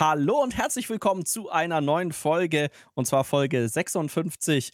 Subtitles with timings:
[0.00, 4.70] Hallo und herzlich willkommen zu einer neuen Folge, und zwar Folge 56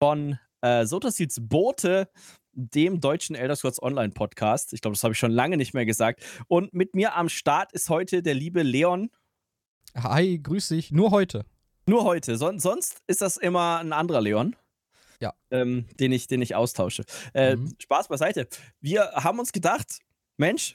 [0.00, 2.08] von äh, Sotasils Boote,
[2.50, 4.72] dem deutschen Elder Scrolls Online Podcast.
[4.72, 6.24] Ich glaube, das habe ich schon lange nicht mehr gesagt.
[6.48, 9.10] Und mit mir am Start ist heute der liebe Leon.
[9.96, 10.90] Hi, grüß dich.
[10.90, 11.44] Nur heute.
[11.86, 12.36] Nur heute.
[12.36, 14.56] Son sonst ist das immer ein anderer Leon.
[15.20, 15.32] Ja.
[15.52, 17.04] Ähm, den, ich, den ich austausche.
[17.34, 17.72] Äh, mhm.
[17.78, 18.48] Spaß beiseite.
[18.80, 20.00] Wir haben uns gedacht,
[20.36, 20.74] Mensch,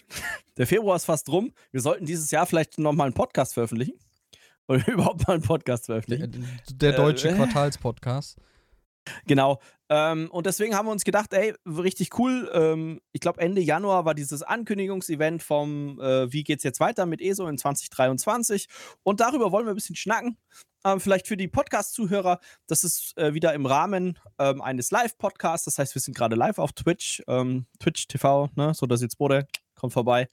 [0.58, 1.54] der Februar ist fast rum.
[1.72, 3.94] Wir sollten dieses Jahr vielleicht nochmal einen Podcast veröffentlichen.
[4.68, 6.48] Oder überhaupt mal einen Podcast veröffentlichen.
[6.70, 8.38] Der, der deutsche äh, Quartalspodcast.
[9.26, 9.60] Genau.
[9.90, 12.50] Ähm, und deswegen haben wir uns gedacht, ey, richtig cool.
[12.54, 17.22] Ähm, ich glaube, Ende Januar war dieses Ankündigungsevent vom äh, Wie geht's jetzt weiter mit
[17.22, 18.68] ESO in 2023.
[19.04, 20.38] Und darüber wollen wir ein bisschen schnacken.
[20.84, 25.66] Ähm, vielleicht für die Podcast-Zuhörer, das ist äh, wieder im Rahmen ähm, eines Live-Podcasts.
[25.66, 28.74] Das heißt, wir sind gerade live auf Twitch, ähm, Twitch TV, ne?
[28.74, 30.30] so dass jetzt Bode kommt vorbei.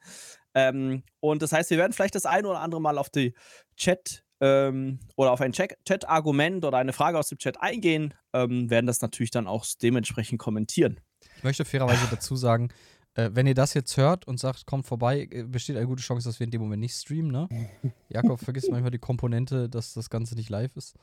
[0.55, 3.35] Ähm, und das heißt, wir werden vielleicht das eine oder andere Mal auf die
[3.77, 8.87] Chat ähm, oder auf ein Chat-Argument oder eine Frage aus dem Chat eingehen, ähm, werden
[8.87, 11.01] das natürlich dann auch dementsprechend kommentieren.
[11.37, 12.69] Ich möchte fairerweise dazu sagen,
[13.19, 16.29] äh, wenn ihr das jetzt hört und sagt, kommt vorbei, äh, besteht eine gute Chance,
[16.29, 17.49] dass wir in dem Moment nicht streamen, ne?
[18.09, 20.95] Jakob vergisst manchmal die Komponente, dass das Ganze nicht live ist.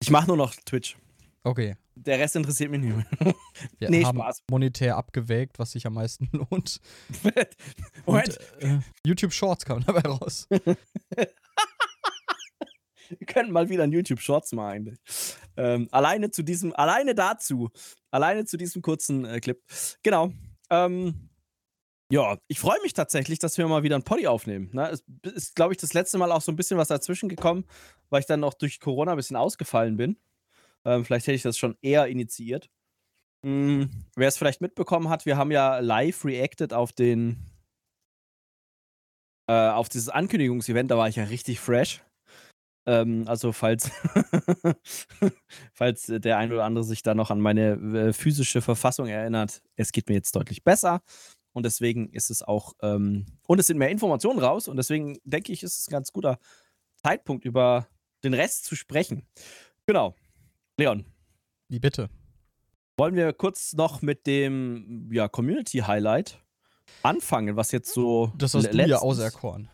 [0.00, 0.96] Ich mache nur noch Twitch.
[1.42, 1.76] Okay.
[1.96, 3.04] Der Rest interessiert mich nicht mehr.
[3.78, 4.44] Wir nee, haben Spaß.
[4.50, 6.80] monetär abgewägt, was sich am meisten lohnt.
[8.06, 8.06] Moment.
[8.06, 10.48] Und, äh, YouTube Shorts kamen dabei raus.
[10.48, 10.78] Wir
[13.26, 14.96] können mal wieder ein YouTube Shorts machen.
[15.58, 17.68] Ähm, alleine zu diesem, alleine dazu,
[18.10, 19.62] alleine zu diesem kurzen äh, Clip.
[20.02, 20.32] Genau.
[20.70, 21.28] Ähm,
[22.14, 24.70] ja, ich freue mich tatsächlich, dass wir mal wieder ein Poddy aufnehmen.
[24.72, 24.88] Ne?
[24.88, 27.64] Es ist, glaube ich, das letzte Mal auch so ein bisschen was dazwischen gekommen,
[28.08, 30.16] weil ich dann noch durch Corona ein bisschen ausgefallen bin.
[30.84, 32.70] Ähm, vielleicht hätte ich das schon eher initiiert.
[33.44, 37.50] Hm, wer es vielleicht mitbekommen hat, wir haben ja live reacted auf den
[39.48, 42.00] äh, auf dieses Ankündigungsevent, da war ich ja richtig fresh.
[42.86, 43.90] Ähm, also falls,
[45.72, 49.90] falls der ein oder andere sich da noch an meine äh, physische Verfassung erinnert, es
[49.90, 51.02] geht mir jetzt deutlich besser.
[51.54, 54.68] Und deswegen ist es auch, ähm, und es sind mehr Informationen raus.
[54.68, 56.38] Und deswegen denke ich, ist es ein ganz guter
[57.02, 57.86] Zeitpunkt, über
[58.24, 59.26] den Rest zu sprechen.
[59.86, 60.14] Genau.
[60.76, 61.06] Leon.
[61.68, 62.10] Wie bitte?
[62.96, 66.40] Wollen wir kurz noch mit dem ja, Community Highlight
[67.02, 68.32] anfangen, was jetzt so.
[68.36, 69.68] Das hast du ja auserkoren.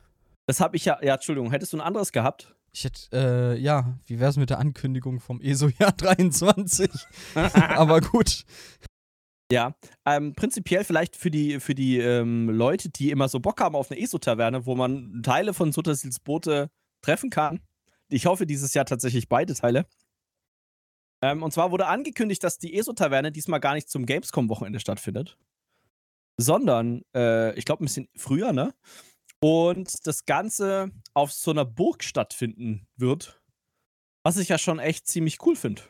[0.47, 2.55] Das habe ich ja, ja, Entschuldigung, hättest du ein anderes gehabt?
[2.73, 6.91] Ich hätte, äh, ja, wie wäre es mit der Ankündigung vom ESO-Jahr 23?
[7.35, 8.45] Aber gut.
[9.53, 9.75] Ja,
[10.07, 13.91] ähm, prinzipiell vielleicht für die, für die ähm, Leute, die immer so Bock haben auf
[13.91, 16.71] eine ESO-Taverne, wo man Teile von Suttersils Boote
[17.03, 17.61] treffen kann.
[18.09, 19.87] Ich hoffe dieses Jahr tatsächlich beide Teile.
[21.23, 25.37] Ähm, und zwar wurde angekündigt, dass die ESO-Taverne diesmal gar nicht zum Gamescom-Wochenende stattfindet,
[26.39, 28.73] sondern, äh, ich glaube, ein bisschen früher, ne?
[29.43, 33.43] Und das Ganze auf so einer Burg stattfinden wird.
[34.23, 35.83] Was ich ja schon echt ziemlich cool finde.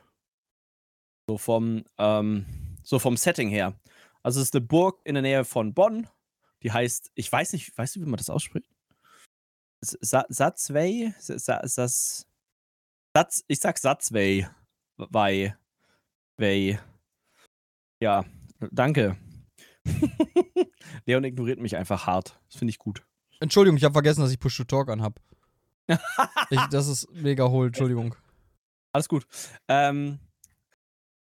[1.28, 3.79] So vom, ähm, so vom Setting her.
[4.23, 6.09] Also es ist eine Burg in der Nähe von Bonn.
[6.63, 8.67] Die heißt, ich weiß nicht, weißt du, wie man das ausspricht?
[9.83, 11.15] Sa Satzwey?
[11.19, 12.27] Sa Satz,
[13.17, 14.47] Satz, ich sag Satzwey.
[14.97, 15.57] Wei.
[16.37, 16.79] Wei.
[18.03, 18.25] Ja,
[18.71, 19.17] danke.
[21.07, 22.39] Leon ignoriert mich einfach hart.
[22.49, 23.03] Das finde ich gut.
[23.41, 25.19] Entschuldigung, ich habe vergessen, dass ich Push to Talk anhab.
[26.51, 28.15] ich, das ist mega hohl, Entschuldigung.
[28.93, 29.27] Alles gut.
[29.69, 30.19] Ähm,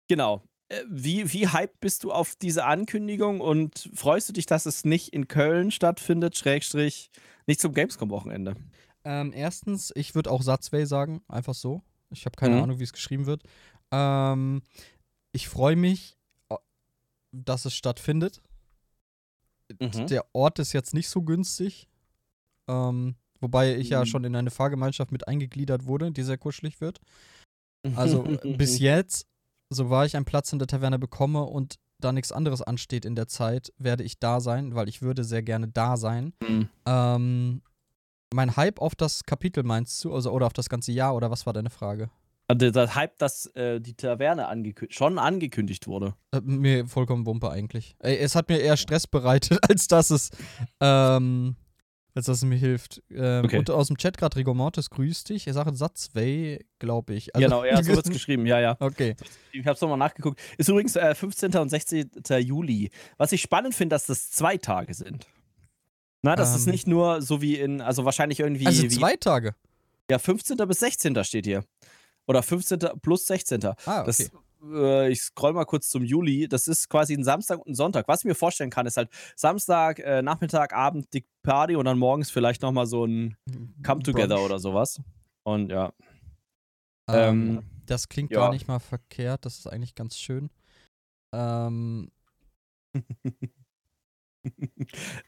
[0.07, 0.46] genau.
[0.69, 4.85] Äh, wie, wie hyped bist du auf diese Ankündigung und freust du dich, dass es
[4.85, 7.09] nicht in Köln stattfindet, Schrägstrich,
[7.45, 8.55] nicht zum Gamescom-Wochenende?
[9.03, 11.81] Ähm, erstens, ich würde auch Satzway sagen, einfach so.
[12.09, 12.63] Ich habe keine mhm.
[12.63, 13.43] Ahnung, wie es geschrieben wird.
[13.91, 14.61] Ähm,
[15.31, 16.17] ich freue mich,
[17.31, 18.41] dass es stattfindet.
[19.79, 20.07] Mhm.
[20.07, 21.87] Der Ort ist jetzt nicht so günstig.
[22.67, 24.05] Ähm, wobei ich ja mhm.
[24.05, 26.99] schon in eine Fahrgemeinschaft mit eingegliedert wurde, die sehr kuschelig wird.
[27.95, 29.27] Also bis jetzt,
[29.69, 33.15] so war ich einen Platz in der Taverne bekomme und da nichts anderes ansteht in
[33.15, 36.33] der Zeit, werde ich da sein, weil ich würde sehr gerne da sein.
[36.47, 36.69] Mhm.
[36.85, 37.61] Ähm,
[38.33, 41.45] mein Hype auf das Kapitel meinst du, also, oder auf das ganze Jahr, oder was
[41.45, 42.09] war deine Frage?
[42.49, 46.13] Also der Hype, dass äh, die Taverne angekü schon angekündigt wurde.
[46.31, 47.95] Äh, mir vollkommen Wumpe eigentlich.
[47.99, 50.29] Ey, es hat mir eher Stress bereitet, als dass es
[50.79, 51.57] ähm,
[52.17, 53.01] als dass es mir hilft.
[53.11, 53.59] Ähm, okay.
[53.59, 55.47] Und aus dem Chat gerade Rigor Mortis grüßt dich.
[55.47, 57.33] Er sagt Satzway, glaube ich.
[57.35, 58.75] Also, genau, ja, so wird es geschrieben, ja, ja.
[58.79, 59.15] Okay.
[59.53, 60.41] Ich habe es nochmal nachgeguckt.
[60.57, 61.55] Ist übrigens äh, 15.
[61.55, 62.09] und 16.
[62.39, 62.89] Juli.
[63.17, 65.27] Was ich spannend finde, dass das zwei Tage sind.
[66.23, 68.65] Na, das ähm, ist nicht nur so wie in, also wahrscheinlich irgendwie.
[68.65, 69.55] Also zwei wie, Tage?
[70.09, 70.57] Ja, 15.
[70.57, 71.23] bis 16.
[71.23, 71.63] steht hier.
[72.25, 72.79] Oder 15.
[73.01, 73.63] plus 16.
[73.63, 74.03] Ah, okay.
[74.05, 74.31] Das
[74.73, 76.47] äh, ich scroll mal kurz zum Juli.
[76.47, 78.07] Das ist quasi ein Samstag und ein Sonntag.
[78.07, 81.99] Was ich mir vorstellen kann, ist halt Samstag, äh, Nachmittag, Abend die Party und dann
[81.99, 83.37] morgens vielleicht nochmal so ein
[83.83, 85.01] Come-Together oder sowas.
[85.43, 85.93] Und ja.
[87.09, 88.39] Ähm, ähm, das klingt ja.
[88.41, 89.45] gar nicht mal verkehrt.
[89.45, 90.49] Das ist eigentlich ganz schön.
[91.33, 92.11] Ähm.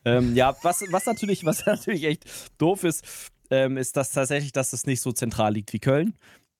[0.06, 2.26] ähm, ja, was, was, natürlich, was natürlich echt
[2.58, 6.16] doof ist, ähm, ist das tatsächlich, dass es nicht so zentral liegt wie Köln.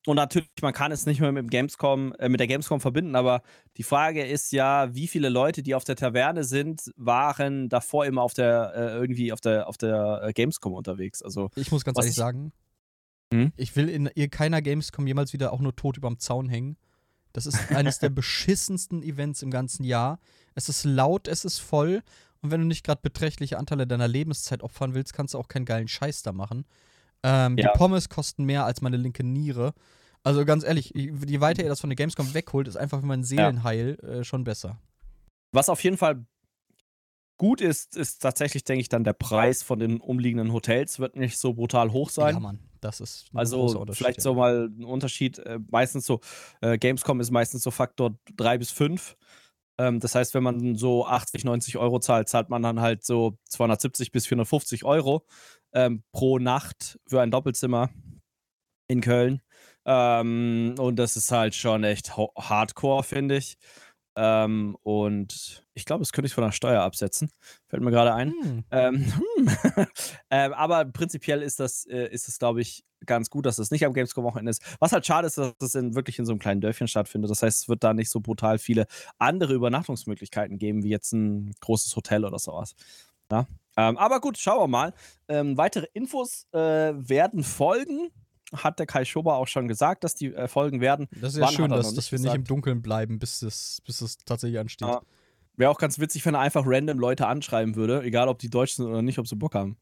[0.06, 3.42] Und natürlich, man kann es nicht mehr mit, Gamescom, äh, mit der Gamescom verbinden, aber
[3.78, 8.22] die Frage ist ja, wie viele Leute, die auf der Taverne sind, waren davor immer
[8.22, 11.22] auf der, äh, irgendwie auf der, auf der äh, Gamescom unterwegs.
[11.22, 12.54] Also, ich muss ganz ehrlich ich, sagen,
[13.34, 13.52] hm?
[13.58, 16.78] ich will in keiner Gamescom jemals wieder auch nur tot überm Zaun hängen.
[17.34, 20.20] Das ist eines der beschissensten Events im ganzen Jahr.
[20.56, 22.02] Es ist laut, es ist voll.
[22.42, 25.66] Und wenn du nicht gerade beträchtliche Anteile deiner Lebenszeit opfern willst, kannst du auch keinen
[25.66, 26.66] geilen Scheiß da machen.
[27.24, 27.72] Ähm, ja.
[27.72, 29.74] Die Pommes kosten mehr als meine linke Niere.
[30.24, 33.24] Also ganz ehrlich, je weiter ihr das von der Gamescom wegholt, ist einfach für mein
[33.24, 34.10] Seelenheil ja.
[34.10, 34.80] äh, schon besser.
[35.52, 36.26] Was auf jeden Fall
[37.38, 41.38] gut ist, ist tatsächlich, denke ich, dann der Preis von den umliegenden Hotels wird nicht
[41.38, 42.36] so brutal hoch sein.
[42.36, 44.24] Ja, Mann, das ist also vielleicht ja.
[44.24, 45.40] so mal ein Unterschied.
[45.40, 46.20] Äh, meistens so
[46.62, 49.16] äh, Gamescom ist meistens so Faktor 3 bis 5.
[49.80, 53.38] Ähm, das heißt, wenn man so 80, 90 Euro zahlt, zahlt man dann halt so
[53.46, 55.26] 270 bis 450 Euro
[55.74, 57.90] ähm, pro Nacht für ein Doppelzimmer
[58.88, 59.42] in Köln.
[59.86, 63.58] Ähm, und das ist halt schon echt hardcore, finde ich.
[64.16, 67.32] Ähm, und ich glaube, das könnte ich von der Steuer absetzen.
[67.68, 68.34] Fällt mir gerade ein.
[68.42, 68.64] Hm.
[68.72, 69.88] Ähm, hm.
[70.30, 73.86] ähm, aber prinzipiell ist das, äh, ist das, glaube ich, ganz gut, dass das nicht
[73.86, 74.62] am Gamescom-Wochenende ist.
[74.80, 77.32] Was halt schade ist, dass das in, wirklich in so einem kleinen Dörfchen stattfindet.
[77.32, 78.88] Das heißt, es wird da nicht so brutal viele
[79.20, 82.76] andere Übernachtungsmöglichkeiten geben, wie jetzt ein großes Hotel oder sowas.
[83.32, 83.48] Ja?
[83.80, 84.94] Ähm, aber gut, schauen wir mal.
[85.30, 88.10] Ähm, weitere Infos äh, werden folgen.
[88.52, 91.08] Hat der Kai Schober auch schon gesagt, dass die äh, folgen werden.
[91.22, 92.34] Das ist ja Wann schön, dass, dass wir gesagt.
[92.34, 94.88] nicht im Dunkeln bleiben, bis es, bis es tatsächlich ansteht.
[94.88, 95.02] Ja.
[95.56, 98.74] Wäre auch ganz witzig, wenn er einfach random Leute anschreiben würde, egal ob die Deutsch
[98.74, 99.78] sind oder nicht, ob sie Bock haben.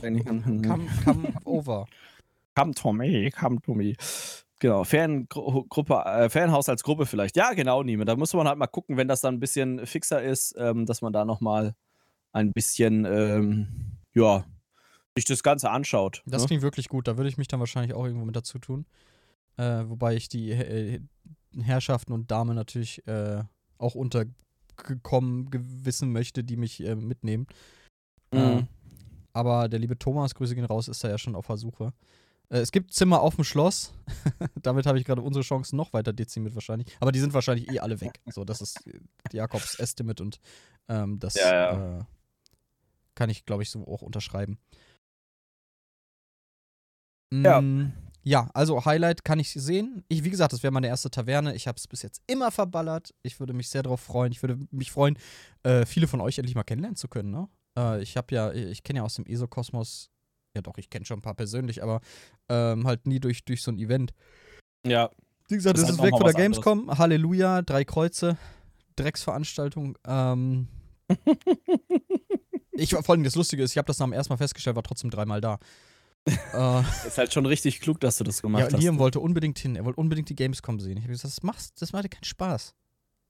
[0.00, 1.86] Come, come, come over.
[2.54, 3.94] Come to me, come to me.
[4.60, 7.36] Genau, Fangruppe, äh, Fanhaushaltsgruppe vielleicht.
[7.36, 8.04] Ja, genau, Nime.
[8.04, 11.02] Da muss man halt mal gucken, wenn das dann ein bisschen fixer ist, ähm, dass
[11.02, 11.74] man da nochmal
[12.36, 13.66] ein bisschen, ähm,
[14.14, 14.44] ja,
[15.16, 16.22] sich das Ganze anschaut.
[16.26, 16.48] Das ne?
[16.48, 17.08] klingt wirklich gut.
[17.08, 18.84] Da würde ich mich dann wahrscheinlich auch irgendwo mit dazu tun.
[19.56, 21.00] Äh, wobei ich die äh,
[21.58, 23.42] Herrschaften und Damen natürlich äh,
[23.78, 27.46] auch untergekommen wissen möchte, die mich äh, mitnehmen.
[28.32, 28.38] Mhm.
[28.38, 28.66] Äh,
[29.32, 31.94] aber der liebe Thomas, Grüße gehen raus, ist da ja schon auf der Suche.
[32.50, 33.94] Äh, es gibt Zimmer auf dem Schloss.
[34.62, 36.94] Damit habe ich gerade unsere Chancen noch weiter dezimiert wahrscheinlich.
[37.00, 38.20] Aber die sind wahrscheinlich eh alle weg.
[38.26, 38.78] So, das ist
[39.32, 40.38] Jakobs Estimate und
[40.88, 42.06] ähm, das ja, ja.
[43.16, 44.58] Kann ich, glaube ich, so auch unterschreiben.
[47.32, 47.60] Ja.
[47.60, 47.92] Mm,
[48.22, 50.04] ja, also Highlight kann ich sehen.
[50.08, 51.54] Ich, wie gesagt, das wäre meine erste Taverne.
[51.54, 53.14] Ich habe es bis jetzt immer verballert.
[53.22, 54.32] Ich würde mich sehr darauf freuen.
[54.32, 55.16] Ich würde mich freuen,
[55.62, 57.30] äh, viele von euch endlich mal kennenlernen zu können.
[57.30, 57.48] Ne?
[57.78, 60.10] Äh, ich habe ja, ich kenne ja aus dem ESO-Kosmos,
[60.56, 62.00] ja doch, ich kenne schon ein paar persönlich, aber
[62.48, 64.12] ähm, halt nie durch, durch so ein Event.
[64.84, 65.10] Ja.
[65.48, 66.80] Wie gesagt, das, das ist weg von der Gamescom.
[66.80, 66.98] Anderes.
[66.98, 68.36] Halleluja, drei Kreuze,
[68.96, 69.96] Drecksveranstaltung.
[70.04, 70.66] Ähm,
[72.76, 74.82] Ich, vor allem das Lustige ist, ich habe das nach dem ersten Mal festgestellt, war
[74.82, 75.58] trotzdem dreimal da.
[76.26, 78.80] äh, ist halt schon richtig klug, dass du das gemacht ja, hast.
[78.80, 80.96] Liam wollte unbedingt hin, er wollte unbedingt die Gamescom sehen.
[80.96, 82.74] Ich habe gesagt, das, machst, das macht dir keinen Spaß.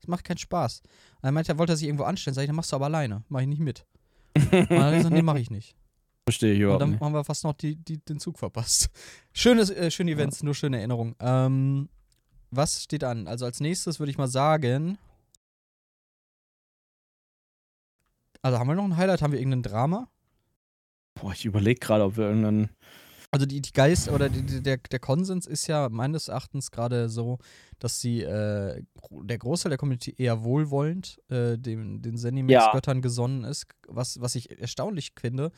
[0.01, 0.83] Das macht keinen Spaß.
[1.23, 2.35] er meinte, er wollte sich irgendwo anstellen.
[2.35, 3.25] Sag ich, dann machst du aber alleine.
[3.29, 3.85] Mach ich nicht mit.
[4.35, 5.77] Und dann habe ich gesagt, nee, mach ich nicht.
[6.25, 7.01] Verstehe ich überhaupt Und dann nicht.
[7.01, 8.91] haben wir fast noch die, die, den Zug verpasst.
[9.33, 10.45] Schönes, äh, schöne Events, ja.
[10.47, 11.15] nur schöne Erinnerungen.
[11.21, 11.89] Ähm,
[12.51, 13.29] was steht an?
[13.29, 14.99] Also als nächstes würde ich mal sagen,
[18.47, 19.23] Also haben wir noch ein Highlight?
[19.23, 20.09] Haben wir irgendein Drama?
[21.15, 22.71] Boah, ich überlege gerade, ob wir irgendeinen.
[23.33, 27.39] Also die, die Geist oder die, der, der Konsens ist ja meines Erachtens gerade so,
[27.81, 33.03] dass sie äh, der Großteil der Community eher wohlwollend äh, dem, den Zenimax-Göttern ja.
[33.03, 35.51] gesonnen ist, was, was ich erstaunlich finde,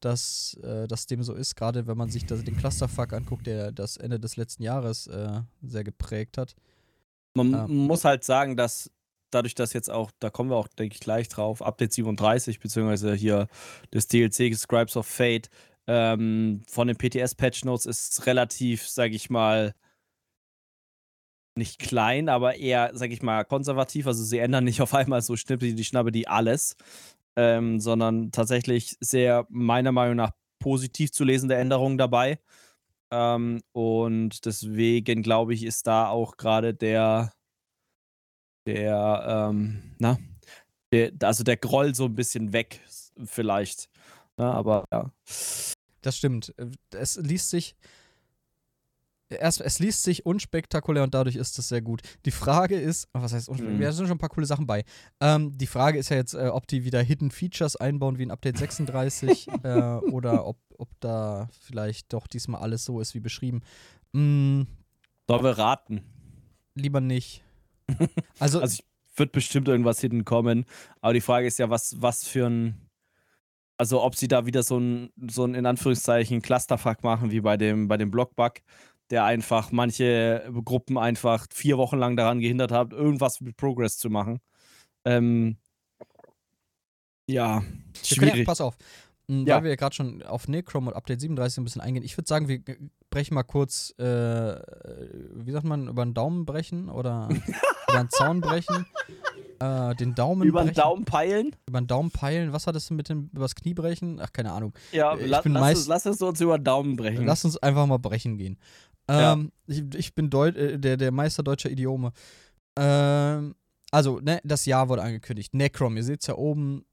[0.00, 3.72] dass äh, das dem so ist, gerade wenn man sich das, den Clusterfuck anguckt, der
[3.72, 6.54] das Ende des letzten Jahres äh, sehr geprägt hat.
[7.32, 8.90] Man ähm, muss halt sagen, dass
[9.34, 13.14] dadurch, dass jetzt auch, da kommen wir auch, denke ich, gleich drauf, Update 37, beziehungsweise
[13.14, 13.48] hier
[13.90, 15.50] das DLC Scribes of Fate,
[15.86, 19.74] ähm, von den PTS-Patch Notes ist relativ, sage ich mal,
[21.56, 24.06] nicht klein, aber eher, sag ich mal, konservativ.
[24.06, 26.76] Also sie ändern nicht auf einmal so schnippe die Schnappe die alles,
[27.36, 32.38] ähm, sondern tatsächlich sehr, meiner Meinung nach, positiv zu lesende Änderungen dabei.
[33.12, 37.32] Ähm, und deswegen glaube ich, ist da auch gerade der,
[38.66, 40.18] der, ähm, na,
[40.92, 42.80] der, also der Groll so ein bisschen weg,
[43.24, 43.88] vielleicht.
[44.36, 45.10] Na, aber ja.
[46.02, 46.54] Das stimmt.
[46.92, 47.76] Es liest sich.
[49.30, 52.02] erst, es liest sich unspektakulär und dadurch ist es sehr gut.
[52.24, 53.88] Die Frage ist, oh, was heißt unspektakulär?
[53.88, 53.90] Mhm.
[53.90, 54.84] Da sind schon ein paar coole Sachen bei.
[55.20, 58.30] Ähm, die Frage ist ja jetzt, äh, ob die wieder Hidden Features einbauen wie in
[58.30, 59.70] Update 36 äh,
[60.10, 63.62] oder ob, ob da vielleicht doch diesmal alles so ist wie beschrieben.
[64.12, 64.62] Mm,
[65.28, 66.02] Sollen wir raten?
[66.74, 67.43] lieber nicht.
[68.38, 68.82] Also, Also
[69.16, 70.64] wird bestimmt irgendwas hinten kommen.
[71.00, 72.80] Aber die Frage ist ja, was, was für ein.
[73.76, 77.56] Also ob sie da wieder so ein, so ein in Anführungszeichen Clusterfuck machen wie bei
[77.56, 78.54] dem, bei dem Blockbug,
[79.10, 84.10] der einfach manche Gruppen einfach vier Wochen lang daran gehindert hat, irgendwas mit Progress zu
[84.10, 84.38] machen.
[85.04, 85.56] Ähm,
[87.26, 88.46] ja, können ja, schwierig.
[88.46, 88.76] pass auf.
[89.28, 89.56] Mm, Ja.
[89.56, 92.02] Weil wir ja gerade schon auf Necrom und Update 37 ein bisschen eingehen.
[92.04, 92.60] Ich würde sagen, wir
[93.10, 97.28] brechen mal kurz, äh, wie sagt man, über den Daumen brechen oder
[97.88, 98.86] über den Zaun brechen.
[99.60, 100.76] Äh, den Daumen Über den brechen.
[100.80, 101.56] Daumen peilen.
[101.68, 102.52] Über den Daumen peilen.
[102.52, 104.18] Was hat das denn mit dem übers Knie brechen?
[104.20, 104.74] Ach, keine Ahnung.
[104.92, 107.24] Ja, Ich la bin lass, meist- es, lass es uns über den Daumen brechen.
[107.24, 108.58] Lass uns einfach mal brechen gehen.
[109.08, 109.34] Ja.
[109.34, 112.12] Ähm, ich, ich bin Deut äh, der, der Meister deutscher Idiome.
[112.76, 113.54] Ähm,
[113.90, 115.54] also, ne, das Jahr wurde angekündigt.
[115.54, 116.84] Necrom, ihr seht es ja oben.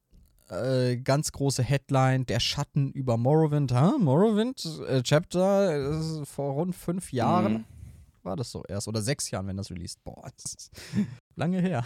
[0.52, 3.72] Äh, ganz große Headline, der Schatten über Morrowind.
[3.72, 3.96] Ha?
[3.98, 7.66] Morrowind äh, Chapter äh, vor rund fünf Jahren Mhm.
[8.24, 8.88] war das so erst.
[8.90, 10.04] Oder sechs Jahren, wenn das released.
[10.04, 10.72] Boah, das ist
[11.36, 11.86] lange her.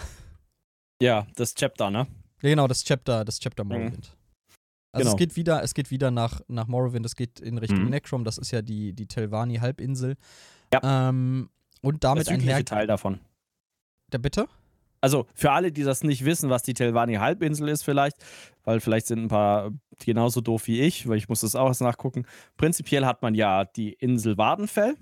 [1.01, 2.07] Ja, das Chapter, ne?
[2.41, 3.69] Ja, genau, das Chapter, das Chapter Mhm.
[3.69, 4.17] Morrowind.
[4.93, 5.11] Also Genau.
[5.11, 7.89] es geht wieder, es geht wieder nach, nach Morrowind, es geht in Richtung Mhm.
[7.89, 10.15] Necrom, das ist ja die, die Telvanni-Halbinsel.
[10.73, 11.09] Ja.
[11.09, 11.49] Ähm,
[11.81, 12.65] und damit südliche einher.
[12.65, 13.19] Teil davon.
[14.11, 14.47] Der bitte?
[15.05, 18.17] Also für alle, die das nicht wissen, was die Telvanni-Halbinsel ist vielleicht,
[18.63, 19.69] weil vielleicht sind ein paar
[20.03, 22.25] genauso doof wie ich, weil ich muss das auch erst nachgucken.
[22.57, 24.95] Prinzipiell hat man ja die Insel Wadenfell.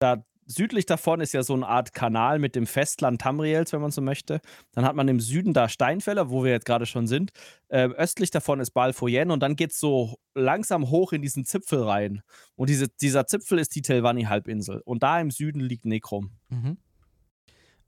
[0.00, 3.92] Da südlich davon ist ja so eine Art Kanal mit dem Festland Tamriels, wenn man
[3.92, 4.40] so möchte.
[4.72, 7.30] Dann hat man im Süden da Steinfeller, wo wir jetzt gerade schon sind.
[7.70, 11.84] Ähm, östlich davon ist Balfoyen und dann geht es so langsam hoch in diesen Zipfel
[11.84, 12.22] rein.
[12.56, 14.82] Und diese, dieser Zipfel ist die Telvanni-Halbinsel.
[14.84, 16.32] Und da im Süden liegt Nekrom.
[16.48, 16.78] Mhm.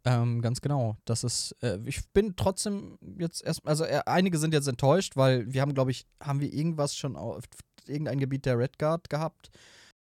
[0.05, 0.97] Ähm, ganz genau.
[1.05, 5.53] Das ist, äh, ich bin trotzdem jetzt erst, also äh, einige sind jetzt enttäuscht, weil
[5.53, 7.45] wir haben, glaube ich, haben wir irgendwas schon auf
[7.87, 9.51] irgendein Gebiet der Redguard gehabt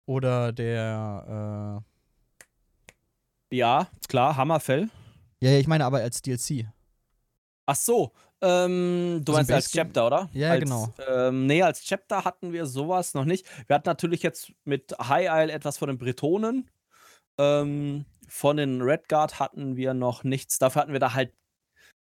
[0.06, 1.82] oder der,
[3.52, 4.84] Ja, klar, Hammerfell.
[5.40, 6.66] äh, ja, ja, ich meine aber als DLC.
[7.66, 9.70] Ach so, ähm, du Also meinst als?
[9.72, 10.28] Chapter, oder?
[10.32, 10.94] Ja, als, genau.
[11.08, 13.46] Ähm, nee, als Chapter hatten wir sowas noch nicht.
[13.68, 16.70] Wir hatten natürlich jetzt mit High Isle etwas von den Bretonen.
[17.38, 20.58] Ähm, von den Redguard hatten wir noch nichts.
[20.58, 21.34] Dafür hatten wir da halt,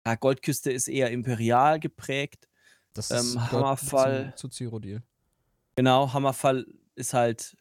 [0.05, 2.47] ja, Goldküste ist eher imperial geprägt.
[2.93, 4.33] Das Ähm, ist gehört Hammerfall.
[4.35, 5.03] Zu, zu Cyrodiil.
[5.75, 7.57] Genau, Hammerfall ist halt,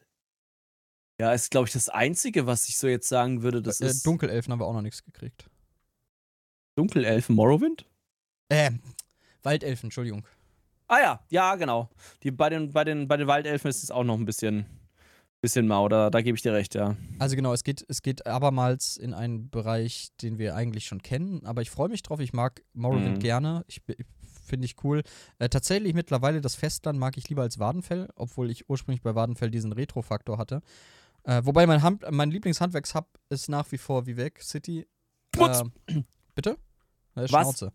[1.19, 3.61] ja, ist glaube ich das Einzige, was ich so jetzt sagen würde.
[3.61, 5.49] Das äh, ist Dunkelelfen haben wir auch noch nichts gekriegt.
[6.75, 7.85] Dunkelelfen Morrowind?
[8.49, 8.71] Äh,
[9.43, 10.25] Waldelfen, Entschuldigung.
[10.87, 11.89] Ah ja, ja, genau.
[12.23, 14.65] Die, bei, den, bei, den, bei den Waldelfen ist es auch noch ein bisschen,
[15.41, 16.95] bisschen mau, da, da gebe ich dir recht, ja.
[17.17, 21.45] Also genau, es geht, es geht abermals in einen Bereich, den wir eigentlich schon kennen,
[21.45, 22.19] aber ich freue mich drauf.
[22.19, 23.21] Ich mag Morrowind Mhm.
[23.21, 23.63] gerne.
[23.67, 24.05] Ich, ich
[24.45, 25.03] finde ich cool.
[25.37, 29.51] Äh, tatsächlich mittlerweile das Festland mag ich lieber als Wadenfell, obwohl ich ursprünglich bei Wadenfell
[29.51, 30.61] diesen Retro-Faktor hatte.
[31.23, 34.87] Äh, wobei mein, Hand, mein Lieblingshandwerkshub ist nach wie vor Vivek City.
[35.31, 35.61] Putz!
[35.87, 36.05] Ähm,
[36.35, 36.51] bitte?
[37.15, 37.29] Äh, Was?
[37.29, 37.73] Schnauze.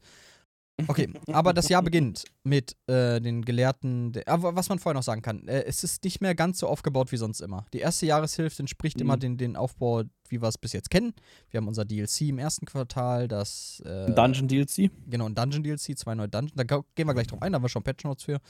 [0.89, 4.11] Okay, aber das Jahr beginnt mit äh, den Gelehrten.
[4.13, 6.67] Der, aber was man vorher noch sagen kann, äh, es ist nicht mehr ganz so
[6.67, 7.65] aufgebaut wie sonst immer.
[7.73, 9.03] Die erste Jahreshälfte entspricht Mhm.
[9.03, 11.15] immer den, den Aufbau, wie wir es bis jetzt kennen.
[11.51, 14.91] Wir haben unser DLC im ersten Quartal, das äh, Dungeon DLC.
[15.09, 16.55] Genau, ein Dungeon DLC, zwei neue Dungeons.
[16.57, 18.41] Da gehen wir gleich drauf ein, da haben wir schon Patch Notes für.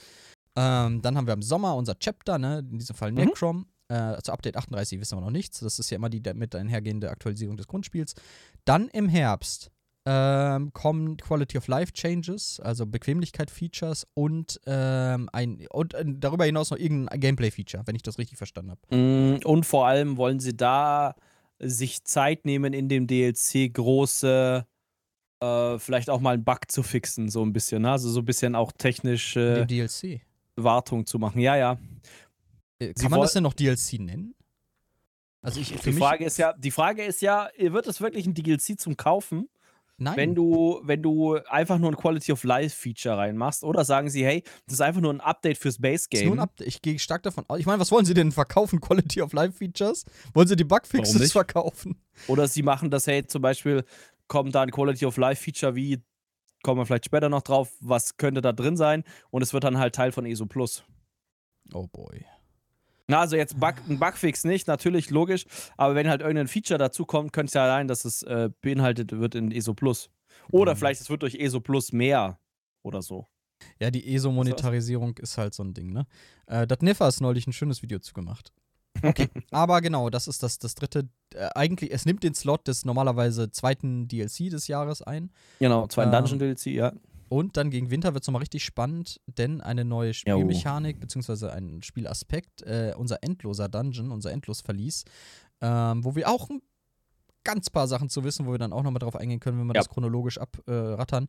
[0.57, 2.59] Ähm, dann haben wir im Sommer unser Chapter, ne?
[2.59, 3.17] in diesem Fall Mhm.
[3.17, 3.65] Necrom.
[3.87, 5.59] Äh, zu Update 38 wissen wir noch nichts.
[5.59, 8.15] Das ist ja immer die damit einhergehende Aktualisierung des Grundspiels.
[8.65, 9.69] Dann im Herbst
[10.07, 16.69] ähm, kommen Quality of Life Changes, also Bequemlichkeit-Features und, ähm, ein, und äh, darüber hinaus
[16.71, 18.95] noch irgendein Gameplay-Feature, wenn ich das richtig verstanden habe.
[18.95, 21.15] Mm, Und vor allem wollen sie da
[21.59, 24.65] sich Zeit nehmen, in dem DLC große,
[25.41, 27.81] äh, vielleicht auch mal einen Bug zu fixen, so ein bisschen.
[27.81, 27.91] Ne?
[27.91, 30.21] Also so ein bisschen auch technische Dem DLC.
[30.57, 31.39] Wartung zu machen.
[31.39, 31.79] Ja, ja.
[32.79, 34.35] Äh, Sie kann man woll- das denn noch DLC nennen?
[35.41, 38.79] Also ich, Die Frage ist ja, die Frage ist ja, wird es wirklich ein DLC
[38.79, 39.47] zum Kaufen?
[39.97, 40.15] Nein.
[40.17, 44.25] wenn du, wenn du einfach nur ein Quality of Life Feature reinmachst oder sagen sie,
[44.25, 46.39] hey, das ist einfach nur ein Update fürs Base Ist nur ein Game.
[46.39, 46.67] Update.
[46.67, 47.59] Ich gehe stark davon aus.
[47.59, 48.79] Ich meine, was wollen sie denn verkaufen?
[48.81, 50.05] Quality of Life Features?
[50.33, 51.31] Wollen sie die Bugfixes nicht?
[51.31, 52.01] verkaufen?
[52.27, 53.83] Oder sie machen das, hey, zum Beispiel
[54.27, 56.01] kommt da ein Quality of Life Feature wie,
[56.63, 59.77] kommen wir vielleicht später noch drauf, was könnte da drin sein und es wird dann
[59.77, 60.83] halt Teil von ESO Plus.
[61.73, 62.25] Oh boy.
[63.07, 65.45] Na, also jetzt Bug, ein Bugfix nicht, natürlich, logisch,
[65.77, 69.11] aber wenn halt irgendein Feature dazu kommt, könnte es ja sein, dass es äh, beinhaltet
[69.11, 70.09] wird in ESO Plus.
[70.51, 70.77] Oder Mhm.
[70.77, 72.39] vielleicht es wird durch ESO Plus mehr
[72.83, 73.27] oder so.
[73.79, 76.05] Ja, die ESO-Monetarisierung ist halt so ein Ding, ne?
[76.47, 78.51] Äh, das Niffa ist neulich ein schönes Video zugemacht.
[79.01, 81.07] Okay, aber genau, das ist das, das dritte.
[81.33, 85.31] Äh, eigentlich, es nimmt den Slot des normalerweise zweiten DLC des Jahres ein.
[85.59, 86.91] Genau, zweiten Ähm, Dungeon DLC, ja.
[87.29, 91.81] Und dann gegen Winter wird es nochmal richtig spannend, denn eine neue Spielmechanik beziehungsweise ein
[91.81, 95.03] Spielaspekt, äh, unser endloser Dungeon, unser Endlosverlies,
[95.61, 96.61] ähm, wo wir auch ein
[97.43, 99.73] ganz paar Sachen zu wissen, wo wir dann auch nochmal drauf eingehen können, wenn wir
[99.75, 99.81] Ja.
[99.81, 101.27] das chronologisch abrattern.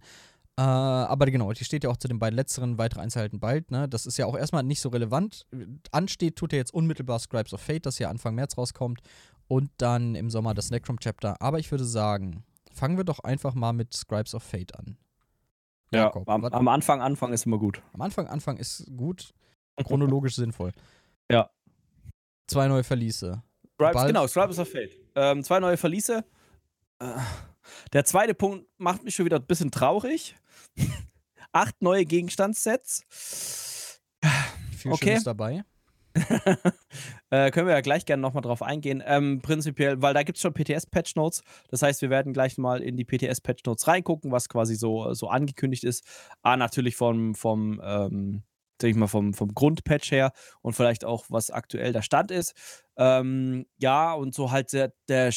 [0.58, 3.70] Äh, aber genau, die steht ja auch zu den beiden letzteren, weitere Einzelheiten bald.
[3.70, 3.88] Ne?
[3.88, 5.46] Das ist ja auch erstmal nicht so relevant.
[5.92, 9.00] Ansteht tut ja jetzt unmittelbar Scribes of Fate, das ja Anfang März rauskommt.
[9.48, 11.40] Und dann im Sommer das Necrom Chapter.
[11.40, 14.96] Aber ich würde sagen, fangen wir doch einfach mal mit Scribes of Fate an.
[15.92, 17.80] Ja, Jakob, am, am Anfang, Anfang ist immer gut.
[17.92, 19.32] am Anfang, Anfang ist gut,
[19.84, 20.72] chronologisch sinnvoll.
[21.30, 21.50] Ja.
[22.48, 23.42] Zwei neue Verliese.
[23.78, 24.96] Bald- genau, Scribes of Fate.
[25.14, 26.24] Ähm, zwei neue Verliese.
[26.98, 27.06] Äh,
[27.92, 30.36] der zweite Punkt macht mich schon wieder ein bisschen traurig.
[31.52, 33.02] Acht neue Gegenstandssets.
[34.76, 35.06] Viel Okay.
[35.10, 35.64] Schönes dabei.
[37.30, 39.02] äh, können wir ja gleich gerne nochmal drauf eingehen.
[39.04, 41.42] Ähm, prinzipiell, weil da gibt es schon PTS-Patch-Notes.
[41.68, 45.84] Das heißt, wir werden gleich mal in die PTS-Patch-Notes reingucken, was quasi so, so angekündigt
[45.84, 46.04] ist.
[46.42, 48.42] Ah, natürlich vom, vom, ähm,
[48.80, 50.32] sag ich mal, vom, vom Grundpatch her
[50.62, 52.54] und vielleicht auch, was aktuell der Stand ist.
[52.96, 55.32] Ähm, ja, und so halt der, der,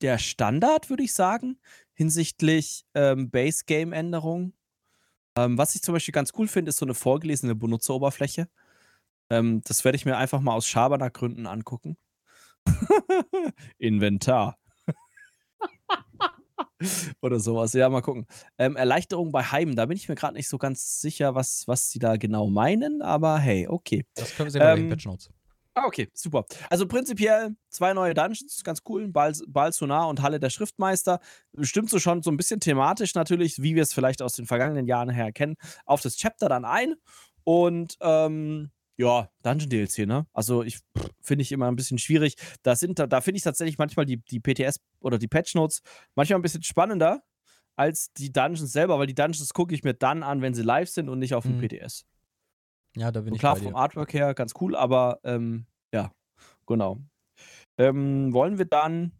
[0.00, 1.58] der Standard, würde ich sagen,
[1.94, 4.54] hinsichtlich ähm, Base-Game-Änderungen.
[5.36, 8.48] Ähm, was ich zum Beispiel ganz cool finde, ist so eine vorgelesene Benutzeroberfläche.
[9.32, 11.96] Ähm, das werde ich mir einfach mal aus Schabernack-Gründen angucken.
[13.78, 14.58] Inventar.
[17.22, 17.72] Oder sowas.
[17.72, 18.26] Ja, mal gucken.
[18.58, 19.74] Ähm, Erleichterung bei Heimen.
[19.74, 23.00] Da bin ich mir gerade nicht so ganz sicher, was, was sie da genau meinen,
[23.00, 24.04] aber hey, okay.
[24.14, 25.30] Das können wir sehen bei den Ähm, Patch Notes.
[25.74, 26.44] Ah, okay, super.
[26.68, 29.08] Also prinzipiell zwei neue Dungeons, ganz cool.
[29.08, 31.20] Bal, Bal Sonar und Halle der Schriftmeister.
[31.62, 34.86] Stimmt so schon so ein bisschen thematisch natürlich, wie wir es vielleicht aus den vergangenen
[34.86, 36.96] Jahren her kennen, auf das Chapter dann ein.
[37.44, 40.26] Und ähm, ja, Dungeon DLC, ne?
[40.32, 40.78] Also ich
[41.20, 42.36] finde ich immer ein bisschen schwierig.
[42.62, 45.82] Da, sind, da, da finde ich tatsächlich manchmal die, die PTS oder die Patch Notes
[46.14, 47.22] manchmal ein bisschen spannender
[47.74, 50.90] als die Dungeons selber, weil die Dungeons gucke ich mir dann an, wenn sie live
[50.90, 51.68] sind und nicht auf dem Mhm.
[51.68, 52.04] PTS.
[52.96, 56.12] Ja, da bin Und ich klar, vom Artwork her ganz cool, aber ähm, ja,
[56.66, 56.98] genau.
[57.78, 59.12] Ähm, wollen wir dann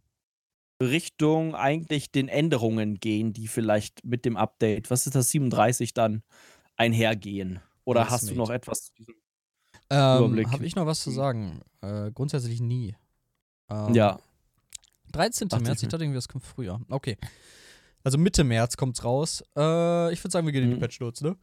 [0.83, 6.23] Richtung eigentlich den Änderungen gehen, die vielleicht mit dem Update, was ist das, 37 dann
[6.77, 7.61] einhergehen?
[7.85, 9.15] Oder Yes, hast du noch etwas zu diesem?
[9.93, 10.51] Ähm.
[10.53, 11.61] Habe ich noch was zu sagen?
[11.83, 12.97] Äh, grundsätzlich nie.
[13.69, 14.19] Ähm, Ja,
[15.13, 15.49] 13.
[15.49, 16.81] Dachte März, ich dachte irgendwie, das kommt früher.
[16.89, 17.19] Okay.
[18.05, 19.43] Also Mitte März kommt's raus.
[19.57, 20.81] Äh, ich würde sagen, wir gehen in die Mhm.
[20.81, 21.37] Patch Notes, ne?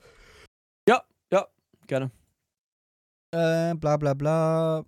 [1.87, 2.11] gerne.
[3.31, 4.85] Äh, bla bla bla.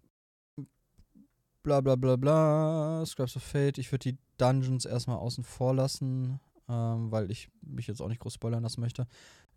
[1.63, 3.04] Bla bla bla bla.
[3.08, 3.80] Scraps of Fate.
[3.80, 6.39] Ich würde die Dungeons erstmal außen vor lassen,
[6.71, 9.07] ähm, weil ich mich jetzt auch nicht groß spoilern lassen möchte.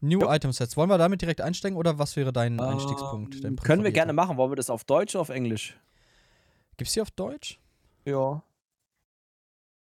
[0.00, 0.32] New Jo.
[0.32, 0.76] Item Sets.
[0.76, 3.36] Wollen wir damit direkt einsteigen oder was wäre dein Einstiegspunkt?
[3.36, 4.36] Ähm, Dein können wir gerne machen.
[4.36, 5.78] Wollen wir das auf Deutsch oder auf Englisch?
[6.76, 7.60] Gibt's die auf Deutsch?
[8.04, 8.42] Ja.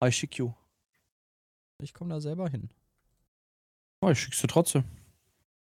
[0.03, 0.53] I schick you.
[1.82, 2.69] Ich komme da selber hin.
[4.01, 4.84] Oh, ich schick's dir trotzdem.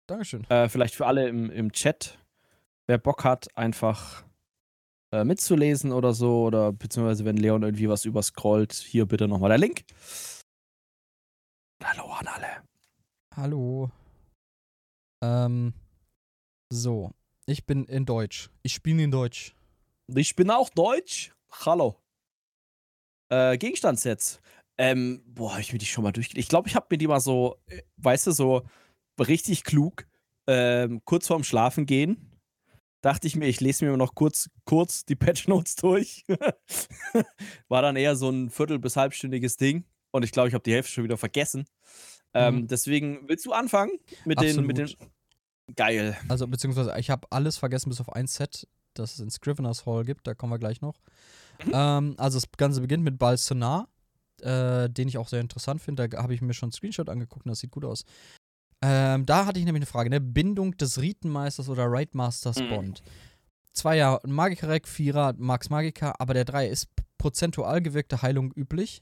[0.08, 0.44] Dankeschön.
[0.50, 2.18] Äh, vielleicht für alle im, im Chat,
[2.88, 4.24] wer Bock hat, einfach
[5.12, 9.58] äh, mitzulesen oder so, oder beziehungsweise wenn Leon irgendwie was überscrollt, hier bitte nochmal der
[9.58, 9.86] Link.
[11.84, 12.64] Hallo an alle.
[13.36, 13.92] Hallo.
[15.24, 15.74] Ähm,
[16.72, 17.12] so.
[17.46, 18.50] Ich bin in Deutsch.
[18.64, 19.56] Ich spiele in Deutsch.
[20.14, 21.34] Ich bin auch Deutsch.
[21.66, 21.96] Hallo.
[23.32, 24.42] Äh, Gegenstandssets.
[24.78, 26.40] Ähm, boah, hab ich mir die schon mal durchgelesen.
[26.42, 28.68] Ich glaube, ich habe mir die mal so, äh, weißt du, so
[29.20, 30.08] richtig klug,
[30.48, 32.40] ähm, kurz vorm Schlafen gehen,
[33.02, 36.24] dachte ich mir, ich lese mir noch kurz, kurz die Patch Notes durch.
[37.68, 39.86] War dann eher so ein viertel- bis halbstündiges Ding.
[40.12, 41.66] Und ich glaube, ich habe die Hälfte schon wieder vergessen.
[42.34, 42.68] Ähm, Mhm.
[42.68, 43.92] Deswegen, willst du anfangen
[44.26, 44.86] mit den, mit den.
[44.86, 45.12] Absolut.
[45.76, 46.18] Geil.
[46.28, 50.04] Also, beziehungsweise, ich habe alles vergessen, bis auf ein Set, das es in Scrivener's Hall
[50.04, 50.26] gibt.
[50.28, 51.00] Da kommen wir gleich noch.
[51.66, 51.72] Mhm.
[51.74, 53.88] Ähm, also, das Ganze beginnt mit Balsonar,
[54.42, 56.10] äh, den ich auch sehr interessant finde.
[56.10, 58.04] Da habe ich mir schon einen Screenshot angeguckt und das sieht gut aus.
[58.82, 60.22] Ähm, da hatte ich nämlich eine Frage, ne?
[60.22, 62.70] Bindung des Ritenmeisters oder Raid Masters Mhm.
[62.70, 63.02] Bond.
[63.74, 69.02] Zweier Magikarek, Vierer Max Magica, aber der Drei ist prozentual gewirkte Heilung üblich.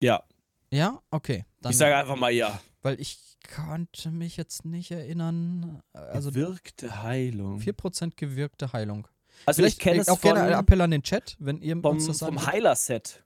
[0.00, 0.22] Ja.
[0.70, 1.44] Ja, okay.
[1.60, 2.60] Dann, ich sage einfach mal ja.
[2.82, 3.18] Weil ich
[3.54, 5.80] konnte mich jetzt nicht erinnern.
[5.92, 7.60] Also Wirkte Heilung.
[7.60, 9.08] 4% gewirkte Heilung.
[9.46, 11.76] Also ich kenne äh, es auch von, gerne einen Appell an den Chat, wenn ihr
[11.80, 12.46] vom, uns das sagen vom.
[12.46, 13.24] Heiler-Set,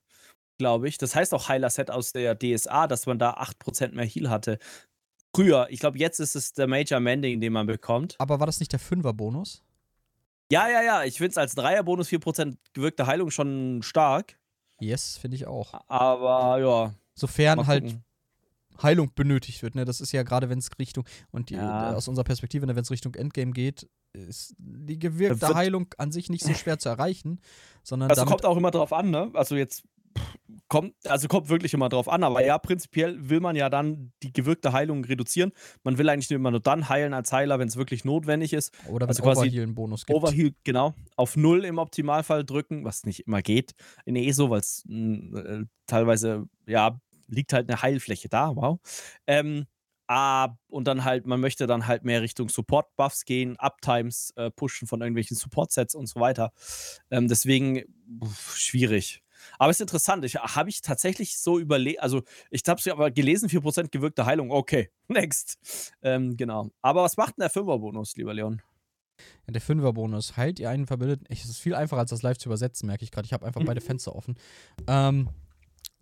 [0.58, 0.98] glaube ich.
[0.98, 4.58] Das heißt auch Heiler-Set aus der DSA, dass man da 8% mehr Heal hatte.
[5.34, 5.66] Früher.
[5.70, 8.16] Ich glaube, jetzt ist es der Major Mending, den man bekommt.
[8.18, 9.62] Aber war das nicht der Fünfer-Bonus?
[10.50, 11.04] Ja, ja, ja.
[11.04, 14.38] Ich finde es als Dreier-Bonus 4% gewirkte Heilung schon stark.
[14.82, 15.74] Yes, finde ich auch.
[15.88, 16.94] Aber ja.
[17.14, 18.04] Sofern halt gucken.
[18.82, 19.74] Heilung benötigt wird.
[19.74, 19.84] Ne?
[19.84, 21.94] Das ist ja gerade, wenn es Richtung, und die, Ja.
[21.94, 26.10] aus unserer Perspektive, ne, wenn es Richtung Endgame geht, ist die gewirkte Wird- Heilung an
[26.10, 27.40] sich nicht so schwer zu erreichen,
[27.82, 29.30] sondern Also damit, kommt auch immer drauf an, ne?
[29.34, 29.84] Also jetzt
[30.68, 34.32] kommt, also kommt wirklich immer drauf an, aber ja, prinzipiell will man ja dann die
[34.32, 35.52] gewirkte Heilung reduzieren.
[35.84, 38.72] Man will eigentlich immer nur dann heilen als Heiler, wenn es wirklich notwendig ist.
[38.88, 40.16] oder wenn es also quasi Overheal einen Bonus gibt.
[40.16, 43.72] Overheal, genau, auf Null im Optimalfall drücken, was nicht immer geht
[44.04, 48.78] in ESO, weil es äh, teilweise, ja, liegt halt eine Heilfläche da, wow.
[49.26, 49.66] Ähm,
[50.06, 54.86] ah, und dann halt, man möchte dann halt mehr Richtung Support-Buffs gehen, Uptimes äh, pushen
[54.86, 56.52] von irgendwelchen Support-Sets und so weiter.
[57.10, 57.82] Ähm, deswegen
[58.22, 59.22] pff, schwierig.
[59.58, 63.10] Aber es ist interessant, ich habe ich tatsächlich so überlegt, also ich habe es aber
[63.10, 65.58] gelesen, 4% gewirkte Heilung, okay, next.
[66.02, 66.70] Ähm, genau.
[66.80, 68.62] Aber was macht denn der 5er-Bonus, lieber Leon?
[69.46, 70.36] Ja, der Fünfer-Bonus.
[70.36, 71.26] Heilt ihr einen Verbündeten.
[71.28, 73.26] Es ist viel einfacher, als das live zu übersetzen, merke ich gerade.
[73.26, 74.36] Ich habe einfach beide Fenster offen.
[74.86, 75.28] Ähm,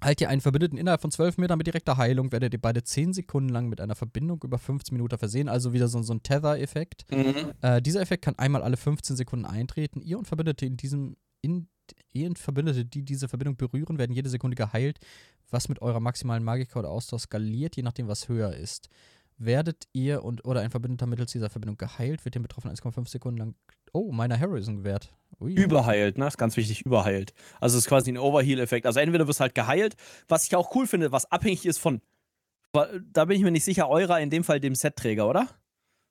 [0.02, 3.12] heilt ihr einen Verbündeten innerhalb von 12 Metern mit direkter Heilung, werdet ihr beide 10
[3.12, 5.48] Sekunden lang mit einer Verbindung über 15 Minuten versehen.
[5.48, 7.06] Also wieder so, so ein Tether-Effekt.
[7.62, 10.00] Äh, dieser Effekt kann einmal alle 15 Sekunden eintreten.
[10.00, 11.16] Ihr und Verbündete in diesem.
[11.42, 11.68] In,
[12.12, 14.98] ihr und Verbündete, die diese Verbindung berühren, werden jede Sekunde geheilt,
[15.50, 18.88] was mit eurer maximalen Magika oder Ausdauer skaliert, je nachdem, was höher ist.
[19.38, 23.38] Werdet ihr und oder ein Verbündeter mittels dieser Verbindung geheilt, wird dem Betroffenen 1,5 Sekunden
[23.38, 23.54] lang.
[23.92, 25.14] Oh, meiner Heroism wert.
[25.40, 25.54] Ui.
[25.54, 26.26] Überheilt, ne?
[26.26, 27.32] Ist ganz wichtig, überheilt.
[27.58, 28.84] Also es ist quasi ein Overheal-Effekt.
[28.84, 29.96] Also entweder wirst du halt geheilt,
[30.28, 32.02] was ich auch cool finde, was abhängig ist von.
[32.72, 35.48] Da bin ich mir nicht sicher, eurer in dem Fall dem Setträger, oder?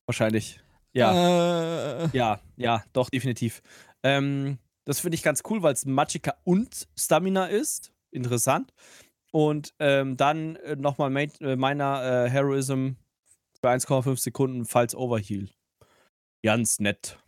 [0.08, 0.60] Wahrscheinlich.
[0.92, 2.04] Ja.
[2.04, 3.62] Äh, Ja, ja, doch, definitiv.
[4.02, 4.58] Ähm,
[4.90, 7.94] das finde ich ganz cool, weil es Magicka und Stamina ist.
[8.10, 8.74] Interessant.
[9.32, 12.94] Und ähm, dann äh, nochmal äh, meiner äh, Heroism
[13.62, 15.48] für 1,5 Sekunden, falls Overheal.
[16.42, 17.20] Ganz nett.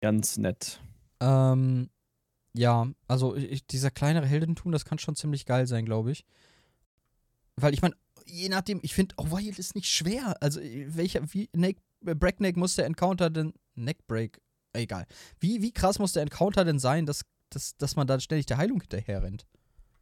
[0.00, 0.80] Ganz nett.
[1.20, 1.90] ähm,
[2.54, 6.24] ja, also ich, dieser kleinere Heldentum, das kann schon ziemlich geil sein, glaube ich.
[7.56, 10.34] Weil ich meine, je nachdem, ich finde, Overheal ist nicht schwer.
[10.40, 14.40] Also welcher, wie, Neck, äh, Breakneck muss der Encounter denn, Neckbreak,
[14.72, 15.06] egal.
[15.38, 18.56] Wie, wie krass muss der Encounter denn sein, dass, dass, dass man da ständig der
[18.58, 19.46] Heilung hinterher rennt?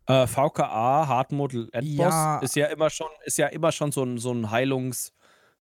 [0.06, 2.38] Äh, VKA, Hardmodel Endboss, Ja.
[2.38, 5.12] ist ja immer schon, ist ja immer schon so ein, so ein Heilungs-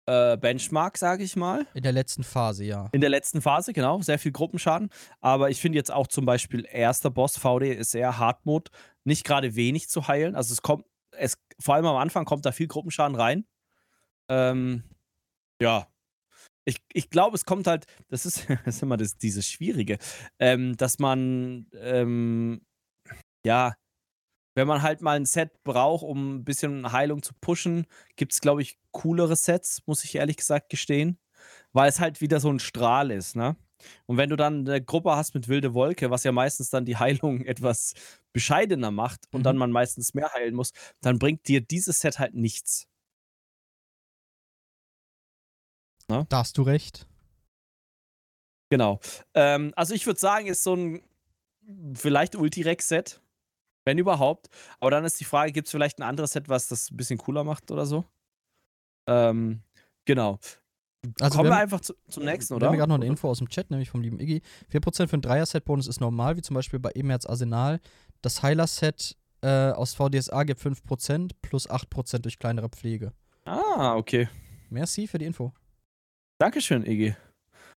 [0.09, 1.67] äh, Benchmark, sage ich mal.
[1.73, 2.87] In der letzten Phase, ja.
[2.93, 4.89] In der letzten Phase, genau, sehr viel Gruppenschaden.
[5.19, 8.71] Aber ich finde jetzt auch zum Beispiel erster Boss VD ist eher Hardmode,
[9.03, 10.35] nicht gerade wenig zu heilen.
[10.37, 13.45] Also es kommt, es, vor allem am Anfang kommt da viel Gruppenschaden rein.
[14.29, 14.83] Ähm,
[15.61, 15.87] ja.
[16.67, 19.97] Ich, ich glaube, es kommt halt, das ist, das ist immer das, dieses Schwierige,
[20.39, 22.61] ähm, dass man, ähm,
[23.45, 23.75] ja,
[24.55, 28.41] wenn man halt mal ein Set braucht, um ein bisschen Heilung zu pushen, gibt es,
[28.41, 31.19] glaube ich, coolere Sets, muss ich ehrlich gesagt gestehen
[31.73, 33.55] weil es halt wieder so ein Strahl ist, ne?
[34.07, 36.97] Und wenn du dann eine Gruppe hast mit wilde Wolke, was ja meistens dann die
[36.97, 37.93] Heilung etwas
[38.33, 39.45] bescheidener macht und Mhm.
[39.45, 42.87] dann man meistens mehr heilen muss, dann bringt dir dieses Set halt nichts.
[46.07, 47.05] Da hast du recht.
[48.69, 48.99] Genau.
[49.33, 51.01] Ähm, also ich würde sagen, ist so ein
[51.95, 53.21] vielleicht Ultirex-Set,
[53.85, 54.49] wenn überhaupt.
[54.79, 57.17] Aber dann ist die Frage, gibt es vielleicht ein anderes Set, was das ein bisschen
[57.17, 58.05] cooler macht oder so?
[59.07, 59.61] Ähm,
[60.05, 60.39] genau.
[61.21, 62.67] Also Kommen wir wir haben- einfach zu, zum nächsten, Wir oder?
[62.67, 64.41] haben gerade noch eine Info aus dem Chat, nämlich vom lieben Iggy.
[64.69, 67.79] 4% für einen Dreier-Set-Bonus ist normal, wie zum Beispiel bei Emerz Arsenal.
[68.21, 73.13] Das Heiler-Set äh, aus VDSA gibt 5% plus 8% durch kleinere Pflege.
[73.45, 74.27] Ah, okay.
[74.69, 75.53] Merci für die Info.
[76.39, 77.15] Dankeschön, Iggy.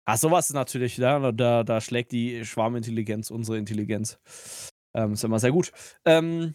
[0.04, 4.18] Ah, sowas ist natürlich, da, da, da schlägt die Schwarmintelligenz unsere Intelligenz.
[4.94, 5.70] Ähm, ist immer sehr gut.
[6.04, 6.54] Ähm,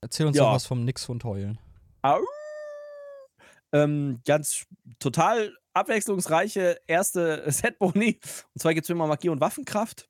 [0.00, 0.44] Erzähl uns Ja.
[0.44, 1.58] doch was vom Nixhund heulen.
[2.02, 2.20] au.
[3.72, 4.66] ähm, ganz
[4.98, 8.20] total abwechslungsreiche erste Set-Boni.
[8.54, 10.08] Und zwar gibt es immer Magie und Waffenkraft.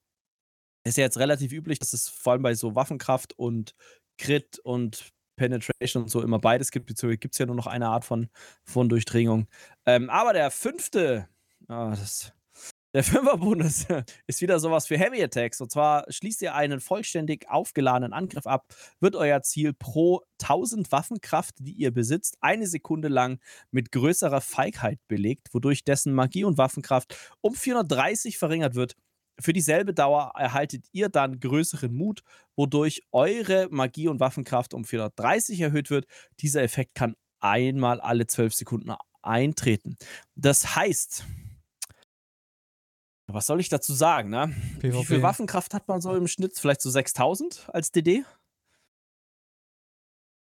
[0.86, 3.74] Ist ja jetzt relativ üblich, dass es vor allem bei so Waffenkraft und
[4.18, 6.86] Crit und Penetration und so immer beides gibt.
[6.86, 8.28] Beziehungsweise gibt es ja nur noch eine Art von,
[8.64, 9.48] von Durchdringung.
[9.86, 11.28] Ähm, aber der fünfte,
[11.68, 12.32] ah, das,
[12.94, 13.86] der Fünferbonus
[14.26, 15.60] ist wieder sowas für Heavy Attacks.
[15.60, 18.66] Und zwar schließt ihr einen vollständig aufgeladenen Angriff ab,
[19.00, 24.98] wird euer Ziel pro 1000 Waffenkraft, die ihr besitzt, eine Sekunde lang mit größerer Feigheit
[25.08, 28.94] belegt, wodurch dessen Magie und Waffenkraft um 430 verringert wird.
[29.40, 32.22] Für dieselbe Dauer erhaltet ihr dann größeren Mut,
[32.54, 36.06] wodurch eure Magie und Waffenkraft um 430 erhöht wird.
[36.38, 39.96] Dieser Effekt kann einmal alle 12 Sekunden eintreten.
[40.36, 41.24] Das heißt,
[43.26, 44.54] was soll ich dazu sagen, ne?
[44.80, 45.04] Wie PvP.
[45.04, 46.58] viel Waffenkraft hat man so im Schnitt?
[46.58, 48.24] Vielleicht so 6000 als DD?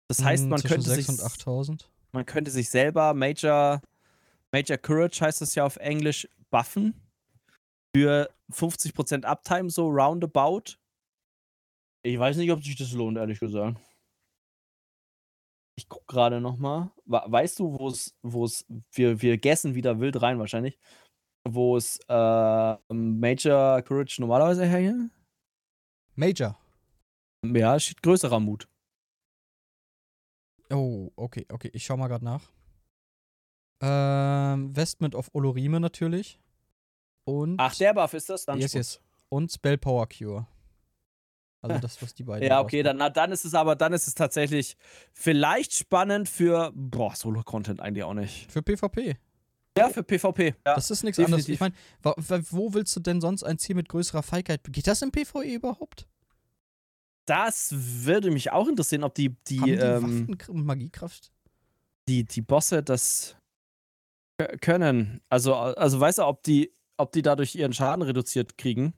[0.08, 1.90] Das heißt, Hm, man zwischen könnte, 6 sich, und 8000.
[2.14, 3.82] man könnte sich selber Major,
[4.52, 6.96] Major Courage heißt es ja auf Englisch, buffen.
[7.96, 10.78] Für 50% Uptime, so roundabout.
[12.04, 13.78] Ich weiß nicht, ob sich das lohnt, ehrlich gesagt.
[15.76, 16.92] Ich guck gerade noch mal.
[17.06, 20.78] Weißt du, wo es, wo es, wir, wir gessen wieder wild rein wahrscheinlich,
[21.54, 25.10] wo es äh, Major Courage normalerweise hänge?
[26.16, 26.58] Major.
[27.46, 28.68] Ja, steht größerer Mut.
[30.72, 31.70] Oh, okay, okay.
[31.74, 32.52] Ich schau mal gerade nach.
[33.82, 36.40] Ähm, Vestment of Olorime natürlich.
[37.26, 37.60] Und.
[37.60, 38.46] Ach, der Buff ist das?
[38.46, 39.02] Dann yes, yes.
[39.30, 40.48] Und Spell Power Cure.
[41.62, 42.48] Also das, was die beiden.
[42.48, 44.78] ja, okay, dann, na, dann ist es aber, dann ist es tatsächlich
[45.12, 48.50] vielleicht spannend für, boah, Solo-Content eigentlich auch nicht.
[48.50, 49.18] Für PvP.
[49.78, 50.56] Ja, für PvP.
[50.66, 50.76] Ja.
[50.76, 51.48] Das ist nichts anderes.
[51.48, 54.62] Ich meine, wo willst du denn sonst ein Ziel mit größerer Feigheit?
[54.66, 56.08] Geht das im PvE überhaupt?
[57.26, 61.32] Das würde mich auch interessieren, ob die, die, Haben die ähm, Waffen und Magiekraft?
[62.08, 63.38] Die, die Bosse das
[64.62, 65.22] können.
[65.30, 68.94] Also, also weißt du, ob die, ob die dadurch ihren Schaden reduziert kriegen?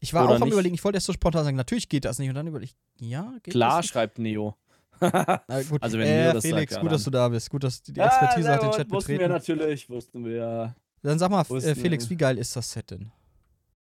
[0.00, 0.52] Ich war auch am nicht?
[0.52, 2.28] überlegen, ich wollte erst so spontan sagen, natürlich geht das nicht.
[2.28, 4.56] Und dann überlege ich, ja, geht Klar, das schreibt Neo.
[5.48, 5.82] Na, gut.
[5.82, 7.50] Also wenn äh, Neo das Felix, sagt, gut, dass du da bist.
[7.50, 8.94] Gut, dass die Expertise ja, hat den Chat wussten betreten.
[8.94, 10.76] Wussten wir natürlich, wussten wir.
[11.02, 13.10] Dann sag mal, äh, Felix, wie geil ist das Set denn?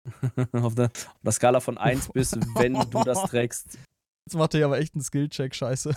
[0.54, 3.78] auf, der, auf der Skala von 1 bis, wenn du das trägst.
[4.26, 5.96] Jetzt macht er aber echt einen Skillcheck, scheiße.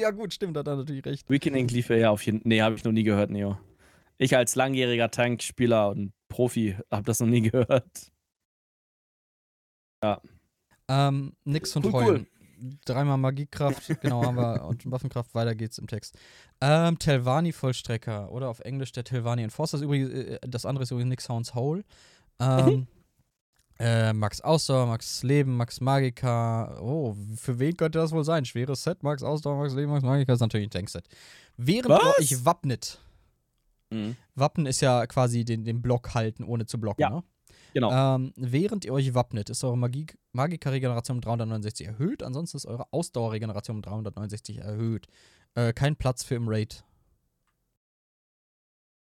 [0.00, 1.28] ja, gut, stimmt, hat er natürlich recht.
[1.30, 2.48] Weakening lief ja auf jeden Fall.
[2.48, 3.58] Nee, habe ich noch nie gehört, Neo.
[4.18, 8.10] Ich als langjähriger Tankspieler und Profi habe das noch nie gehört.
[10.04, 10.20] Ja.
[10.88, 12.26] Ähm, nix und cool, heulen.
[12.30, 12.39] Cool.
[12.84, 16.16] Dreimal Magiekraft, genau, haben wir, und Waffenkraft, weiter geht's im Text.
[16.60, 19.78] Ähm, Telvani-Vollstrecker oder auf Englisch der Telvani Enforcer.
[19.78, 21.84] Das, übrigens, äh, das andere ist übrigens Nick Sounds Hole.
[22.38, 22.86] Ähm, mhm.
[23.78, 26.78] äh, Max Ausdauer, Max Leben, Max Magika.
[26.80, 28.44] Oh, für wen könnte das wohl sein?
[28.44, 31.08] Schweres Set, Max Ausdauer, Max Leben, Max Magika ist natürlich ein Tankset.
[31.56, 33.00] Während ihr euch wappnet.
[33.90, 34.16] Mhm.
[34.34, 37.10] Wappen ist ja quasi den, den Block halten, ohne zu blocken, ja.
[37.10, 37.22] ne?
[37.72, 38.16] Genau.
[38.16, 42.22] Ähm, während ihr euch wappnet, ist eure Magika-Regeneration um 369 erhöht.
[42.22, 45.06] Ansonsten ist eure Ausdauerregeneration um 369 erhöht.
[45.54, 46.84] Äh, kein Platz für im Raid.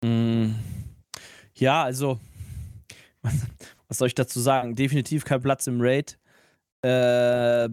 [0.03, 0.51] Mm,
[1.55, 2.19] ja, also,
[3.87, 4.75] was soll ich dazu sagen?
[4.75, 6.17] Definitiv kein Platz im Raid.
[6.81, 7.69] Äh,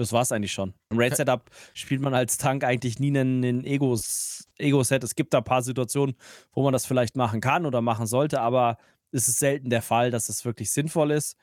[0.00, 0.74] das war's eigentlich schon.
[0.90, 5.04] Im Raid-Setup spielt man als Tank eigentlich nie einen, einen Egos, Ego-Set.
[5.04, 6.16] Es gibt da ein paar Situationen,
[6.52, 8.78] wo man das vielleicht machen kann oder machen sollte, aber
[9.12, 11.36] es ist selten der Fall, dass es wirklich sinnvoll ist.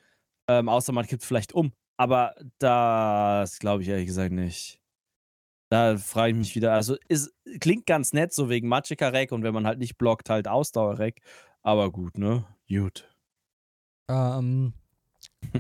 [0.50, 1.72] Ähm, außer man kippt vielleicht um.
[1.98, 4.80] Aber das glaube ich ehrlich gesagt nicht.
[5.70, 6.74] Da frage ich mich wieder.
[6.74, 10.48] Also, es klingt ganz nett, so wegen Magicka-Rack und wenn man halt nicht blockt, halt
[10.48, 11.20] Ausdauer-Rack.
[11.62, 12.46] Aber gut, ne?
[12.70, 13.10] Gut.
[14.10, 14.74] Ähm,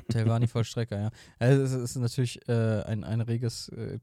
[0.09, 1.09] Telvani-Vollstrecker, ja.
[1.39, 3.99] Also es ist natürlich äh, ein, ein reges äh,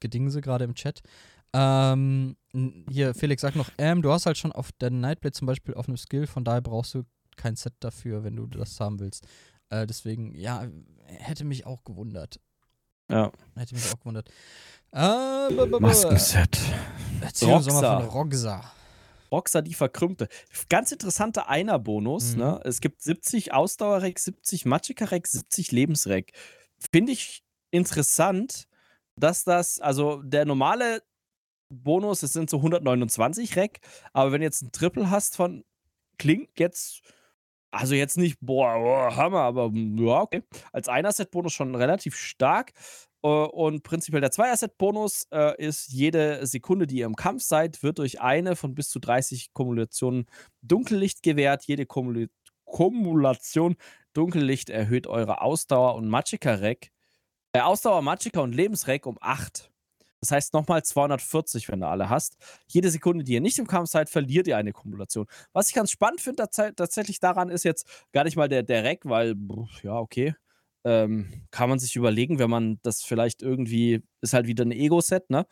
[0.00, 1.02] Gedingse gerade im Chat.
[1.54, 2.36] Ähm,
[2.88, 5.86] hier, Felix sagt noch, ähm, du hast halt schon auf der Nightblade zum Beispiel auf
[5.86, 7.02] einem Skill, von daher brauchst du
[7.36, 9.26] kein Set dafür, wenn du das haben willst.
[9.68, 10.66] Äh, deswegen, ja,
[11.04, 12.40] hätte mich auch gewundert.
[13.10, 13.30] Ja.
[13.56, 14.30] Hätte mich auch gewundert.
[14.92, 16.58] Äh, Maskenset.
[17.20, 18.72] Erzähl uns mal von Roxa.
[19.32, 20.28] Roxa die Verkrümmte.
[20.68, 22.34] Ganz interessanter Einer-Bonus.
[22.34, 22.38] Mhm.
[22.38, 22.60] Ne?
[22.64, 26.32] Es gibt 70 Ausdauer-Rack, 70 Magicka-Rack, 70 Lebens-Rack.
[26.92, 28.68] Finde ich interessant,
[29.16, 31.02] dass das, also der normale
[31.68, 33.80] Bonus, es sind so 129 Rack,
[34.12, 35.64] aber wenn du jetzt ein Triple hast von
[36.18, 37.00] klingt jetzt,
[37.70, 40.42] also jetzt nicht, boah, boah Hammer, aber ja, okay.
[40.72, 42.72] Als Einer-Set-Bonus schon relativ stark.
[43.22, 47.98] Äh, und prinzipiell der Zweier-Set-Bonus äh, ist, jede Sekunde, die ihr im Kampf seid, wird
[47.98, 50.26] durch eine von bis zu 30 Kumulationen
[50.62, 51.64] Dunkellicht gewährt.
[51.64, 52.28] Jede Kumul
[52.64, 53.76] Kumulation
[54.14, 56.90] Dunkellicht erhöht eure Ausdauer und Magicka-Rack.
[57.52, 59.70] Äh, Ausdauer, Magicka und Lebensrack um 8.
[60.20, 62.36] Das heißt nochmal 240, wenn du alle hast.
[62.68, 65.26] Jede Sekunde, die ihr nicht im Kampf seid, verliert ihr eine Kumulation.
[65.52, 69.00] Was ich ganz spannend finde tatsächlich daran ist jetzt gar nicht mal der, der Rack,
[69.04, 69.34] weil,
[69.82, 70.34] ja, okay
[70.84, 75.30] ähm, kann man sich überlegen, wenn man das vielleicht irgendwie, ist halt wieder ein Ego-Set,
[75.30, 75.46] ne?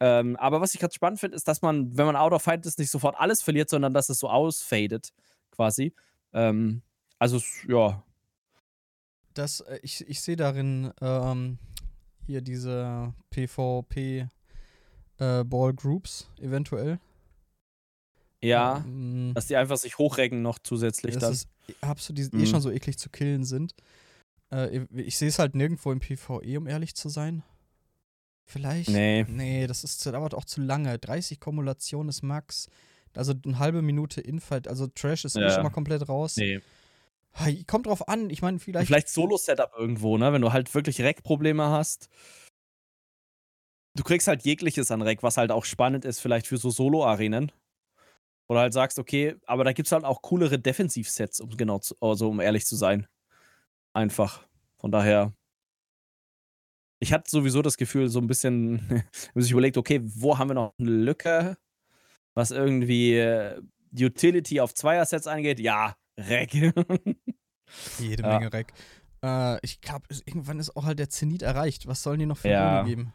[0.00, 2.66] Ähm, aber was ich ganz spannend finde, ist, dass man, wenn man out of fight
[2.66, 5.12] ist, nicht sofort alles verliert, sondern dass es so ausfadet,
[5.50, 5.94] quasi.
[6.32, 6.82] Ähm,
[7.18, 8.02] also, ja.
[9.34, 11.58] Das, äh, ich, ich sehe darin ähm,
[12.26, 14.28] hier diese PvP
[15.18, 16.98] äh, Ball Groups eventuell.
[18.42, 21.32] Ja, ähm, dass die einfach sich hochrecken noch zusätzlich dann.
[21.32, 21.48] Ist,
[21.80, 22.40] habst du die mhm.
[22.40, 23.74] eh schon so eklig zu killen sind.
[24.52, 27.42] Äh, ich sehe es halt nirgendwo im PvE, um ehrlich zu sein.
[28.46, 28.90] Vielleicht?
[28.90, 29.24] Nee.
[29.28, 30.98] Nee, das ist, dauert auch zu lange.
[30.98, 32.68] 30 Kumulation ist Max.
[33.14, 34.68] Also eine halbe Minute Infight.
[34.68, 35.50] Also Trash ist ja.
[35.50, 36.36] schon mal komplett raus.
[36.36, 36.60] Nee.
[37.66, 38.30] Kommt drauf an.
[38.30, 38.86] Ich meine, vielleicht.
[38.86, 40.32] Vielleicht Solo-Setup irgendwo, ne?
[40.32, 42.08] Wenn du halt wirklich Rack-Probleme hast.
[43.96, 47.52] Du kriegst halt jegliches an Rack, was halt auch spannend ist, vielleicht für so Solo-Arenen.
[48.48, 51.94] Oder halt sagst, okay, aber da gibt es halt auch coolere Defensiv-Sets, um genau zu,
[52.00, 53.06] also um ehrlich zu sein
[53.94, 54.46] einfach.
[54.78, 55.32] Von daher,
[57.00, 59.04] ich hatte sowieso das Gefühl, so ein bisschen, wenn
[59.34, 61.56] man sich überlegt, okay, wo haben wir noch eine Lücke,
[62.34, 63.60] was irgendwie äh,
[63.98, 65.60] Utility auf Zweier-Sets angeht?
[65.60, 66.52] Ja, Rec.
[67.98, 68.38] Jede Ja.
[68.38, 68.72] Menge Reck.
[69.24, 71.86] Äh, ich glaube, irgendwann ist auch halt der Zenit erreicht.
[71.86, 72.82] Was sollen die noch für Ja.
[72.82, 73.12] Boni geben?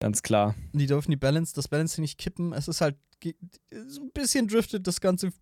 [0.00, 0.54] Ganz klar.
[0.72, 2.52] Die dürfen die Balance, das Balancing nicht kippen.
[2.52, 2.96] Es ist halt
[3.88, 5.32] so ein bisschen driftet das Ganze.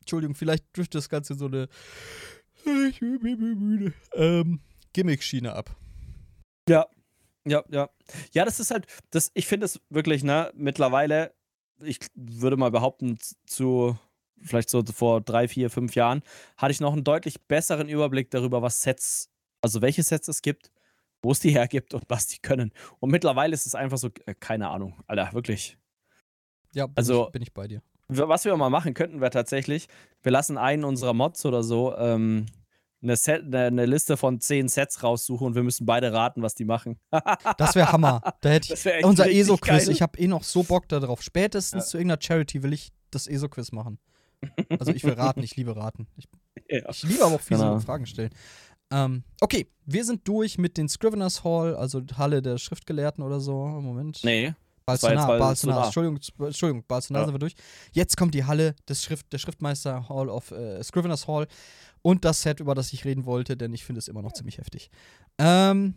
[0.00, 1.68] Entschuldigung, vielleicht driftet das Ganze so eine
[2.88, 3.92] ich bin müde.
[4.14, 4.60] Ähm,
[4.92, 5.74] Gimmick-Schiene ab.
[6.68, 6.86] Ja,
[7.44, 7.90] ja, ja.
[8.32, 11.34] Ja, das ist halt, das, ich finde es wirklich, ne, mittlerweile,
[11.82, 13.98] ich würde mal behaupten, zu
[14.44, 16.22] vielleicht so vor drei, vier, fünf Jahren,
[16.56, 20.70] hatte ich noch einen deutlich besseren Überblick darüber, was Sets, also welche Sets es gibt,
[21.22, 22.72] wo es die hergibt und was die können.
[22.98, 25.78] Und mittlerweile ist es einfach so, äh, keine Ahnung, Alter, wirklich.
[26.74, 27.82] Ja, bin, Also- ich, bin ich bei dir.
[28.08, 29.86] Was wir mal machen könnten, wäre tatsächlich,
[30.22, 32.46] wir lassen einen unserer Mods oder so ähm,
[33.02, 36.54] eine, Set, eine, eine Liste von zehn Sets raussuchen und wir müssen beide raten, was
[36.54, 36.98] die machen.
[37.58, 38.20] Das wäre Hammer.
[38.40, 39.88] Da hätte ich Das wär echt unser ESO-Quiz.
[39.88, 41.22] Ich habe eh noch so Bock darauf.
[41.22, 41.88] Spätestens Ja.
[41.90, 43.98] zu irgendeiner Charity will ich das ESO-Quiz machen.
[44.78, 46.06] Also ich will raten, ich liebe raten.
[46.16, 46.28] Ich,
[46.68, 46.88] Ja.
[46.90, 47.78] ich liebe aber auch fiese Genau.
[47.80, 48.30] Fragen stellen.
[48.92, 53.66] Ähm, okay, wir sind durch mit den Scriveners Hall, also Halle der Schriftgelehrten oder so.
[53.66, 54.20] Moment.
[54.22, 54.54] Nee.
[54.86, 55.84] So nah.
[55.86, 57.26] Entschuldigung, Entschuldigung, Balzanar Ja.
[57.26, 57.54] sind wir durch.
[57.92, 61.46] Jetzt kommt die Halle des Schrift, der Schriftmeister Hall of äh, Scriveners Hall
[62.02, 64.58] und das Set, über das ich reden wollte, denn ich finde es immer noch ziemlich
[64.58, 64.90] heftig.
[65.38, 65.94] Ähm,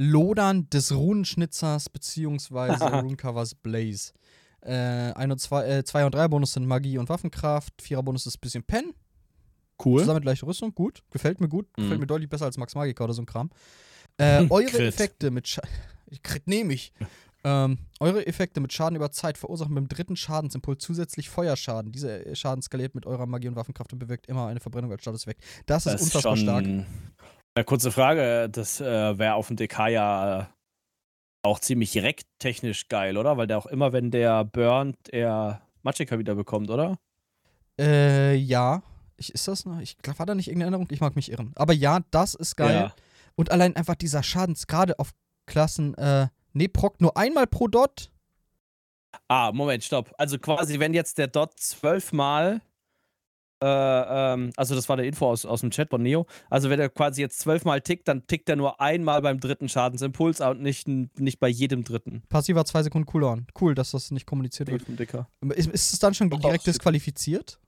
[0.00, 4.12] Lodern des Runenschnitzers beziehungsweise Runecovers Blaze.
[4.60, 7.74] Äh, 1 und 2, äh, 2 und 3 Bonus sind Magie und Waffenkraft.
[7.82, 8.94] 4er Bonus ist ein bisschen Pen.
[9.84, 10.00] Cool.
[10.00, 11.02] Zusammen mit leichter Rüstung, gut.
[11.10, 11.66] Gefällt mir gut.
[11.74, 12.00] Gefällt Mhm.
[12.00, 13.50] mir deutlich besser als Max Magica oder so ein Kram.
[14.18, 14.86] Äh, eure.
[14.86, 15.60] Effekte mit
[16.10, 16.92] Scha Crit nehme ich.
[17.44, 21.92] Ähm, eure Effekte mit Schaden über Zeit verursachen beim dritten Schadensimpuls zusätzlich Feuerschaden.
[21.92, 25.02] Dieser äh, Schaden skaliert mit eurer Magie und Waffenkraft und bewirkt immer eine Verbrennung als
[25.02, 25.42] Statuseffekt.
[25.66, 26.64] Das ist Das unfassbar stark.
[26.64, 30.44] Eine kurze Frage, das äh, wäre auf dem DK ja äh,
[31.42, 33.36] auch ziemlich recktechnisch geil, oder?
[33.36, 36.98] Weil der auch immer, wenn der burnt, er Magicka wieder bekommt, oder?
[37.78, 38.82] Äh, ja.
[39.16, 39.80] Ich, ist das noch?
[39.80, 40.88] Ich war da nicht irgendeine Erinnerung?
[40.90, 41.52] Ich mag mich irren.
[41.56, 42.74] Aber ja, das ist geil.
[42.74, 42.94] Ja.
[43.34, 45.12] Und allein einfach dieser Schadens, gerade auf
[45.48, 48.10] Klassen, äh, nee, Proc nur einmal pro Dot.
[49.26, 50.14] Ah, Moment, stopp.
[50.18, 52.60] Also quasi, wenn jetzt der Dot zwölfmal,
[53.62, 56.78] äh, ähm, also das war der Info aus, aus dem Chat von Neo, also wenn
[56.78, 60.86] er quasi jetzt zwölfmal tickt, dann tickt er nur einmal beim dritten Schadensimpuls und nicht,
[60.86, 62.22] nicht bei jedem dritten.
[62.28, 63.46] Passiver 2 Sekunden Cooldown.
[63.60, 64.84] Cool, dass das nicht kommuniziert wird.
[64.88, 65.28] Dicker.
[65.54, 67.58] Ist, ist es dann schon Doch, direkt disqualifiziert?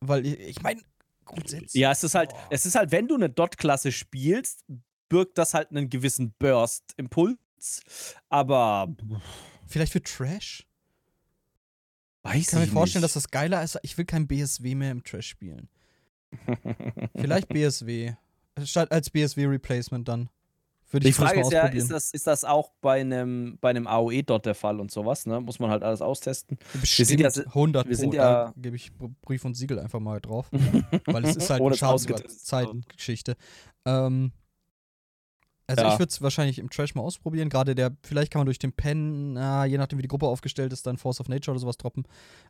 [0.00, 0.80] Weil ich, ich meine,
[1.24, 1.74] grundsätzlich.
[1.74, 2.46] Ja, es ist halt, Boah.
[2.50, 4.64] es ist halt, wenn du eine Dot-Klasse spielst,
[5.12, 7.82] birgt das halt einen gewissen Burst-Impuls.
[8.30, 8.88] Aber
[9.66, 10.66] Vielleicht für Trash?
[12.22, 13.26] weiß Ich kann mir ich vorstellen, dass nicht.
[13.26, 13.78] das geiler ist.
[13.82, 15.68] Ich will kein BSW mehr im Trash spielen.
[17.14, 18.14] Vielleicht BSW.
[18.64, 20.30] Statt als BSW-Replacement dann.
[20.90, 23.70] Würde Die ich Frage mal ist ja, ist das, ist das auch bei einem, bei
[23.70, 25.40] einem AOE-Dot der Fall und sowas, ne?
[25.40, 26.58] Muss man halt alles austesten.
[26.80, 30.20] Bestimmt sind ja- 100 wir sind ja- da gebe ich Brief und Siegel einfach mal
[30.20, 30.48] drauf.
[31.06, 33.36] weil es ist halt eine Zeitgeschichte.
[33.86, 34.32] Ähm,
[35.72, 35.92] also Ja.
[35.92, 37.48] ich würde es wahrscheinlich im Trash mal ausprobieren.
[37.48, 40.72] Gerade der, vielleicht kann man durch den Pen, na, je nachdem wie die Gruppe aufgestellt
[40.72, 42.04] ist, dann Force of Nature oder sowas droppen.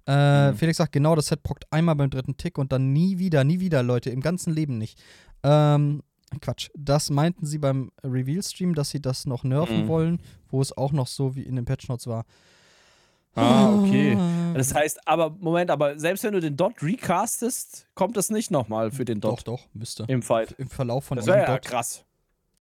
[0.06, 0.56] Äh, Mhm.
[0.56, 3.60] Felix sagt, genau, das Set prockt einmal beim dritten Tick und dann nie wieder, nie
[3.60, 5.00] wieder, Leute, im ganzen Leben nicht.
[5.42, 6.02] Ähm,
[6.40, 6.70] Quatsch.
[6.74, 9.88] Das meinten sie beim Reveal-Stream, dass sie das noch nerven Mhm.
[9.88, 12.24] wollen, wo es auch noch so wie in den Patch Notes war.
[13.34, 14.16] Ah, okay.
[14.54, 18.90] Das heißt, aber Moment, aber selbst wenn du den Dot recastest, kommt das nicht nochmal
[18.90, 20.04] für den Doch, Dot doch, müsste.
[20.08, 20.52] im Fight.
[20.58, 21.62] Im Verlauf von Das wäre ja Dot.
[21.64, 22.04] krass.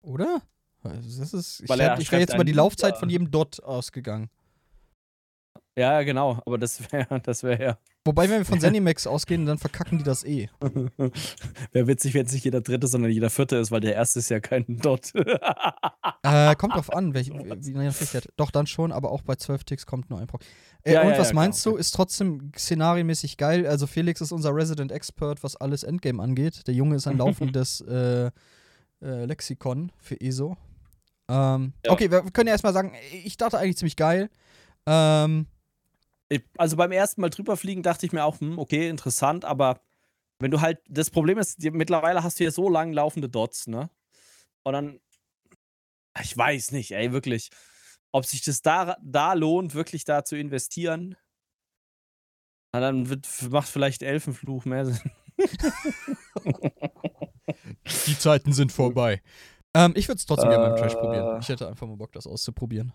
[0.03, 0.41] Oder?
[0.83, 3.31] Also Das ist, ich Weil wäre er wär schreibt jetzt über die Laufzeit von jedem
[3.31, 4.29] Dot ausgegangen.
[5.75, 6.39] Ja, ja, genau.
[6.45, 7.77] Aber das wäre, das wäre ja.
[8.05, 10.49] Wobei, wenn wir von Zenimax ausgehen, dann verkacken die das eh.
[11.71, 14.29] Wäre witzig, wenn es nicht jeder dritte, sondern jeder vierte ist, weil der erste ist
[14.29, 15.13] ja kein Dot.
[16.21, 18.27] Äh, kommt drauf an, welch, wie das hat.
[18.35, 20.41] Doch, dann schon, aber auch bei 12 Ticks kommt nur ein Proc.
[20.83, 21.79] Äh, Ja, und ja, was meinst klar, du?
[21.79, 23.65] Ist trotzdem szenariemäßig geil.
[23.65, 26.67] Also, Felix ist unser Resident Expert, was alles Endgame angeht.
[26.67, 28.31] Der Junge ist ein laufendes äh,
[29.03, 30.57] äh, Lexikon für ESO.
[31.29, 31.91] Ähm, Ja.
[31.91, 34.29] Okay, wir können ja erstmal sagen, ich dachte eigentlich ziemlich geil.
[34.85, 35.47] Ähm,
[36.57, 39.81] also beim ersten Mal drüber fliegen dachte ich mir auch, hm, okay, interessant, aber
[40.39, 43.67] wenn du halt, das Problem ist, die, mittlerweile hast du ja so lang laufende Dots,
[43.67, 43.89] ne?
[44.63, 44.99] Und dann,
[46.21, 47.49] ich weiß nicht, ey, wirklich,
[48.11, 51.15] ob sich das da, da lohnt, wirklich da zu investieren.
[52.73, 55.11] Na, dann wird, macht vielleicht Elfenfluch mehr Sinn.
[58.07, 59.21] Die Zeiten sind vorbei.
[59.75, 60.97] Ähm, ich würde es trotzdem gerne beim Trash Äh.
[60.97, 61.39] probieren.
[61.41, 62.93] Ich hätte einfach mal Bock, das auszuprobieren.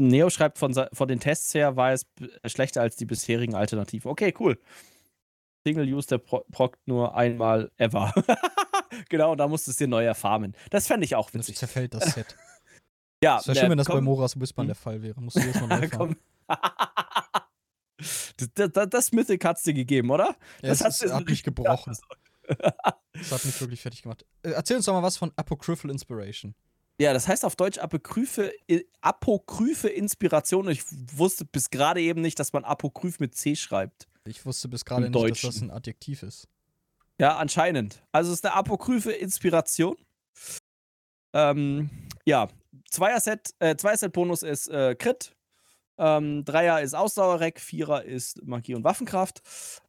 [0.00, 2.06] Neo schreibt, von, von den Tests her war es
[2.46, 4.10] schlechter als die bisherigen Alternativen.
[4.10, 4.58] Okay, cool.
[5.66, 8.12] Single Use, der pro prockt nur einmal ever.
[9.08, 10.54] genau, da musst du es dir neu erfarmen.
[10.70, 11.56] Das fände ich auch Das witzig.
[11.56, 12.36] zerfällt das Set.
[13.24, 14.68] Ja, Es wäre schön, äh, wenn das bei komm- Moras Wispern Hm?
[14.68, 15.18] der Fall wäre.
[15.22, 16.16] Musst du jedes Mal neu komm.
[18.36, 20.36] das, das, das Mythic hat's dir gegeben, oder?
[20.60, 21.96] Ja, das es, hat es hat mich richtig gebrochen.
[23.18, 24.24] Das hat mich wirklich fertig gemacht.
[24.42, 26.54] Äh, Erzähl uns doch mal was von Apocryphal Inspiration.
[26.98, 30.68] Ja, das heißt auf Deutsch Apokryphe, äh, Apokryphe Inspiration.
[30.68, 30.82] Ich
[31.14, 34.08] wusste bis gerade eben nicht, dass man Apokryph mit C schreibt.
[34.24, 35.50] Ich wusste bis gerade nicht, dass Deutschen.
[35.50, 36.48] das ein Adjektiv ist.
[37.20, 38.02] Ja, anscheinend.
[38.12, 39.96] Also es ist eine Apokryphe Inspiration.
[41.34, 41.90] Ähm,
[42.24, 42.48] ja,
[42.90, 45.36] Zweier-Set, äh, Zweier-Set-Bonus ist äh, Crit.
[45.98, 49.42] Ähm, Dreier ist Ausdauerreck, Vierer ist Magie und Waffenkraft.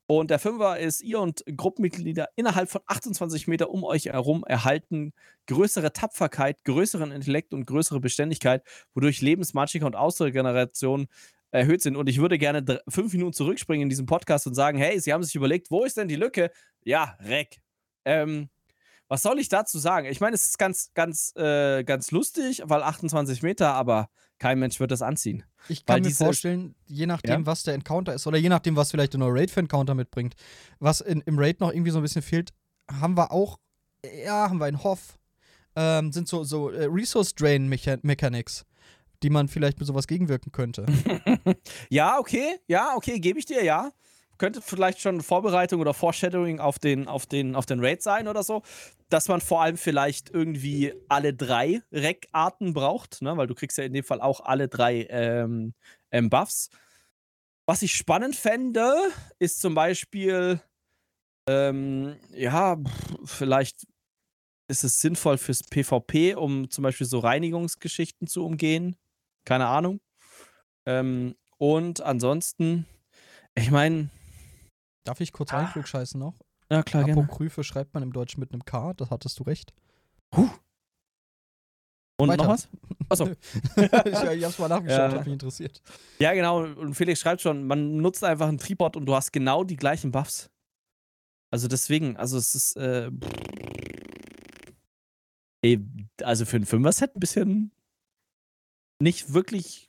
[0.07, 5.13] Und der Fünfer ist ihr und Gruppenmitglieder innerhalb von 28 Meter um euch herum erhalten
[5.47, 11.07] größere Tapferkeit, größeren Intellekt und größere Beständigkeit, wodurch Lebensmagika und Ausdauergeneration
[11.51, 11.97] erhöht sind.
[11.97, 15.23] Und ich würde gerne fünf Minuten zurückspringen in diesem Podcast und sagen: Hey, Sie haben
[15.23, 16.51] sich überlegt, wo ist denn die Lücke?
[16.85, 17.59] Ja, Reck.
[18.05, 18.49] Ähm,
[19.09, 20.07] was soll ich dazu sagen?
[20.07, 24.09] Ich meine, es ist ganz, ganz, äh, ganz lustig, weil 28 Meter, aber
[24.39, 25.43] kein Mensch wird das anziehen.
[25.69, 27.45] Ich kann mir vorstellen, je nachdem, Ja?
[27.45, 30.35] was der Encounter ist, oder je nachdem, was vielleicht der neue Raid für Encounter mitbringt,
[30.79, 32.53] was in, im Raid noch irgendwie so ein bisschen fehlt,
[32.89, 33.59] haben wir auch,
[34.23, 35.17] ja, haben wir in Hoff,
[35.75, 38.65] ähm, sind so, so äh, Resource Drain Mecha Mechanics,
[39.23, 40.85] die man vielleicht mit sowas gegenwirken könnte.
[41.89, 43.91] Ja, okay, ja, okay, gebe ich dir, ja.
[44.37, 48.43] Könnte vielleicht schon Vorbereitung oder Foreshadowing auf den, auf den, auf den Raid sein oder
[48.43, 48.63] so.
[49.09, 53.37] Dass man vor allem vielleicht irgendwie alle drei Reck-Arten braucht, ne?
[53.37, 55.73] weil du kriegst ja in dem Fall auch alle drei ähm,
[56.11, 56.69] ähm, Buffs.
[57.65, 58.93] Was ich spannend fände,
[59.39, 60.61] ist zum Beispiel,
[61.49, 62.77] ähm, ja,
[63.25, 63.85] vielleicht
[64.69, 68.95] ist es sinnvoll fürs PvP, um zum Beispiel so Reinigungsgeschichten zu umgehen.
[69.45, 70.01] Keine Ahnung.
[70.85, 72.85] Ähm, und ansonsten,
[73.55, 74.09] ich meine,
[75.07, 75.57] Darf ich kurz Ah.
[75.63, 76.35] reinklugscheißen noch?
[76.71, 77.21] ja klar, gerne.
[77.23, 79.73] Apokryphe schreibt man im Deutschen mit einem K, das hattest du recht.
[82.19, 82.43] Und Weiter.
[82.43, 82.67] noch was?
[83.09, 83.27] Achso.
[83.75, 85.11] ich, ich hab's mal nachgeschaut, Ja.
[85.11, 85.81] hat mich interessiert.
[86.19, 86.63] Ja, genau.
[86.63, 90.11] Und Felix schreibt schon, man nutzt einfach einen Tripod und du hast genau die gleichen
[90.11, 90.49] Buffs.
[91.51, 93.09] Also deswegen, also es ist, äh,
[95.61, 95.79] ey,
[96.23, 97.71] also für ein Fünfer-Set ein bisschen
[98.99, 99.86] nicht wirklich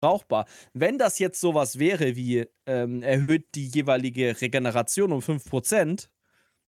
[0.00, 0.46] brauchbar.
[0.72, 6.08] Wenn das jetzt sowas wäre wie ähm, erhöht die jeweilige Regeneration um 5%,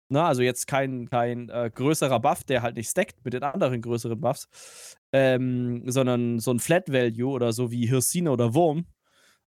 [0.10, 3.82] na, also jetzt kein, kein äh, größerer Buff, der halt nicht stackt mit den anderen
[3.82, 8.86] größeren Buffs, ähm, sondern so ein Flat Value oder so wie Hirsine oder Wurm,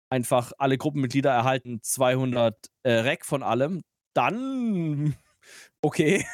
[0.10, 3.82] einfach alle Gruppenmitglieder erhalten 200 äh, Rec von allem,
[4.14, 5.16] dann
[5.82, 6.26] okay.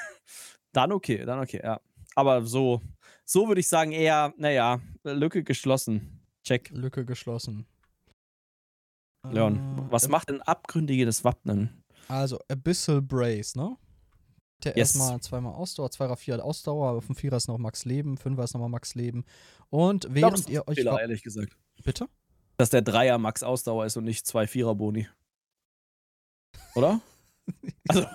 [0.74, 1.82] Dann okay, dann okay, ja.
[2.16, 2.82] Aber so,
[3.26, 6.21] so würde ich sagen, eher, naja, Lücke geschlossen.
[6.44, 6.70] Check.
[6.72, 7.66] Lücke geschlossen.
[9.30, 11.84] Leon, Äh, was macht denn abgründiges Wappnen?
[12.08, 13.78] Also, Abyssal Brace, ne?
[14.64, 14.96] Der Yes.
[14.96, 18.54] erstmal zweimal Ausdauer, Zweier, Vierer Ausdauer, auf dem Vierer ist noch Max Leben, Fünfer ist
[18.54, 19.26] nochmal Max Leben.
[19.70, 20.76] Und Ich glaub, während das ist ihr euch.
[20.76, 21.58] Fehler, ehrlich gesagt.
[21.84, 22.08] Bitte?
[22.58, 25.08] Dass der Dreier Max Ausdauer ist und nicht zwei Vierer Boni.
[26.76, 27.02] Oder?
[27.90, 28.06] Also,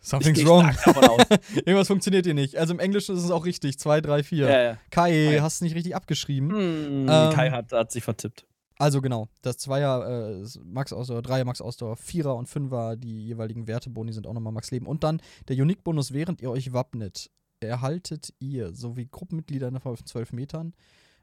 [0.00, 0.70] Something's wrong.
[1.54, 2.56] Irgendwas funktioniert hier nicht.
[2.56, 3.78] Also im Englischen ist es auch richtig.
[3.78, 4.46] 2, 3, 4.
[4.50, 4.78] ja, ja.
[4.90, 6.50] Kai, hast du nicht richtig abgeschrieben.
[6.50, 8.46] Hm, Ähm, Kai hat, hat sich vertippt.
[8.78, 13.66] Also genau, das Zweier äh, Max Ausdauer, Dreier Max Ausdauer, Vierer und Fünfer, die jeweiligen
[13.66, 14.86] Werteboni sind auch nochmal Max Leben.
[14.86, 17.30] Und dann der Unique-Bonus, während ihr euch wappnet,
[17.60, 20.72] erhaltet ihr sowie Gruppenmitglieder in der von 12 Metern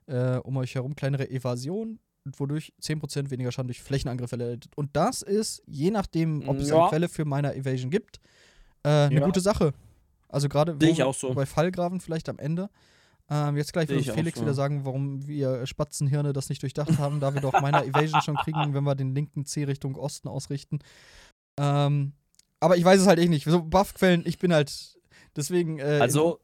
[0.05, 1.99] äh, um euch herum kleinere Evasion,
[2.37, 4.67] wodurch 10% weniger Schaden durch Flächenangriffe erleidet.
[4.75, 6.81] Und das ist, je nachdem, ob es Ja.
[6.81, 8.19] eine Quelle für meiner Evasion gibt,
[8.87, 9.25] äh, eine Ja.
[9.25, 9.73] gute Sache.
[10.29, 10.77] Also gerade
[11.13, 11.33] so.
[11.33, 12.69] bei Fallgraven vielleicht am Ende.
[13.29, 14.45] Ähm, jetzt gleich wird Felix so.
[14.45, 18.37] wieder sagen, warum wir Spatzenhirne das nicht durchdacht haben, da wir doch meiner Evasion schon
[18.37, 20.79] kriegen, wenn wir den linken C Richtung Osten ausrichten.
[21.59, 22.13] Ähm,
[22.59, 23.45] aber ich weiß es halt eh nicht.
[23.45, 24.97] So Buffquellen, ich bin halt
[25.35, 25.79] deswegen.
[25.79, 26.39] Äh, Also,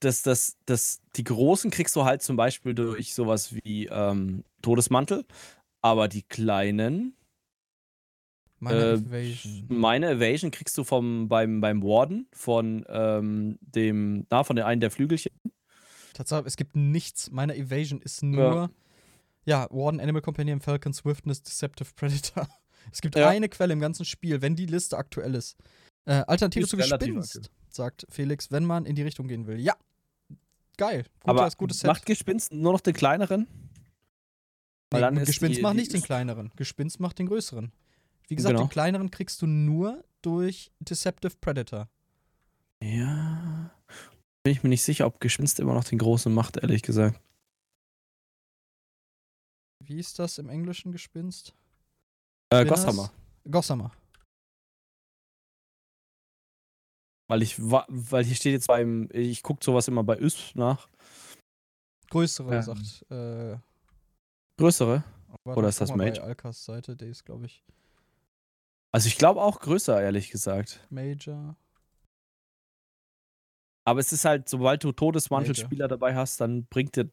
[0.00, 5.24] das, das, das, die großen kriegst du halt zum Beispiel durch sowas wie ähm, Todesmantel,
[5.80, 7.14] aber die kleinen,
[8.58, 9.64] meine äh, Evasion.
[9.68, 14.80] meine Evasion kriegst du vom, beim, beim Warden von ähm, dem, na, von der einen
[14.80, 15.32] der Flügelchen.
[16.14, 17.30] Tatsache, es gibt nichts.
[17.30, 18.70] Meine Evasion ist nur.
[19.44, 22.48] Ja, Warden, Animal Companion, Falcon, Swiftness, Deceptive Predator.
[22.92, 23.28] Es gibt Ja.
[23.28, 25.56] eine Quelle im ganzen Spiel, wenn die Liste aktuell ist.
[26.04, 29.58] Äh, Alternative Ist zu Gespinst, sagt Felix, wenn man in die Richtung gehen will.
[29.58, 29.74] Ja.
[30.76, 30.98] Geil.
[31.02, 31.88] Gutes, aber gutes Set.
[31.88, 33.48] macht Gespinst nur noch den kleineren?
[34.92, 36.52] Nee, Gespinst die- macht die nicht den kleineren.
[36.54, 37.72] Gespinst macht den größeren.
[38.28, 38.66] Wie gesagt, Genau.
[38.66, 41.88] den kleineren kriegst du nur durch Deceptive Predator.
[42.82, 43.70] Ja.
[44.42, 47.20] Bin ich mir nicht sicher, ob Gespinst immer noch den großen macht, ehrlich gesagt.
[49.84, 51.54] Wie ist das im Englischen Gespinst?
[52.50, 52.84] Äh, Spinners?
[52.84, 53.12] Gossamer.
[53.48, 53.92] Gossamer.
[57.28, 60.88] Weil ich, weil hier steht jetzt beim, ich gucke sowas immer bei ÜSP nach.
[62.10, 62.62] Größere, ja.
[62.62, 63.04] sagt.
[63.10, 63.58] Äh,
[64.58, 65.02] Größere?
[65.44, 66.22] Warte, Oder ist das Major?
[66.24, 67.64] Bei Alkas Seite, der ist, glaube ich.
[68.96, 70.80] Also ich glaube auch größer, ehrlich gesagt.
[70.88, 71.54] Major.
[73.84, 77.10] Aber es ist halt, sobald du Todesmantel-Spieler dabei hast, dann bringt dir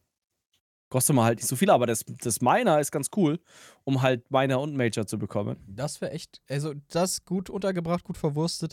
[0.88, 3.38] kostet man halt nicht so viel, aber das, das Miner ist ganz cool,
[3.84, 5.58] um halt Miner und Major zu bekommen.
[5.66, 8.72] Das wäre echt, also das gut untergebracht, gut verwurstet.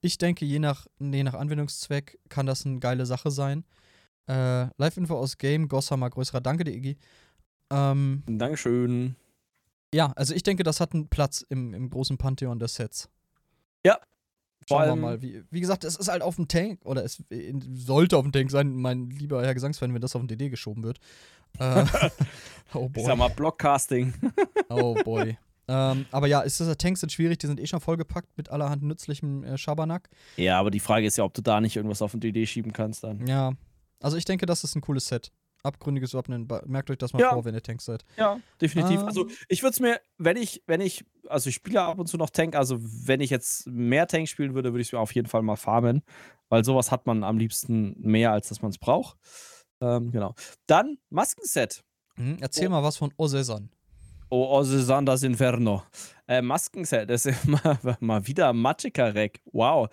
[0.00, 3.64] Ich denke, je nach, je nach Anwendungszweck kann das eine geile Sache sein.
[4.28, 6.96] Äh, Live-Info aus Game, Gossamer, größerer Danke, dir, Iggy.
[7.72, 9.16] Ähm, Dankeschön.
[9.94, 13.08] Ja, also ich denke, das hat einen Platz im, im großen Pantheon des Sets.
[13.84, 13.98] Ja.
[14.68, 15.22] Schauen wir mal.
[15.22, 17.22] Wie, wie gesagt, es ist halt auf dem Tank, oder es
[17.72, 20.84] sollte auf dem Tank sein, mein lieber Herr Gesangsfan, wenn das auf den DD geschoben
[20.84, 20.98] wird.
[21.58, 21.84] Äh,
[22.74, 23.02] oh boy.
[23.02, 24.14] Ich sag mal, Blockcasting.
[24.68, 25.36] oh boy.
[25.68, 28.82] Ähm, aber ja, ist das, Tanks sind schwierig, die sind eh schon vollgepackt mit allerhand
[28.82, 30.08] nützlichem äh, Schabernack.
[30.36, 32.72] Ja, aber die Frage ist ja, ob du da nicht irgendwas auf den DD schieben
[32.72, 33.26] kannst dann.
[33.26, 33.52] Ja.
[34.00, 35.30] Also ich denke, das ist ein cooles Set.
[35.62, 37.32] Abgründiges Wappen, merkt euch das mal ja.
[37.32, 38.04] vor, wenn ihr Tanks seid.
[38.16, 39.00] Ja, definitiv.
[39.00, 39.06] Ähm.
[39.06, 42.16] Also ich würde es mir, wenn ich, wenn ich, also ich spiele ab und zu
[42.16, 45.14] noch Tank, also wenn ich jetzt mehr Tank spielen würde, würde ich es mir auf
[45.14, 46.02] jeden Fall mal farmen,
[46.48, 49.16] weil sowas hat man am liebsten mehr, als dass man es braucht.
[49.80, 50.34] Ähm, genau.
[50.66, 51.84] Dann Maskenset.
[52.16, 52.70] Mhm, erzähl oh.
[52.70, 53.70] mal was von Osesan.
[54.30, 55.82] Oh, Osesan das Inferno.
[56.26, 59.40] Äh, Maskenset, das ist mal, mal wieder Magicka-Rack.
[59.52, 59.88] Wow.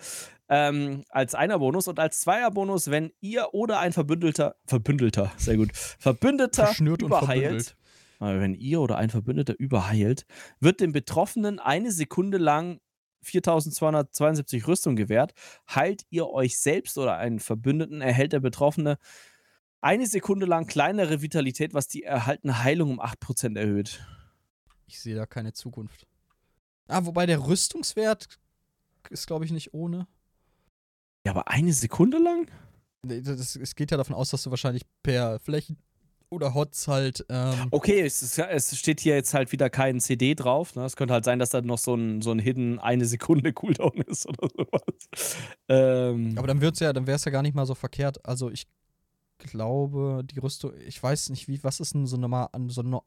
[0.52, 5.56] Ähm, als einer Bonus und als zweier Bonus, wenn ihr oder ein Verbündelter, Verbündelter, sehr
[5.56, 7.76] gut, Verbündeter Verschnürt überheilt,
[8.18, 10.26] wenn ihr oder ein Verbündeter überheilt,
[10.58, 12.80] wird dem Betroffenen eine Sekunde lang
[13.22, 15.34] 4272 Rüstung gewährt.
[15.72, 18.98] Heilt ihr euch selbst oder einen Verbündeten, erhält der Betroffene
[19.80, 24.04] eine Sekunde lang kleinere Vitalität, was die erhaltene Heilung um 8% erhöht.
[24.86, 26.06] Ich sehe da keine Zukunft.
[26.88, 28.38] Ah, wobei der Rüstungswert
[29.10, 30.06] ist, glaube ich, nicht ohne.
[31.26, 32.46] Ja, aber eine Sekunde lang?
[33.02, 35.78] es geht ja davon aus, dass du wahrscheinlich per Flächen
[36.30, 37.24] oder Hots halt.
[37.28, 40.76] Ähm okay, es, ist, es, steht hier jetzt halt wieder kein CD drauf.
[40.76, 40.84] Ne?
[40.84, 44.02] Es könnte halt sein, dass da noch so ein, so ein Hidden eine Sekunde Cooldown
[44.06, 45.36] ist oder sowas.
[45.68, 48.24] Ähm aber dann wird's ja, dann wäre es ja gar nicht mal so verkehrt.
[48.24, 48.66] Also ich
[49.38, 53.02] glaube, die Rüstung, ich weiß nicht, wie, was ist denn so normal, so no,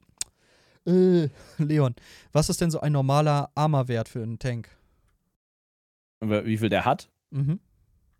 [0.86, 1.94] äh, Leon,
[2.32, 4.68] was ist denn so ein normaler Armor-Wert für einen Tank?
[6.20, 7.10] Wie viel der hat?
[7.30, 7.60] Mhm.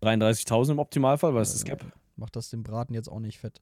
[0.05, 1.85] 33.000 im Optimalfall, weil es ist Cap.
[2.15, 3.61] Macht das den Braten jetzt auch nicht fett.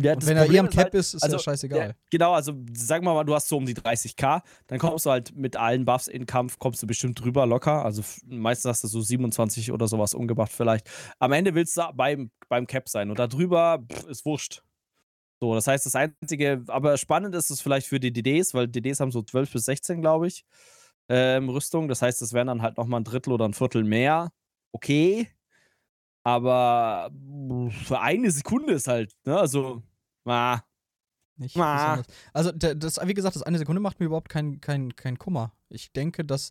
[0.00, 1.88] Ja, und wenn er eh am Cap halt, ist, ist also, ja scheißegal.
[1.88, 5.34] Ja, genau, also sag mal, du hast so um die 30k, dann kommst du halt
[5.36, 7.84] mit allen Buffs in Kampf, kommst du bestimmt drüber locker.
[7.84, 10.88] Also meistens hast du so 27 oder sowas umgebracht vielleicht.
[11.18, 14.62] Am Ende willst du beim, beim Cap sein und da drüber pff, ist wurscht.
[15.40, 19.00] So, das heißt, das Einzige, aber spannend ist es vielleicht für die DDs, weil DDs
[19.00, 20.44] haben so 12 bis 16, glaube ich,
[21.08, 21.88] ähm, Rüstung.
[21.88, 24.30] Das heißt, es wären dann halt nochmal ein Drittel oder ein Viertel mehr.
[24.72, 25.28] Okay.
[26.24, 27.10] Aber
[27.84, 29.82] für eine Sekunde ist halt, ne, also,
[30.24, 30.60] ah.
[31.36, 32.02] Nicht ah.
[32.32, 35.52] Also, das, wie gesagt, das eine Sekunde macht mir überhaupt keinen kein, kein Kummer.
[35.68, 36.50] Ich denke, dass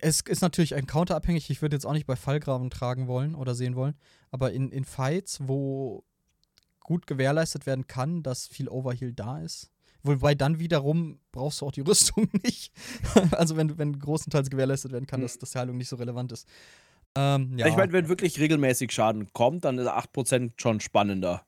[0.00, 1.50] es ist natürlich ein Counterabhängig.
[1.50, 3.94] Ich würde jetzt auch nicht bei Fallgraben tragen wollen oder sehen wollen.
[4.30, 6.04] Aber in, in Fights, wo
[6.80, 9.70] gut gewährleistet werden kann, dass viel Overheal da ist.
[10.02, 12.72] Wobei dann wiederum brauchst du auch die Rüstung nicht.
[13.32, 15.24] also wenn, wenn großenteils gewährleistet werden kann, mhm.
[15.24, 16.46] dass, dass die Heilung nicht so relevant ist.
[17.16, 17.66] Ähm, ja.
[17.66, 21.44] Ich meine, wenn wirklich regelmäßig Schaden kommt, dann ist 8% schon spannender.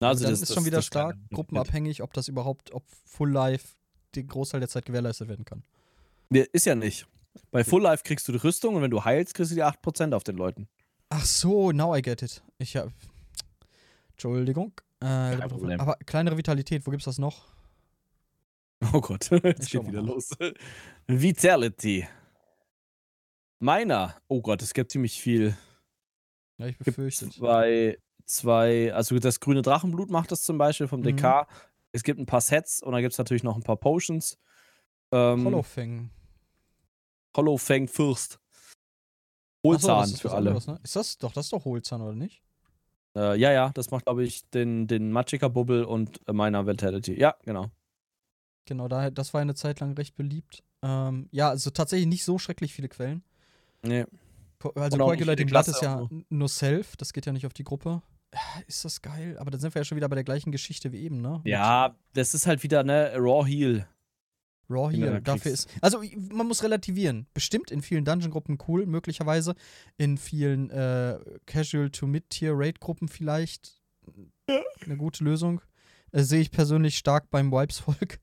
[0.00, 3.74] Also, das ist schon wieder stark gruppenabhängig, ob das überhaupt, ob Full Life
[4.14, 5.62] den Großteil der Zeit gewährleistet werden kann.
[6.30, 7.06] Nee, ist ja nicht.
[7.50, 10.14] Bei Full Life kriegst du die Rüstung und wenn du heilst, kriegst du die 8%
[10.14, 10.68] auf den Leuten.
[11.10, 12.42] Ach so, now I get it.
[12.58, 12.90] Ich hab.
[14.12, 14.72] Entschuldigung.
[15.02, 17.46] Äh, aber kleinere Vitalität, wo gibt's das noch?
[18.92, 20.30] Oh Gott, jetzt geht wieder los.
[21.06, 22.06] Vitality.
[23.60, 24.16] Meiner.
[24.26, 25.56] Oh Gott, es gibt ziemlich viel.
[26.56, 27.28] Ja, ich befürchte.
[27.30, 31.16] Zwei, zwei, also das grüne Drachenblut macht das zum Beispiel vom mhm.
[31.16, 31.46] DK.
[31.92, 34.38] Es gibt ein paar Sets und dann gibt es natürlich noch ein paar Potions.
[35.12, 36.10] Ähm, Hollowfang.
[37.36, 38.40] Hollowfang Fürst.
[39.64, 40.50] Hohlzahn so, für alle.
[40.50, 40.80] Anderes, ne?
[40.82, 42.42] Ist das doch, das ist doch Hohlzahn, oder nicht?
[43.14, 47.18] Äh, ja, ja, das macht, glaube ich, den, den Magicka-Bubble und äh, meiner Vitality.
[47.18, 47.70] Ja, genau.
[48.64, 50.62] Genau, da, das war eine Zeit lang recht beliebt.
[50.82, 53.22] Ähm, ja, also tatsächlich nicht so schrecklich viele Quellen.
[53.82, 54.04] Nee.
[54.74, 58.02] Also Coagulating Blood ist ja nur Self, das geht ja nicht auf die Gruppe.
[58.66, 59.36] Ist das geil?
[59.38, 61.40] Aber dann sind wir ja schon wieder bei der gleichen Geschichte wie eben, ne?
[61.44, 63.88] Ja, das ist halt wieder, ne, Raw Heal.
[64.68, 65.68] Raw Heal, dafür ist.
[65.80, 67.26] Also, man muss relativieren.
[67.34, 69.54] Bestimmt in vielen Dungeon-Gruppen cool, möglicherweise.
[69.96, 73.80] In vielen äh, Casual to Mid-Tier-Raid-Gruppen vielleicht
[74.48, 74.60] ja.
[74.84, 75.60] eine gute Lösung.
[76.12, 78.20] Äh, Sehe ich persönlich stark beim Wipes-Volk.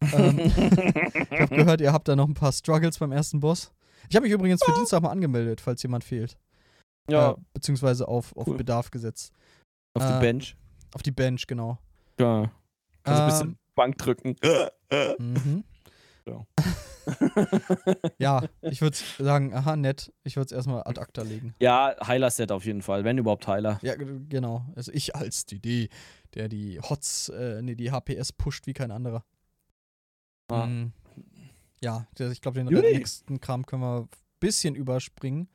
[0.12, 0.38] ähm,
[1.30, 3.72] ich habe gehört, ihr habt da noch ein paar Struggles beim ersten Boss.
[4.08, 6.36] Ich habe mich übrigens für Dienstag mal angemeldet, falls jemand fehlt.
[7.10, 8.56] Ja, Äh, beziehungsweise auf, auf Cool.
[8.56, 9.32] Bedarf gesetzt.
[9.94, 10.56] auf äh, die Bench.
[10.94, 11.78] Auf die Bench, genau.
[12.18, 12.50] Ja.
[13.02, 14.36] Kannst ein Ähm, bisschen Bank drücken.
[15.18, 15.64] Mhm.
[16.26, 16.46] Ja.
[18.18, 20.12] ja, ich würde sagen, aha, nett.
[20.24, 21.54] Ich würde es erstmal ad acta legen.
[21.60, 23.78] ja, Heiler-Set auf jeden Fall, wenn überhaupt Heiler.
[23.82, 24.64] Ja, genau.
[24.76, 25.88] Also ich als DD,
[26.34, 29.24] der die Hots, äh, nee, die HPS pusht wie kein anderer.
[30.50, 30.66] Ah.
[30.66, 30.92] Mm,
[31.80, 32.92] ja, ich glaube, den Juni.
[32.92, 34.08] nächsten Kram können wir ein
[34.40, 35.48] bisschen überspringen.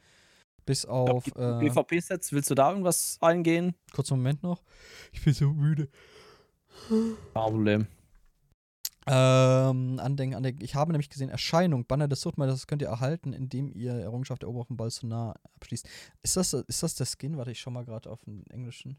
[0.65, 3.75] Bis auf, äh, PvP-Sets, willst du da irgendwas eingehen?
[3.91, 4.63] kurzen Moment noch.
[5.11, 5.89] Ich bin so müde.
[6.89, 7.87] Kein Problem.
[9.05, 10.63] Ähm, Andenken, Andenken.
[10.63, 14.43] Ich habe nämlich gesehen, Erscheinung, Banner des Suchtmeisters, das könnt ihr erhalten, indem ihr Errungenschaft
[14.43, 15.87] der Eroberung Balsonar abschließt.
[16.21, 17.37] Ist das, ist das der Skin?
[17.37, 18.97] Warte, ich schau mal gerade auf den englischen.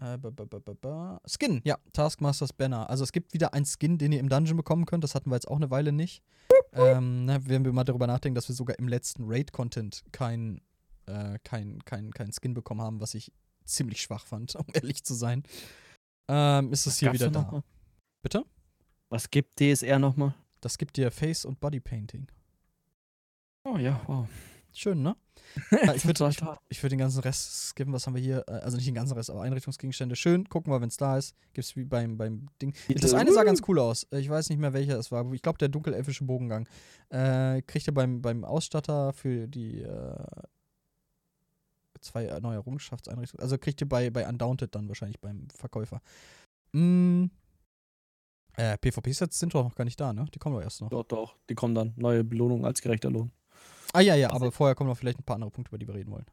[0.00, 1.20] Äh, ba, ba, ba, ba, ba.
[1.26, 2.88] Skin, ja, Taskmasters Banner.
[2.88, 5.04] Also es gibt wieder ein Skin, den ihr im Dungeon bekommen könnt.
[5.04, 6.22] Das hatten wir jetzt auch eine Weile nicht.
[6.72, 10.62] ähm, ne, wenn wir mal darüber nachdenken, dass wir sogar im letzten Raid-Content kein,
[11.06, 13.30] äh, kein, kein, kein Skin bekommen haben, was ich
[13.64, 15.42] ziemlich schwach fand, um ehrlich zu sein.
[16.28, 17.62] Ähm, ist es hier wieder da mal?
[18.22, 18.44] Bitte?
[19.10, 20.34] Was gibt DSR nochmal?
[20.60, 22.26] Das gibt dir Face- und Bodypainting.
[23.64, 24.26] Oh ja, wow.
[24.72, 25.16] Schön, ne?
[25.70, 27.92] Ja, ich würde würd den ganzen Rest skippen.
[27.92, 28.44] Was haben wir hier?
[28.46, 30.16] Äh, Also nicht den ganzen Rest, aber Einrichtungsgegenstände.
[30.16, 31.34] Schön, gucken wir, wenn es da ist.
[31.52, 32.74] Gibt es wie beim, beim Ding.
[32.88, 34.04] Das eine sah ganz cool aus.
[34.12, 35.30] Äh, Ich weiß nicht mehr, welcher es war.
[35.32, 36.68] Ich glaube, der dunkelelfische Bogengang.
[37.08, 40.24] Äh, kriegt ihr beim, beim Ausstatter für die äh,
[42.00, 43.42] zwei äh, neue Errungenschaftseinrichtungen.
[43.42, 46.00] Also kriegt ihr bei, bei Undaunted dann wahrscheinlich beim Verkäufer.
[46.72, 47.26] Mm.
[48.56, 50.26] Äh, PvP-Sets sind doch noch gar nicht da, ne?
[50.34, 50.90] Die kommen doch erst noch.
[50.90, 51.36] Doch, doch.
[51.48, 51.94] Die kommen dann.
[51.96, 53.32] Neue Belohnung als gerechter Lohn.
[53.92, 55.94] Ah ja, ja, aber vorher kommen noch vielleicht ein paar andere Punkte, über die wir
[55.94, 56.26] reden wollen.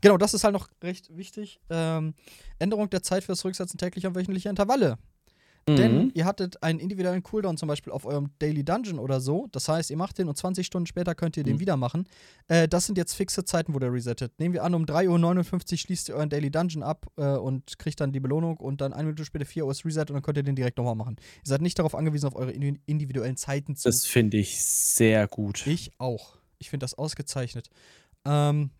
[0.00, 1.60] Genau, das ist halt noch recht wichtig.
[1.70, 2.14] Ähm,
[2.58, 4.98] Änderung der Zeit für das Rücksetzen täglicher und wöchentlicher Intervalle.
[5.66, 6.10] Denn Mhm.
[6.12, 9.48] ihr hattet einen individuellen Cooldown zum Beispiel auf eurem Daily Dungeon oder so.
[9.50, 11.60] Das heißt, ihr macht den und 20 Stunden später könnt ihr den Mhm.
[11.60, 12.06] wieder machen.
[12.48, 14.38] Äh, das sind jetzt fixe Zeiten, wo der resettet.
[14.38, 17.98] Nehmen wir an, um 3.59 Uhr schließt ihr euren Daily Dungeon ab äh, und kriegt
[18.02, 20.36] dann die Belohnung und dann eine Minute später 4 Uhr ist Reset und dann könnt
[20.36, 21.16] ihr den direkt nochmal machen.
[21.36, 25.26] Ihr seid nicht darauf angewiesen, auf eure indi- individuellen Zeiten zu Das finde ich sehr
[25.28, 25.66] gut.
[25.66, 26.36] ich auch.
[26.64, 27.68] Ich finde das ausgezeichnet.
[28.24, 28.70] Ähm,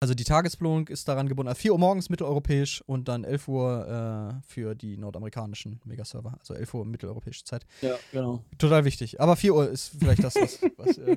[0.00, 1.48] also die Tagesbelohnung ist daran gebunden.
[1.48, 6.36] Also 4 Uhr morgens mitteleuropäisch und dann 11 Uhr äh, für die nordamerikanischen Megaserver.
[6.38, 7.64] Also 11 Uhr mitteleuropäische Zeit.
[7.80, 8.44] Ja, genau.
[8.58, 9.18] Total wichtig.
[9.20, 10.58] Aber 4 Uhr ist vielleicht das, was.
[10.76, 11.16] was äh,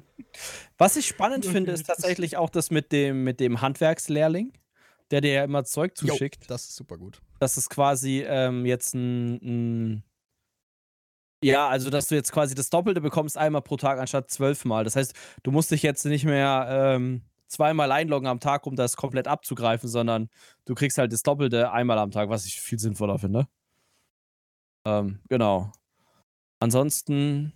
[0.78, 4.54] Was ich spannend finde, ist das- tatsächlich auch das mit dem, mit dem Handwerkslehrling,
[5.12, 6.50] der dir ja immer Zeug jo, zuschickt.
[6.50, 7.22] das ist super gut.
[7.40, 9.34] dass es quasi ähm, jetzt ein,
[9.98, 10.04] ein
[11.44, 14.84] ja, also dass du jetzt quasi das Doppelte bekommst einmal pro Tag anstatt zwölfmal.
[14.84, 15.14] Das heißt,
[15.44, 19.88] du musst dich jetzt nicht mehr ähm, zweimal einloggen am Tag, um das komplett abzugreifen,
[19.90, 20.30] sondern
[20.66, 23.48] du kriegst halt das Doppelte einmal am Tag, was ich viel sinnvoller finde.
[24.86, 25.72] Ähm, genau.
[26.60, 27.54] Ansonsten,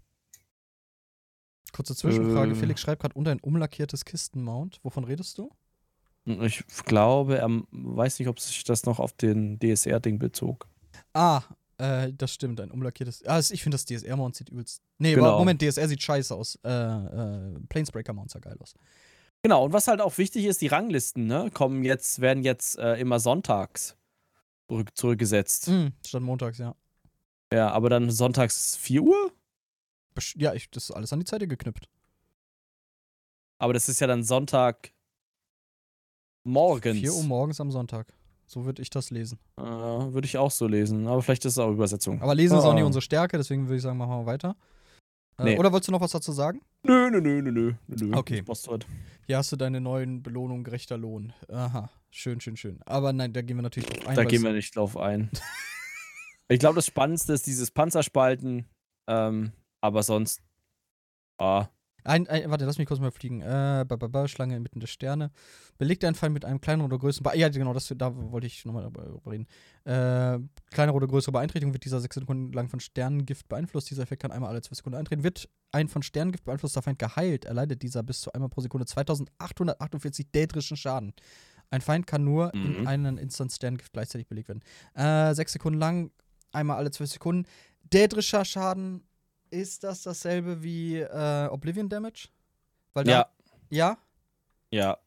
[1.73, 2.51] Kurze Zwischenfrage.
[2.51, 2.55] Äh.
[2.55, 4.79] Felix schreibt gerade unter ein umlackiertes Kistenmount.
[4.83, 5.51] Wovon redest du?
[6.25, 10.67] ich glaube, er weiß nicht, ob sich das noch auf den DSR-Ding bezog.
[11.13, 11.41] Ah,
[11.77, 12.59] äh, das stimmt.
[12.61, 13.23] Ein umlackiertes.
[13.25, 14.81] Ah, ich finde das DSR-Mount sieht übelst.
[14.97, 15.27] Nee, Genau.
[15.29, 16.57] aber Moment, DSR sieht scheiße aus.
[16.63, 18.73] Äh, äh, Planesbreaker-Mount sah geil aus.
[19.43, 22.95] Genau, und was halt auch wichtig ist, die Ranglisten, ne, kommen jetzt, werden jetzt äh,
[22.99, 23.95] immer sonntags
[24.67, 25.67] zurück, zurückgesetzt.
[25.69, 26.75] Mhm, statt montags, ja.
[27.53, 29.31] Ja, aber dann sonntags 4 Uhr?
[30.35, 31.87] Ja, ich, das ist alles an die Zeit geknüpft.
[33.59, 34.91] Aber das ist ja dann Sonntag
[36.43, 36.99] morgens.
[36.99, 38.11] 4 Uhr morgens am Sonntag.
[38.49, 39.39] So würde ich das lesen.
[39.57, 42.21] Äh, Würde ich auch so lesen, aber vielleicht ist es auch Übersetzung.
[42.21, 42.87] Aber lesen ist auch nicht Ah.
[42.87, 44.55] unsere Stärke, deswegen würde ich sagen, machen wir weiter.
[45.37, 45.57] Äh, Nee.
[45.59, 46.61] Oder wolltest du noch was dazu sagen?
[46.83, 48.17] Nö, nö, nö, nö, nö, nö.
[48.17, 48.43] Okay.
[49.25, 51.33] Hier hast du deine neuen Belohnungen, gerechter Lohn.
[51.51, 52.79] Aha, schön, schön, schön.
[52.85, 54.15] Aber nein, da gehen wir natürlich drauf ein.
[54.15, 55.29] Da gehen wir nicht drauf ein.
[56.47, 58.65] ich glaube, das Spannendste ist dieses Panzerspalten,
[59.07, 60.41] ähm, aber sonst.
[61.37, 61.67] Ah,
[62.07, 63.41] Ein, ein, warte, lass mich kurz mal fliegen.
[63.41, 65.31] Äh, ba, ba, ba, Schlange inmitten der Sterne.
[65.77, 67.23] Belegt ein Feind mit einem kleineren oder größeren.
[67.31, 69.45] Be ja, genau, das, da wollte ich nochmal drüber reden.
[69.83, 70.39] Äh,
[70.71, 73.89] kleinere oder größere Beeinträchtigung wird dieser sechs Sekunden lang von Sternengift beeinflusst.
[73.89, 75.23] Dieser Effekt kann einmal alle zwei Sekunden eintreten.
[75.23, 80.31] Wird ein von Sternengift beeinflusster Feind geheilt, erleidet dieser bis zu einmal pro Sekunde 2848
[80.31, 81.13] dädrischen Schaden.
[81.69, 82.87] Ein Feind kann nur in Mhm.
[82.87, 84.61] einen Instant Sternengift gleichzeitig belegt werden.
[84.93, 86.11] Äh, sechs Sekunden lang,
[86.53, 87.45] einmal alle zwei Sekunden.
[87.91, 89.03] Dädrischer Schaden,
[89.49, 92.29] ist das dasselbe wie äh, Oblivion Damage?
[92.93, 93.27] Weil ja,
[93.69, 93.97] ja?
[94.71, 94.97] ja.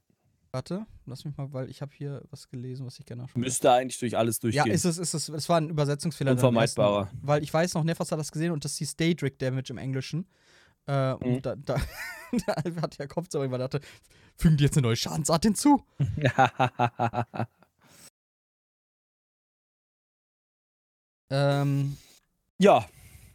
[0.52, 3.70] Warte, lass mich mal, weil ich habe hier was gelesen, was ich gerne nachschauen Müsste
[3.70, 4.72] eigentlich durch alles Ja, durchgehen.
[4.74, 5.28] ist es, ist es.
[5.28, 6.32] Es war ein Übersetzungsfehler.
[6.32, 7.08] im ersten- Unvermeidbarer.
[7.22, 10.26] Weil ich weiß noch, Nefas hat das gesehen und das hieß Daedric Damage im Englischen.
[10.88, 11.16] Äh, Mhm.
[11.36, 11.76] Und da, da,
[12.46, 13.80] da hat der Kopf so irgendwann dachte,
[14.36, 15.84] fügen die jetzt eine neue Schadensart hinzu?
[21.30, 21.96] Ähm,
[22.58, 22.86] ja,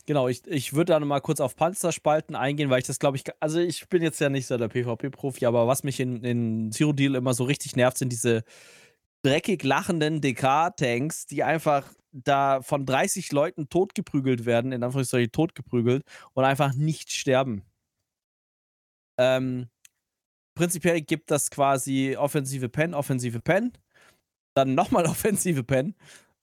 [0.06, 3.24] genau, ich, ich würde da nochmal kurz auf Panzerspalten eingehen, weil ich das glaube ich,
[3.39, 6.93] also ich bin jetzt ja nicht so der PvP-Profi, aber was mich in, in Zero
[6.93, 8.43] Deal immer so richtig nervt, sind diese
[9.24, 16.03] dreckig lachenden DK-Tanks, die einfach da von 30 Leuten totgeprügelt werden, in Anführungszeichen totgeprügelt
[16.34, 17.64] und einfach nicht sterben.
[19.18, 19.70] Ähm,
[20.56, 23.74] prinzipiell gibt das quasi offensive Pen, offensive Pen,
[24.56, 25.95] dann nochmal offensive Pen.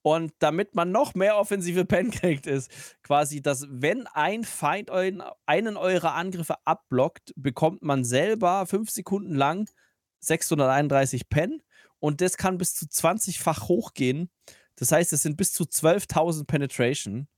[0.02, 2.70] Und damit man noch mehr offensive kriegt, ist
[3.02, 9.68] quasi, dass wenn ein Feind einen eurer Angriffe abblockt, bekommt man selber fünf Sekunden lang
[10.20, 11.62] 631 Pen
[12.00, 14.28] und das kann bis zu 20-fach hochgehen.
[14.76, 17.28] Das heißt, es sind bis zu 12.000 Penetration.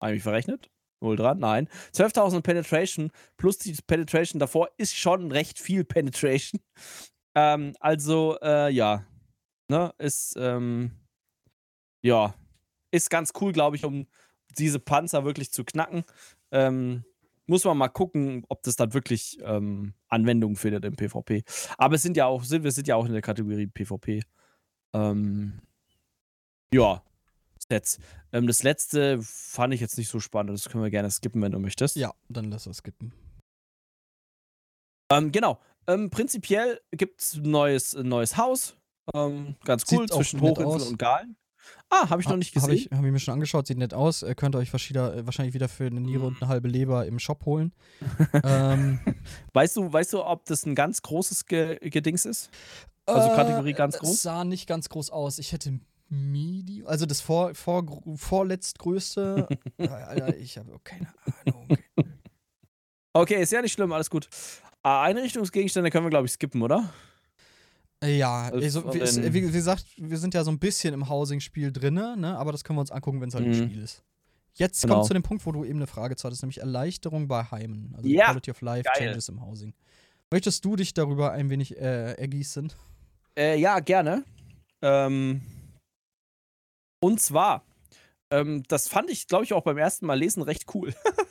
[0.00, 0.70] Habe ich mich verrechnet?
[1.00, 1.38] Wohl dran?
[1.38, 1.68] Nein.
[1.92, 6.60] 12.000 Penetration plus die Penetration davor ist schon recht viel Penetration.
[7.38, 9.04] Ähm, also, äh, ja.
[9.68, 10.92] Ne, ist, ähm,
[12.06, 12.34] ja,
[12.92, 14.06] ist ganz cool, glaube ich, um
[14.58, 16.04] diese Panzer wirklich zu knacken.
[16.52, 17.04] Ähm,
[17.46, 21.44] muss man mal gucken, ob das dann wirklich ähm, Anwendung findet im PvP.
[21.78, 24.22] Aber es sind ja auch, sind, wir sind ja auch in der Kategorie PvP.
[24.94, 25.60] Ähm,
[26.72, 27.02] ja,
[27.68, 27.98] Sets.
[28.32, 30.54] Ähm, das letzte fand ich jetzt nicht so spannend.
[30.54, 31.96] Das können wir gerne skippen, wenn du möchtest.
[31.96, 33.12] Ja, dann lass es skippen.
[35.10, 35.60] Ähm, genau.
[35.88, 38.76] Ähm, prinzipiell gibt es ein neues, neues Haus.
[39.14, 41.36] Ähm, ganz cool, Sieht zwischen Hochinseln und Galen.
[41.88, 42.68] Ah, habe ich noch nicht gesehen.
[42.68, 44.22] Habe ich, hab ich, mir schon angeschaut, sieht nett aus.
[44.22, 47.44] Ihr könnt euch äh, wahrscheinlich wieder für eine Niere und eine halbe Leber im Shop
[47.44, 47.72] holen.
[48.44, 48.98] ähm,
[49.52, 52.50] weißt, du, weißt du, ob das ein ganz großes Ge Gedings ist?
[53.06, 54.10] Also Kategorie ganz groß?
[54.10, 55.38] Es sah nicht ganz groß aus.
[55.38, 57.84] Ich hätte Medium, also das vor, vor,
[58.16, 59.48] vorletztgrößte.
[59.78, 61.08] Alter, ich habe keine
[61.44, 61.78] Ahnung.
[63.12, 64.28] Okay, ist ja nicht schlimm, alles gut.
[64.82, 66.92] Ah, Einrichtungsgegenstände können wir, glaube ich, skippen, oder?
[68.06, 71.94] Ja, also, wie, wie, wie, gesagt, wir sind ja so ein bisschen im Housing-Spiel drin,
[71.94, 72.36] ne?
[72.38, 73.52] aber das können wir uns angucken, wenn es halt mhm.
[73.52, 74.02] ein Spiel ist.
[74.54, 74.94] Jetzt genau.
[74.94, 77.92] kommt zu dem Punkt, wo du eben eine Frage zu hattest, nämlich Erleichterung bei Heimen.
[77.96, 79.08] Also ja, Quality of Life, geil.
[79.08, 79.74] Changes im Housing.
[80.30, 82.72] Möchtest du dich darüber ein wenig äh, ergießen?
[83.38, 84.24] Äh, ja, gerne.
[84.80, 85.42] Ähm,
[87.00, 87.64] und zwar,
[88.30, 90.94] ähm, das fand ich, glaube ich, auch beim ersten Mal lesen recht cool.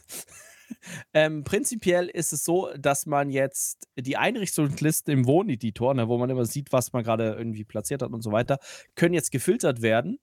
[1.13, 6.29] ähm, prinzipiell ist es so, dass man jetzt die Einrichtungslisten im Wohneditor, ne, wo man
[6.29, 8.59] immer sieht, was man gerade irgendwie platziert hat und so weiter,
[8.95, 10.19] können jetzt gefiltert werden.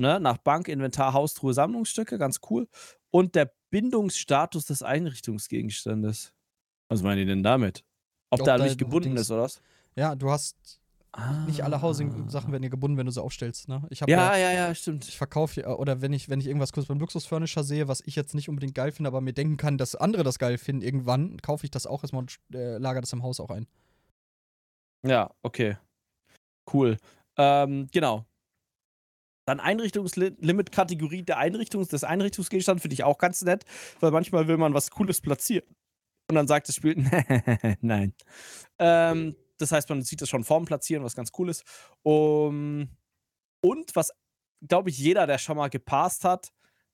[0.00, 2.68] Ne, nach Bank, Inventar, Haustruhe, Sammlungsstücke, ganz cool.
[3.10, 6.32] Und der Bindungsstatus des Einrichtungsgegenstandes.
[6.88, 7.84] Was meinen die denn damit?
[8.30, 9.60] Ob, Ob da nicht gebunden ist oder was?
[9.96, 10.77] Ja, du hast
[11.12, 11.44] Ah.
[11.46, 13.68] Nicht alle Housing-Sachen werden dir gebunden, wenn du sie aufstellst.
[13.68, 13.82] Ne?
[13.90, 15.08] Ich ja, ja, ja, ja, stimmt.
[15.08, 18.34] Ich verkaufe, oder wenn ich, wenn ich irgendwas kurz beim Luxusfurniture sehe, was ich jetzt
[18.34, 21.64] nicht unbedingt geil finde, aber mir denken kann, dass andere das geil finden, irgendwann kaufe
[21.64, 23.66] ich das auch erstmal und äh, lagere das im Haus auch ein.
[25.02, 25.78] Ja, okay.
[26.72, 26.98] Cool.
[27.36, 28.26] Ähm, genau.
[29.46, 33.64] Dann Einrichtungslimit-Kategorie der Einrichtungs des Einrichtungsgegenstands finde ich auch ganz nett,
[34.00, 35.64] weil manchmal will man was Cooles platzieren.
[36.28, 36.96] Und dann sagt das Spiel,
[37.80, 38.12] nein.
[38.78, 41.64] Ähm, das heißt, man sieht das schon vorm Platzieren, was ganz cool ist.
[42.02, 42.88] Um,
[43.60, 44.12] und was,
[44.66, 46.52] glaube ich, jeder, der schon mal gepasst hat,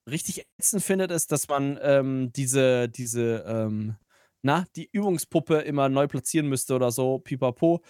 [0.08, 3.96] richtig ätzend findet, ist, dass man ähm, diese, diese, ähm,
[4.42, 7.82] na, die Übungspuppe immer neu platzieren müsste oder so, pipapo.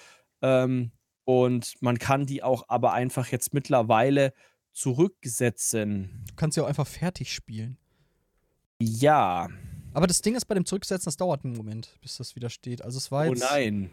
[0.42, 0.92] Ähm,
[1.24, 4.32] und man kann die auch aber einfach jetzt mittlerweile
[4.72, 6.24] zurücksetzen.
[6.28, 7.78] Du kannst sie auch einfach fertig spielen.
[8.80, 9.48] Ja.
[9.94, 12.82] Aber das Ding ist bei dem Zurücksetzen, das dauert einen Moment, bis das wieder steht.
[12.82, 13.42] Also es war oh jetzt.
[13.42, 13.90] Oh nein.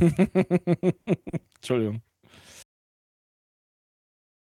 [1.56, 2.02] Entschuldigung.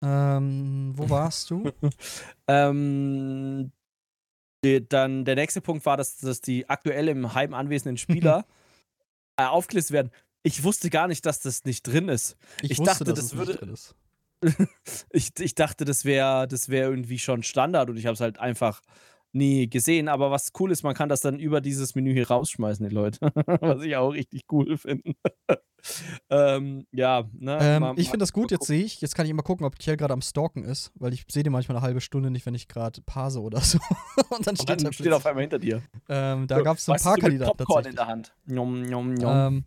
[0.02, 1.70] Ähm, wo warst du?
[2.48, 3.70] ähm,
[4.64, 8.46] die, dann der nächste Punkt war, dass, dass die aktuell im Heim anwesenden Spieler
[9.36, 10.10] äh, aufgelistet werden.
[10.42, 12.36] Ich wusste gar nicht, dass das nicht drin ist.
[12.62, 13.74] Ich, ich wusste, dachte, das würde.
[15.12, 18.38] ich, ich dachte, das wäre das wär irgendwie schon Standard und ich habe es halt
[18.38, 18.80] einfach
[19.32, 20.08] nie gesehen.
[20.08, 23.18] Aber was cool ist, man kann das dann über dieses Menü hier rausschmeißen, die Leute.
[23.60, 25.14] was ich auch richtig cool finde.
[26.30, 29.30] ähm, ja, ne, ähm, mal, ich finde das gut, jetzt sehe ich, jetzt kann ich
[29.30, 32.00] immer gucken, ob Kiel gerade am Stalken ist, weil ich sehe den manchmal eine halbe
[32.00, 33.78] Stunde nicht, wenn ich gerade parse oder so.
[34.30, 35.82] und dann steht, dann steht auf einmal hinter dir.
[36.08, 37.56] Ähm, da gab es so ein paar Kandidaten.
[37.56, 38.34] Popcorn in der Hand.
[38.46, 39.54] Nom, nom, nom.
[39.54, 39.64] Ähm,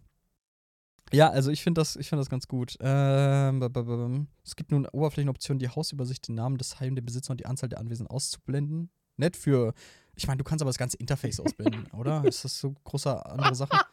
[1.11, 2.76] ja, also ich finde das, find das ganz gut.
[2.80, 7.45] Ähm, es gibt nun Oberflächenoptionen, die Hausübersicht, den Namen des Heim, den Besitzer und die
[7.45, 9.74] Anzahl der Anwesen auszublenden nett für.
[10.16, 12.24] Ich meine, du kannst aber das ganze Interface ausbilden, oder?
[12.26, 13.86] Ist das so große andere Sache?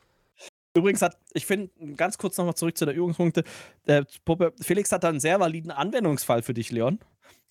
[0.77, 3.43] Übrigens hat, ich finde, ganz kurz nochmal zurück zu der Übungspunkte.
[3.87, 7.01] Der Puppe, Felix hat da einen sehr validen Anwendungsfall für dich, Leon.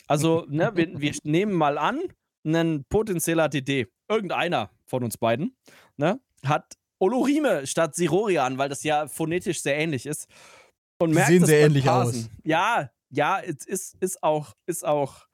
[0.07, 1.99] Also, ne, wir, wir nehmen mal an,
[2.45, 5.55] ein potenzieller DD, irgendeiner von uns beiden,
[5.97, 10.27] ne, hat Olorime statt Sirorian, weil das ja phonetisch sehr ähnlich ist.
[11.01, 12.29] Und merkt, Die sehen sehr ähnlich aus.
[12.43, 15.27] Ja, ja, es ist, ist auch, ist auch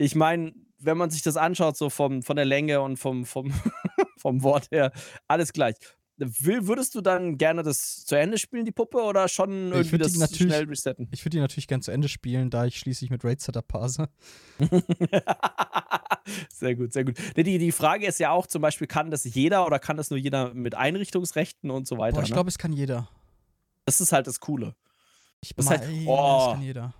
[0.00, 3.52] ich meine, wenn man sich das anschaut, so vom, von der Länge und vom, vom,
[4.16, 4.92] vom Wort her,
[5.28, 5.76] alles gleich.
[6.22, 10.36] Will, würdest du dann gerne das zu Ende spielen, die Puppe, oder schon irgendwie das
[10.36, 11.08] schnell resetten?
[11.12, 14.10] Ich würde die natürlich gerne zu Ende spielen, da ich schließlich mit Raid Setup parse.
[16.50, 17.16] sehr gut, sehr gut.
[17.36, 20.18] Die, die Frage ist ja auch zum Beispiel, kann das jeder oder kann das nur
[20.18, 22.16] jeder mit Einrichtungsrechten und so weiter?
[22.16, 22.34] Boah, ich ne?
[22.34, 23.08] glaube, es kann jeder.
[23.86, 24.74] Das ist halt das Coole.
[25.40, 26.92] Ich das halt, oh, das kann jeder.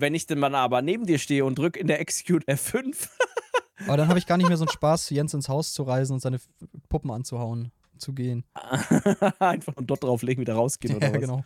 [0.00, 3.08] Wenn ich denn mal aber neben dir stehe und drücke in der Execute F5.
[3.86, 5.82] aber dann habe ich gar nicht mehr so einen Spaß, zu Jens ins Haus zu
[5.82, 6.40] reisen und seine
[6.88, 8.44] Puppen anzuhauen zu gehen.
[9.38, 11.20] Einfach und dort drauflegen, wieder rausgehen oder ja, was?
[11.20, 11.44] genau.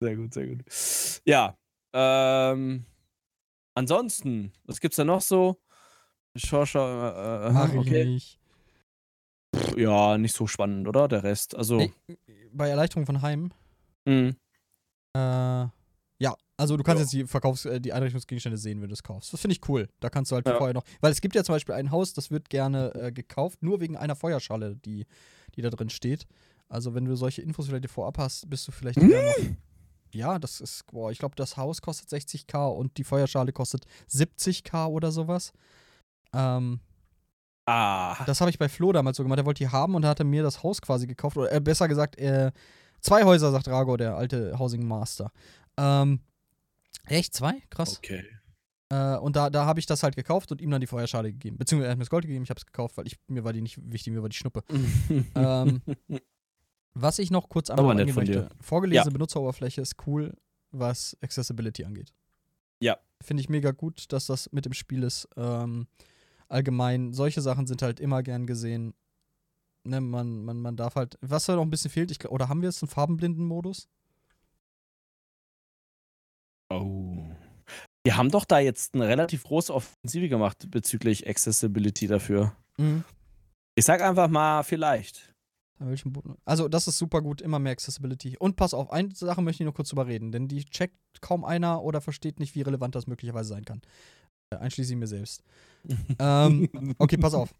[0.00, 0.64] Sehr gut, sehr gut.
[1.26, 1.56] Ja,
[1.92, 2.86] ähm,
[3.74, 5.60] ansonsten, was gibt's da noch so?
[6.34, 8.06] Schau, schau, äh, äh Mach okay.
[8.06, 8.40] nicht.
[9.76, 11.08] Ja, nicht so spannend, oder?
[11.08, 11.54] Der Rest.
[11.54, 11.78] Also.
[11.78, 11.92] Hey,
[12.52, 13.52] bei Erleichterung von Heim.
[14.06, 14.36] Mhm.
[15.14, 15.66] Äh,
[16.56, 17.02] also du kannst ja.
[17.02, 19.32] jetzt die Verkaufs-, äh, die Einrichtungsgegenstände sehen, wenn du es kaufst.
[19.32, 19.88] Das finde ich cool.
[20.00, 20.56] Da kannst du halt ja.
[20.56, 20.84] vorher noch.
[21.00, 23.96] Weil es gibt ja zum Beispiel ein Haus, das wird gerne äh, gekauft, nur wegen
[23.96, 25.06] einer Feuerschale, die
[25.56, 26.26] die da drin steht.
[26.68, 29.56] Also, wenn du solche Infos vielleicht vorab hast, bist du vielleicht hm?
[30.14, 34.86] Ja, das ist, boah, ich glaube, das Haus kostet 60k und die Feuerschale kostet 70k
[34.86, 35.52] oder sowas.
[36.34, 36.80] Ähm,
[37.66, 38.22] ah.
[38.26, 39.38] Das habe ich bei Flo damals so gemacht.
[39.38, 41.38] Er wollte die haben und hatte mir das Haus quasi gekauft.
[41.38, 42.52] Oder äh, besser gesagt, äh,
[43.00, 45.30] zwei Häuser, sagt Rago, der alte Housing Master.
[45.78, 46.20] Ähm,
[47.04, 47.34] echt?
[47.34, 47.60] Zwei?
[47.70, 47.98] Krass.
[47.98, 48.24] Okay.
[48.92, 51.56] Äh, und da, da habe ich das halt gekauft und ihm dann die Feuerschale gegeben.
[51.56, 53.54] Beziehungsweise er hat mir das Gold gegeben, ich habe es gekauft, weil ich, mir war
[53.54, 54.62] die nicht wichtig, mir war die Schnuppe.
[55.34, 55.80] ähm,
[56.94, 58.50] was ich noch kurz einmal angehen möchte.
[58.60, 59.12] Vorgelesene ja.
[59.12, 60.36] Benutzeroberfläche ist cool,
[60.70, 62.12] was Accessibility angeht.
[62.80, 62.98] Ja.
[63.22, 65.26] Finde ich mega gut, dass das mit dem Spiel ist.
[65.36, 65.86] Ähm,
[66.48, 68.94] allgemein, solche Sachen sind halt immer gern gesehen.
[69.84, 72.60] Ne, man, man, man darf halt, was da noch ein bisschen fehlt, ich, oder haben
[72.60, 73.88] wir jetzt einen farbenblinden Modus?
[76.80, 77.24] Oh.
[78.04, 82.56] Wir haben doch da jetzt eine relativ große Offensive gemacht bezüglich Accessibility dafür.
[82.78, 83.04] Mhm.
[83.74, 85.32] Ich sag einfach mal, vielleicht.
[86.44, 88.36] Also, das ist super gut, immer mehr Accessibility.
[88.38, 91.44] Und pass auf, eine Sache möchte ich noch kurz drüber reden, denn die checkt kaum
[91.44, 93.82] einer oder versteht nicht, wie relevant das möglicherweise sein kann.
[94.52, 95.42] Äh, einschließlich mir selbst.
[96.18, 96.68] ähm,
[96.98, 97.54] okay, pass auf.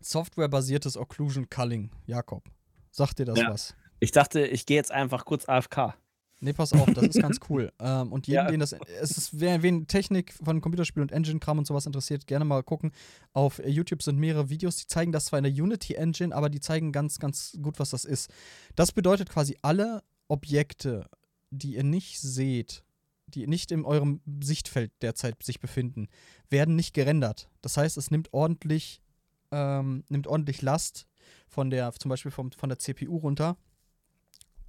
[0.00, 1.90] Softwarebasiertes Occlusion Culling.
[2.06, 2.44] Jakob,
[2.90, 3.50] sagt dir das ja.
[3.50, 3.74] was?
[4.00, 5.94] Ich dachte, ich gehe jetzt einfach kurz AFK.
[6.40, 7.72] Nee, pass auf, das ist ganz cool.
[7.80, 8.50] ähm, und jeden, ja.
[8.50, 12.44] den das, es ist, wer wen Technik von Computerspielen und Engine-Kram und sowas interessiert, gerne
[12.44, 12.92] mal gucken.
[13.32, 16.60] Auf YouTube sind mehrere Videos, die zeigen das zwar in der Unity Engine, aber die
[16.60, 18.30] zeigen ganz, ganz gut, was das ist.
[18.76, 21.06] Das bedeutet quasi, alle Objekte,
[21.50, 22.84] die ihr nicht seht,
[23.26, 26.08] die nicht in eurem Sichtfeld derzeit sich befinden,
[26.50, 27.48] werden nicht gerendert.
[27.62, 29.02] Das heißt, es nimmt ordentlich,
[29.50, 31.06] ähm, nimmt ordentlich Last
[31.48, 33.56] von der, zum Beispiel vom, von der CPU runter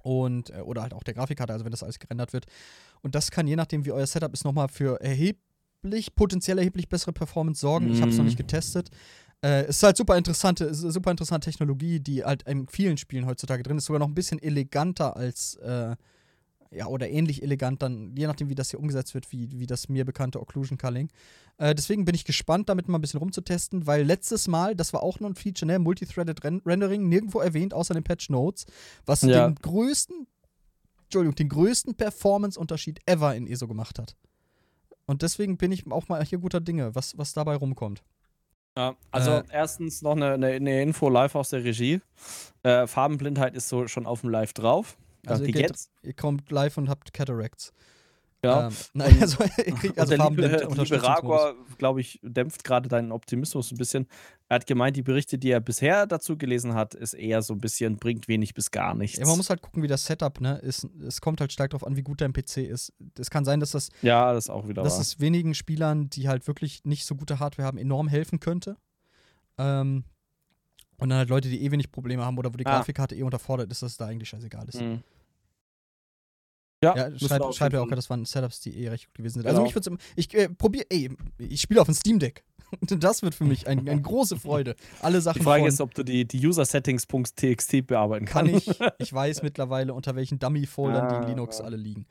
[0.02, 2.46] und äh, oder halt auch der Grafikkarte, also wenn das alles gerendert wird.
[3.02, 7.12] Und das kann je nachdem, wie euer Setup ist, nochmal für erheblich, potenziell erheblich bessere
[7.12, 7.88] Performance sorgen.
[7.88, 7.92] Mm.
[7.92, 8.46] Ich habe es noch nicht mhm.
[8.46, 8.90] getestet.
[9.42, 13.62] Äh, es ist halt super interessante, super interessante Technologie, die halt in vielen Spielen heutzutage
[13.62, 15.96] drin ist, sogar noch ein bisschen eleganter als äh,
[16.72, 19.88] ja, oder ähnlich elegant dann, je nachdem, wie das hier umgesetzt wird, wie, wie das
[19.88, 21.08] mir bekannte Occlusion Culling.
[21.58, 25.02] Äh, deswegen bin ich gespannt, damit mal ein bisschen rumzutesten, weil letztes Mal, das war
[25.02, 28.66] auch noch ein Feature, ne, Multithreaded Ren Rendering, nirgendwo erwähnt, außer den Patch Notes,
[29.04, 29.48] was ja.
[29.48, 30.28] den größten,
[31.04, 34.14] Entschuldigung, den größten Performance-Unterschied ever in ESO gemacht hat.
[35.06, 38.04] Und deswegen bin ich auch mal hier guter Dinge, was, was dabei rumkommt.
[38.76, 42.00] Ja, also äh, erstens noch eine, eine, eine, Info live aus der Regie.
[42.62, 44.96] Äh, Farbenblindheit ist so schon auf dem Live drauf.
[45.26, 47.72] Also ihr, geht, ihr, kommt live und habt Cataracts.
[48.42, 48.68] Ja.
[48.68, 53.70] Ähm, nein, also, kriegt also der liebe, liebe Ragor, glaube ich, dämpft gerade deinen Optimismus
[53.70, 54.06] ein bisschen.
[54.48, 57.60] Er hat gemeint, die Berichte, die er bisher dazu gelesen hat, ist eher so ein
[57.60, 59.18] bisschen, bringt wenig bis gar nichts.
[59.18, 60.88] Ja, man muss halt gucken, wie das Setup ne, ist.
[61.06, 62.92] Es kommt halt stark darauf an, wie gut dein PC ist.
[63.18, 63.90] Es kann sein, dass das.
[64.02, 64.82] Ja, das auch wieder.
[64.82, 65.02] Dass wahr.
[65.02, 68.76] es wenigen Spielern, die halt wirklich nicht so gute Hardware haben, enorm helfen könnte.
[69.58, 70.04] Ähm,
[71.00, 72.76] und dann halt Leute, die eh wenig Probleme haben oder wo die ah.
[72.76, 74.80] Grafikkarte eh unterfordert ist, dass es da eigentlich scheißegal ist.
[74.80, 75.02] Mhm.
[76.82, 79.46] Ja, ja schreibt schreib ja auch, das waren Setups, die eh recht gut gewesen sind.
[79.46, 79.74] Also genau.
[79.74, 82.44] Also mich würde ich äh, probiere, ey, ich spiele auf dem Steam Deck.
[82.86, 84.76] Das wird für mich ein, eine große Freude.
[85.02, 85.40] Alle Sachen.
[85.40, 88.78] Die Frage ist, ob du die, die User-Settings.txt bearbeiten kannst.
[88.78, 88.92] Kann ich.
[88.98, 91.64] Ich weiß mittlerweile, unter welchen Dummy-Foldern ah, die in Linux ja.
[91.64, 92.06] alle liegen.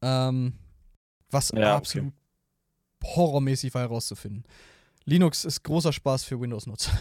[0.00, 0.54] Ähm,
[1.30, 2.14] was ja, absolut
[3.02, 3.16] okay.
[3.16, 4.44] horrormäßig war herauszufinden.
[5.04, 6.98] Linux ist großer Spaß für Windows-Nutzer.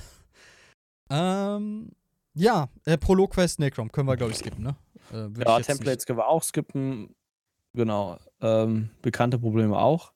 [1.10, 1.92] Ähm,
[2.34, 4.76] ja, äh, Prolog Quest Necrom können wir, glaube ich, skippen, ne?
[5.14, 6.06] Äh, ja, Templates nicht...
[6.08, 7.16] können wir auch skippen.
[7.74, 8.18] Genau.
[8.42, 10.12] Ähm, bekannte Probleme auch.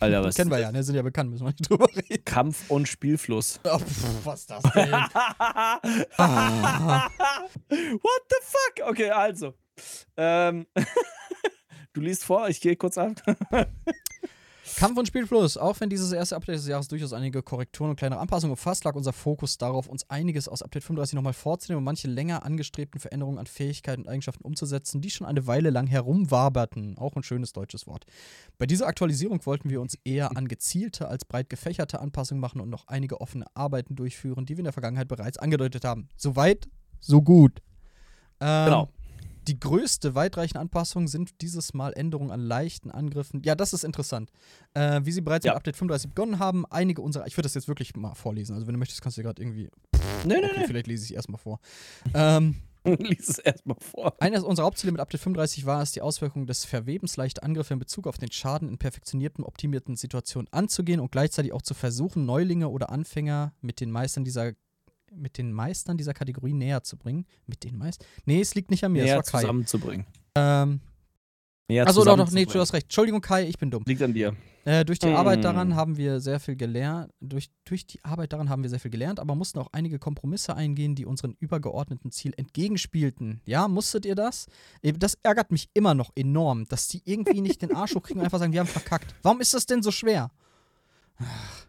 [0.00, 0.82] Alter, was Kennen wir ja, ne?
[0.82, 2.24] Sind ja bekannt, müssen wir nicht drüber reden.
[2.24, 3.60] Kampf und Spielfluss.
[3.70, 4.92] Oh, pff, was ist das denn?
[6.18, 7.08] ah.
[7.68, 8.88] What the fuck?
[8.88, 9.54] Okay, also.
[10.16, 10.66] Ähm,
[11.92, 13.12] du liest vor, ich gehe kurz ab.
[14.76, 15.56] Kampf und Spiel Plus.
[15.56, 18.94] Auch wenn dieses erste Update des Jahres durchaus einige Korrekturen und kleine Anpassungen umfasst, lag
[18.94, 23.38] unser Fokus darauf, uns einiges aus Update 35 nochmal vorzunehmen und manche länger angestrebten Veränderungen
[23.38, 26.98] an Fähigkeiten und Eigenschaften umzusetzen, die schon eine Weile lang herumwaberten.
[26.98, 28.04] Auch ein schönes deutsches Wort.
[28.58, 32.70] Bei dieser Aktualisierung wollten wir uns eher an gezielte als breit gefächerte Anpassungen machen und
[32.70, 36.08] noch einige offene Arbeiten durchführen, die wir in der Vergangenheit bereits angedeutet haben.
[36.16, 36.68] Soweit,
[37.00, 37.62] so gut.
[38.40, 38.88] Ähm, Genau.
[39.48, 43.42] Die größte weitreichende Anpassung sind dieses Mal Änderungen an leichten Angriffen.
[43.44, 44.30] Ja, das ist interessant.
[44.74, 45.52] Äh, wie sie bereits Ja.
[45.52, 47.26] mit Update 35 begonnen haben, einige unserer.
[47.26, 48.54] Ich würde das jetzt wirklich mal vorlesen.
[48.54, 49.70] Also, wenn du möchtest, kannst du gerade irgendwie.
[50.24, 51.60] Nee, nee, Okay, vielleicht lese ich erstmal vor.
[52.14, 52.94] Ähm, nee.
[53.00, 54.14] Lies es erstmal vor.
[54.20, 57.78] eines unserer Hauptziele mit Update 35 war es, die Auswirkungen des Verwebens leichter Angriffe in
[57.80, 62.68] Bezug auf den Schaden in perfektionierten, optimierten Situationen anzugehen und gleichzeitig auch zu versuchen, Neulinge
[62.68, 64.52] oder Anfänger mit den Meistern dieser
[65.14, 67.26] mit den Meistern dieser Kategorie näher zu bringen.
[67.46, 68.06] Mit den Meistern?
[68.24, 69.40] Nee, es liegt nicht an mir, Näher es war Kai.
[69.40, 70.06] zusammenzubringen.
[70.34, 70.80] Ähm,
[71.70, 72.84] Näher Achso, doch, doch, nee, du hast recht.
[72.84, 73.82] Entschuldigung, Kai, ich bin dumm.
[73.86, 74.34] Liegt an dir.
[74.64, 75.16] Äh, durch die Mm.
[75.16, 77.12] Arbeit daran haben wir sehr viel gelernt.
[77.20, 80.56] Durch, durch die Arbeit daran haben wir sehr viel gelernt, aber mussten auch einige Kompromisse
[80.56, 83.40] eingehen, die unseren übergeordneten Ziel entgegenspielten.
[83.44, 84.46] Ja, musstet ihr das?
[84.82, 88.24] Äh, Das ärgert mich immer noch enorm, dass die irgendwie nicht den Arsch hochkriegen und
[88.24, 89.14] einfach sagen, wir haben verkackt.
[89.22, 90.30] Warum ist das denn so schwer?
[91.18, 91.67] Ach.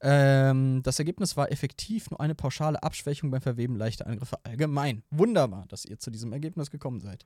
[0.00, 5.02] Ähm, das Ergebnis war effektiv nur eine pauschale Abschwächung beim Verweben leichter Angriffe allgemein.
[5.10, 7.24] Wunderbar, dass ihr zu diesem Ergebnis gekommen seid.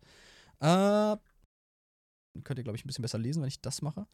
[0.61, 1.17] Äh,
[2.45, 4.07] könnt ihr, glaube ich, ein bisschen besser lesen, wenn ich das mache.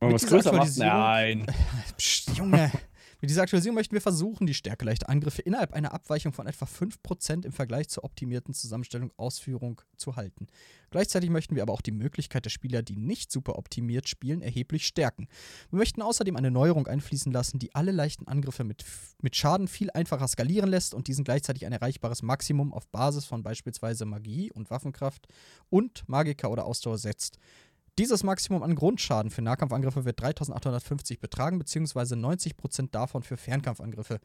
[0.00, 0.72] Wollen wir es dieser größer machen?
[0.76, 1.46] Nein.
[1.96, 2.70] Psst, Junge.
[3.24, 6.66] Mit dieser Aktualisierung möchten wir versuchen, die Stärke leichter Angriffe innerhalb einer Abweichung von etwa
[6.66, 10.46] 5% im Vergleich zur optimierten Zusammenstellung Ausführung zu halten.
[10.90, 14.86] Gleichzeitig möchten wir aber auch die Möglichkeit der Spieler, die nicht super optimiert spielen, erheblich
[14.86, 15.26] stärken.
[15.70, 18.84] Wir möchten außerdem eine Neuerung einfließen lassen, die alle leichten Angriffe mit,
[19.22, 23.42] mit Schaden viel einfacher skalieren lässt und diesen gleichzeitig ein erreichbares Maximum auf Basis von
[23.42, 25.28] beispielsweise Magie und Waffenkraft
[25.70, 27.38] und Magiker oder Ausdauer setzt.
[27.96, 34.18] Dieses Maximum an Grundschaden für Nahkampfangriffe wird 3850 betragen, beziehungsweise 90% davon für Fernkampfangriffe.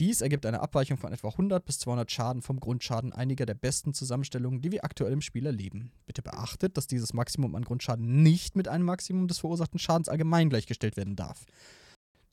[0.00, 3.92] Dies ergibt eine Abweichung von etwa 100 bis 200 Schaden vom Grundschaden einiger der besten
[3.92, 5.92] Zusammenstellungen, die wir aktuell im Spiel erleben.
[6.06, 10.48] Bitte beachtet, dass dieses Maximum an Grundschaden nicht mit einem Maximum des verursachten Schadens allgemein
[10.48, 11.44] gleichgestellt werden darf.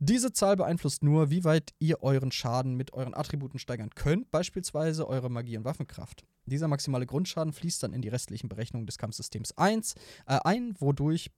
[0.04, 5.08] Diese Zahl beeinflusst nur, wie weit ihr euren Schaden mit euren Attributen steigern könnt, beispielsweise
[5.08, 6.26] eure Magie und Waffenkraft.
[6.48, 9.94] Dieser maximale Grundschaden fließt dann in die restlichen Berechnungen des Kampfsystems 1
[10.26, 11.30] äh, ein, wodurch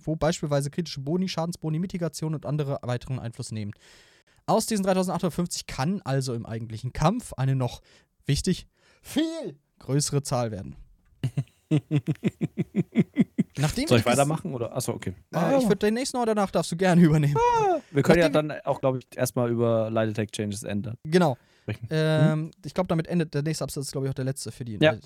[0.00, 3.72] wo beispielsweise kritische Boni, Schadensboni, Mitigation und andere weiteren Einfluss nehmen.
[4.46, 7.82] Aus diesen 3850 kann also im eigentlichen Kampf eine noch,
[8.24, 8.66] wichtig,
[9.02, 10.76] viel größere Zahl werden.
[13.58, 14.54] Nachdem Soll ich weitermachen?
[14.54, 14.76] Oder?
[14.76, 15.14] Achso, okay.
[15.34, 17.36] Äh, ich würde den nächsten oder danach darfst du gerne übernehmen.
[17.90, 20.96] Wir können ja nachdem- dann auch, glaube ich, erstmal über Light Attack Changes ändern.
[21.04, 21.36] Genau.
[21.66, 21.88] Sprechen.
[21.90, 24.78] Ähm, Ich glaube, damit endet der nächste Absatz, glaube ich, auch der letzte für die.
[24.80, 24.96] Ja.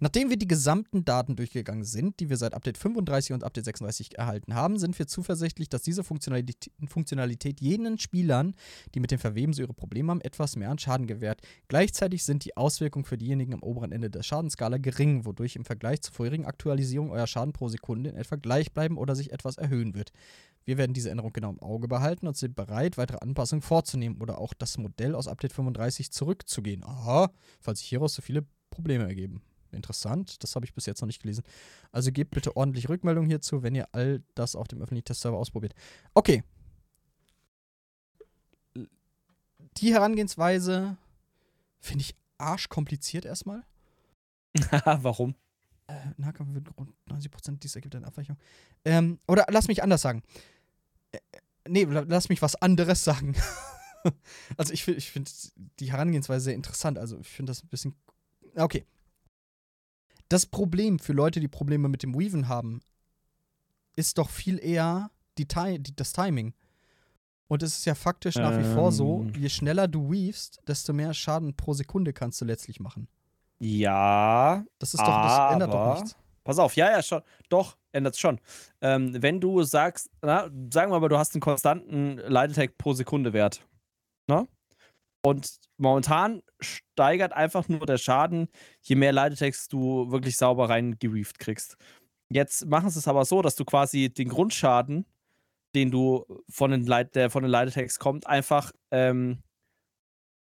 [0.00, 4.18] Nachdem wir die gesamten Daten durchgegangen sind, die wir seit Update 35 und Update 36
[4.18, 8.54] erhalten haben, sind wir zuversichtlich, dass diese Funktionalität, Funktionalität jenen Spielern,
[8.94, 11.40] die mit dem Verweben so ihre Probleme haben, etwas mehr an Schaden gewährt.
[11.68, 16.02] Gleichzeitig sind die Auswirkungen für diejenigen am oberen Ende der Schadenskala gering, wodurch im Vergleich
[16.02, 19.94] zur vorherigen Aktualisierung euer Schaden pro Sekunde in etwa gleich bleiben oder sich etwas erhöhen
[19.94, 20.12] wird.
[20.64, 24.38] Wir werden diese Änderung genau im Auge behalten und sind bereit, weitere Anpassungen vorzunehmen oder
[24.38, 26.84] auch das Modell aus Update 35 zurückzugehen.
[26.84, 27.30] Aha,
[27.60, 29.42] falls sich hieraus so viele Probleme ergeben.
[29.72, 31.44] Interessant, das habe ich bis jetzt noch nicht gelesen.
[31.92, 35.74] Also gebt bitte ordentlich Rückmeldung hierzu, wenn ihr all das auf dem öffentlichen Testserver ausprobiert.
[36.14, 36.42] Okay.
[39.76, 40.96] Die Herangehensweise
[41.78, 43.62] finde ich arschkompliziert erstmal.
[44.84, 45.34] Warum?
[45.90, 48.36] Äh, Nahkampf wird rund 90%, dies ergibt eine Abweichung.
[48.84, 50.22] Ähm, oder lass mich anders sagen.
[51.12, 51.38] Äh, äh,
[51.68, 53.34] nee, la- lass mich was anderes sagen.
[54.56, 55.30] also ich, ich finde
[55.78, 56.98] die Herangehensweise sehr interessant.
[56.98, 57.94] Also ich finde das ein bisschen.
[58.56, 58.84] Okay.
[60.28, 62.80] Das Problem für Leute, die Probleme mit dem Weaven haben,
[63.96, 65.46] ist doch viel eher die
[65.78, 66.54] die, das Timing.
[67.48, 69.32] Und es ist ja faktisch nach wie vor so, Ähm.
[69.34, 73.08] je schneller du weavest, desto mehr Schaden pro Sekunde kannst du letztlich machen.
[73.60, 76.16] Ja, Das ist doch, das ändert doch nichts.
[76.44, 77.22] Pass auf, ja, ja, schon.
[77.50, 78.40] Doch, ändert es schon.
[78.80, 82.94] Ähm, wenn du sagst, na, sagen wir mal, du hast einen konstanten Light Attack pro
[82.94, 83.66] Sekunde Wert.
[84.28, 84.48] Ne?
[85.22, 88.48] Und momentan steigert einfach nur der Schaden,
[88.80, 91.76] je mehr Light Attacks du wirklich sauber reingeweaved kriegst.
[92.32, 95.04] Jetzt machen sie es aber so, dass du quasi den Grundschaden,
[95.74, 99.42] den du von den Light, der von den Light Attacks kommt, einfach ähm,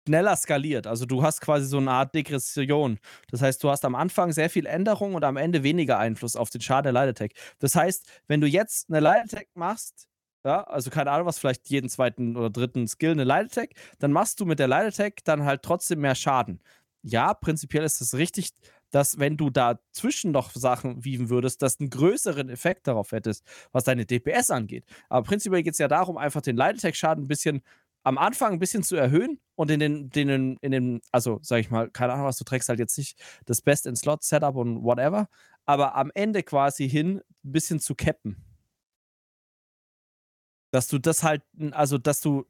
[0.07, 0.87] schneller skaliert.
[0.87, 2.99] Also du hast quasi so eine Art Degression.
[3.29, 6.49] Das heißt, du hast am Anfang sehr viel Änderung und am Ende weniger Einfluss auf
[6.49, 7.33] den Schaden der Attack.
[7.59, 10.07] Das heißt, wenn du jetzt eine Attack machst,
[10.43, 14.39] ja, also keine Ahnung, was vielleicht jeden zweiten oder dritten Skill eine Attack, dann machst
[14.39, 16.61] du mit der Attack dann halt trotzdem mehr Schaden.
[17.03, 18.51] Ja, prinzipiell ist das richtig.
[18.91, 23.85] dass wenn du dazwischen noch Sachen weaven würdest, dass einen größeren Effekt darauf hättest, was
[23.85, 24.85] deine DPS angeht.
[25.09, 27.61] Aber prinzipiell geht es ja darum, einfach den Light-Attack-Schaden ein bisschen
[28.03, 31.69] am Anfang ein bisschen zu erhöhen und in den, den, in den, also sag ich
[31.69, 34.83] mal, keine Ahnung was, du trägst halt jetzt nicht das Best in Slot, Setup und
[34.83, 35.27] whatever,
[35.65, 38.43] aber am Ende quasi hin ein bisschen zu cappen.
[40.71, 42.45] Dass du das halt, also dass du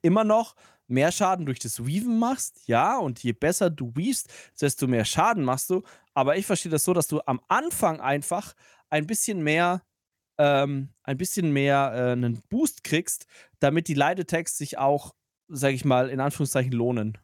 [0.00, 0.54] immer noch
[0.86, 5.44] mehr Schaden durch das Weaven machst, ja, und je besser du weavest, desto mehr Schaden
[5.44, 5.82] machst du.
[6.12, 8.54] Aber ich verstehe das so, dass du am Anfang einfach
[8.90, 9.82] ein bisschen mehr,
[10.38, 13.26] ähm, ein bisschen mehr äh, einen Boost kriegst,
[13.60, 15.14] damit die Leitetext sich auch,
[15.48, 17.18] sag ich mal, in Anführungszeichen lohnen.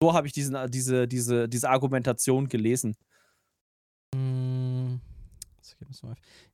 [0.00, 2.96] So habe ich diesen, äh, diese, diese, diese Argumentation gelesen.
[4.14, 5.00] Hm,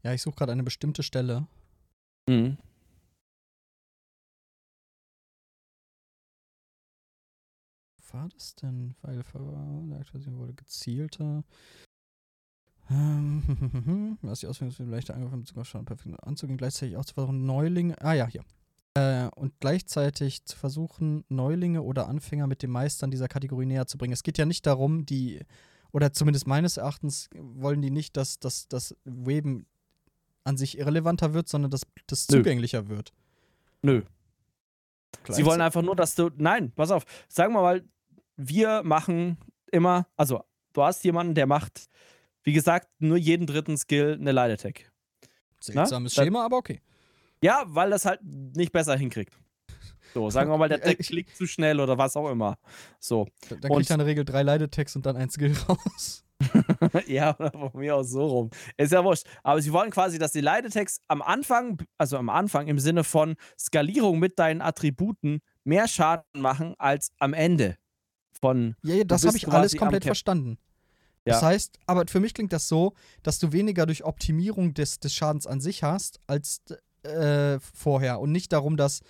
[0.02, 1.46] ja, ich suche gerade eine bestimmte Stelle.
[2.28, 2.58] Mhm.
[8.12, 8.94] war das denn?
[9.02, 11.44] Weil der Aktualisierung wurde gezielter.
[12.90, 17.46] Ähm, was die Ausführung für leichter Angriff sogar schon perfekt anzugehen, gleichzeitig auch zu versuchen,
[17.46, 17.94] Neulinge.
[18.00, 18.42] Ah ja, hier.
[18.94, 23.98] Äh, und gleichzeitig zu versuchen, Neulinge oder Anfänger mit den Meistern dieser Kategorie näher zu
[23.98, 24.12] bringen.
[24.12, 25.40] Es geht ja nicht darum, die,
[25.92, 29.66] oder zumindest meines Erachtens wollen die nicht, dass das Weben
[30.42, 33.12] an sich irrelevanter wird, sondern dass das zugänglicher wird.
[33.82, 34.02] Nö.
[35.28, 36.30] Sie wollen einfach nur, dass du.
[36.36, 37.04] Nein, pass auf.
[37.28, 37.84] Sagen wir mal,
[38.36, 39.38] wir machen
[39.70, 41.88] immer, also du hast jemanden, der macht,
[42.50, 44.90] wie gesagt, nur jeden dritten Skill eine Light Attack.
[45.60, 46.24] Seltsames Na?
[46.24, 46.80] Schema, aber okay.
[47.44, 49.38] Ja, weil das halt nicht besser hinkriegt.
[50.14, 52.58] So, sagen wir mal, der Deck klickt zu schnell oder was auch immer.
[52.98, 53.28] So.
[53.48, 56.24] Dann, dann kriegt er in der Regel drei Attacks und dann ein Skill raus.
[57.06, 58.50] ja, von mir aus so rum.
[58.76, 59.28] Ist ja wurscht.
[59.44, 63.36] Aber sie wollen quasi, dass die Attacks am Anfang, also am Anfang im Sinne von
[63.56, 67.76] Skalierung mit deinen Attributen mehr Schaden machen als am Ende
[68.40, 68.74] von.
[68.82, 70.58] Ja, ja das habe ich alles komplett verstanden.
[71.30, 71.34] Ja.
[71.36, 75.14] Das heißt, aber für mich klingt das so, dass du weniger durch Optimierung des, des
[75.14, 76.62] Schadens an sich hast, als
[77.02, 78.20] äh, vorher.
[78.20, 79.00] Und nicht darum, dass,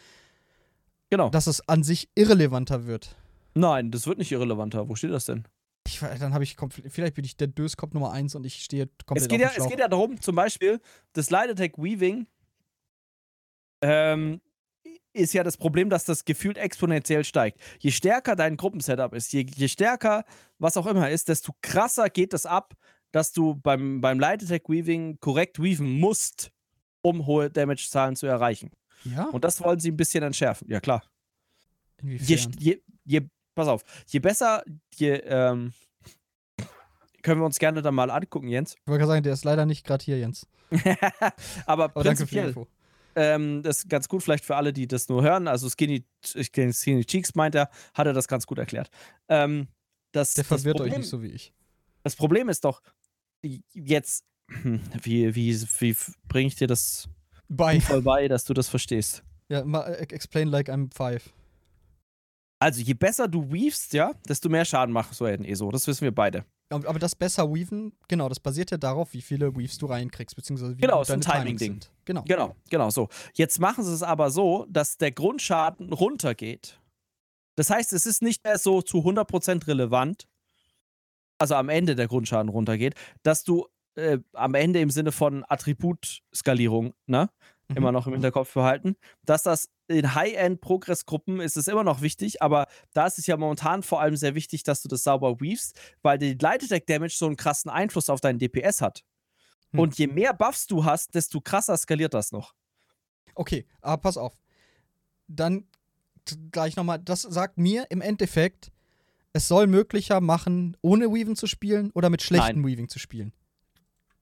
[1.11, 1.31] genau.
[1.31, 3.17] dass es an sich irrelevanter wird.
[3.55, 4.89] Nein, das wird nicht irrelevanter.
[4.89, 5.47] Wo steht das denn?
[5.87, 6.57] Ich, dann habe ich
[6.89, 9.67] vielleicht bin ich der Döskopf Nummer 1 und ich stehe komplett es geht, ja, es
[9.67, 10.81] geht ja darum, zum Beispiel,
[11.15, 12.27] das Light Attack Weaving
[13.83, 14.41] ähm,
[15.13, 17.61] ist ja das Problem, dass das gefühlt exponentiell steigt.
[17.79, 20.25] Je stärker dein Gruppensetup ist, je, je stärker
[20.59, 22.75] was auch immer ist, desto krasser geht es ab,
[23.13, 26.53] dass du beim, beim Light Attack Weaving korrekt weaven musst,
[27.03, 28.71] um hohe Damage-Zahlen zu erreichen.
[29.05, 29.25] Ja.
[29.25, 30.69] Und das wollen sie ein bisschen entschärfen.
[30.71, 31.03] Ja, klar.
[32.03, 32.53] Inwiefern?
[32.59, 33.21] Je, je, je,
[33.55, 34.63] pass auf, je besser,
[34.95, 35.73] je, ähm,
[37.23, 38.75] können wir uns gerne dann mal angucken, Jens.
[38.75, 40.47] Ich wollte gerade sagen, der ist leider nicht gerade hier, Jens.
[41.67, 42.55] Aber, Aber prinzipiell,
[43.17, 45.49] ähm, das ist ganz gut, vielleicht für alle, die das nur hören.
[45.49, 46.05] Also Skinny,
[46.53, 48.91] kenne Skinny Cheeks meint er, hat er das ganz gut erklärt.
[49.29, 49.69] Ähm,
[50.13, 51.53] das, Der verwirrt Problem, euch nicht so wie ich.
[52.03, 52.83] Das Problem ist doch,
[53.73, 54.25] jetzt,
[55.03, 55.97] wie, wie, wie
[56.29, 57.09] bringe ich dir das
[57.49, 57.81] bei.
[57.81, 59.23] voll bei, dass du das verstehst?
[59.49, 61.33] Ja, äh, explain like I'm five.
[62.63, 65.71] Also, je besser du weavest, ja, desto mehr Schaden machst du in ESO.
[65.71, 66.45] Das wissen wir beide.
[66.71, 70.77] Aber das besser weaven, genau, das basiert ja darauf, wie viele Weaves du reinkriegst, beziehungsweise
[70.77, 71.81] wie genau, deine Timing-Ding.
[72.05, 72.23] Genau.
[72.23, 73.09] Genau, genau so.
[73.35, 76.81] Jetzt machen sie es aber so, dass der Grundschaden runtergeht.
[77.57, 80.29] Das heißt, es ist nicht mehr so zu 100% relevant,
[81.39, 82.95] also am Ende der Grundschaden runtergeht,
[83.25, 83.67] dass du
[83.97, 87.31] äh, am Ende im Sinne von Attributskalierung, ne?
[87.71, 87.77] Mhm.
[87.77, 92.67] Immer noch im Hinterkopf behalten, dass das in High-End-Progress-Gruppen ist es immer noch wichtig, aber
[92.93, 96.19] da ist es ja momentan vor allem sehr wichtig, dass du das sauber weavest, weil
[96.19, 99.05] die Light Attack Damage so einen krassen Einfluss auf deinen DPS hat.
[99.73, 99.81] Hm.
[99.81, 102.55] Und je mehr Buffs du hast, desto krasser skaliert das noch.
[103.35, 104.35] Okay, aber pass auf.
[105.29, 105.65] Dann
[106.51, 108.73] gleich nochmal, das sagt mir im Endeffekt,
[109.33, 113.33] es soll möglicher machen, ohne Weaving zu spielen oder mit schlechtem Weaving zu spielen.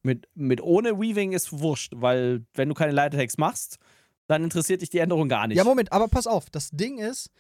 [0.03, 3.79] Mit, mit ohne Weaving ist wurscht, weil wenn du keine Attacks machst,
[4.29, 5.57] dann interessiert dich die Änderung gar nicht.
[5.57, 6.51] Ja, Moment, aber pass auf.
[6.51, 7.31] Das Ding ist,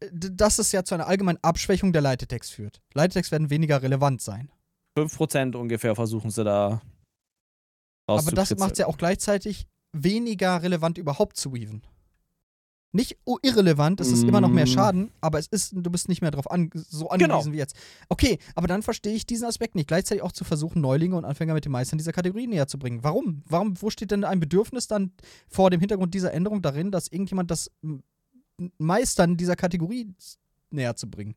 [0.00, 2.82] äh, dass es ja zu einer allgemeinen Abschwächung der Leitetext führt.
[2.94, 4.50] Leitetext werden weniger relevant sein.
[4.98, 6.82] 5% ungefähr versuchen sie da
[8.06, 11.82] Aber das macht es ja auch gleichzeitig weniger relevant überhaupt zu weaven
[12.92, 14.28] nicht irrelevant, es ist mm.
[14.28, 14.68] immer noch mehr mm.
[14.68, 17.52] Schaden, aber es ist, du bist nicht mehr darauf an, so angewiesen genau.
[17.52, 17.76] wie jetzt.
[18.08, 19.86] Okay, aber dann verstehe ich diesen Aspekt nicht.
[19.86, 23.04] Gleichzeitig auch zu versuchen, Neulinge und Anfänger mit den Meistern dieser Kategorie näher zu bringen.
[23.04, 23.42] Warum?
[23.46, 25.12] Warum, wo steht denn ein Bedürfnis dann
[25.48, 27.70] vor dem Hintergrund dieser Änderung darin, dass irgendjemand das
[28.78, 30.12] Meistern dieser Kategorie
[30.70, 31.36] näher zu bringen?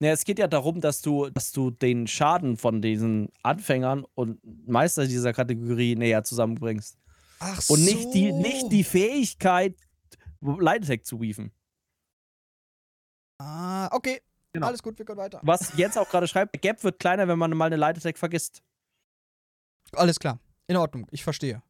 [0.00, 4.40] Ja, es geht ja darum, dass du, dass du den Schaden von diesen Anfängern und
[4.68, 6.98] Meister dieser Kategorie näher zusammenbringst.
[7.38, 7.74] Ach so.
[7.74, 9.76] Und nicht die, nicht die Fähigkeit,
[10.42, 11.52] Light Attack zu weaven.
[13.38, 14.20] Ah, okay.
[14.52, 14.66] Genau.
[14.66, 15.40] Alles gut, wir können weiter.
[15.42, 18.62] Was Jens auch gerade schreibt, der Gap wird kleiner, wenn man mal eine Light vergisst.
[19.92, 20.38] Alles klar.
[20.66, 21.62] In Ordnung, ich verstehe.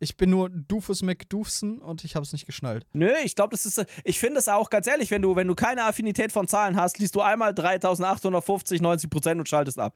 [0.00, 2.86] Ich bin nur Doofus McDoofsen und ich habe es nicht geschnallt.
[2.92, 3.84] Nö, ich glaube, das ist.
[4.04, 6.98] Ich finde es auch ganz ehrlich, wenn du, wenn du keine Affinität von Zahlen hast,
[6.98, 9.94] liest du einmal 3850, 90 Prozent und schaltest ab.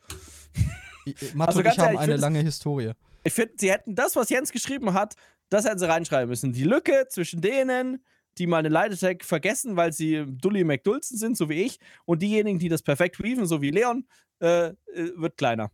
[1.35, 2.93] Mathe also und ich haben eine lange Historie.
[3.25, 5.15] Ich finde, sie hätten das, was Jens geschrieben hat,
[5.53, 6.53] das hätten sie reinschreiben müssen.
[6.53, 8.03] Die Lücke zwischen denen,
[8.39, 12.23] die mal eine Light Attack vergessen, weil sie Dully McDulson sind, so wie ich, und
[12.23, 14.07] diejenigen, die das perfekt weaven, so wie Leon,
[14.41, 14.75] äh, äh
[15.17, 15.71] wird kleiner.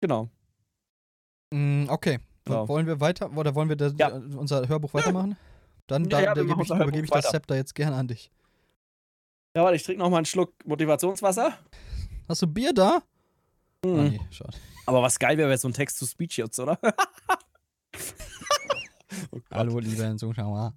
[0.00, 0.30] Genau.
[1.52, 2.18] Mm, okay.
[2.44, 2.68] Genau.
[2.68, 4.08] Wollen wir weiter oder wollen wir das, ja.
[4.08, 5.36] unser Hörbuch weitermachen?
[5.88, 8.30] Dann da, ja, gebe ich, übergebe ich das Zepter jetzt gerne an dich.
[9.56, 11.58] Ja, warte, ich trinke noch mal einen Schluck Motivationswasser.
[12.28, 13.02] Hast du Bier da?
[13.84, 13.90] Mhm.
[13.90, 14.56] Oh, nee, schade.
[14.86, 16.78] Aber was geil wäre, wäre so ein Text-to-Speech jetzt, oder?
[19.30, 20.74] oh Hallo, liebe Zuschauer.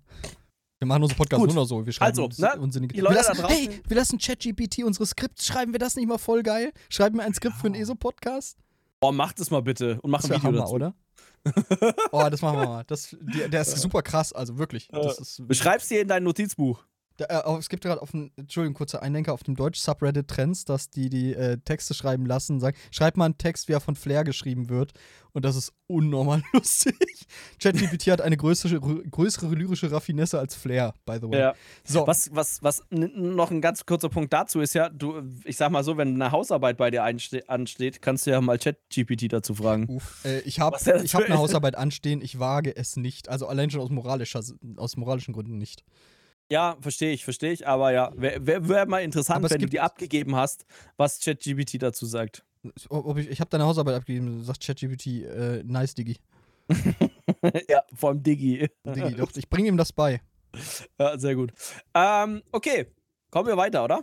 [0.79, 1.49] Wir machen unseren Podcast Gut.
[1.49, 1.85] nur noch so.
[1.85, 2.59] Wir schreiben also, ne?
[2.59, 5.73] unsinnige wir lassen, Hey, wir lassen ChatGPT unsere Skripts schreiben.
[5.73, 6.73] Wir das nicht mal voll geil?
[6.89, 8.57] Schreiben wir ein Skript für einen ESO-Podcast?
[9.01, 10.73] Oh, mach das mal bitte und mach ein Video Hammer, dazu.
[10.73, 10.95] oder?
[12.11, 12.83] oh, das machen wir mal.
[12.85, 14.89] Das, die, der ist super krass, also wirklich.
[14.91, 16.83] Ist, Beschreib's dir in dein Notizbuch.
[17.21, 20.89] Da, äh, es gibt gerade auf dem, Entschuldigung, kurzer Einlenker, auf dem Deutsch-Subreddit Trends, dass
[20.89, 24.23] die die äh, Texte schreiben lassen, sagen, schreib mal einen Text, wie er von Flair
[24.23, 24.93] geschrieben wird.
[25.33, 26.95] Und das ist unnormal lustig.
[27.61, 31.39] ChatGPT hat eine größere, größere lyrische Raffinesse als Flair, by the way.
[31.39, 31.53] Ja.
[31.83, 32.07] So.
[32.07, 35.83] Was, was, was noch ein ganz kurzer Punkt dazu ist ja, du, ich sag mal
[35.83, 39.87] so, wenn eine Hausarbeit bei dir ansteht, kannst du ja mal ChatGPT dazu fragen.
[39.89, 43.29] Uff, äh, ich habe hab eine Hausarbeit anstehen, ich wage es nicht.
[43.29, 44.41] Also allein schon aus, moralischer,
[44.77, 45.83] aus moralischen Gründen nicht.
[46.51, 47.65] Ja, verstehe ich, verstehe ich.
[47.65, 50.65] Aber ja, wäre wär, wär mal interessant, wenn du die abgegeben hast,
[50.97, 52.43] was ChatGPT dazu sagt.
[52.89, 56.17] Ob ich ich habe deine Hausarbeit abgegeben, sagt ChatGPT, äh, nice, Diggi.
[57.69, 58.67] ja, vor allem Diggi.
[58.83, 60.21] Diggi, doch, ich bringe ihm das bei.
[60.99, 61.53] Ja, sehr gut.
[61.93, 62.87] Ähm, okay,
[63.29, 64.01] kommen wir weiter, oder?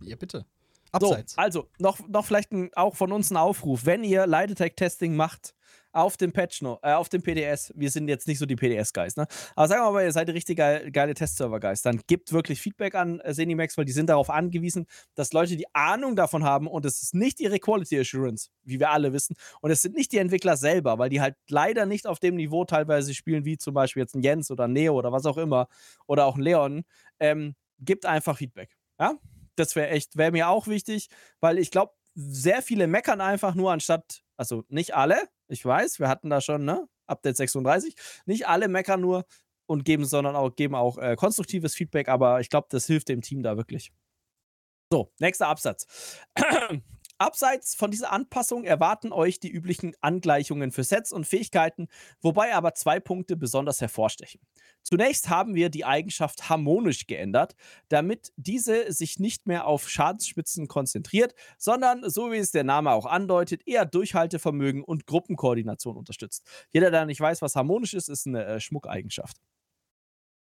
[0.00, 0.46] Ja, bitte.
[0.92, 1.34] Abseits.
[1.34, 3.84] So, also, noch, noch vielleicht ein, auch von uns ein Aufruf.
[3.84, 5.54] Wenn ihr Light Attack Testing macht,
[5.92, 7.72] auf dem Patch noch, äh, auf dem PDS.
[7.76, 9.26] Wir sind jetzt nicht so die PDS-Guys, ne?
[9.56, 11.82] Aber sagen wir mal, ihr seid richtig geil, geile Testserver-Guys.
[11.82, 15.66] Dann gebt wirklich Feedback an äh, Zenimax, weil die sind darauf angewiesen, dass Leute die
[15.74, 19.36] Ahnung davon haben und es ist nicht ihre Quality Assurance, wie wir alle wissen.
[19.60, 22.64] Und es sind nicht die Entwickler selber, weil die halt leider nicht auf dem Niveau
[22.64, 25.68] teilweise spielen, wie zum Beispiel jetzt ein Jens oder ein Neo oder was auch immer
[26.06, 26.84] oder auch ein Leon.
[27.18, 28.76] Ähm, gibt einfach Feedback.
[28.98, 29.14] Ja?
[29.56, 31.08] Das wäre echt, wäre mir auch wichtig,
[31.40, 36.08] weil ich glaube, sehr viele meckern einfach nur anstatt, also nicht alle, ich weiß, wir
[36.08, 36.86] hatten da schon, ne?
[37.06, 37.94] Update 36.
[38.26, 39.24] Nicht alle meckern nur
[39.66, 43.22] und geben, sondern auch, geben auch äh, konstruktives Feedback, aber ich glaube, das hilft dem
[43.22, 43.92] Team da wirklich.
[44.92, 45.86] So, nächster Absatz.
[47.20, 51.88] Abseits von dieser Anpassung erwarten euch die üblichen Angleichungen für Sets und Fähigkeiten,
[52.22, 54.40] wobei aber zwei Punkte besonders hervorstechen.
[54.82, 57.56] Zunächst haben wir die Eigenschaft harmonisch geändert,
[57.90, 63.04] damit diese sich nicht mehr auf Schadensspitzen konzentriert, sondern, so wie es der Name auch
[63.04, 66.46] andeutet, eher Durchhaltevermögen und Gruppenkoordination unterstützt.
[66.70, 69.36] Jeder, der nicht weiß, was harmonisch ist, ist eine äh, Schmuckeigenschaft.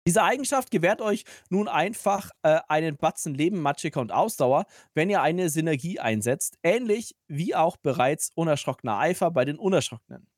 [0.07, 5.20] Diese Eigenschaft gewährt euch nun einfach äh, einen Batzen Leben, Magicka und Ausdauer, wenn ihr
[5.20, 10.28] eine Synergie einsetzt, ähnlich wie auch bereits unerschrockener Eifer bei den Unerschrockenen.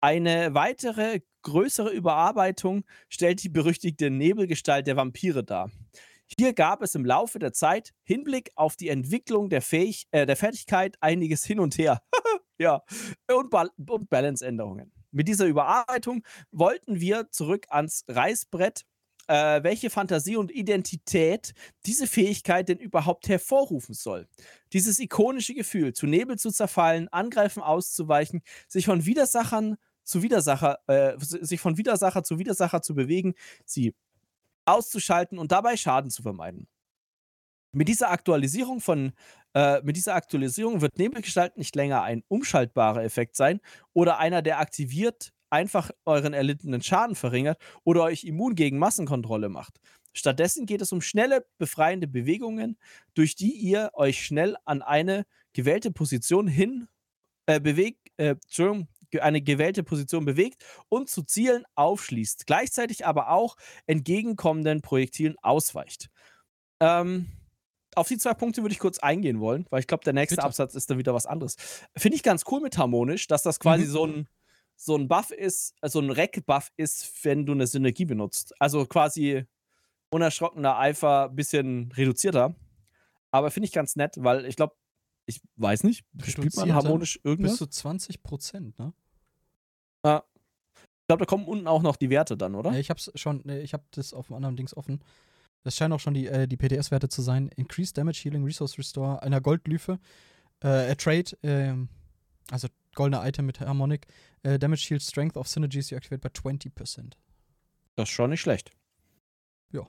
[0.00, 5.70] Eine weitere größere Überarbeitung stellt die berüchtigte Nebelgestalt der Vampire dar.
[6.36, 10.36] Hier gab es im Laufe der Zeit Hinblick auf die Entwicklung der, Fähig äh, der
[10.36, 12.02] Fertigkeit einiges hin und her.
[12.58, 12.82] ja,
[13.32, 14.92] und, ba und Balance-Änderungen.
[15.12, 18.84] Mit dieser Überarbeitung wollten wir zurück ans Reißbrett
[19.28, 21.54] äh, welche Fantasie und Identität
[21.86, 24.26] diese Fähigkeit denn überhaupt hervorrufen soll.
[24.72, 31.14] Dieses ikonische Gefühl, zu Nebel zu zerfallen, Angreifen auszuweichen, sich von Widersachern zu Widersacher, äh,
[31.18, 33.34] sich von Widersacher zu Widersacher zu bewegen,
[33.64, 33.94] sie
[34.66, 36.68] auszuschalten und dabei Schaden zu vermeiden.
[37.72, 39.12] Mit dieser Aktualisierung von
[39.54, 43.60] äh, mit dieser Aktualisierung wird Nebelgestalt nicht länger ein umschaltbarer Effekt sein
[43.92, 49.80] oder einer, der aktiviert einfach euren erlittenen Schaden verringert oder euch immun gegen Massenkontrolle macht.
[50.12, 52.76] Stattdessen geht es um schnelle, befreiende Bewegungen,
[53.14, 56.88] durch die ihr euch schnell an eine gewählte Position hin
[57.46, 58.34] äh, bewegt, äh,
[59.20, 63.56] eine gewählte Position bewegt und zu Zielen aufschließt, gleichzeitig aber auch
[63.86, 66.10] entgegenkommenden Projektilen ausweicht.
[66.80, 67.28] Ähm,
[67.94, 70.46] auf die zwei Punkte würde ich kurz eingehen wollen, weil ich glaube, der nächste Bitte.
[70.46, 71.56] Absatz ist dann wieder was anderes.
[71.96, 73.90] Finde ich ganz cool mit harmonisch, dass das quasi mhm.
[73.90, 74.28] so ein
[74.76, 78.54] so ein Buff ist, also ein Rack-Buff ist, wenn du eine Synergie benutzt.
[78.60, 79.44] Also quasi
[80.10, 82.54] unerschrockener Eifer, bisschen reduzierter.
[83.30, 84.74] Aber finde ich ganz nett, weil ich glaube,
[85.26, 87.52] ich weiß nicht, spielt man harmonisch irgendwas?
[87.52, 88.92] Bis zu 20 Prozent, ne?
[90.04, 90.24] Ja.
[90.76, 92.72] Ich glaube, da kommen unten auch noch die Werte dann, oder?
[92.72, 95.02] Ja, ich hab's schon, ich hab das auf einem anderen Dings offen.
[95.62, 97.48] Das scheinen auch schon die, äh, die PTS-Werte zu sein.
[97.56, 99.98] Increased Damage, Healing, Resource Restore, einer Goldglyphe,
[100.62, 101.74] äh, a Trade, äh,
[102.50, 104.06] also goldene Item mit Harmonic,
[104.42, 107.12] äh, Damage, Heal, Strength of Synergies you activate by 20%.
[107.96, 108.72] Das ist schon nicht schlecht.
[109.72, 109.86] Ja.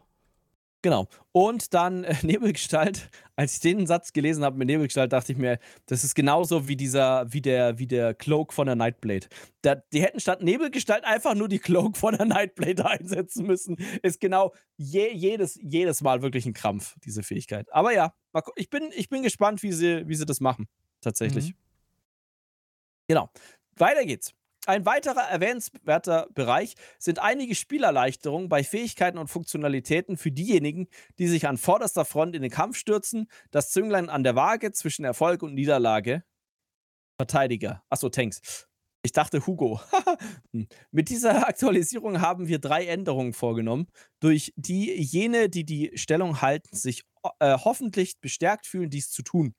[0.82, 1.08] Genau.
[1.32, 3.10] Und dann äh, Nebelgestalt.
[3.36, 6.76] Als ich den Satz gelesen habe mit Nebelgestalt, dachte ich mir, das ist genauso wie
[6.76, 9.28] dieser, wie der, wie der Cloak von der Nightblade.
[9.62, 13.78] Da, die hätten statt Nebelgestalt einfach nur die Cloak von der Nightblade einsetzen müssen.
[14.04, 17.68] Ist genau je, jedes, jedes Mal wirklich ein Krampf, diese Fähigkeit.
[17.74, 18.14] Aber ja,
[18.56, 20.68] ich bin, ich bin gespannt, wie sie, wie sie das machen.
[21.02, 21.50] Tatsächlich.
[21.50, 21.65] Mhm.
[23.08, 23.30] Genau.
[23.78, 24.34] Weiter geht's.
[24.68, 30.88] Ein weiterer erwähnenswerter Bereich sind einige Spielerleichterungen bei Fähigkeiten und Funktionalitäten für diejenigen,
[31.20, 35.06] die sich an vorderster Front in den Kampf stürzen, das Zünglein an der Waage zwischen
[35.06, 36.24] Erfolg und Niederlage.
[37.18, 37.84] Verteidiger.
[37.90, 38.68] Achso, Tanks.
[39.04, 39.80] Ich dachte Hugo.
[40.52, 40.68] Hm.
[40.92, 43.88] Mit dieser Aktualisierung haben wir drei Änderungen vorgenommen,
[44.20, 47.04] durch die jene, die die Stellung halten, sich
[47.40, 49.54] äh, hoffentlich bestärkt fühlen, dies zu tun.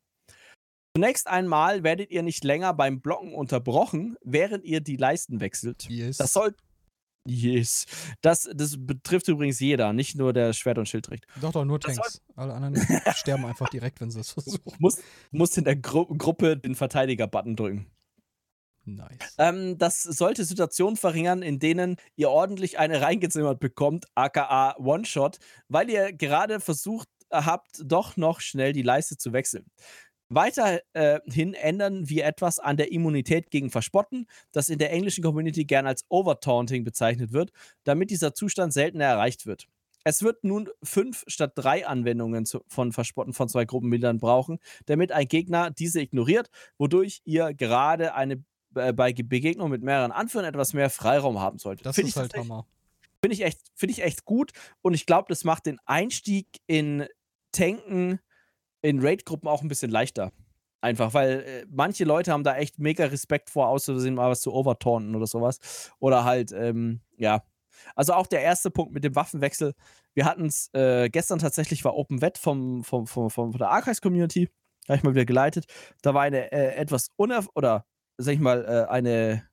[0.97, 5.87] Zunächst einmal werdet ihr nicht länger beim Blocken unterbrochen, während ihr die Leisten wechselt.
[5.91, 6.17] Yes.
[6.17, 6.55] Das soll.
[7.27, 7.85] Yes.
[8.23, 11.27] Das, das betrifft übrigens jeder, nicht nur der Schwert- und Schild trägt.
[11.43, 12.23] Doch, doch, nur Tanks.
[12.35, 12.77] Alle anderen
[13.15, 14.63] sterben einfach direkt, wenn sie das versuchen.
[14.65, 15.03] Du musst,
[15.33, 17.91] musst in der Gru Gruppe den Verteidiger-Button drücken.
[18.87, 19.35] Nice.
[19.37, 25.91] Ähm, das sollte Situationen verringern, in denen ihr ordentlich eine reingezimmert bekommt, aka One-Shot, weil
[25.91, 29.67] ihr gerade versucht habt, doch noch schnell die Leiste zu wechseln.
[30.29, 35.65] Weiterhin äh, ändern wir etwas an der Immunität gegen Verspotten, das in der englischen Community
[35.65, 37.51] gern als Overtaunting bezeichnet wird,
[37.85, 39.69] damit dieser Zustand seltener erreicht wird.
[40.05, 45.27] Es wird nun fünf statt drei Anwendungen von Verspotten von zwei Gruppenbildern brauchen, damit ein
[45.27, 46.49] Gegner diese ignoriert,
[46.79, 48.45] wodurch ihr gerade eine
[48.77, 51.87] äh, bei Begegnung mit mehreren Anführern etwas mehr Freiraum haben solltet.
[51.87, 52.67] Das find ist halt Hammer.
[53.21, 57.07] Finde ich, echt, find ich echt gut und ich glaube, das macht den Einstieg in
[57.51, 58.21] Tanken
[58.87, 60.33] in Raid-Gruppen auch ein bisschen leichter.
[60.81, 64.53] Einfach, weil äh, manche Leute haben da echt mega Respekt vor, auszusehen, mal was zu
[64.53, 65.91] overtaunten oder sowas.
[65.99, 67.43] Oder halt, ähm, ja.
[67.95, 69.75] Also auch der erste Punkt mit dem Waffenwechsel.
[70.15, 73.71] Wir hatten es äh, gestern tatsächlich, war Open Vet vom, vom, vom, vom, von der
[73.71, 74.49] Archives Community.
[74.87, 75.67] Habe ich mal wieder geleitet.
[76.03, 77.85] Da war eine äh, etwas unerf oder
[78.19, 79.49] sag ich mal, äh, eine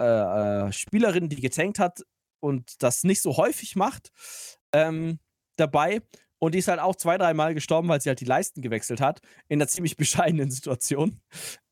[0.00, 2.02] äh, äh, Spielerin, die getankt hat
[2.40, 4.10] und das nicht so häufig macht,
[4.72, 5.18] ähm,
[5.56, 6.02] dabei.
[6.42, 9.20] Und die ist halt auch zwei, dreimal gestorben, weil sie halt die Leisten gewechselt hat.
[9.46, 11.20] In einer ziemlich bescheidenen Situation.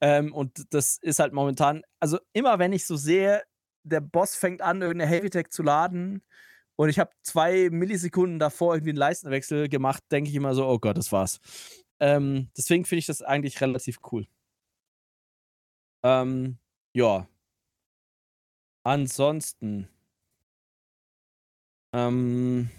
[0.00, 3.42] Ähm, und das ist halt momentan, also immer wenn ich so sehe,
[3.82, 6.22] der Boss fängt an, irgendeine Heavy Tech zu laden
[6.76, 10.78] und ich habe zwei Millisekunden davor irgendwie einen Leistenwechsel gemacht, denke ich immer so, oh
[10.78, 11.40] Gott, das war's.
[11.98, 14.28] Ähm, deswegen finde ich das eigentlich relativ cool.
[16.04, 16.58] Ähm,
[16.92, 17.26] ja.
[18.84, 19.88] Ansonsten.
[21.92, 22.70] Ähm,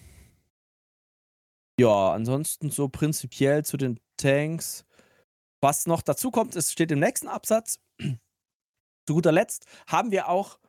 [1.81, 4.85] ja, ansonsten so prinzipiell zu den Tanks.
[5.61, 7.79] Was noch dazu kommt, es steht im nächsten Absatz.
[9.07, 10.59] Zu guter Letzt haben wir auch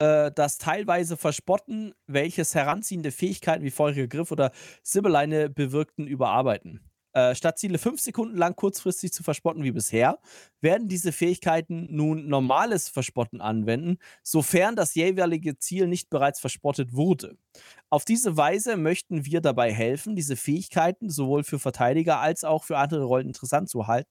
[0.00, 4.50] äh, das teilweise Verspotten, welches heranziehende Fähigkeiten wie feuriger Griff oder
[4.82, 6.85] Sibyleine bewirkten, überarbeiten.
[7.16, 10.18] Äh, statt Ziele fünf Sekunden lang kurzfristig zu verspotten wie bisher,
[10.60, 17.38] werden diese Fähigkeiten nun normales Verspotten anwenden, sofern das jeweilige Ziel nicht bereits verspottet wurde.
[17.88, 22.76] Auf diese Weise möchten wir dabei helfen, diese Fähigkeiten sowohl für Verteidiger als auch für
[22.76, 24.10] andere Rollen interessant zu halten.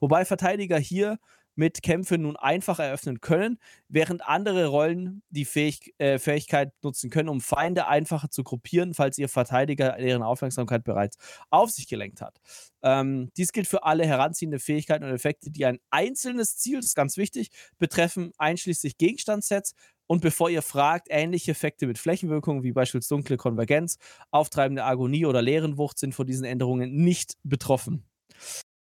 [0.00, 1.18] Wobei Verteidiger hier
[1.56, 3.58] mit Kämpfe nun einfach eröffnen können,
[3.88, 9.18] während andere Rollen die Fähig äh, Fähigkeit nutzen können, um Feinde einfacher zu gruppieren, falls
[9.18, 11.16] ihr Verteidiger deren Aufmerksamkeit bereits
[11.50, 12.38] auf sich gelenkt hat.
[12.82, 16.94] Ähm, dies gilt für alle heranziehende Fähigkeiten und Effekte, die ein einzelnes Ziel, das ist
[16.94, 19.74] ganz wichtig, betreffen, einschließlich Gegenstandssets.
[20.06, 23.98] Und bevor ihr fragt, ähnliche Effekte mit Flächenwirkungen wie beispielsweise dunkle Konvergenz,
[24.30, 28.04] auftreibende Agonie oder Leerenwucht sind von diesen Änderungen nicht betroffen.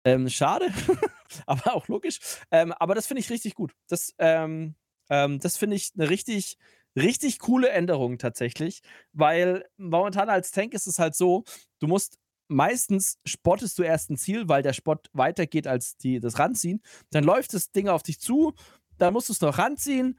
[0.04, 0.68] Ähm, schade,
[1.46, 2.18] aber auch logisch.
[2.50, 3.72] Ähm, aber das finde ich richtig gut.
[3.88, 4.74] Das, ähm,
[5.10, 6.56] ähm, das finde ich eine richtig,
[6.96, 8.80] richtig coole Änderung tatsächlich,
[9.12, 11.44] weil momentan als Tank ist es halt so,
[11.80, 12.18] du musst
[12.48, 16.82] meistens spottest du erst ein Ziel, weil der Spott weitergeht als die, das Ranziehen.
[17.10, 18.54] Dann läuft das Ding auf dich zu,
[18.96, 20.18] dann musst du es noch ranziehen.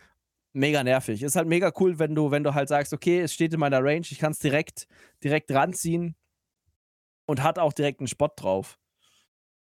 [0.53, 1.21] Mega nervig.
[1.21, 3.83] Ist halt mega cool, wenn du, wenn du halt sagst, okay, es steht in meiner
[3.83, 4.87] Range, ich kann es direkt,
[5.23, 6.15] direkt ranziehen
[7.27, 8.79] und hat auch direkt einen Spott drauf.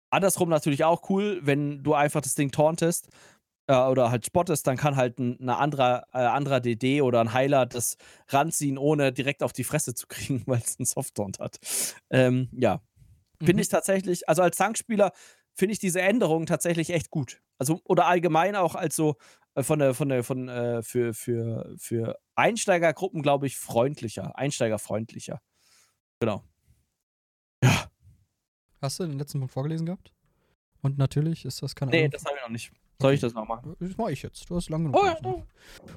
[0.09, 3.09] Andersrum natürlich auch cool, wenn du einfach das Ding tauntest
[3.67, 7.33] äh, oder halt spottest, dann kann halt ein, ein anderer, äh, anderer DD oder ein
[7.33, 7.97] Heiler das
[8.29, 11.57] ranziehen, ohne direkt auf die Fresse zu kriegen, weil es einen Soft-Taunt hat.
[12.09, 12.81] Ähm, ja.
[13.39, 13.59] Finde mhm.
[13.59, 15.11] ich tatsächlich, also als Tankspieler
[15.53, 17.41] finde ich diese Änderung tatsächlich echt gut.
[17.57, 19.15] Also, oder allgemein auch als so
[19.55, 25.39] äh, von der, von der, von, äh, für, für, für Einsteigergruppen, glaube ich, freundlicher, einsteigerfreundlicher.
[26.19, 26.43] Genau.
[28.81, 30.11] Hast du den letzten Punkt vorgelesen gehabt?
[30.81, 32.71] Und natürlich ist das keine Nee, das habe ich noch nicht.
[32.99, 33.75] Soll ich das noch machen?
[33.79, 34.49] Das mache ich jetzt.
[34.49, 34.99] Du hast lange genug.
[34.99, 35.43] Oh, ja, gelesen.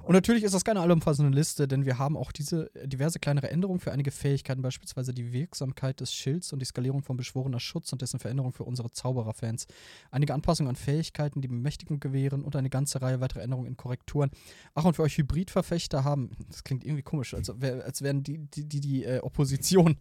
[0.02, 3.48] Und natürlich ist das keine allumfassende Liste, denn wir haben auch diese äh, diverse kleinere
[3.48, 7.90] Änderungen für einige Fähigkeiten, beispielsweise die Wirksamkeit des Schilds und die Skalierung von beschworener Schutz
[7.92, 9.66] und dessen Veränderung für unsere Zaubererfans.
[10.10, 14.30] Einige Anpassungen an Fähigkeiten, die Bemächtigung gewähren und eine ganze Reihe weiterer Änderungen in Korrekturen.
[14.74, 18.38] Ach, und für euch Hybridverfechter haben, das klingt irgendwie komisch, als, wär, als wären die
[18.38, 19.96] die, die, die äh, Opposition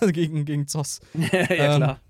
[0.12, 1.00] gegen, gegen Zoss.
[1.14, 2.00] ja, Ähm, klar.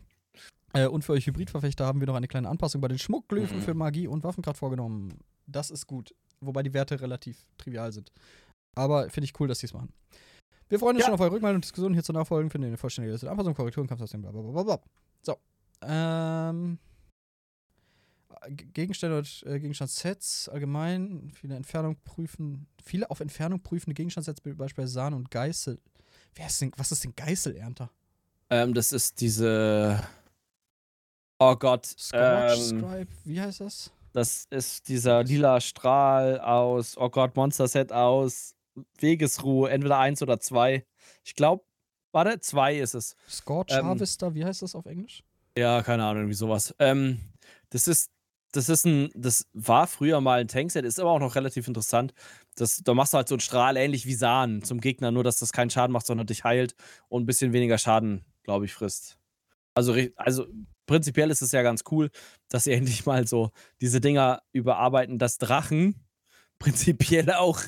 [0.75, 3.63] Äh, und für euch Hybridverfechter haben wir noch eine kleine Anpassung bei den Schmuckglyphen Mhm.
[3.63, 5.15] für Magie und Waffenkraft vorgenommen.
[5.47, 6.15] Das ist gut.
[6.41, 8.13] Wobei die Werte relativ trivial sind.
[8.75, 9.93] Aber finde ich cool, dass sie es machen.
[10.69, 11.07] Wir freuen uns Ja.
[11.07, 12.51] schon auf eure Rückmeldung und Diskussionen hier zu nachfolgen.
[12.51, 13.31] Finden ihr eine vollständige Liste.
[13.31, 14.81] Anpassung, Korrekturen, Kampfsystem, bla bla bla bla.
[15.23, 15.37] So.
[15.83, 16.79] Ähm.
[18.51, 21.33] Gegenstände und äh, Gegenstandssets allgemein.
[21.35, 22.67] Viele Entfernung prüfen.
[22.85, 25.81] Viele auf Entfernung prüfende Gegenstandssets, wie beispielsweise Sahne und Geißel.
[26.35, 27.91] Wer ist denn, was ist denn Geißelernter?
[28.51, 30.01] Ähm, das ist diese.
[31.39, 31.87] Oh Gott.
[31.87, 33.93] Scorch, Ähm, Scribe, wie heißt das?
[34.13, 38.55] das ist dieser lila Strahl aus, oh Gott, Monster Set aus
[38.99, 40.85] Wegesruhe, entweder eins oder zwei.
[41.25, 41.65] Ich glaube,
[42.13, 43.15] warte, zwei ist es.
[43.29, 45.23] Scorch Ähm, Harvester, wie heißt das auf Englisch?
[45.57, 46.75] Ja, keine Ahnung, irgendwie sowas.
[46.79, 47.21] Ähm,
[47.71, 48.11] das ist,
[48.53, 52.15] das ist ein, das war früher mal ein Tankset, ist aber auch noch relativ interessant.
[52.57, 55.39] Das, da machst du halt so einen Strahl ähnlich wie Sahn zum Gegner, nur dass
[55.39, 56.75] das keinen Schaden macht, sondern dich heilt
[57.09, 59.19] und ein bisschen weniger Schaden, glaube ich, frisst.
[59.75, 60.47] Also, also
[60.89, 62.11] prinzipiell ist es ja ganz cool,
[62.49, 65.95] dass sie endlich mal so diese Dinger überarbeiten, dass Drachen
[66.59, 67.61] prinzipiell auch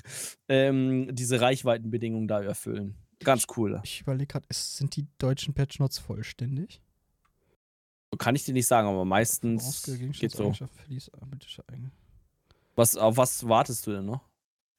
[0.48, 2.97] ähm, diese Reichweitenbedingungen da erfüllen.
[3.22, 3.80] Ganz cool.
[3.84, 6.82] Ich, ich überlege gerade, sind die deutschen Patchnotes vollständig?
[8.18, 9.84] Kann ich dir nicht sagen, aber meistens
[10.18, 10.51] geht so.
[10.51, 10.66] Äh,
[12.74, 14.28] was, auf was wartest du denn noch?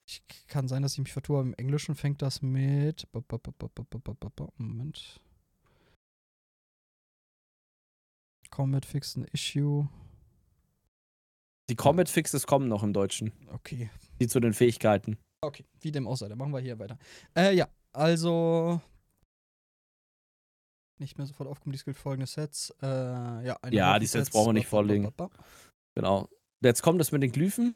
[0.05, 3.07] Ich kann sein, dass ich mich vertue, aber im Englischen fängt das mit.
[4.57, 5.21] Moment.
[8.51, 9.87] Combat Fix an Issue.
[11.69, 13.31] Die Comet Fixes kommen noch im Deutschen.
[13.53, 13.89] Okay.
[14.19, 15.17] Die zu den Fähigkeiten.
[15.41, 16.99] Okay, wie dem auch sei, dann machen wir hier weiter.
[17.35, 18.81] Äh, ja, also.
[20.99, 22.75] Nicht mehr sofort aufkommen, dies gilt folgende Sets.
[22.81, 25.11] Äh, ja, Ja, die Sets brauchen wir nicht vorlegen.
[25.95, 26.29] Genau.
[26.61, 27.75] Jetzt kommt das mit den Glyphen.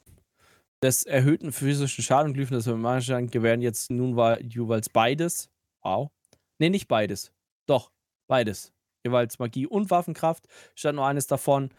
[0.83, 5.49] Des erhöhten physischen Schaden Glyphen, das wir machen, gewähren jetzt nun jeweils beides.
[5.81, 6.11] Wow.
[6.59, 7.31] Nee, nicht beides.
[7.65, 7.91] Doch,
[8.27, 8.74] beides.
[9.05, 10.45] Jeweils Magie und Waffenkraft.
[10.75, 11.69] Statt nur eines davon.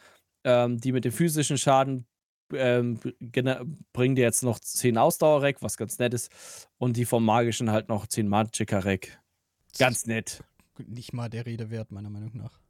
[0.45, 2.07] Ähm, die mit dem physischen Schaden
[2.53, 3.01] ähm,
[3.93, 6.31] bringen dir jetzt noch 10 Ausdauer-Rack, was ganz nett ist.
[6.79, 9.21] Und die vom Magischen halt noch 10 Magicka-Rack.
[9.79, 10.45] Ganz nett.
[10.87, 12.61] Nicht mal der Rede wert, meiner Meinung nach.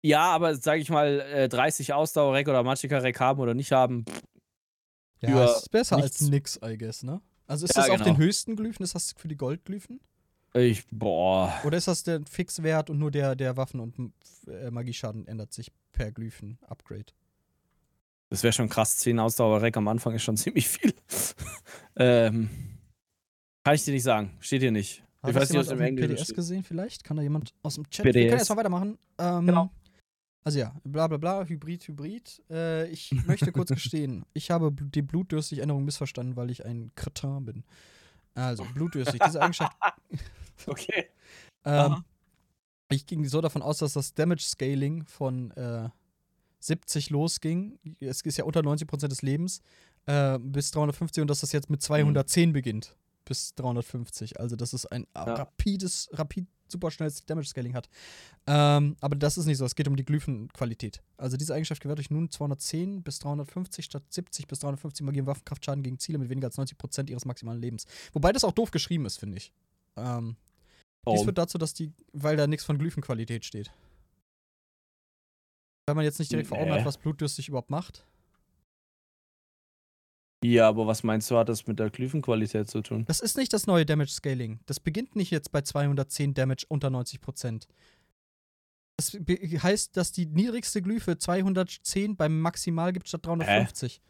[0.00, 4.04] Ja, aber sag ich mal, äh, 30 Ausdauer-Rack oder Magicka-Rack haben oder nicht haben,
[5.20, 6.20] Ja, ist besser nichts.
[6.20, 7.20] als nix, I guess, ne?
[7.48, 8.10] Also ist Ja, das auf genau.
[8.10, 8.84] den höchsten Glyphen?
[8.84, 10.00] Ist das für die Goldglyphen?
[10.54, 11.52] Ich, boah.
[11.64, 14.12] Oder ist das der Fixwert und nur der, der Waffen- und
[14.46, 17.12] äh, Magieschaden ändert sich per Glyphen-Upgrade?
[18.30, 18.96] Das wäre schon krass.
[18.98, 20.92] 10 Ausdauer-Rack am Anfang ist schon ziemlich viel.
[21.96, 22.50] ähm,
[23.64, 24.36] kann ich dir nicht sagen.
[24.40, 25.02] Steht hier nicht.
[25.22, 26.36] Hat ich weiß nicht, was im dem Englischen PDS steht.
[26.36, 27.04] gesehen vielleicht?
[27.04, 28.04] Kann da jemand aus dem Chat?
[28.04, 28.14] PDS.
[28.14, 28.98] Wir können erstmal weitermachen.
[29.18, 29.70] Ähm, Genau.
[30.44, 32.42] Also ja, bla bla bla, Hybrid, Hybrid.
[32.48, 37.64] Äh, ich möchte kurz gestehen, ich habe die Blutdürstig-Änderung missverstanden, weil ich ein Kretin bin.
[38.38, 39.76] Also, blutdürstig, diese Eigenschaft
[40.66, 41.08] Okay.
[41.64, 42.04] Ähm,
[42.90, 45.88] ich ging so davon aus, dass das Damage Scaling von äh,
[46.60, 47.78] 70 losging.
[48.00, 49.60] Es ist ja unter 90% des Lebens
[50.06, 52.96] äh, bis 350 und dass das jetzt mit 210 beginnt
[53.28, 54.40] bis 350.
[54.40, 55.22] Also, dass es ein Ja.
[55.34, 57.88] rapides, rapid, super schnelles Damage Scaling hat.
[58.46, 59.64] Ähm, aber das ist nicht so.
[59.64, 61.02] Es geht um die Glyphenqualität.
[61.16, 65.26] Also, diese Eigenschaft gewährt euch nun 210 bis 350 statt 70 bis 350 Magie und
[65.26, 67.86] Waffenkraftschaden gegen Ziele mit weniger als 90% ihres maximalen Lebens.
[68.12, 69.52] Wobei das auch doof geschrieben ist, finde ich.
[69.96, 70.36] Ähm,
[71.06, 71.24] dies Warum?
[71.24, 73.70] führt dazu, dass die, weil da nichts von Glyphenqualität steht.
[75.86, 76.78] Weil man jetzt nicht direkt vor Augen Nee.
[76.80, 78.04] hat, was blutdürstig überhaupt macht.
[80.44, 83.04] Ja, aber was meinst du, hat das mit der Glyphenqualität zu tun?
[83.06, 84.60] Das ist nicht das neue Damage Scaling.
[84.66, 87.66] Das beginnt nicht jetzt bei 210 Damage unter 90%.
[88.96, 94.00] Das heißt, dass die niedrigste Glyphe 210 beim Maximal gibt statt 350.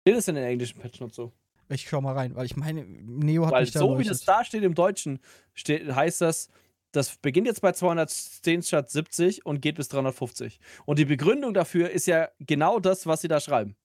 [0.00, 1.32] Steht das in den englischen Patch Notes so?
[1.68, 4.10] Ich schau mal rein, weil ich meine, Neo hat Weil mich da so wie erleuchtet.
[4.10, 5.20] das da steht im Deutschen,
[5.54, 6.50] steht, heißt das,
[6.90, 10.60] das beginnt jetzt bei 210 statt 70 und geht bis 350.
[10.84, 13.76] Und die Begründung dafür ist ja genau das, was sie da schreiben.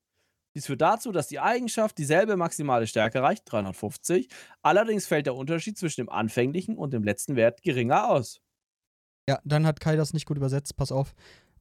[0.58, 4.28] Dies führt dazu, dass die Eigenschaft dieselbe maximale Stärke erreicht, 350.
[4.64, 8.42] Allerdings fällt der Unterschied zwischen dem anfänglichen und dem letzten Wert geringer aus.
[9.30, 11.14] Ja, dann hat Kai das nicht gut übersetzt, pass auf.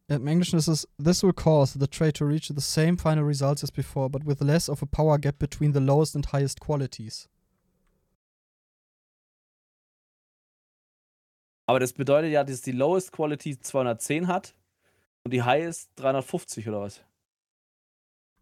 [0.08, 3.62] Im Englischen ist es, this will cause the trait to reach the same final results
[3.62, 7.28] as before, but with less of a power gap between the lowest and highest qualities.
[11.66, 14.54] Aber das bedeutet ja, dass die Lowest Quality 210 hat
[15.24, 17.04] und die Highest 350 oder was?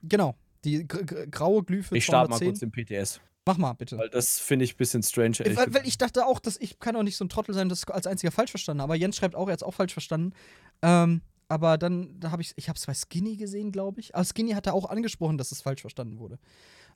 [0.05, 0.36] Genau.
[0.64, 3.20] Die graue Glyphe Ich starte mal kurz den PTS.
[3.46, 3.98] Mach mal, bitte.
[3.98, 5.38] Weil das finde ich ein bisschen strange.
[5.40, 7.86] Weil, weil, ich dachte auch, dass ich kann auch nicht so ein Trottel sein, das
[7.88, 8.80] als einziger falsch verstanden.
[8.80, 10.32] Aber Jens schreibt auch, er hat es auch falsch verstanden.
[10.80, 14.14] Ähm, aber dann da habe ich, ich habe es bei Skinny gesehen, glaube ich.
[14.14, 16.38] Aber Skinny hat da auch angesprochen, dass es falsch verstanden wurde.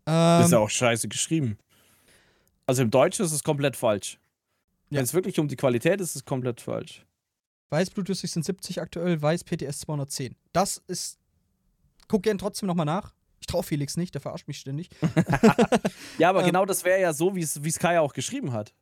[0.07, 1.59] Ähm, ist ja auch scheiße geschrieben.
[2.67, 4.19] Also im Deutschen ist es komplett falsch.
[4.89, 4.99] Ja.
[4.99, 7.05] Wenn es wirklich um die Qualität ist, ist es komplett falsch.
[7.71, 10.35] Weiß sind 70 aktuell, weiß PTS 210.
[10.53, 11.19] Das ist.
[12.09, 13.13] Guck gern trotzdem nochmal nach.
[13.41, 14.91] Ich traue Felix nicht, der verarscht mich ständig.
[16.19, 18.75] ja, aber ähm, genau das wäre ja so, wie es Kai auch geschrieben hat.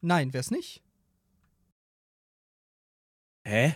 [0.00, 0.82] Nein, wäre es nicht.
[3.44, 3.74] Hä?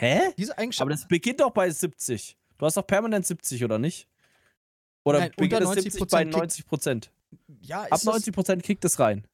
[0.00, 0.32] Hä?
[0.36, 0.82] Diese Eigenschaft.
[0.82, 2.36] Aber das beginnt doch bei 70.
[2.58, 4.08] Du hast doch permanent 70, oder nicht?
[5.04, 7.10] Oder Nein, beginnt unter 90 70 bei 90 Prozent?
[7.60, 9.26] Ja, Ab 90 Prozent kickt es rein.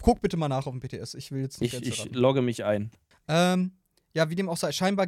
[0.00, 1.14] Guck bitte mal nach auf dem PTS.
[1.14, 2.90] Ich will jetzt nicht Ich, ich logge mich ein.
[3.26, 3.72] Ähm,
[4.14, 5.06] ja, wie dem auch sei, scheinbar,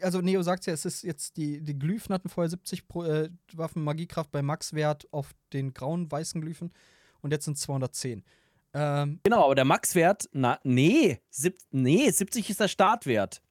[0.00, 3.30] also Neo sagt ja, es ist jetzt die, die Glyphen hatten vorher 70 Pro, äh,
[3.52, 6.72] Waffen Magiekraft bei Maxwert auf den grauen, weißen Glyphen
[7.20, 8.24] und jetzt sind es 210.
[8.72, 13.42] Ähm, genau, aber der Maxwert, na, nee, sieb, nee, 70 ist der Startwert.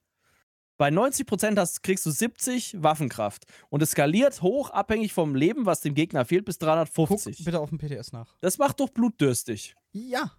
[0.78, 3.44] Bei 90% hast, kriegst du 70 Waffenkraft.
[3.70, 7.38] Und es skaliert hoch, abhängig vom Leben, was dem Gegner fehlt, bis 350.
[7.38, 8.36] Guck bitte auf dem PTS nach.
[8.40, 9.74] Das macht doch blutdürstig.
[9.92, 10.32] Ja.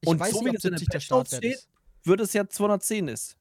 [0.00, 1.68] Ich und weiß so nicht, ob 70 der Startwert steht, ist.
[2.04, 3.36] Würde es ja 210 ist.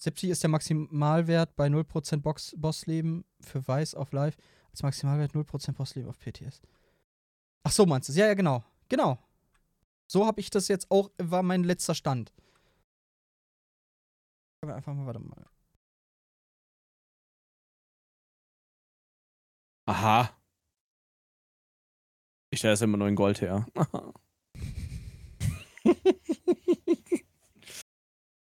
[0.00, 4.36] 70 ist der Maximalwert bei 0% Box Bossleben für Weiß auf Live.
[4.70, 6.62] Als Maximalwert 0% Bossleben auf PTS.
[7.64, 8.14] Ach so, meinst du?
[8.14, 8.64] Ja, ja, genau.
[8.88, 9.18] Genau.
[10.06, 12.32] So habe ich das jetzt auch, war mein letzter Stand.
[14.62, 15.46] Einfach mal, warte mal.
[19.86, 20.30] Aha.
[22.50, 23.66] Ich stelle das immer nur in Gold her.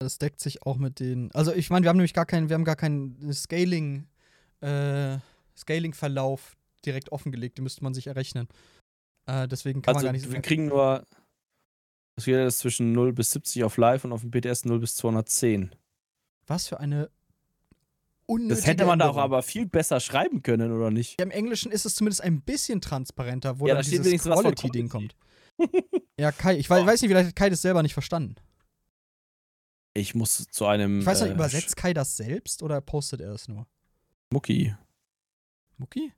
[0.03, 1.31] das deckt sich auch mit den.
[1.33, 4.07] Also ich meine, wir haben nämlich gar keinen, wir haben gar keinen Scaling,
[4.61, 5.17] äh,
[5.57, 6.55] Scaling-Verlauf
[6.85, 8.47] direkt offengelegt, den müsste man sich errechnen.
[9.25, 10.31] Äh, deswegen kann also, man gar nicht so.
[10.31, 11.05] Wir kriegen nur.
[12.15, 14.95] Was wäre das zwischen 0 bis 70 auf Live und auf dem BTS 0 bis
[14.97, 15.73] 210.
[16.45, 17.09] Was für eine
[18.27, 21.19] unnötige Das hätte man da auch aber viel besser schreiben können, oder nicht?
[21.19, 24.89] Ja, Im Englischen ist es zumindest ein bisschen transparenter, wo ja, dann da dieses Quality-Ding
[24.89, 25.15] kommt.
[26.19, 28.35] ja, Kai, ich weiß, weiß nicht, vielleicht hat Kai das selber nicht verstanden.
[29.93, 31.01] Ich muss zu einem.
[31.01, 33.67] Ich weiß nicht, äh, übersetzt Kai das selbst oder postet er es nur?
[34.31, 34.75] Mucki.
[35.77, 36.11] Mucki?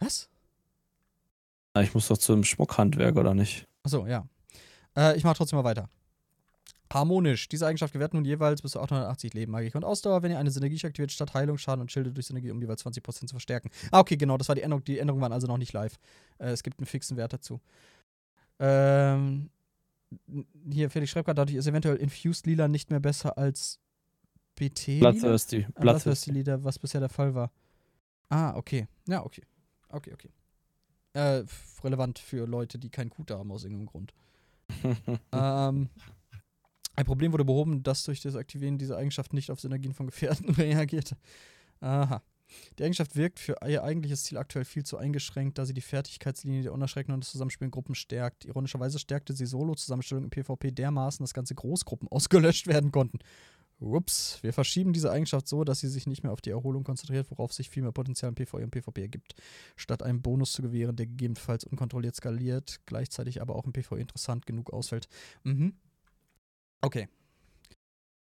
[0.00, 0.28] Was?
[1.74, 3.66] Na, ich muss doch zu einem Schmuckhandwerk, oder nicht?
[3.84, 4.26] Achso, ja.
[4.96, 5.88] Äh, ich mach trotzdem mal weiter.
[6.92, 7.48] Harmonisch.
[7.48, 10.50] Diese Eigenschaft gewährt nun jeweils bis zu 880 Leben, Magik und Ausdauer, wenn ihr eine
[10.50, 13.70] Synergie aktiviert, statt Heilung, Schaden und Schilde durch Synergie um jeweils 20% zu verstärken.
[13.90, 14.84] Ah, okay, genau, das war die Änderung.
[14.84, 15.98] Die Änderungen waren also noch nicht live.
[16.38, 17.60] Äh, es gibt einen fixen Wert dazu.
[18.58, 19.48] Ähm,
[20.70, 23.80] hier, Felix schreibt gerade, dadurch ist eventuell Infused Lila nicht mehr besser als
[24.54, 25.00] BT.
[25.00, 25.66] Bloodthirsty.
[25.74, 27.50] Ah, Bloodthirsty Lila, was bisher der Fall war.
[28.28, 28.86] Ah, okay.
[29.08, 29.42] Ja, okay.
[29.88, 30.30] Okay, okay.
[31.14, 31.44] Äh,
[31.84, 34.14] relevant für Leute, die keinen Kuta haben aus irgendeinem Grund.
[35.32, 35.90] ähm,
[36.94, 40.50] ein Problem wurde behoben, das durch das Aktivieren dieser Eigenschaft nicht auf Synergien von Gefährten
[40.54, 41.16] reagierte.
[41.80, 42.22] Aha.
[42.78, 46.62] Die Eigenschaft wirkt für ihr eigentliches Ziel aktuell viel zu eingeschränkt, da sie die Fertigkeitslinie
[46.62, 48.44] der Unerschreckenden und das Zusammenspiel stärkt.
[48.44, 53.18] Ironischerweise stärkte sie Solo-Zusammenstellung im PvP dermaßen, dass ganze Großgruppen ausgelöscht werden konnten.
[53.82, 57.30] Ups, wir verschieben diese Eigenschaft so, dass sie sich nicht mehr auf die Erholung konzentriert,
[57.30, 59.34] worauf sich viel mehr Potenzial im PvE und PvP ergibt.
[59.76, 64.46] Statt einen Bonus zu gewähren, der gegebenenfalls unkontrolliert skaliert, gleichzeitig aber auch im PvE interessant
[64.46, 65.08] genug ausfällt.
[65.42, 65.74] Mhm.
[66.80, 67.08] Okay.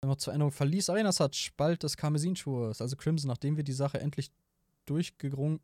[0.01, 3.27] Noch zur Änderung verließ Arena Such bald des Karmesin-Schwurs, also Crimson.
[3.27, 4.31] Nachdem wir die Sache endlich
[4.85, 5.61] durchgedrungen,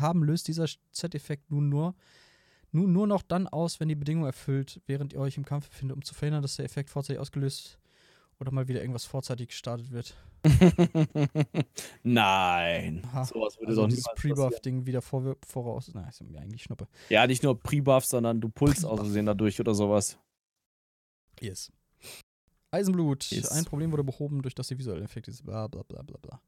[0.00, 1.94] haben, löst dieser Z-Effekt nun nur,
[2.70, 5.96] nun nur noch dann aus, wenn die Bedingung erfüllt, während ihr euch im Kampf befindet,
[5.96, 7.78] um zu verhindern, dass der Effekt vorzeitig ausgelöst
[8.38, 10.14] oder mal wieder irgendwas vorzeitig gestartet wird.
[12.04, 13.02] Nein.
[13.06, 13.24] Aha.
[13.24, 15.90] Sowas würde also doch dieses Pre-Buff-Ding wieder vor, voraus.
[15.92, 16.86] Na, ist mir eigentlich Schnuppe.
[17.08, 20.16] Ja, nicht nur Pre-Buff, sondern du pulst aus Versehen dadurch oder sowas.
[21.40, 21.72] Yes.
[22.70, 23.30] Eisenblut.
[23.30, 23.50] Yes.
[23.50, 25.44] Ein Problem wurde behoben, durch das die visuelle Effekte ist.
[25.44, 26.40] Bla bla bla bla bla.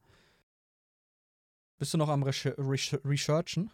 [1.78, 3.70] Bist du noch am Recher Researchen?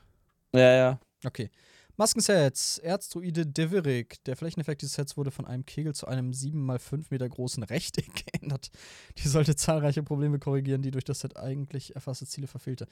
[0.52, 1.00] Ja, ja.
[1.24, 1.50] Okay.
[1.96, 2.78] Maskensets.
[2.78, 4.22] Erzdruide Devirik.
[4.24, 8.70] Der Flächeneffekt dieses Sets wurde von einem Kegel zu einem 7x5 Meter großen Rechteck geändert.
[9.18, 12.86] Die sollte zahlreiche Probleme korrigieren, die durch das Set eigentlich erfasste Ziele verfehlte.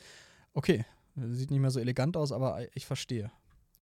[0.53, 0.85] Okay.
[1.17, 3.31] Sieht nicht mehr so elegant aus, aber ich verstehe.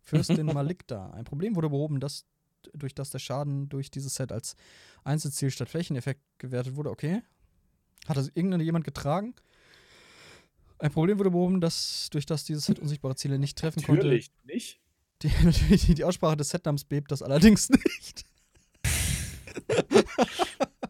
[0.02, 1.12] Fürstin Malikda.
[1.12, 2.26] Ein Problem wurde behoben, das
[2.74, 4.56] durch das der Schaden durch dieses Set als
[5.04, 6.90] Einzelziel statt Flächeneffekt gewertet wurde.
[6.90, 7.22] Okay.
[8.08, 9.36] Hat das irgendjemand getragen?
[10.80, 14.08] Ein Problem wurde behoben, dass durch das dieses Set unsichtbare Ziele nicht treffen Natürlich konnte.
[14.08, 14.80] Natürlich nicht.
[15.22, 18.26] Die, die, die Aussprache des Setnamens bebt das allerdings nicht.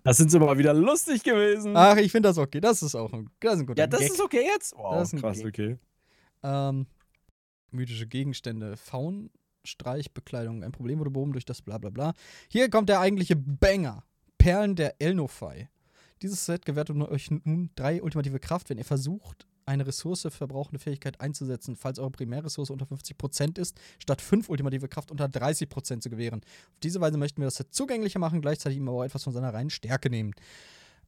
[0.04, 1.76] Das sind sie mal wieder lustig gewesen.
[1.76, 2.60] Ach, ich finde das okay.
[2.60, 4.12] Das ist auch ein, das ist ein guter ja, das Gag.
[4.12, 4.74] ist okay jetzt?
[4.76, 5.48] Wow, Das ist ein krass, Gag.
[5.48, 5.78] okay.
[6.42, 6.88] Ähm,
[7.72, 9.30] mythische Gegenstände, Faun,
[9.64, 12.14] Streichbekleidung, ein Problem wurde behoben durch das bla bla bla.
[12.50, 14.04] Hier kommt der eigentliche Banger.
[14.38, 15.70] Perlen der Elnofai.
[16.22, 21.76] Dieses Set gewährt euch nun drei ultimative Kraft, wenn ihr versucht, eine ressourceverbrauchende Fähigkeit einzusetzen,
[21.76, 26.42] falls eure Primärressource unter 50% ist, statt fünf ultimative Kraft unter 30% zu gewähren.
[26.74, 29.34] Auf diese Weise möchten wir das Set zugänglicher machen, gleichzeitig ihm aber auch etwas von
[29.34, 30.34] seiner reinen Stärke nehmen.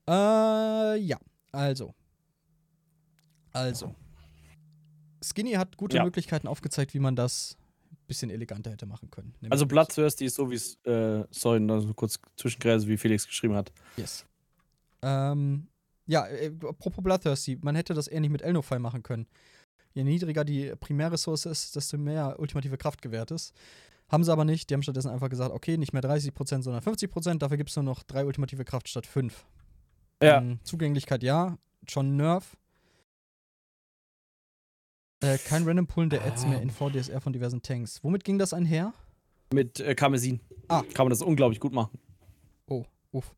[0.08, 1.18] Äh, ja,
[1.52, 1.94] also.
[3.54, 3.96] Also.
[5.24, 6.04] Skinny hat gute Ja.
[6.04, 7.58] Möglichkeiten aufgezeigt, wie man das
[8.12, 9.34] bisschen eleganter hätte machen können.
[9.50, 13.72] Also Bloodthirsty ist so wie es, äh, sorry, also kurz zwischengräse, wie Felix geschrieben hat.
[13.96, 14.26] Yes.
[15.02, 15.68] Ähm,
[16.06, 19.28] ja, äh, apropos Bloodthirsty, man hätte das eher nicht mit Elnofy machen können.
[19.94, 23.54] Je niedriger die Primärressource ist, desto mehr ultimative Kraft gewährt ist.
[24.10, 24.70] Haben sie aber nicht.
[24.70, 27.38] Die haben stattdessen einfach gesagt, okay, nicht mehr 30%, sondern 50%.
[27.38, 29.46] Dafür gibt es nur noch drei ultimative Kraft statt fünf.
[30.22, 30.38] Ja.
[30.40, 31.58] Ähm, Zugänglichkeit ja,
[31.88, 32.58] schon Nerf.
[35.22, 38.04] Äh, kein Random Pullen der Ads mehr in VDSR von diversen Tanks.
[38.04, 38.94] Womit ging das einher?
[39.54, 40.40] Mit äh, Karmesin.
[40.68, 40.82] Ah.
[40.94, 42.00] Kann man das unglaublich gut machen.
[42.68, 43.36] Oh, uff.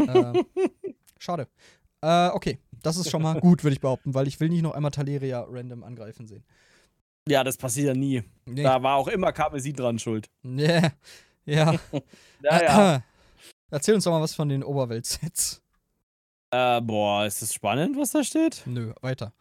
[0.00, 0.44] ähm,
[1.18, 1.48] schade.
[2.00, 4.72] Äh, okay, das ist schon mal gut, würde ich behaupten, weil ich will nicht noch
[4.74, 6.44] einmal Taleria random angreifen sehen.
[7.28, 8.22] Ja, das passiert ja nie.
[8.46, 8.62] Nee.
[8.62, 10.28] Da war auch immer Karmesin dran schuld.
[10.42, 10.80] Nee.
[11.44, 11.74] Ja.
[12.42, 13.02] Ja, ja.
[13.70, 15.60] Erzähl uns doch mal was von den Oberwelt-Sets.
[16.52, 18.62] äh, boah, ist das spannend, was da steht?
[18.64, 19.32] Nö, weiter.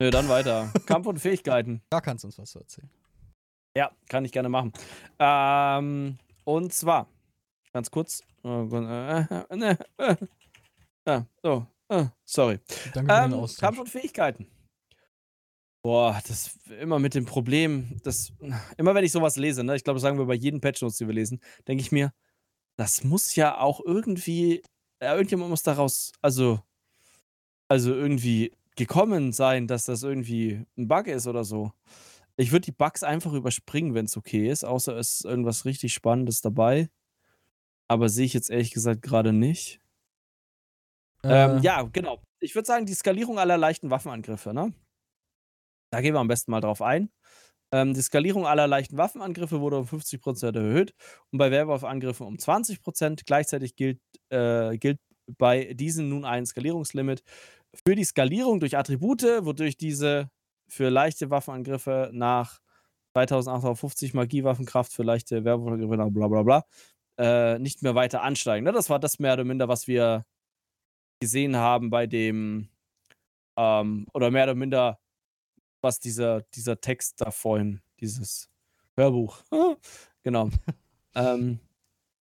[0.00, 0.72] Nö, dann weiter.
[0.86, 1.82] Kampf und Fähigkeiten.
[1.90, 2.90] Da kannst du uns was zu erzählen.
[3.76, 4.72] Ja, kann ich gerne machen.
[5.18, 7.08] Ähm, und zwar,
[7.72, 8.22] ganz kurz.
[11.06, 12.58] Ah, so, äh, sorry.
[12.92, 13.60] Danke für den Ähm, Austausch.
[13.60, 14.46] Kampf und Fähigkeiten.
[15.82, 18.32] Boah, das immer mit dem Problem, das,
[18.78, 20.96] immer wenn ich sowas lese, ne, ich glaube, das sagen wir bei jedem Patch Notes,
[20.96, 22.14] die wir lesen, denke ich mir,
[22.78, 24.62] das muss ja auch irgendwie,
[25.02, 26.62] ja, irgendjemand muss daraus, also,
[27.68, 31.72] also irgendwie gekommen sein, dass das irgendwie ein Bug ist oder so.
[32.36, 35.94] Ich würde die Bugs einfach überspringen, wenn es okay ist, außer es ist irgendwas richtig
[35.94, 36.90] Spannendes dabei.
[37.88, 39.80] Aber sehe ich jetzt ehrlich gesagt gerade nicht.
[41.22, 42.22] Ähm, Äh, ja, genau.
[42.40, 44.74] Ich würde sagen, die Skalierung aller leichten Waffenangriffe, ne?
[45.92, 47.10] Da gehen wir am besten mal drauf ein.
[47.72, 50.94] Ähm, die Skalierung aller leichten Waffenangriffe wurde um 50% erhöht
[51.32, 53.24] und bei Werwolf-Angriffen um 20%.
[53.26, 55.00] Gleichzeitig gilt, äh, gilt
[55.38, 57.22] bei diesen nun ein Skalierungslimit.
[57.86, 60.30] Für die Skalierung durch Attribute, wodurch diese
[60.68, 62.60] für leichte Waffenangriffe nach
[63.12, 66.64] 2850 Magiewaffenkraft für leichte Werwolfangriffe nach bla bla bla
[67.18, 68.64] äh, nicht mehr weiter ansteigen.
[68.64, 68.72] Ne?
[68.72, 70.24] Das war das mehr oder minder, was wir
[71.20, 72.68] gesehen haben bei dem,
[73.56, 75.00] ähm, oder mehr oder minder,
[75.80, 78.50] was dieser, dieser Text da vorhin, dieses
[78.96, 79.42] Hörbuch,
[80.22, 80.50] genau.
[81.14, 81.60] ähm,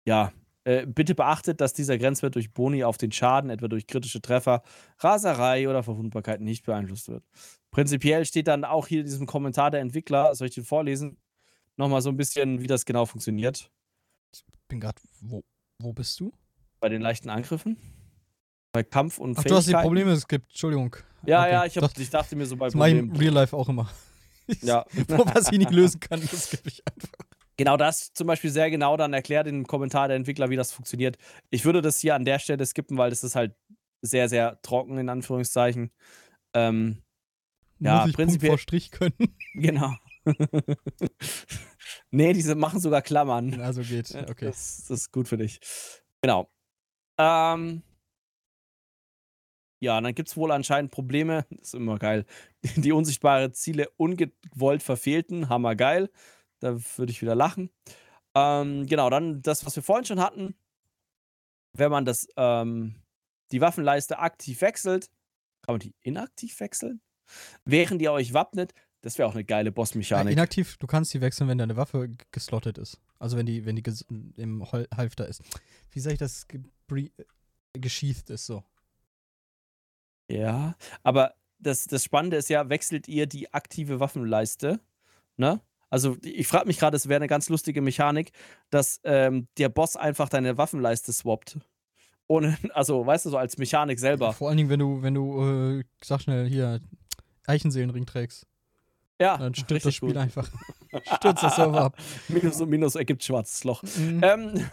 [0.05, 0.31] ja,
[0.63, 4.61] äh, bitte beachtet, dass dieser Grenzwert durch Boni auf den Schaden, etwa durch kritische Treffer,
[4.99, 7.23] Raserei oder Verwundbarkeit nicht beeinflusst wird.
[7.71, 11.17] Prinzipiell steht dann auch hier in diesem Kommentar der Entwickler, soll ich den vorlesen,
[11.77, 13.71] nochmal so ein bisschen, wie das genau funktioniert
[14.69, 15.43] bin gerade, wo,
[15.81, 16.31] wo bist du?
[16.79, 17.75] bei den leichten Angriffen.
[18.71, 19.73] Bei Kampf und Ach, du hast die.
[19.73, 20.95] Probleme geskippt, Entschuldigung.
[21.25, 21.51] Ja, Okay.
[21.51, 23.13] ja, ich, hab, ich dachte mir so bei ich Problemen.
[23.17, 23.89] Real Life auch immer.
[24.61, 24.83] Ja.
[25.07, 27.28] Was ich nicht lösen kann, das skippe ich einfach.
[27.59, 30.71] Genau das zum Beispiel sehr genau dann erklärt in dem Kommentar der Entwickler, wie das
[30.71, 31.17] funktioniert.
[31.49, 33.53] Ich würde das hier an der Stelle skippen, weil das ist halt
[34.01, 35.91] sehr, sehr trocken, in Anführungszeichen.
[36.53, 37.03] Ähm,
[37.79, 39.13] Ja, Muss ich Punkt prinzipiell- vor Strich können.
[39.55, 39.93] genau.
[42.11, 43.59] nee, diese machen sogar Klammern.
[43.59, 44.15] Also geht.
[44.15, 44.45] Okay.
[44.45, 45.59] Das, das ist gut für dich.
[46.21, 46.49] Genau.
[47.17, 47.83] Ähm,
[49.81, 51.45] ja, und dann gibt es wohl anscheinend Probleme.
[51.49, 52.25] Das ist immer geil.
[52.77, 55.49] Die unsichtbare Ziele ungewollt verfehlten.
[55.49, 56.09] Hammergeil.
[56.59, 57.69] Da würde ich wieder lachen.
[58.35, 60.55] Ähm, genau, dann das, was wir vorhin schon hatten.
[61.73, 62.95] Wenn man das, ähm,
[63.51, 65.09] die Waffenleiste aktiv wechselt,
[65.61, 67.01] kann man die inaktiv wechseln?
[67.65, 70.33] Während ihr euch wappnet, das wäre auch eine geile Ja, Bossmechanik.
[70.33, 72.99] inaktiv, du kannst die wechseln, wenn deine Waffe geslottet ist.
[73.19, 73.83] Also wenn die, wenn die
[74.35, 75.41] im Hol Halfter ist.
[75.91, 76.45] Wie sag ich das?
[76.51, 77.09] Äh,
[77.73, 78.63] gesheathed ist so.
[80.29, 84.79] Ja, aber das, das Spannende ist ja, wechselt ihr die aktive Waffenleiste?
[85.37, 85.61] Ne?
[85.89, 88.31] Also, ich frage mich gerade, es wäre eine ganz lustige Mechanik,
[88.69, 91.57] dass ähm, der Boss einfach deine Waffenleiste swappt.
[92.27, 94.33] Ohne, also, weißt du, so als Mechanik selber.
[94.33, 96.79] Vor allen Dingen, wenn du, wenn du, äh, sag schnell, hier,
[97.47, 98.45] Eichenseelenring trägst.
[99.19, 100.17] Ja, Dann stürzt das Spiel gut.
[100.17, 100.47] einfach.
[101.17, 101.97] stürzt das Server ab.
[102.29, 103.83] Minus und Minus ergibt schwarzes Loch.
[103.83, 104.21] Mhm.
[104.23, 104.69] Ähm,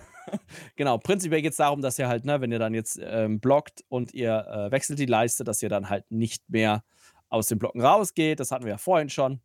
[0.77, 3.85] genau, prinzipiell geht es darum, dass ihr halt, ne, wenn ihr dann jetzt ähm, blockt
[3.89, 6.85] und ihr äh, wechselt die Leiste, dass ihr dann halt nicht mehr
[7.29, 8.39] aus den Blocken rausgeht.
[8.39, 9.41] Das hatten wir ja vorhin schon.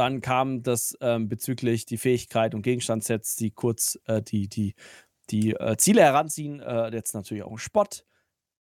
[0.00, 4.74] Dann kam das ähm, bezüglich die Fähigkeit und Gegenstandssets, die kurz äh, die, die,
[5.28, 6.58] die äh, Ziele heranziehen.
[6.58, 8.06] Äh, jetzt natürlich auch ein Spott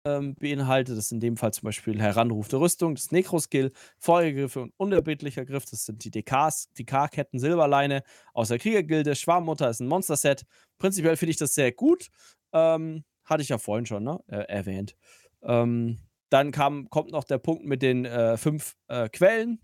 [0.06, 0.98] ähm, beinhaltet.
[0.98, 5.44] Das ist in dem Fall zum Beispiel Heranruf der Rüstung, das Necro-Skill, Feuergriffe und unerbittlicher
[5.44, 5.66] Griff.
[5.66, 8.04] Das sind die DKs, DK-Ketten, Silberleine
[8.34, 9.14] aus der Kriegergilde.
[9.14, 10.46] Schwarmmutter ist ein Monster-Set.
[10.78, 12.12] Prinzipiell finde ich das sehr gut.
[12.54, 14.22] Ähm, hatte ich ja vorhin schon ne?
[14.28, 14.96] äh, erwähnt.
[15.44, 15.98] Ähm,
[16.30, 19.60] dann kam, kommt noch der Punkt mit den äh, fünf äh, Quellen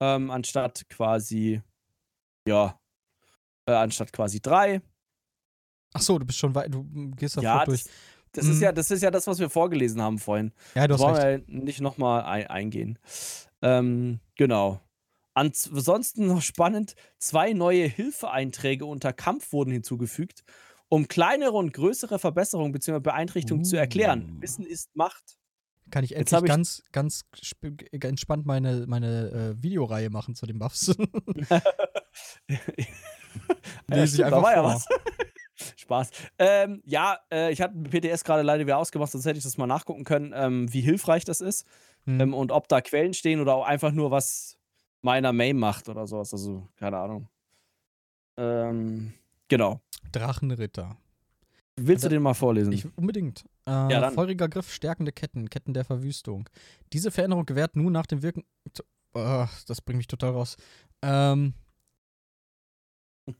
[0.00, 1.62] ähm, anstatt quasi,
[2.46, 2.78] ja,
[3.66, 4.80] äh, anstatt quasi drei.
[5.92, 6.84] Ach so, du bist schon weit, du
[7.16, 7.84] gehst da ja, durch.
[8.32, 8.52] Das, mhm.
[8.52, 10.52] ist ja, das ist ja das, was wir vorgelesen haben vorhin.
[10.74, 11.48] Ja, du hast Wollen recht.
[11.48, 12.98] wir nicht nochmal ein, eingehen.
[13.62, 14.80] Ähm, genau.
[15.34, 20.42] Ansonsten noch spannend, zwei neue Hilfeeinträge unter Kampf wurden hinzugefügt,
[20.88, 23.00] um kleinere und größere Verbesserungen bzw.
[23.00, 23.68] Beeinträchtigungen uh.
[23.68, 24.36] zu erklären.
[24.36, 24.42] Uh.
[24.42, 25.37] Wissen ist Macht
[25.90, 27.24] kann ich endlich ganz, ganz
[28.00, 30.94] entspannt meine, meine äh, Videoreihe machen zu den Buffs.
[33.86, 34.50] Lese ich einfach vor.
[34.50, 34.86] Ja was.
[35.76, 36.10] Spaß.
[36.38, 39.66] Ähm, ja, äh, ich hatte PTS gerade leider wieder ausgemacht, sonst hätte ich das mal
[39.66, 41.66] nachgucken können, ähm, wie hilfreich das ist
[42.04, 42.20] hm.
[42.20, 44.58] ähm, und ob da Quellen stehen oder auch einfach nur was
[45.00, 46.32] meiner Main macht oder sowas.
[46.32, 47.28] Also, keine Ahnung.
[48.36, 49.14] Ähm,
[49.48, 49.80] genau.
[50.12, 50.96] Drachenritter.
[51.78, 52.72] Willst du den mal vorlesen?
[52.72, 53.44] Ich, unbedingt.
[53.66, 56.48] Äh, ja, feuriger Griff, stärkende Ketten, Ketten der Verwüstung.
[56.92, 58.44] Diese Veränderung gewährt nun nach dem Wirken.
[59.14, 60.56] Oh, das bringt mich total raus.
[61.02, 61.54] Ähm.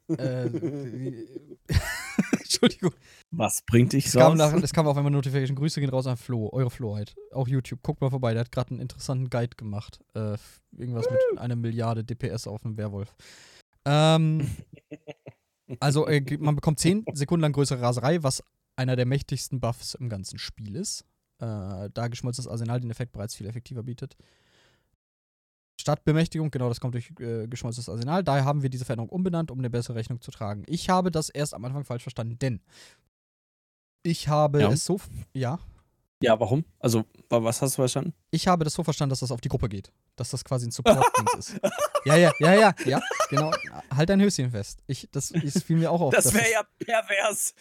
[0.09, 0.49] äh,
[2.33, 2.93] Entschuldigung.
[3.31, 4.19] Was bringt dich so?
[4.21, 5.57] Es kam auf einmal Notification.
[5.57, 7.15] Grüße gehen raus an Flo, eure Flo halt.
[7.33, 7.83] Auch YouTube.
[7.83, 10.01] Guckt mal vorbei, der hat gerade einen interessanten Guide gemacht.
[10.15, 10.37] Äh,
[10.77, 13.15] irgendwas mit einer Milliarde DPS auf einem Werwolf.
[13.85, 14.49] Ähm.
[15.81, 18.43] Also äh, man bekommt 10 Sekunden lang größere Raserei, was
[18.77, 21.05] einer der mächtigsten Buffs im ganzen Spiel ist.
[21.41, 24.17] Äh, da geschmolzenes Arsenal den Effekt bereits viel effektiver bietet.
[25.81, 28.25] Stadtbemächtigung, genau, das kommt durch äh, geschmolzenes Arsenal.
[28.25, 30.65] Daher haben wir diese Veränderung umbenannt, um eine bessere Rechnung zu tragen.
[30.67, 32.61] Ich habe das erst am Anfang falsch verstanden, denn
[34.03, 34.73] ich habe ja.
[34.73, 35.01] es so.
[35.35, 35.59] Ja.
[36.21, 36.65] Ja, warum?
[36.81, 38.13] Also, was hast du verstanden?
[38.31, 39.93] Ich habe das so verstanden, dass das auf die Gruppe geht.
[40.17, 41.61] Dass das quasi ein Support-Dings ist.
[42.05, 43.01] Ja, ja, ja, ja, ja,
[43.31, 43.53] genau.
[43.95, 44.81] Halt dein Höschen fest.
[44.87, 46.15] Ich, das, das fiel mir auch auf.
[46.15, 47.55] Das wäre ja pervers.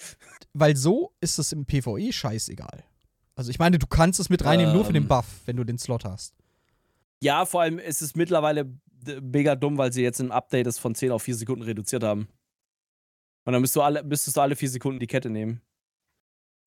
[0.54, 2.84] Weil so ist es im PvE scheißegal.
[3.36, 5.10] Also, ich meine, du kannst es mit reinnehmen, ähm, nur für den ähm.
[5.10, 6.34] Buff, wenn du den Slot hast.
[7.22, 8.72] Ja, vor allem ist es mittlerweile
[9.22, 12.28] mega dumm, weil sie jetzt im Update das von 10 auf 4 Sekunden reduziert haben.
[13.46, 15.62] Und dann müsstest du alle, müsstest du alle 4 Sekunden die Kette nehmen.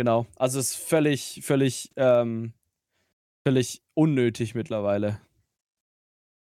[0.00, 0.24] Genau.
[0.36, 2.54] Also es ist völlig, völlig, ähm,
[3.46, 5.20] völlig unnötig mittlerweile.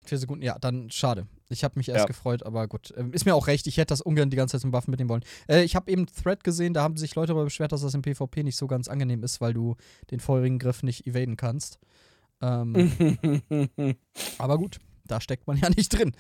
[0.05, 1.25] Vier Sekunden, ja, dann schade.
[1.49, 2.05] Ich habe mich erst ja.
[2.05, 2.93] gefreut, aber gut.
[2.95, 5.09] Ähm, ist mir auch recht, ich hätte das ungern die ganze Zeit zum Waffen mitnehmen
[5.09, 5.23] wollen.
[5.47, 8.03] Äh, ich habe eben Thread gesehen, da haben sich Leute darüber beschwert, dass das im
[8.03, 9.77] PvP nicht so ganz angenehm ist, weil du
[10.11, 11.79] den feurigen Griff nicht evaden kannst.
[12.43, 13.17] Ähm,
[14.37, 14.77] aber gut,
[15.07, 16.15] da steckt man ja nicht drin.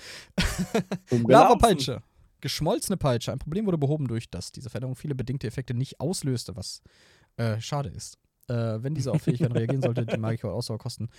[1.11, 2.01] Lava-Peitsche.
[2.41, 3.31] Geschmolzene Peitsche.
[3.31, 6.81] Ein Problem wurde behoben durch das diese Veränderung viele bedingte Effekte nicht auslöste, was
[7.39, 8.17] äh, schade ist.
[8.49, 11.09] Äh, wenn diese auf Fähigkeiten reagieren, sollte die Magische Ausdauer kosten.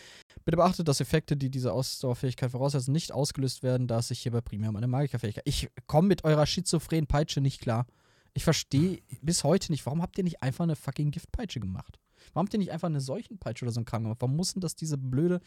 [0.45, 4.41] Bitte beachtet, dass Effekte, die diese Ausdauerfähigkeit voraussetzen, nicht ausgelöst werden, da es sich hierbei
[4.41, 5.45] primär um eine Magikerfähigkeit.
[5.47, 7.87] Ich komme mit eurer schizophrenen Peitsche nicht klar.
[8.35, 11.99] Ich verstehe bis heute nicht, warum habt ihr nicht einfach eine fucking Giftpeitsche gemacht?
[12.33, 14.21] Warum habt ihr nicht einfach eine Seuchenpeitsche oder so ein Kram gemacht?
[14.21, 15.41] Warum mussten das diese blöde.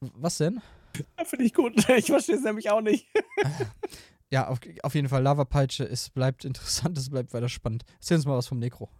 [0.00, 0.60] Was denn?
[1.24, 1.88] Finde ich gut.
[1.96, 3.06] Ich verstehe es nämlich auch nicht.
[4.30, 7.84] ja, auf, auf jeden Fall, Lava-Peitsche, es bleibt interessant, es bleibt weiter spannend.
[8.00, 8.90] Erzähl uns mal was vom Necro.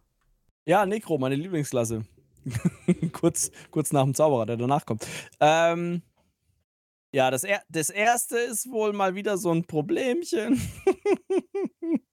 [0.67, 2.05] Ja, Necro, meine Lieblingsklasse.
[3.13, 5.07] kurz, kurz nach dem Zauberer, der danach kommt.
[5.41, 6.03] Ähm,
[7.13, 10.61] ja, das, er das erste ist wohl mal wieder so ein Problemchen.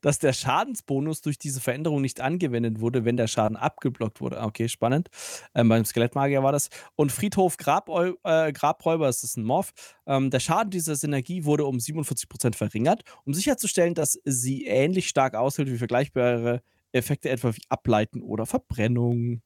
[0.00, 4.40] dass der Schadensbonus durch diese Veränderung nicht angewendet wurde, wenn der Schaden abgeblockt wurde.
[4.40, 5.08] Ah, okay, spannend.
[5.54, 6.70] Ähm, beim Skelettmagier war das.
[6.96, 9.72] Und Friedhof Grabräu äh, Grabräuber, das ist ein Morph.
[10.06, 15.34] Ähm, der Schaden dieser Synergie wurde um 47% verringert, um sicherzustellen, dass sie ähnlich stark
[15.34, 16.62] aushält wie vergleichbare
[16.92, 19.42] Effekte etwa wie Ableiten oder Verbrennung.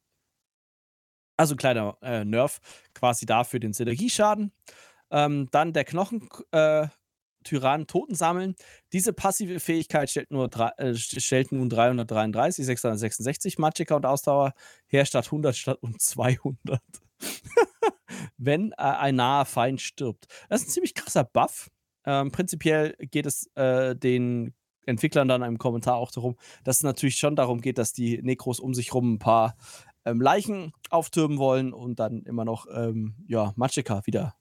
[1.37, 2.61] Also ein kleiner äh, Nerf
[2.95, 4.53] quasi dafür den Synergieschaden.
[5.11, 6.89] Ähm, dann der Knochen, äh,
[7.45, 8.57] Tyrannen Toten sammeln.
[8.93, 14.55] Diese passive Fähigkeit stellt, nur äh, stellt nun 333, 666 Magicka und Ausdauer
[14.87, 16.81] her statt 100 statt und 200.
[18.37, 20.27] Wenn äh, ein naher Feind stirbt.
[20.49, 21.71] Das ist ein ziemlich krasser Buff.
[22.07, 24.55] Ähm, prinzipiell geht es äh, den
[24.87, 28.61] Entwicklern dann im Kommentar auch darum, dass es natürlich schon darum geht, dass die Nekros
[28.61, 29.57] um sich rum ein paar
[30.05, 34.35] ähm, Leichen auftürmen wollen und dann immer noch ähm, ja, Magicka wieder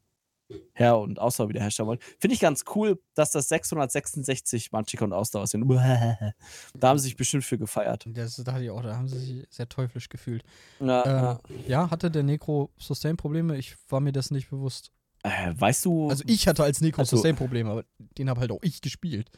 [0.73, 1.99] her- und Ausdauer wiederherstellen wollen.
[2.19, 5.63] Finde ich ganz cool, dass das 666 Manchika und Ausdauer sind.
[6.75, 8.05] Da haben sie sich bestimmt für gefeiert.
[8.07, 10.43] Das dachte ich auch, da haben sie sich sehr teuflisch gefühlt.
[10.79, 11.89] Ja, äh, ja.
[11.89, 13.57] hatte der Necro Sustain-Probleme?
[13.57, 14.91] Ich war mir das nicht bewusst.
[15.23, 16.09] Äh, weißt du.
[16.09, 17.85] Also ich hatte als Necro Also- Sustain Probleme, aber
[18.17, 19.29] den habe halt auch ich gespielt.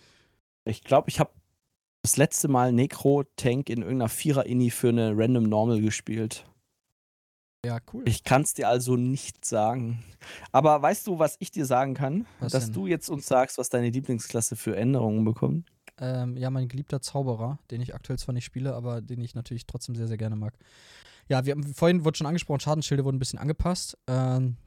[0.66, 1.32] Ich glaube, ich habe
[2.02, 6.46] das letzte Mal Necro-Tank in irgendeiner Vierer-Ini für eine Random Normal gespielt.
[7.66, 8.04] Ja, cool.
[8.06, 10.04] Ich kann es dir also nicht sagen.
[10.52, 12.28] Aber weißt du, was ich dir sagen kann?
[12.40, 12.74] Was Dass denn?
[12.74, 15.72] du jetzt uns sagst, was deine Lieblingsklasse für Änderungen bekommt.
[15.98, 19.66] Ähm, ja, mein geliebter Zauberer, den ich aktuell zwar nicht spiele, aber den ich natürlich
[19.66, 20.54] trotzdem sehr, sehr gerne mag.
[21.28, 23.98] Ja, wir haben vorhin wurde schon angesprochen, Schadensschilde wurden ein bisschen angepasst.
[24.08, 24.58] Ähm,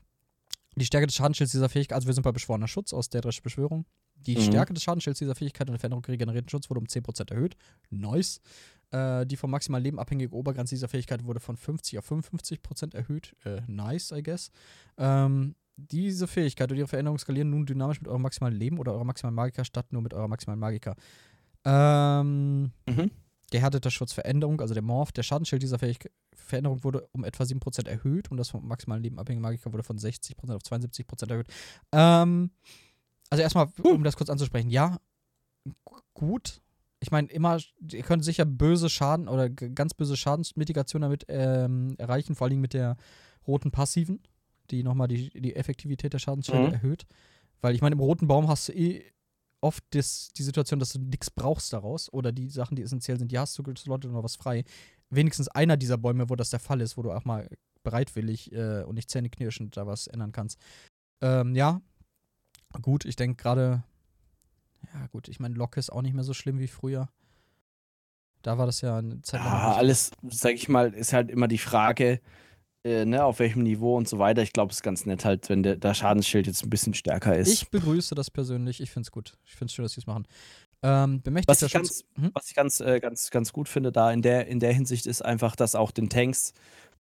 [0.75, 3.43] die Stärke des Schadensschilds dieser Fähigkeit, also wir sind bei beschworener Schutz aus der Dresche
[3.43, 3.85] Beschwörung.
[4.27, 4.43] Die Mhm.
[4.43, 7.57] Stärke des Schadensschilds dieser Fähigkeit und der Veränderung regenerierten Schutz wurde um 10% erhöht.
[7.91, 8.41] Nice.
[8.91, 13.37] Äh, die vom maximalen Leben abhängige Obergrenze dieser Fähigkeit wurde von 50 auf 55% erhöht.
[13.45, 14.51] Äh, nice, I guess.
[14.97, 19.05] Ähm, diese Fähigkeit und ihre Veränderungen skalieren nun dynamisch mit eurem maximalen Leben oder eurer
[19.05, 20.95] maximalen Magiker statt nur mit eurer maximalen Magiker.
[21.65, 23.11] Ähm, Mhm.
[23.51, 27.89] gehärteter Schutz Veränderung, also der Morph, der Schadensschild dieser Fähig Veränderung wurde um etwa 7%
[27.89, 31.49] erhöht und das vom maximalen Leben abhängige Magiker wurde von 60% auf 72% erhöht.
[31.93, 32.51] Ähm,
[33.31, 34.99] also erstmal, um das kurz anzusprechen, ja,
[36.15, 36.61] gut.
[37.01, 37.59] Ich meine, immer,
[37.93, 42.75] ihr könnt sicher böse Schaden oder ganz böse Schadensmitigation damit ähm, erreichen, vor allem mit
[42.75, 42.97] der
[43.47, 44.21] roten Passiven,
[44.71, 46.73] die nochmal die, die Effektivität der Schadensschilde Mhm.
[46.73, 47.07] erhöht.
[47.61, 49.05] Weil ich meine, im roten Baum hast du eh
[49.61, 53.33] oft das, die Situation, dass du nichts brauchst daraus oder die Sachen, die essentiell sind,
[53.33, 54.65] die hast du geslottet und noch was frei.
[55.11, 57.49] Wenigstens einer dieser Bäume, wo das der Fall ist, wo du auch mal
[57.83, 60.59] bereitwillig äh, und nicht zähneknirschend da was ändern kannst.
[61.23, 61.81] Ähm, ja,
[62.83, 63.83] gut, ich denke gerade,
[64.95, 67.09] ja gut, ich meine, Locke ist auch nicht mehr so schlimm wie früher.
[68.43, 69.53] Da war das ja eine Zeit lang.
[69.53, 72.21] Ja, alles, sag ich mal, ist halt immer die Frage,
[72.85, 74.43] äh, ne, auf welchem Niveau und so weiter.
[74.43, 77.37] Ich glaube, es ist ganz nett halt, wenn der, der Schadensschild jetzt ein bisschen stärker
[77.37, 77.49] ist.
[77.49, 79.37] Ich begrüße das persönlich, ich finde es gut.
[79.45, 80.27] Ich finde es schön, dass sie es machen.
[80.83, 82.05] Ähm, Was ich Schutz.
[82.15, 82.31] Hm?
[82.35, 85.25] Was ich ganz, äh, ganz, ganz gut finde da in der, in der Hinsicht ist
[85.25, 86.53] einfach, dass auch den Tanks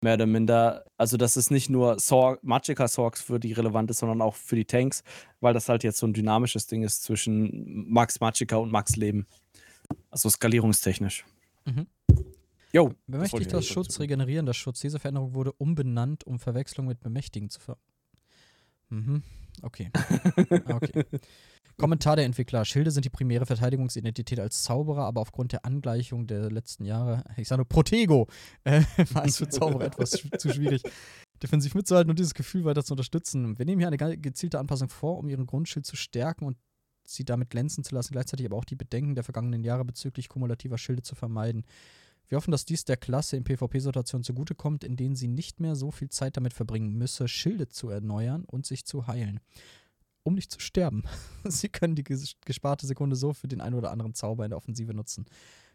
[0.03, 3.99] mehr oder minder, also dass es nicht nur Sorg, Magicka Sorgs für die relevant ist,
[3.99, 5.03] sondern auch für die Tanks,
[5.41, 9.27] weil das halt jetzt so ein dynamisches Ding ist zwischen Max Magicka und Max Leben.
[10.11, 11.25] Also skalierungstechnisch.
[11.65, 11.87] Mhm.
[12.73, 12.93] Jo.
[13.07, 14.03] Bemächtigter das Schutz, dazu.
[14.03, 14.81] regenerierender Schutz.
[14.81, 17.79] Diese Veränderung wurde umbenannt, um Verwechslung mit Bemächtigen zu ver.
[18.91, 19.23] Mhm.
[19.63, 19.91] Okay.
[20.69, 21.05] okay.
[21.79, 22.65] Kommentar der Entwickler.
[22.65, 27.49] Schilde sind die primäre Verteidigungsidentität als Zauberer, aber aufgrund der Angleichung der letzten Jahre, ich
[27.49, 28.29] sage nur Protego,
[28.65, 30.83] äh, war es für Zauberer etwas zu schwierig,
[31.43, 33.59] defensiv mitzuhalten und dieses Gefühl weiter zu unterstützen.
[33.59, 36.57] Wir nehmen hier eine ge- gezielte Anpassung vor, um ihren Grundschild zu stärken und
[37.07, 40.79] sie damit glänzen zu lassen, gleichzeitig aber auch die Bedenken der vergangenen Jahre bezüglich kumulativer
[40.79, 41.65] Schilde zu vermeiden.
[42.29, 45.91] Wir hoffen, dass dies der Klasse in PvP-Situationen zugutekommt, in denen sie nicht mehr so
[45.91, 49.41] viel Zeit damit verbringen müsse, Schilde zu erneuern und sich zu heilen.
[50.25, 51.05] Um nicht zu sterben.
[51.45, 54.57] sie können die ges- gesparte Sekunde so für den einen oder anderen Zauber in der
[54.59, 55.25] Offensive nutzen.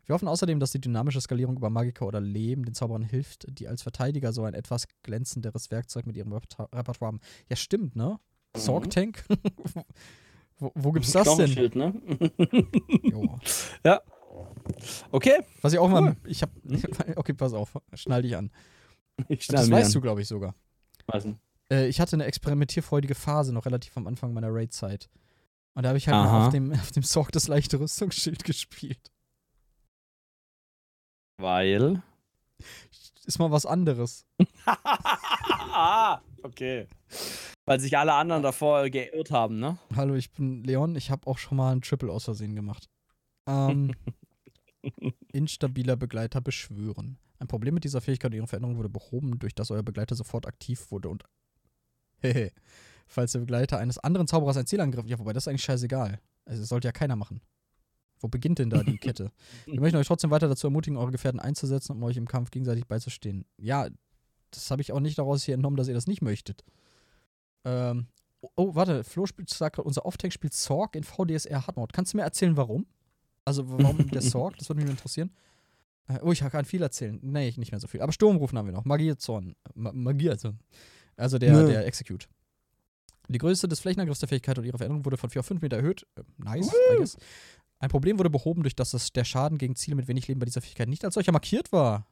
[0.05, 3.67] Wir hoffen außerdem, dass die dynamische Skalierung über Magiker oder Leben den Zauberern hilft, die
[3.67, 7.19] als Verteidiger so ein etwas glänzenderes Werkzeug mit ihrem Repertoire haben.
[7.49, 8.19] Ja, stimmt, ne?
[8.55, 8.59] Mhm.
[8.59, 9.23] Sorg Tank?
[10.57, 11.71] wo, wo gibt's das denn?
[11.75, 11.93] Ne?
[13.03, 13.39] Jo.
[15.11, 15.43] Okay.
[15.61, 16.03] Was ich auch mal.
[16.03, 16.15] Cool.
[16.25, 16.49] Ich hab.
[17.15, 17.77] Okay, pass auf.
[17.93, 18.51] Schnall dich an.
[19.27, 20.55] Ich Das weißt du, glaube ich, sogar.
[21.07, 21.37] du.
[21.71, 25.09] Äh, ich hatte eine experimentierfreudige Phase noch relativ am Anfang meiner Raid-Zeit.
[25.73, 29.11] Und da habe ich halt mal auf dem, auf dem Sorg das leichte Rüstungsschild gespielt.
[31.37, 32.01] Weil.
[33.25, 34.25] Ist mal was anderes.
[36.43, 36.87] okay.
[37.65, 39.77] Weil sich alle anderen davor geirrt haben, ne?
[39.95, 40.95] Hallo, ich bin Leon.
[40.95, 42.89] Ich habe auch schon mal ein Triple aus Versehen gemacht.
[43.47, 43.95] Ähm,
[45.31, 47.17] instabiler Begleiter beschwören.
[47.39, 50.45] Ein Problem mit dieser Fähigkeit und ihrer Veränderung wurde behoben, durch das euer Begleiter sofort
[50.45, 51.23] aktiv wurde und.
[52.21, 52.51] Hehe.
[53.07, 55.05] Falls der Begleiter eines anderen Zauberers ein Ziel angriff.
[55.05, 56.19] Ja, wobei das ist eigentlich scheißegal.
[56.45, 57.41] Also, das sollte ja keiner machen.
[58.19, 59.31] Wo beginnt denn da die Kette?
[59.65, 62.85] Wir möchten euch trotzdem weiter dazu ermutigen, eure Gefährten einzusetzen, um euch im Kampf gegenseitig
[62.87, 63.45] beizustehen.
[63.57, 63.89] Ja,
[64.51, 66.63] das habe ich auch nicht daraus hier entnommen, dass ihr das nicht möchtet.
[67.65, 68.07] Ähm,
[68.55, 71.91] oh, warte, Flo spielt, sagt gerade, unser Off-Tank spielt Sorg in VDSR Hardmode.
[71.93, 72.85] Kannst du mir erzählen, warum?
[73.51, 74.57] Also, warum der Sorg?
[74.57, 75.31] Das würde mich interessieren.
[76.07, 77.19] Äh, oh, ich kann viel erzählen.
[77.21, 78.01] Nee, nicht mehr so viel.
[78.01, 78.85] Aber Sturmrufen haben wir noch.
[78.85, 79.55] Magierzorn.
[79.75, 80.59] Ma Magierzorn.
[81.17, 81.67] Also der, Nö.
[81.67, 82.29] der Execute.
[83.27, 85.77] Die Größe des Flächenangriffs der Fähigkeit und ihre Veränderung wurde von 4 auf 5 Meter
[85.77, 86.07] erhöht.
[86.15, 87.17] Äh, nice, I guess.
[87.79, 90.45] Ein Problem wurde behoben, durch das das, der Schaden gegen Ziele mit wenig Leben bei
[90.45, 92.07] dieser Fähigkeit nicht als solcher markiert war.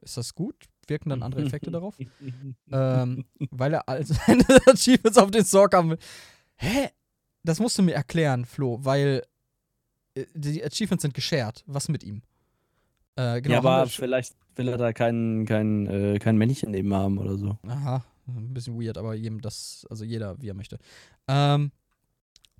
[0.00, 0.54] Ist das gut?
[0.86, 1.98] Wirken dann andere Effekte darauf?
[2.72, 5.98] ähm, weil er all seine Achievements auf den Sorg haben will.
[6.56, 6.88] Hä?
[7.42, 9.22] Das musst du mir erklären, Flo, weil
[10.34, 11.62] die Achievements sind geshared.
[11.66, 12.22] Was mit ihm?
[13.16, 17.18] Äh, genau, ja, aber vielleicht will er da kein, kein, äh, kein Männchen neben haben
[17.18, 17.58] oder so.
[17.66, 20.78] Aha, ein bisschen weird, aber jedem das, also jeder, wie er möchte.
[21.26, 21.72] Ähm,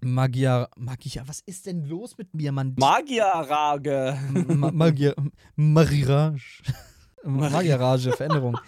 [0.00, 2.74] Magier, Magier, was ist denn los mit mir, Mann?
[2.78, 4.18] Magierrage!
[4.48, 5.14] Ma Magier,
[5.56, 6.62] Marirage.
[7.24, 8.58] Magierrage, Veränderung.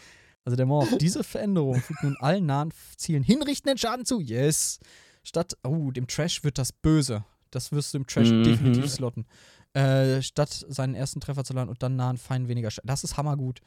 [0.44, 4.20] Also der Morph, diese Veränderung fügt nun allen nahen Zielen hinrichtenden Schaden zu.
[4.20, 4.80] Yes.
[5.22, 7.24] Statt, oh, dem Trash wird das böse.
[7.50, 8.44] Das wirst du im Trash Mhm.
[8.44, 9.26] definitiv slotten.
[9.72, 12.88] Äh, statt seinen ersten Treffer zu landen und dann nahen Feinden weniger Schaden.
[12.88, 13.60] Das ist hammergut.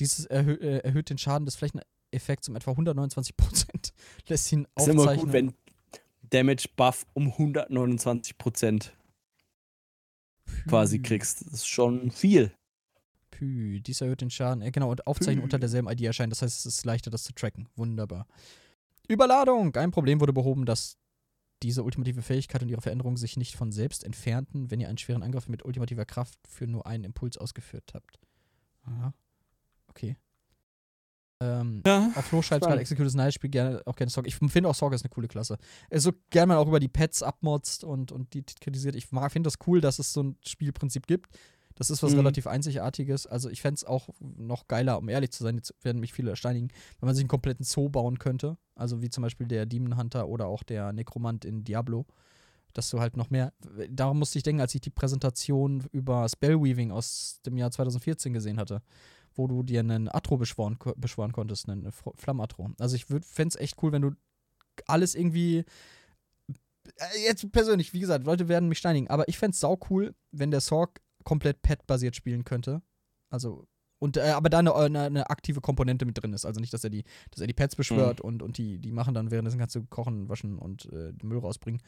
[0.00, 3.92] Dieses erhö äh, erhöht den Schaden des Flächeneffekts um etwa 129 Prozent.
[4.28, 5.24] Lässt ihn Ist immer aufzeichnen.
[5.26, 5.54] gut, wenn
[6.30, 8.90] Damage Buff um 129%
[10.68, 11.02] quasi Pü.
[11.08, 11.42] kriegst.
[11.46, 12.52] Das ist schon viel.
[13.30, 14.62] Pü, dies erhöht den Schaden.
[14.62, 15.44] Äh, genau, und Aufzeichnen Pü.
[15.44, 16.32] unter derselben ID erscheint.
[16.32, 17.68] Das heißt, es ist leichter, das zu tracken.
[17.76, 18.26] Wunderbar.
[19.08, 19.74] Überladung.
[19.76, 20.96] Ein Problem wurde behoben, dass
[21.62, 25.22] diese ultimative Fähigkeit und ihre Veränderungen sich nicht von selbst entfernten, wenn ihr einen schweren
[25.22, 28.18] Angriff mit ultimativer Kraft für nur einen Impuls ausgeführt habt.
[28.82, 29.14] Aha.
[29.88, 30.16] Okay.
[31.40, 32.10] Ähm, Ja.
[32.14, 34.26] auf Flo schreibt gerade Execute is nice, spiel gerne auch gerne Sorg.
[34.26, 35.58] Ich finde auch Sorg ist eine coole Klasse.
[35.90, 38.94] Äh, So gern man auch über die Pets abmotzt und, und die kritisiert.
[38.94, 41.30] Ich finde das cool, dass es so ein Spielprinzip gibt.
[41.76, 42.18] Das ist was Mhm.
[42.20, 43.26] relativ Einzigartiges.
[43.26, 46.30] Also ich fände es auch noch geiler, um ehrlich zu sein, jetzt werden mich viele
[46.30, 46.68] ersteinigen,
[47.00, 48.56] wenn man sich einen kompletten Zoo bauen könnte.
[48.76, 52.06] Also wie zum Beispiel der Demon Hunter oder auch der Nekromant in Diablo.
[52.74, 53.52] Dass du halt noch mehr.
[53.88, 58.58] Darum musste ich denken, als ich die Präsentation über Spellweaving aus dem Jahr 2014 gesehen
[58.58, 58.82] hatte,
[59.36, 62.70] wo du dir einen Atro beschworen, beschworen konntest, einen Flammatro.
[62.80, 64.10] Also ich fände es echt cool, wenn du
[64.88, 65.64] alles irgendwie.
[66.96, 70.14] Äh, Jetzt persönlich, wie gesagt, Leute werden mich steinigen, aber ich fände es sau cool,
[70.32, 72.82] wenn der Sorg komplett Pet-basiert spielen könnte.
[73.30, 73.66] Also.
[74.00, 76.44] Und, äh, aber da eine, eine, eine aktive Komponente mit drin ist.
[76.44, 79.14] Also nicht, dass er die, dass er die Pets beschwört und, und die, die machen
[79.14, 81.80] dann währenddessen kannst du kochen, waschen und äh, Müll rausbringen.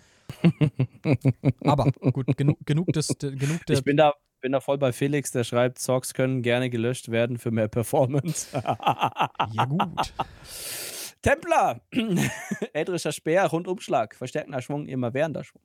[1.65, 4.93] Aber gut, genug, genug des, de, genug der Ich bin da, bin da voll bei
[4.93, 8.49] Felix, der schreibt, Socks können gerne gelöscht werden für mehr Performance.
[8.55, 9.83] Ja, gut.
[11.27, 11.81] Templer,
[12.73, 15.61] Ädrischer Speer, Rundumschlag, verstärkender Schwung, immerwährender Schwung.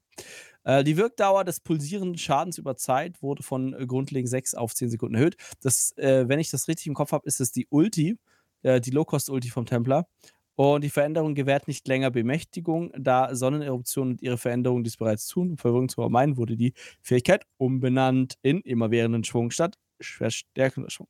[0.63, 5.13] Äh, die Wirkdauer des pulsierenden Schadens über Zeit wurde von grundlegend 6 auf 10 Sekunden
[5.13, 5.35] erhöht.
[5.61, 8.17] Das, äh, wenn ich das richtig im Kopf habe, ist es die Ulti,
[8.63, 10.07] äh, die Low-Cost-Ulti vom Templer.
[10.55, 15.51] Und die Veränderung gewährt nicht länger Bemächtigung, da Sonneneruptionen und ihre Veränderungen dies bereits tun.
[15.51, 16.73] Um Verwirrung zu vermeiden, wurde die
[17.03, 21.07] Fähigkeit umbenannt in immerwährenden Schwung statt verstärkender Schwung.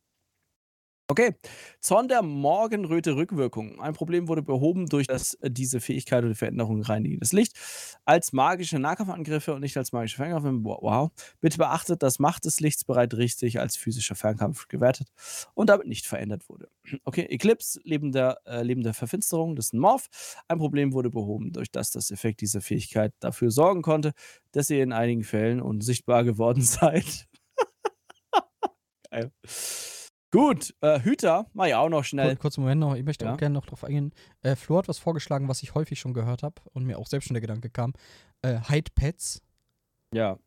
[1.11, 1.35] Okay,
[1.81, 3.81] Zorn der Morgenröte Rückwirkung.
[3.81, 7.51] Ein Problem wurde behoben durch das, äh, diese Fähigkeit oder Veränderung reinigendes Licht.
[8.05, 10.45] Als magische Nahkampfangriffe und nicht als magische Fernkampf.
[10.63, 11.11] Wow.
[11.41, 15.09] Bitte beachtet, dass Macht des Lichts bereits richtig als physischer Fernkampf gewertet
[15.53, 16.69] und damit nicht verändert wurde.
[17.03, 20.07] Okay, Eclipse, lebender, äh, lebende Verfinsterung, das ist ein Morph.
[20.47, 24.13] Ein Problem wurde behoben, durch das das Effekt dieser Fähigkeit dafür sorgen konnte,
[24.53, 27.27] dass ihr in einigen Fällen unsichtbar geworden seid.
[29.11, 29.29] Geil.
[30.31, 32.29] Gut, äh, Hüter, mach ich auch noch schnell.
[32.35, 33.33] Kur kurzen Moment noch, ich möchte Ja.
[33.33, 34.13] auch gerne noch drauf eingehen.
[34.41, 37.27] Äh, Flo hat was vorgeschlagen, was ich häufig schon gehört habe und mir auch selbst
[37.27, 37.93] schon der Gedanke kam.
[38.41, 39.41] Äh, Hide Pets.
[40.13, 40.37] Ja,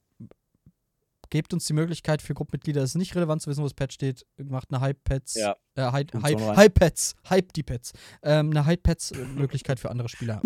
[1.35, 3.93] Gebt uns die Möglichkeit für Gruppenmitglieder, es ist nicht relevant zu wissen, wo das Pet
[3.93, 4.25] steht.
[4.37, 5.35] Macht eine Hype Pets.
[5.35, 5.57] Ja.
[5.75, 6.57] Äh, Hype, Hype, so rein.
[6.57, 7.17] Hype Pets.
[7.29, 7.93] Hype die Pets.
[8.23, 10.41] Ähm, eine Hype Pets äh, Möglichkeit für andere Spieler.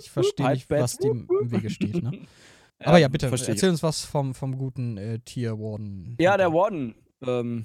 [0.00, 2.02] Ich verstehe nicht, was dem im Wege steht.
[2.02, 2.26] Ne?
[2.80, 6.16] Aber ja, bitte, erzähl uns was vom, vom guten äh, Tier Warden.
[6.18, 6.96] Ja, der Warden.
[7.24, 7.64] Ähm,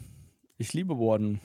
[0.57, 1.39] ich liebe Warden.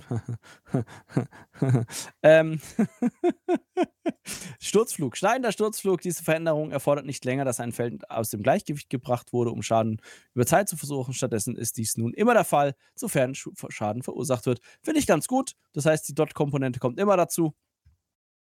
[2.22, 2.60] ähm,
[4.60, 5.16] Sturzflug.
[5.16, 6.00] Schneidender Sturzflug.
[6.00, 10.00] Diese Veränderung erfordert nicht länger, dass ein Feld aus dem Gleichgewicht gebracht wurde, um Schaden
[10.34, 11.14] über Zeit zu versuchen.
[11.14, 14.60] Stattdessen ist dies nun immer der Fall, sofern Schaden verursacht wird.
[14.82, 15.52] Finde ich ganz gut.
[15.72, 17.54] Das heißt, die Dot-Komponente kommt immer dazu.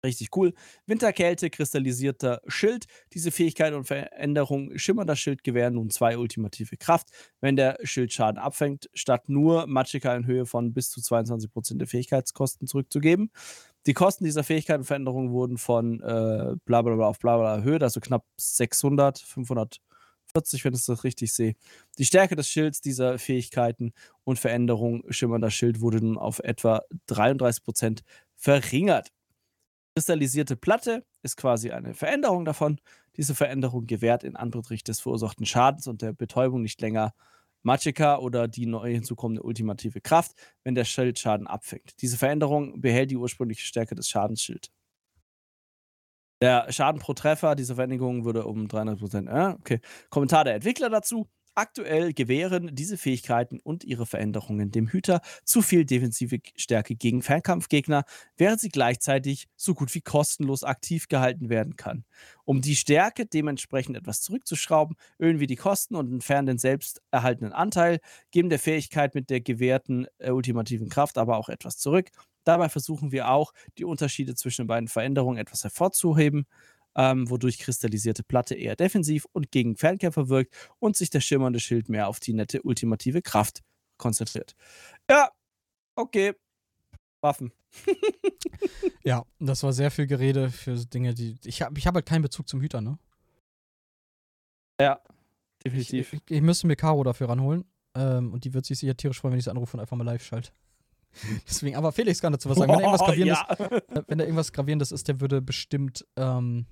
[0.05, 0.53] Richtig cool.
[0.85, 2.87] Winterkälte, kristallisierter Schild.
[3.13, 7.07] Diese Fähigkeit und Veränderung schimmernder Schild gewähren nun zwei ultimative Kraft,
[7.39, 11.87] wenn der Schild Schaden abfängt, statt nur Magicka in Höhe von bis zu 22% der
[11.87, 13.31] Fähigkeitskosten zurückzugeben.
[13.85, 18.01] Die Kosten dieser Fähigkeit und Veränderung wurden von äh, bla auf bla bla erhöht, also
[18.01, 21.55] knapp 600, 540, wenn ich das richtig sehe.
[21.97, 23.93] Die Stärke des Schilds dieser Fähigkeiten
[24.25, 28.01] und Veränderung schimmernder Schild wurde nun auf etwa 33%
[28.35, 29.13] verringert
[29.95, 32.79] kristallisierte Platte ist quasi eine Veränderung davon.
[33.15, 37.13] Diese Veränderung gewährt in Anbetracht des verursachten Schadens und der Betäubung nicht länger
[37.61, 40.33] Magicka oder die neu hinzukommende ultimative Kraft,
[40.63, 42.01] wenn der Schild Schaden abfängt.
[42.01, 44.69] Diese Veränderung behält die ursprüngliche Stärke des Schadensschilds.
[46.41, 49.29] Der Schaden pro Treffer dieser Veränderung würde um 300%.
[49.29, 49.79] Äh, okay.
[50.09, 51.29] Kommentar der Entwickler dazu.
[51.55, 58.05] Aktuell gewähren diese Fähigkeiten und ihre Veränderungen dem Hüter zu viel defensive Stärke gegen Fernkampfgegner,
[58.37, 62.05] während sie gleichzeitig so gut wie kostenlos aktiv gehalten werden kann.
[62.43, 67.53] Um die Stärke dementsprechend etwas zurückzuschrauben, erhöhen wir die Kosten und entfernen den selbst erhaltenen
[67.53, 67.99] Anteil,
[68.31, 72.09] geben der Fähigkeit mit der gewährten äh, ultimativen Kraft aber auch etwas zurück.
[72.43, 76.45] Dabei versuchen wir auch, die Unterschiede zwischen den beiden Veränderungen etwas hervorzuheben,
[76.95, 81.89] ähm, wodurch kristallisierte Platte eher defensiv und gegen Fernkämpfer wirkt und sich der schimmernde Schild
[81.89, 83.61] mehr auf die nette ultimative Kraft
[83.97, 84.55] konzentriert.
[85.09, 85.29] Ja,
[85.95, 86.33] okay.
[87.21, 87.51] Waffen.
[89.05, 91.35] Ja, das war sehr viel Gerede für Dinge, die.
[91.43, 92.97] Ich habe ich hab halt keinen Bezug zum Hüter, ne?
[94.79, 95.01] Ja,
[95.71, 96.13] Ich, definitiv.
[96.13, 97.65] ich, ich müsste mir Caro dafür ranholen.
[97.95, 100.03] Ähm, und die wird sich sicher tierisch freuen, wenn ich sie anrufe und einfach mal
[100.03, 100.51] live schalte.
[101.47, 102.71] Deswegen, aber Felix kann dazu was sagen.
[102.71, 104.03] Wenn da irgendwas Gravierendes, ja.
[104.07, 106.05] wenn da irgendwas Gravierendes ist, der würde bestimmt.
[106.15, 106.65] Ähm,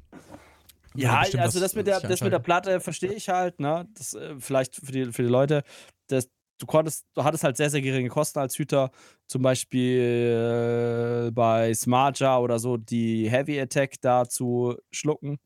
[0.95, 2.39] Ja, bestimmt also das mit der, das mit der.
[2.39, 3.87] Platte verstehe ich halt, ne?
[3.93, 5.63] Das äh, vielleicht für die, für die Leute,
[6.07, 8.91] das, du konntest, du hattest halt sehr, sehr geringe Kosten als Hüter,
[9.27, 15.39] zum Beispiel äh, bei Smartja oder so die Heavy Attack da zu schlucken.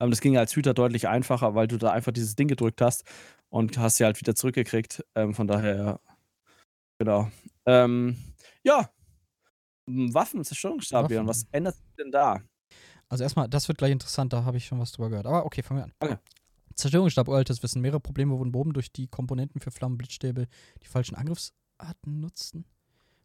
[0.00, 3.04] Ähm, das ging als Hüter deutlich einfacher, weil du da einfach dieses Ding gedrückt hast
[3.48, 5.04] und hast sie halt wieder zurückgekriegt.
[5.14, 6.00] Ähm, von daher,
[6.98, 7.30] genau.
[7.66, 8.16] Ähm,
[8.62, 8.90] ja.
[9.86, 12.40] Waffen, Zerstörungsstab, Björn, was ändert sich denn da?
[13.08, 15.26] Also erstmal, das wird gleich interessant, da habe ich schon was drüber gehört.
[15.26, 15.92] Aber okay, fangen wir an.
[16.00, 16.16] Okay.
[16.74, 17.80] Zerstörungsstab, uraltes Wissen.
[17.80, 20.46] Mehrere Probleme wurden behoben durch die Komponenten für Flammen, Blitzstäbe,
[20.82, 22.64] die falschen Angriffsarten nutzten.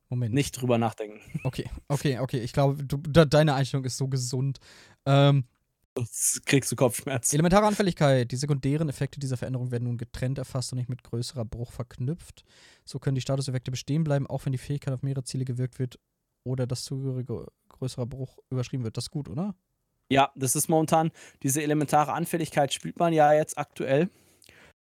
[0.10, 0.34] Moment.
[0.34, 1.22] Nicht drüber nachdenken.
[1.43, 2.39] Okay, okay, okay.
[2.39, 4.60] Ich glaube, du, de, deine Einstellung ist so gesund.
[5.06, 5.45] Ähm,
[5.97, 7.35] Sonst kriegst du Kopfschmerzen.
[7.35, 8.31] elementare Anfälligkeit.
[8.31, 12.43] Die sekundären Effekte dieser Veränderung werden nun getrennt erfasst und nicht mit größerer Bruch verknüpft.
[12.85, 15.99] So können die Statuseffekte bestehen bleiben, auch wenn die Fähigkeit auf mehrere Ziele gewirkt wird
[16.43, 18.95] oder das zugehörige größerer Bruch überschrieben wird.
[18.95, 19.55] Das ist gut, oder?
[20.09, 21.11] Ja, das ist momentan,
[21.43, 24.09] diese elementare Anfälligkeit spielt man ja jetzt aktuell,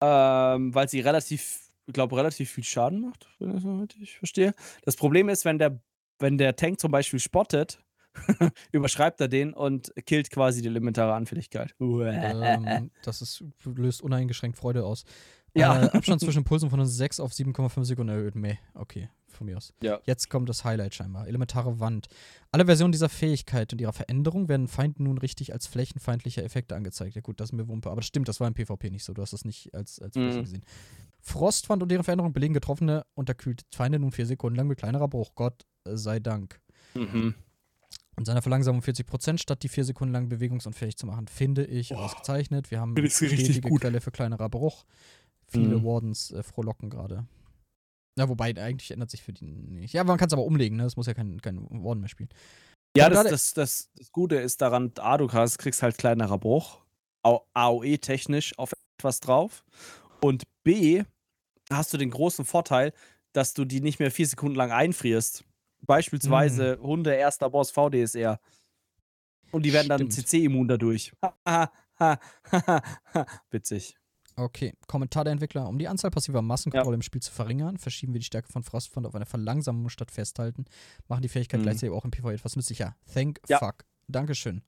[0.01, 4.55] ähm, weil sie relativ, ich glaube, relativ viel Schaden macht, wenn ich verstehe.
[4.83, 5.81] Das Problem ist, wenn der,
[6.19, 7.84] wenn der Tank zum Beispiel spottet,
[8.73, 11.75] überschreibt er den und killt quasi die elementare Anfälligkeit.
[11.81, 15.05] ähm, das ist, löst uneingeschränkt Freude aus.
[15.57, 15.85] Ja.
[15.85, 18.35] Äh, Abstand zwischen Pulsen von 6 auf 7,5 Sekunden erhöht.
[18.35, 19.73] Meh, okay, von mir aus.
[19.83, 20.01] Ja.
[20.05, 21.29] Jetzt kommt das Highlight scheinbar.
[21.29, 22.09] Elementare Wand.
[22.51, 27.15] Alle Versionen dieser Fähigkeit und ihrer Veränderung werden Feinden nun richtig als flächenfeindliche Effekte angezeigt.
[27.15, 27.91] Ja gut, das ist mir Wumpe.
[27.91, 29.13] Aber das stimmt, das war im PvP nicht so.
[29.15, 30.41] Du hast das nicht als, als Mhm.
[30.41, 30.65] gesehen.
[31.21, 35.35] Frostwand und ihre Veränderung belegen getroffene unterkühlte Feinde nun 4 Sekunden lang mit kleinerer Bruch.
[35.35, 36.61] Gott sei Dank.
[36.95, 37.35] Mhm.
[38.17, 42.05] Und seiner Verlangsamung 40% statt die 4 Sekunden lang bewegungsunfähig zu machen, finde ich Boah.
[42.05, 42.71] ausgezeichnet.
[42.71, 43.81] Wir haben richtig stetige gut.
[43.81, 44.85] Quelle für kleinerer Bruch.
[45.49, 45.85] Viele Mhm.
[45.85, 47.27] Wardens äh, frohlocken gerade.
[48.17, 49.93] Ja, wobei eigentlich ändert sich für die nicht.
[49.93, 50.85] Ja, man kann es aber umlegen, ne?
[50.85, 52.29] Es muss ja kein, kein Warden mehr spielen.
[52.97, 56.79] Ja, das, das, das, das Gute ist daran, A, du hast, kriegst halt kleinerer Bruch,
[57.55, 59.65] AOE-technisch auf etwas drauf.
[60.21, 61.03] Und B,
[61.71, 62.93] hast du den großen Vorteil,
[63.33, 65.45] dass du die nicht mehr vier Sekunden lang einfrierst.
[65.87, 68.39] Beispielsweise Hunde, erster Boss, VDSR.
[69.51, 70.13] Und die werden dann Stimmt.
[70.29, 71.13] CC-immun dadurch.
[73.51, 73.97] Witzig.
[74.37, 75.69] Okay, Kommentar der Entwickler.
[75.69, 79.07] Um die Anzahl passiver Massenkontrolle im Spiel zu verringern, verschieben wir die Stärke von Frostfront
[79.07, 80.65] auf eine Verlangsamung statt Festhalten,
[81.07, 81.65] machen die Fähigkeit Mhm.
[81.65, 82.97] gleichzeitig auch im PvE etwas nützlicher.
[83.13, 83.59] Thank Ja.
[83.61, 83.85] fuck.
[84.09, 84.63] Dankeschön.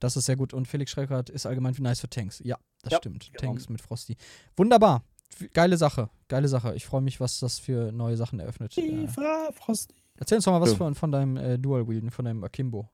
[0.00, 0.52] Das ist sehr gut.
[0.52, 2.40] Und Felix Schreckert ist allgemein nice für Tanks.
[2.44, 3.30] Ja, das Ja, stimmt.
[3.32, 3.52] genau.
[3.52, 4.16] Tanks mit Frosty.
[4.56, 5.04] Wunderbar.
[5.52, 6.10] Geile Sache.
[6.28, 6.74] Geile Sache.
[6.74, 8.76] Ich freue mich, was das für neue Sachen eröffnet.
[8.76, 9.94] Äh, Tifa Frost.
[10.18, 10.76] Erzähl uns doch mal was Ja.
[10.76, 12.88] von, von deinem äh, Dual-Wielden, von deinem Akimbo.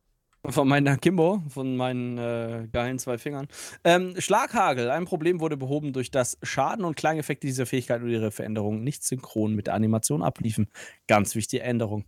[0.47, 3.47] Von meiner Kimbo, von meinen äh, geilen zwei Fingern.
[3.85, 4.91] Ähm, Schlaghagel.
[4.91, 9.05] Ein Problem wurde behoben, durch das Schaden und Klangeffekte dieser Fähigkeit und ihre Veränderungen nicht
[9.05, 10.71] synchron mit der Animation abliefen.
[11.09, 12.07] Ganz wichtige Änderung.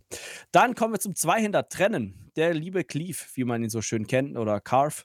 [0.51, 2.31] Dann kommen wir zum Zweihänder Trennen.
[2.35, 5.03] Der liebe Cleave, wie man ihn so schön kennt, oder Carve.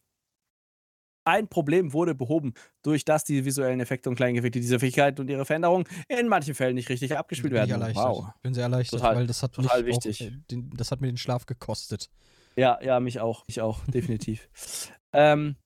[1.28, 5.44] Ein Problem wurde behoben, durch das die visuellen Effekte und Klangeffekte dieser Fähigkeit und ihre
[5.44, 7.82] Veränderungen in manchen Fällen nicht richtig abgespielt Bin ich werden.
[7.82, 8.04] erleichtert.
[8.06, 8.26] Wow.
[8.40, 10.22] Bin sehr erleichtert, Total- weil das hat total mich wichtig.
[10.22, 12.08] Auch, äh, den, das hat mir den Schlaf gekostet.
[12.56, 13.46] Ja, ja, mich auch.
[13.46, 14.48] Mich auch, definitiv.
[15.12, 15.56] ähm,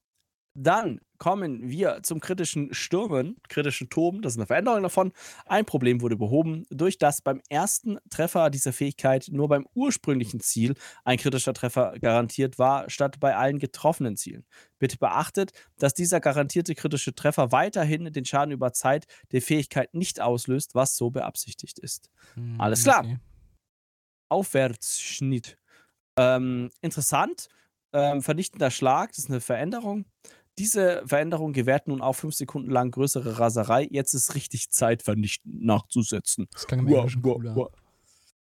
[0.54, 4.22] dann kommen wir zum kritischen Stürmen, kritischen Toben.
[4.22, 5.12] Das ist eine Veränderung davon.
[5.46, 10.74] Ein Problem wurde behoben, durch das beim ersten Treffer dieser Fähigkeit nur beim ursprünglichen Ziel
[11.04, 14.44] ein kritischer Treffer garantiert war, statt bei allen getroffenen Zielen.
[14.80, 20.20] Bitte beachtet, dass dieser garantierte kritische Treffer weiterhin den Schaden über Zeit der Fähigkeit nicht
[20.20, 22.10] auslöst, was so beabsichtigt ist.
[22.34, 23.04] Hm, Alles klar.
[23.04, 23.18] okay.
[24.28, 25.56] Aufwärtsschnitt.
[26.16, 27.48] Ähm, interessant.
[27.92, 30.06] Ähm, vernichtender Schlag, das ist eine Veränderung.
[30.58, 33.88] Diese Veränderung gewährt nun auch fünf Sekunden lang größere Raserei.
[33.90, 36.46] Jetzt ist richtig Zeit, vernichtend nachzusetzen.
[36.52, 37.56] Das klang im Wow, Englischen wow, cooler.
[37.56, 37.70] wow.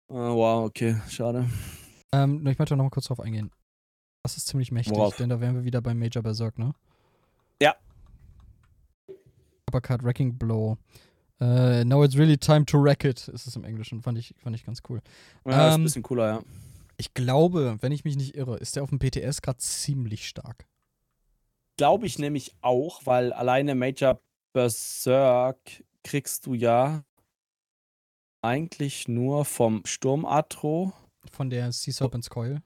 [0.09, 1.49] Ah, wow, okay, schade.
[2.13, 3.51] Ähm, ich möchte noch mal kurz drauf eingehen.
[4.23, 5.17] Das ist ziemlich mächtig, Worauf?
[5.17, 6.75] denn da wären wir wieder beim Major Berserk, ne?
[7.61, 7.75] Ja.
[9.69, 10.77] Uppercut, Wrecking Blow.
[11.41, 14.01] Äh, now it's really time to wreck it, ist es im Englischen.
[14.03, 15.01] Fand ich, fand ich ganz cool.
[15.45, 16.43] Ja, ist ein Ähm, bisschen cooler, ja.
[16.99, 20.67] Ich glaube, wenn ich mich nicht irre, ist der auf dem PTS gerade ziemlich stark.
[21.77, 24.21] Glaube ich nämlich auch, weil alleine Major
[24.53, 27.05] Berserk kriegst du ja
[28.43, 30.93] eigentlich nur vom Sturmatro.
[31.31, 32.61] Von der Sea Serpent's Coil,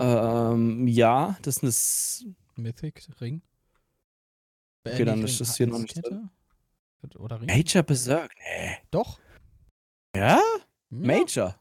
[0.00, 2.24] Ähm, ja, das ist eine S-
[2.56, 3.42] Mythic, Ring.
[4.84, 6.00] Äh, Okay, dann nicht ist das hier noch nicht?
[7.18, 7.46] Oder Ring?
[7.46, 8.34] Major Berserk.
[8.38, 8.78] Nee.
[8.90, 9.20] Doch.
[10.16, 10.38] Ja?
[10.38, 10.40] Ja.
[10.90, 11.60] Major.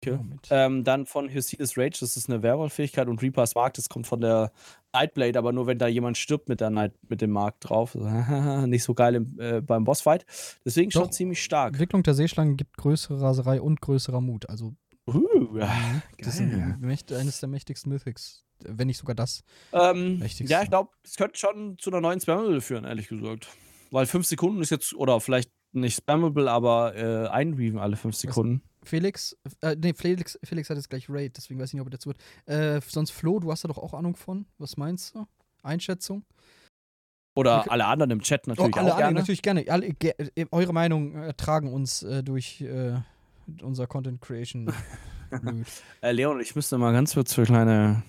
[0.00, 0.18] Okay.
[0.50, 4.20] Ähm, dann von Hysides Rage, das ist eine Werwolf-Fähigkeit und Reaper's Mark, das kommt von
[4.20, 4.52] der
[4.92, 7.94] Nightblade, aber nur wenn da jemand stirbt mit, der Night, mit dem Mark drauf.
[8.66, 10.24] Nicht so geil im, äh, beim Bossfight.
[10.64, 11.74] Deswegen Doch, schon ziemlich stark.
[11.74, 14.48] Entwicklung der Seeschlangen gibt größere Raserei und größerer Mut.
[14.48, 14.74] Also,
[15.08, 16.02] uh, mhm.
[16.18, 18.44] das ist eines der mächtigsten Mythics.
[18.60, 22.60] Wenn nicht sogar das ähm, Ja, ich glaube, es könnte schon zu einer neuen Spammable
[22.60, 23.48] führen, ehrlich gesagt.
[23.90, 28.62] Weil fünf Sekunden ist jetzt, oder vielleicht nicht spammable, aber äh, einweaven alle fünf Sekunden.
[28.88, 31.92] Felix, äh, nee, Felix, Felix hat jetzt gleich Raid, deswegen weiß ich nicht, ob er
[31.92, 32.18] dazu wird.
[32.46, 34.46] Äh, sonst Flo, du hast da doch auch Ahnung von.
[34.56, 35.26] Was meinst du?
[35.62, 36.24] Einschätzung?
[37.36, 37.70] Oder okay.
[37.70, 39.20] alle anderen im Chat natürlich oh, alle auch gerne.
[39.20, 39.64] natürlich gerne.
[39.68, 42.94] Alle, ge äh, eure Meinung äh, tragen uns äh, durch äh,
[43.62, 44.72] unser Content Creation.
[46.00, 48.02] äh, Leon, ich müsste mal ganz kurz für kleine.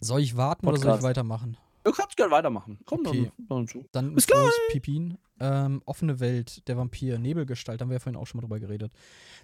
[0.00, 0.84] Soll ich warten Podcast.
[0.84, 1.56] oder soll ich weitermachen?
[1.84, 2.78] Du kannst gerne weitermachen.
[2.86, 3.30] Komm okay.
[3.48, 3.84] dann, dann.
[3.92, 4.50] Dann Bis gleich.
[4.70, 5.18] Pipin.
[5.40, 8.92] Ähm, offene Welt, der Vampir, Nebelgestalt, haben wir ja vorhin auch schon mal drüber geredet.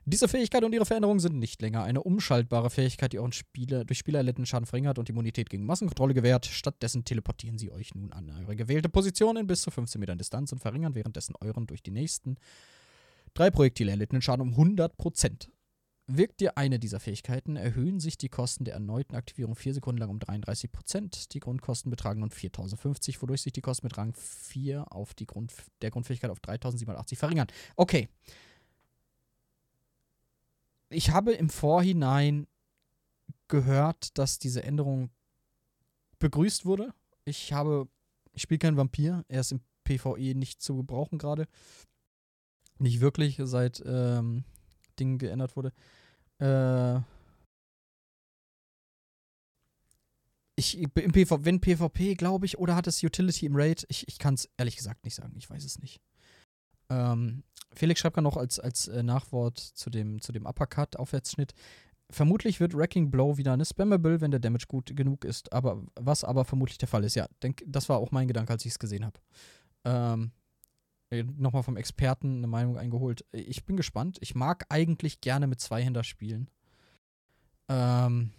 [0.04, 3.98] Diese Fähigkeit und ihre Veränderungen sind nicht länger eine umschaltbare Fähigkeit, die euren Spieler, durch
[3.98, 6.46] Spieler erlittenen Schaden verringert und Immunität gegen Massenkontrolle gewährt.
[6.46, 10.52] Stattdessen teleportieren sie euch nun an eure gewählte Position in bis zu 15 Metern Distanz
[10.52, 12.36] und verringern währenddessen euren durch die nächsten
[13.34, 15.50] drei Projektile erlittenen Schaden um 100 Prozent.
[16.12, 20.10] Wirkt dir eine dieser Fähigkeiten, erhöhen sich die Kosten der erneuten Aktivierung 4 Sekunden lang
[20.10, 21.28] um 33%.
[21.30, 25.52] Die Grundkosten betragen nun 4050, wodurch sich die Kosten mit Rang 4 auf die Grund,
[25.82, 27.46] der Grundfähigkeit auf 3780 verringern.
[27.76, 28.08] Okay.
[30.88, 32.48] Ich habe im Vorhinein
[33.46, 35.10] gehört, dass diese Änderung
[36.18, 36.92] begrüßt wurde.
[37.24, 37.86] Ich habe,
[38.32, 41.46] ich spiele keinen Vampir, er ist im PvE nicht zu gebrauchen gerade.
[42.78, 44.42] Nicht wirklich, seit ähm,
[44.98, 45.72] Ding geändert wurde.
[46.40, 47.00] Äh,
[50.56, 53.86] ich, im PV, wenn PvP, glaube ich, oder hat es Utility im Raid?
[53.88, 55.34] Ich, ich kann es ehrlich gesagt nicht sagen.
[55.38, 56.00] Ich weiß es nicht.
[56.90, 61.54] Ähm, Felix schreibt gerade noch als, als äh, Nachwort zu dem, zu dem Uppercut, Aufwärtsschnitt.
[62.10, 65.52] Vermutlich wird Wrecking Blow wieder eine Spammable, wenn der Damage gut genug ist.
[65.52, 68.64] Aber was aber vermutlich der Fall ist, ja, denk, das war auch mein Gedanke, als
[68.64, 69.20] ich es gesehen habe.
[69.84, 70.39] Ähm, äh,
[71.10, 73.24] nochmal vom Experten eine Meinung eingeholt.
[73.32, 74.18] Ich bin gespannt.
[74.20, 76.48] Ich mag eigentlich gerne mit Zweihänder spielen.
[77.68, 78.32] Ähm,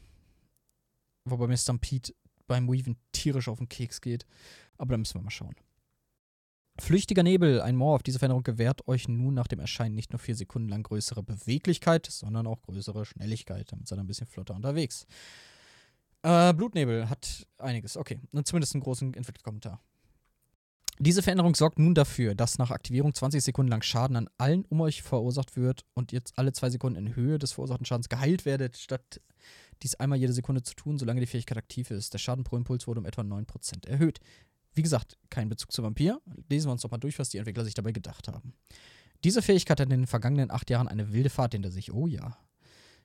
[1.26, 2.14] wobei mir Stampede
[2.48, 4.26] beim Weaven tierisch auf den Keks geht.
[4.78, 5.56] Aber da müssen wir mal schauen.
[6.80, 8.04] Flüchtiger Nebel, ein Morph.
[8.04, 12.08] Diese Veränderung gewährt euch nun nach dem Erscheinen nicht nur vier Sekunden lang größere Beweglichkeit,
[12.08, 13.72] sondern auch größere Schnelligkeit.
[13.72, 15.06] Damit seid ihr ein bisschen flotter unterwegs.
[16.24, 17.98] Äh, Blutnebel hat einiges.
[17.98, 19.82] Okay, zumindest einen großen Infekt-Kommentar.
[21.04, 24.82] Diese Veränderung sorgt nun dafür, dass nach Aktivierung 20 Sekunden lang Schaden an allen um
[24.82, 28.78] euch verursacht wird und jetzt alle zwei Sekunden in Höhe des verursachten Schadens geheilt werdet,
[28.78, 29.20] statt
[29.82, 32.14] dies einmal jede Sekunde zu tun, solange die Fähigkeit aktiv ist.
[32.14, 34.20] Der Schaden pro Impuls wurde um etwa 9% erhöht.
[34.76, 36.22] Wie gesagt, kein Bezug zu Vampir.
[36.52, 38.54] Lesen wir uns doch mal durch, was die Entwickler sich dabei gedacht haben.
[39.24, 41.92] Diese Fähigkeit hat in den vergangenen acht Jahren eine wilde Fahrt hinter sich.
[41.92, 42.38] Oh ja.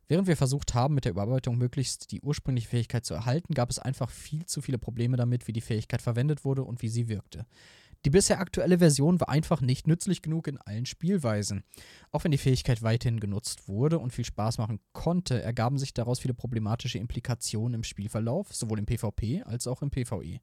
[0.06, 3.78] Während wir versucht haben, mit der Überarbeitung möglichst die ursprüngliche Fähigkeit zu erhalten, gab es
[3.78, 7.46] einfach viel zu viele Probleme damit, wie die Fähigkeit verwendet wurde und wie sie wirkte.
[8.06, 11.64] Die bisher aktuelle Version war einfach nicht nützlich genug in allen Spielweisen.
[12.12, 16.20] Auch wenn die Fähigkeit weiterhin genutzt wurde und viel Spaß machen konnte, ergaben sich daraus
[16.20, 20.38] viele problematische Implikationen im Spielverlauf, sowohl im PvP als auch im PvE.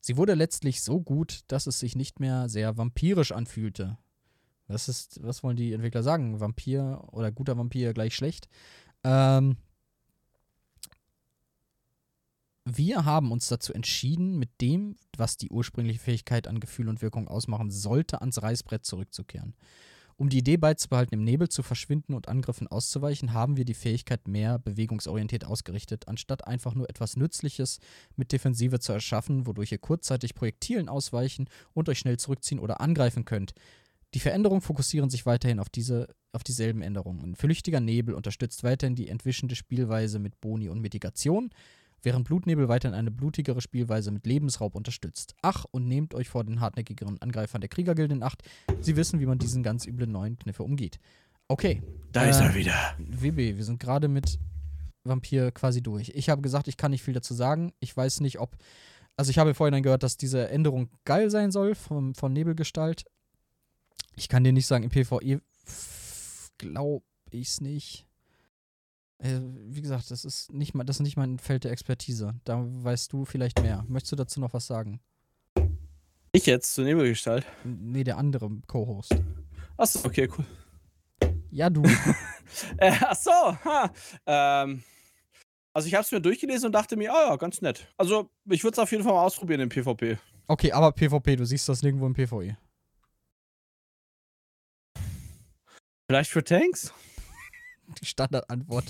[0.00, 3.98] Sie wurde letztlich so gut, dass es sich nicht mehr sehr vampirisch anfühlte.
[4.66, 6.40] Was ist, was wollen die Entwickler sagen?
[6.40, 8.48] Vampir oder guter Vampir gleich schlecht?
[9.04, 9.58] Ähm,
[12.64, 17.28] wir haben uns dazu entschieden, mit dem, was die ursprüngliche Fähigkeit an Gefühl und Wirkung
[17.28, 19.54] ausmachen sollte, ans Reißbrett zurückzukehren.
[20.16, 24.28] Um die Idee beizubehalten, im Nebel zu verschwinden und Angriffen auszuweichen, haben wir die Fähigkeit
[24.28, 27.80] mehr bewegungsorientiert ausgerichtet, anstatt einfach nur etwas Nützliches
[28.14, 33.24] mit Defensive zu erschaffen, wodurch ihr kurzzeitig Projektilen ausweichen und euch schnell zurückziehen oder angreifen
[33.24, 33.54] könnt.
[34.14, 37.34] Die Veränderungen fokussieren sich weiterhin auf, diese, auf dieselben Änderungen.
[37.34, 41.50] Flüchtiger Nebel unterstützt weiterhin die entwischende Spielweise mit Boni und Mitigation
[42.04, 45.34] während Blutnebel weiterhin eine blutigere Spielweise mit Lebensraub unterstützt.
[45.42, 48.42] Ach, und nehmt euch vor den hartnäckigeren Angreifern der Kriegergilde in Acht.
[48.80, 50.98] Sie wissen, wie man diesen ganz üblen neuen Kniffe umgeht.
[51.48, 51.82] Okay.
[52.12, 52.94] Da äh, ist er wieder.
[52.98, 54.38] WB, wir sind gerade mit
[55.04, 56.12] Vampir quasi durch.
[56.14, 57.72] Ich habe gesagt, ich kann nicht viel dazu sagen.
[57.80, 58.56] Ich weiß nicht, ob.
[59.16, 63.04] Also, ich habe vorhin dann gehört, dass diese Änderung geil sein soll vom, von Nebelgestalt.
[64.16, 65.40] Ich kann dir nicht sagen, im PvE
[66.58, 68.06] glaube ich es nicht.
[69.18, 72.34] Äh, wie gesagt, das ist, nicht das ist nicht mein Feld der Expertise.
[72.44, 73.84] Da weißt du vielleicht mehr.
[73.88, 75.00] Möchtest du dazu noch was sagen?
[76.32, 77.46] Ich jetzt zur Nebelgestalt?
[77.64, 79.14] Nee, der andere Co-Host.
[79.76, 80.44] Achso, okay, cool.
[81.50, 81.82] Ja, du.
[82.78, 83.30] äh, achso,
[83.64, 83.92] ha.
[84.26, 84.82] Ähm,
[85.72, 87.86] also ich habe es mir durchgelesen und dachte mir, ah ja, ganz nett.
[87.96, 90.18] Also ich würde es auf jeden Fall mal ausprobieren im PvP.
[90.46, 92.56] Okay, aber PvP, du siehst das nirgendwo im PvE.
[96.06, 96.92] Vielleicht für Tanks?
[98.00, 98.84] Die Standardantwort.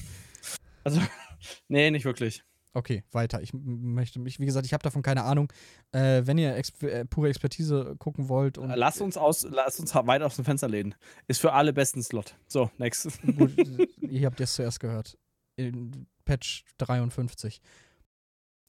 [0.85, 1.01] Also,
[1.69, 2.45] nee, nicht wirklich.
[2.77, 3.41] Okay, weiter.
[3.41, 5.53] Ich möchte mich, wie gesagt, ich habe davon keine Ahnung.
[5.93, 8.69] Äh, wenn ihr Ex äh, pure Expertise gucken wollt und.
[8.75, 10.97] Lass uns aus, lass uns weit aus dem Fenster lehnen.
[11.29, 12.37] Ist für alle besten Slot.
[12.49, 13.23] So, next.
[13.39, 13.53] Gut,
[14.01, 15.17] ihr habt jetzt zuerst gehört.
[15.57, 17.61] In Patch 53.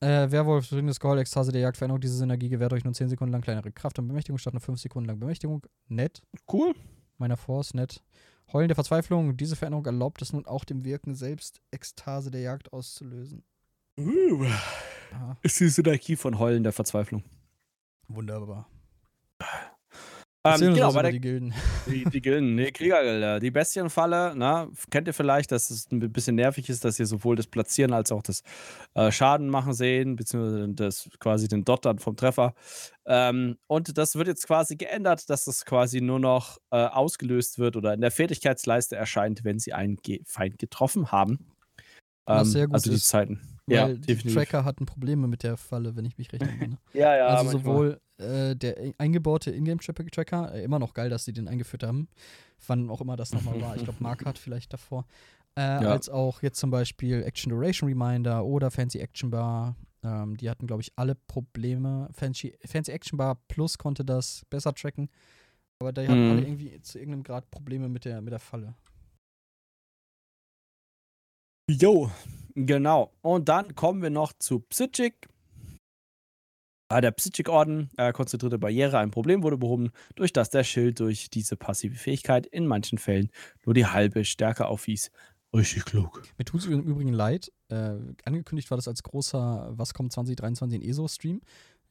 [0.02, 3.31] Äh, Werwolf, dringendes Gold, Ekstase der Jagd, Veränderung dieses Energie gewährt euch nur 10 Sekunden
[3.31, 5.65] lang kleinere Kraft und Bemächtigung statt nur 5 Sekunden lang Bemächtigung.
[5.88, 6.22] Nett.
[6.52, 6.76] Cool.
[7.18, 8.03] Meiner Force, nett.
[8.53, 9.38] Heulen der Verzweiflung.
[9.38, 13.43] Diese Veränderung erlaubt es nun auch dem Wirken selbst, Ekstase der Jagd auszulösen.
[13.97, 14.45] Uh,
[15.41, 17.23] ist die Synergie von Heulen der Verzweiflung.
[18.07, 18.69] Wunderbar.
[20.45, 21.53] Ähm, genau, bei der, die Gilden.
[21.88, 23.39] Die, die Gilden, nee, Kriegergilde.
[23.39, 27.35] Die Bestienfalle, na, kennt ihr vielleicht, dass es ein bisschen nervig ist, dass ihr sowohl
[27.35, 28.41] das Platzieren als auch das
[28.95, 32.53] äh, Schaden machen sehen, beziehungsweise das quasi den Dot dann vom Treffer.
[33.05, 37.76] Ähm, und das wird jetzt quasi geändert, dass das quasi nur noch äh, ausgelöst wird
[37.76, 41.55] oder in der Fertigkeitsleiste erscheint, wenn sie einen Ge Feind getroffen haben.
[42.27, 43.07] Ähm, Was sehr gut also die ist.
[43.07, 43.39] Zeiten.
[43.68, 44.34] Ja, die definitiv.
[44.35, 46.77] Tracker hatten Probleme mit der Falle, wenn ich mich recht erinnere.
[46.93, 47.61] Ja, ja, also manchmal.
[47.64, 52.07] sowohl äh, der e- eingebaute Ingame-Tracker, äh, immer noch geil, dass sie den eingeführt haben,
[52.68, 53.76] wann auch immer das nochmal war.
[53.76, 55.06] Ich glaube, Mark hat vielleicht davor.
[55.56, 59.76] Äh, Als auch jetzt zum Beispiel Action Duration Reminder oder Fancy Action Bar.
[60.03, 62.07] Ähm, die hatten, glaube ich, alle Probleme.
[62.14, 65.10] Fancy, Fancy Action Bar Plus konnte das besser tracken.
[65.80, 66.30] Aber hatten Mhm.
[66.31, 68.76] alle irgendwie zu irgendeinem Grad Probleme mit der, mit der Falle.
[71.69, 72.11] Jo,
[72.53, 73.11] genau.
[73.21, 75.27] Und dann kommen wir noch zu Psychic.
[76.87, 81.31] Ah, Der Psychic-Orden, äh, konzentrierte Barriere, ein Problem wurde behoben, durch das der Schild durch
[81.31, 83.31] diese passive Fähigkeit in manchen Fällen
[83.65, 85.09] nur die halbe Stärke aufwies.
[85.55, 86.21] Richtig klug.
[86.37, 87.51] Mir tut es im Übrigen leid.
[87.69, 91.41] Äh, angekündigt war das als großer Was kommt 2023 in ESO-Stream.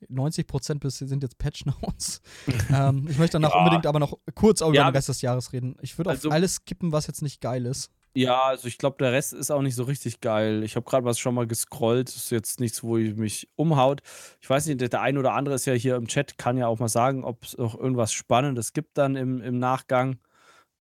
[0.09, 2.21] 90% bis sind jetzt Patch Notes.
[2.71, 3.59] ähm, ich möchte danach Ja.
[3.59, 5.77] unbedingt aber noch kurz über Ja, den Rest des Jahres reden.
[5.81, 7.91] Ich würde also- auf alles skippen, was jetzt nicht geil ist.
[8.17, 10.63] Ja, also ich glaube, der Rest ist auch nicht so richtig geil.
[10.63, 12.09] Ich habe gerade was schon mal gescrollt.
[12.09, 14.03] Ist jetzt nichts, wo ich mich umhaut.
[14.41, 16.69] Ich weiß nicht, der, der ein oder andere ist ja hier im Chat, kann ja
[16.69, 20.19] auch mal sagen, ob es noch irgendwas Spannendes gibt dann im, im Nachgang.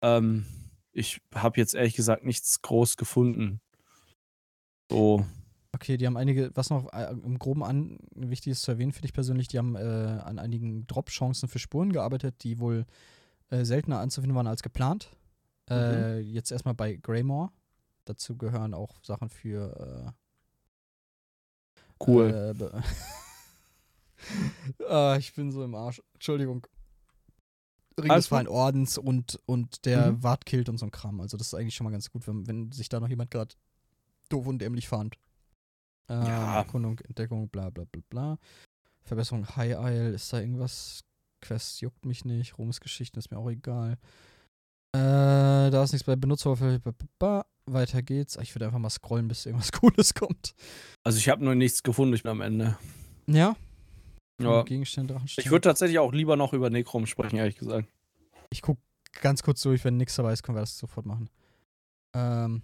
[0.04, 0.46] Ähm,
[0.92, 3.60] ich habe jetzt ehrlich gesagt nichts groß gefunden.
[4.92, 5.26] So.
[5.74, 9.08] Okay, die haben einige, was noch äh, im Groben an wichtig ist zu erwähnen, finde
[9.08, 12.86] ich persönlich, die haben äh, an einigen Drop-Chancen für Spuren gearbeitet, die wohl
[13.50, 15.10] äh, seltener anzufinden waren als geplant.
[15.70, 17.52] Äh, jetzt erstmal bei Greymore.
[18.06, 20.12] Dazu gehören auch Sachen für äh,
[22.06, 22.54] Cool.
[22.60, 22.82] Äh,
[24.90, 26.02] ah, ich bin so im Arsch.
[26.14, 26.68] Entschuldigung.
[28.00, 30.24] Ring Alles des Freien Ordens und, und der Mhm.
[30.24, 31.22] Wartkilt und so ein Kram.
[31.22, 33.56] Also das ist eigentlich schon mal ganz gut, wenn, wenn sich da noch jemand gerade
[34.30, 35.18] doof und dämlich fand.
[36.10, 36.58] Ähm, Ja.
[36.58, 38.38] Erkundung, Entdeckung, bla bla bla bla.
[39.04, 41.04] Verbesserung High Isle, ist da irgendwas?
[41.42, 42.58] Quest juckt mich nicht.
[42.58, 43.98] Roms Geschichten ist mir auch egal.
[44.96, 46.82] Äh, da ist nichts bei Benutzeroberfläche.
[47.68, 48.38] Weiter geht's.
[48.38, 50.54] Ich würde einfach mal scrollen, bis irgendwas Cooles kommt.
[51.04, 52.78] Also ich habe noch nichts gefunden, ich bin am Ende.
[53.28, 53.56] Ja.
[54.42, 54.64] Ja.
[54.64, 55.44] Gegenstände, Drachenstern.
[55.44, 57.88] Ich würde tatsächlich auch lieber noch über Necrom sprechen, ehrlich gesagt.
[58.50, 58.78] Ich guck
[59.22, 61.30] ganz kurz durch, wenn nichts dabei ist, können wir das sofort machen.
[62.14, 62.62] Ähm,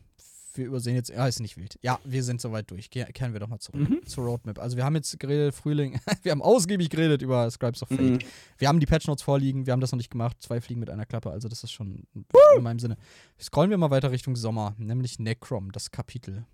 [0.55, 1.77] wir übersehen jetzt, ja, ist nicht wild.
[1.81, 2.89] Ja, wir sind soweit durch.
[2.89, 4.05] Ge kehren wir doch mal zurück Mhm.
[4.05, 4.59] zur Roadmap.
[4.59, 7.99] Also wir haben jetzt geredet, Frühling, wir haben ausgiebig geredet über Scribes of Fate.
[8.01, 8.19] Mhm.
[8.57, 10.37] Wir haben die Patch Notes vorliegen, wir haben das noch nicht gemacht.
[10.41, 12.97] Zwei Fliegen mit einer Klappe, also das ist schon in meinem Sinne.
[13.39, 16.45] Scrollen wir mal weiter Richtung Sommer, nämlich Necrom, das Kapitel.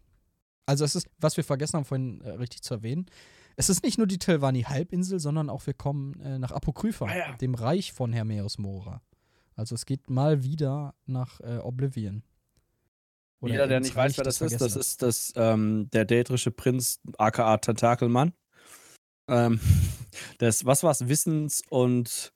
[0.65, 3.05] Also es ist, was wir vergessen haben vorhin äh, richtig zu erwähnen,
[3.55, 7.35] es ist nicht nur die Telvanni-Halbinsel, sondern auch wir kommen äh, nach Apokrypha, Ah ja.
[7.37, 9.01] dem Reich von Hermeus Mora.
[9.55, 12.21] Also es geht mal wieder nach äh, Oblivion.
[13.39, 16.99] Oder Jeder, der nicht weiß, wer das ist, das ist das, ähm, der dätrische Prinz,
[17.17, 18.33] aka Tentakelmann.
[19.29, 19.59] Ähm,
[20.39, 22.33] das, was war's, Wissens und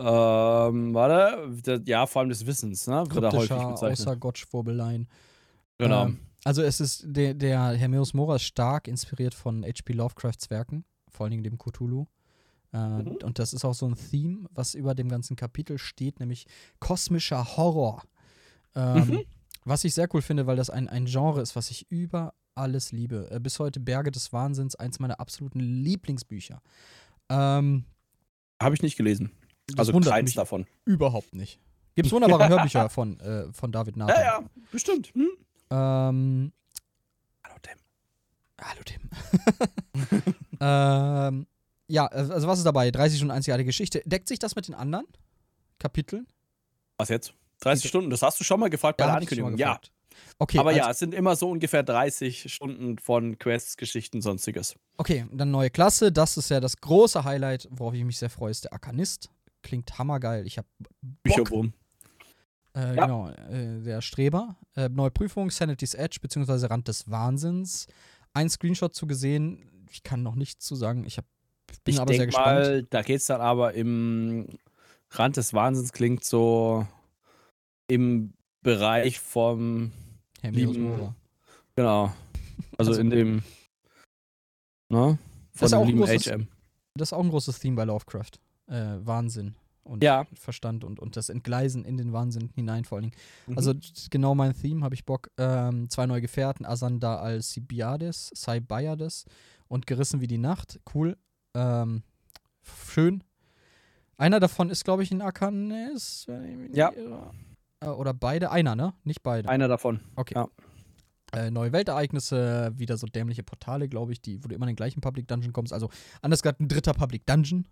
[0.00, 3.04] ähm, warte, der, ja, vor allem des Wissens, ne?
[3.10, 4.08] Wird er häufig Kryptischer, bezeichnet.
[4.08, 5.08] außer Gottschwurbeleien.
[5.78, 6.06] Genau.
[6.06, 9.92] Ähm, also es ist, der, der Hermeus Mora stark inspiriert von H.P.
[9.92, 12.06] Lovecrafts Werken, vor allen Dingen dem Cthulhu.
[12.72, 13.18] Äh, Mhm.
[13.22, 16.46] Und das ist auch so ein Theme, was über dem ganzen Kapitel steht, nämlich
[16.80, 18.02] kosmischer Horror.
[18.74, 19.24] Ähm, Mhm.
[19.64, 22.92] Was ich sehr cool finde, weil das ein, ein Genre ist, was ich über alles
[22.92, 23.30] liebe.
[23.30, 26.60] Äh, bis heute Berge des Wahnsinns, eins meiner absoluten Lieblingsbücher.
[27.30, 27.84] Ähm,
[28.62, 29.30] Habe ich nicht gelesen.
[29.76, 30.66] Also keins mich davon.
[30.84, 31.58] überhaupt nicht.
[31.94, 34.16] Gibt es wunderbare Hörbücher von, äh, von David Nathan.
[34.16, 35.12] Ja, ja, bestimmt.
[35.14, 35.28] Hm?
[35.70, 36.52] Ähm,
[37.42, 37.78] Hallo Tim.
[38.60, 40.34] Hallo Tim.
[40.60, 41.46] ähm,
[41.88, 42.90] ja, also was ist dabei?
[42.90, 44.02] 30 Stunden einzigartige Geschichte.
[44.04, 45.06] Deckt sich das mit den anderen
[45.78, 46.26] Kapiteln?
[46.98, 47.34] Was jetzt?
[47.60, 49.56] 30 Stunden, das hast du schon mal gefragt bei der Ankündigung.
[49.56, 49.80] Ja.
[50.38, 54.76] Okay, aber also, ja, es sind immer so ungefähr 30 Stunden von Quests, Geschichten, sonstiges.
[54.96, 56.12] Okay, dann neue Klasse.
[56.12, 59.30] Das ist ja das große Highlight, worauf ich mich sehr freue, ist der Arkanist.
[59.62, 60.46] Klingt hammergeil.
[60.46, 60.68] Ich habe.
[61.22, 61.72] Bücherwurm.
[62.76, 63.06] Äh, Ja.
[63.06, 64.56] Genau, äh, der Streber.
[64.76, 67.86] Äh, neue Prüfung, Sanity's Edge, beziehungsweise Rand des Wahnsinns.
[68.32, 69.86] Ein Screenshot zu gesehen.
[69.90, 71.04] Ich kann noch nichts zu sagen.
[71.06, 71.24] Ich hab,
[71.84, 72.46] bin Ich aber sehr gespannt.
[72.46, 74.48] mal, da geht es dann aber im
[75.10, 76.86] Rand des Wahnsinns klingt so
[77.88, 78.32] im
[78.62, 79.92] Bereich vom,
[80.42, 81.14] lieben-
[81.76, 82.12] genau,
[82.78, 83.42] also, Also- in dem,
[84.88, 85.18] ne,
[85.52, 86.48] Das von ist dem lieben großes- HM.
[86.96, 88.32] Das ist auch ein großes Theme bei Lovecraft.
[88.68, 89.54] Äh, Wahnsinn.
[89.82, 90.24] Und Ja.
[90.32, 93.16] Verstand und, und das Entgleisen in den Wahnsinn hinein vor allen Dingen.
[93.48, 93.58] Mhm.
[93.58, 93.74] Also
[94.10, 95.30] genau mein Theme, habe ich Bock.
[95.36, 99.26] Ähm, zwei neue Gefährten, Asanda Alcibiades, Saibayades
[99.68, 100.80] und Gerissen wie die Nacht.
[100.94, 101.18] Cool.
[101.54, 102.02] Ähm,
[102.62, 103.22] schön.
[104.16, 105.10] Einer davon ist, glaube ich,
[106.56, 106.90] mich nicht Ja.
[107.84, 108.50] Äh, Oder beide.
[108.50, 108.94] Einer, ne?
[109.04, 109.48] Nicht beide.
[109.48, 110.00] einer davon.
[110.16, 110.34] Okay.
[110.36, 110.48] Ja.
[111.32, 114.76] Äh, neue Weltereignisse, wieder so dämliche Portale, glaube ich, die, wo du immer in den
[114.76, 115.72] gleichen Public Dungeon kommst.
[115.72, 115.88] Also
[116.22, 117.66] anders gesagt ein dritter Public Dungeon.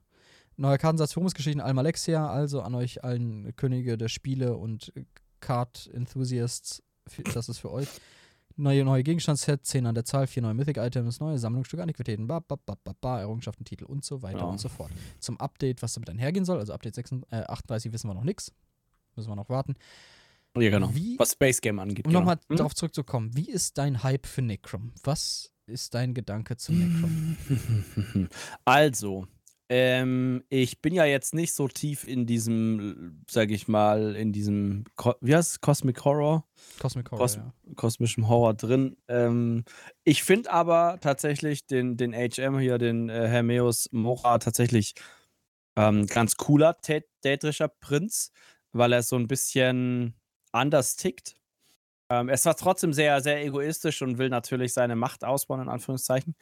[0.56, 4.93] Neuer Kartensatz Führungsgeschichten Almalexia, also an euch allen Könige der Spiele und
[5.40, 7.89] Card Enthusiasts, für- das ist für euch.
[8.56, 12.56] Neue, neue Gegenstandsset, 10 an der Zahl, vier neue Mythic-Items, neue Sammlungsstücke, Antiquitäten, ba, ba,
[12.66, 14.44] ba, ba, ba, Errungenschaften, Titel und so weiter Ja.
[14.44, 14.90] und so fort.
[15.20, 18.52] Zum Update, was damit einhergehen soll, also Update 36, äh, 38 wissen wir noch nichts.
[19.16, 19.74] Müssen wir noch warten.
[20.56, 20.94] Ja, genau.
[20.94, 22.06] Wie- Was Space Game angeht.
[22.06, 22.20] Um genau.
[22.20, 22.56] nochmal Hm?
[22.56, 24.93] darauf zurückzukommen, wie ist dein Hype für Necrom?
[25.02, 27.36] Was ist dein Gedanke zu Necrom?
[28.64, 29.26] Also,
[29.68, 34.84] ähm, ich bin ja jetzt nicht so tief in diesem, sag ich mal, in diesem,
[35.22, 36.47] wie heißt es, Cosmic Horror,
[36.78, 37.52] Cosmic Horror, Cos- ja.
[37.74, 38.97] kosmischem Horror drin.
[39.09, 39.64] Ähm,
[40.05, 44.93] ich finde aber tatsächlich den, den HM hier, den äh, Hermeus Mora, tatsächlich
[45.76, 48.30] ähm, ganz cooler tä- tätrischer Prinz,
[48.73, 50.15] weil er so ein bisschen
[50.53, 51.36] anders tickt.
[52.11, 55.69] Ähm, er ist zwar trotzdem sehr, sehr egoistisch und will natürlich seine Macht ausbauen, in
[55.69, 56.35] Anführungszeichen.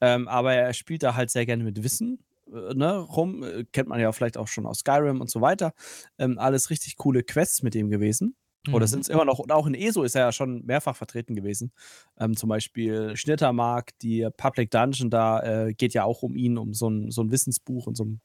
[0.00, 3.42] Ähm, aber er spielt da halt sehr gerne mit Wissen äh, ne, rum.
[3.42, 5.74] Äh, kennt man ja vielleicht auch schon aus Skyrim und so weiter.
[6.18, 8.36] Ähm, alles richtig coole Quests mit ihm gewesen.
[8.68, 8.88] Oder Mhm.
[8.90, 11.72] sind es immer noch, und auch in ESO ist er ja schon mehrfach vertreten gewesen.
[12.18, 16.74] Ähm, zum Beispiel Schnittermark, die Public Dungeon, da äh, geht ja auch um ihn, um
[16.74, 18.20] so ein, so ein Wissensbuch und so ein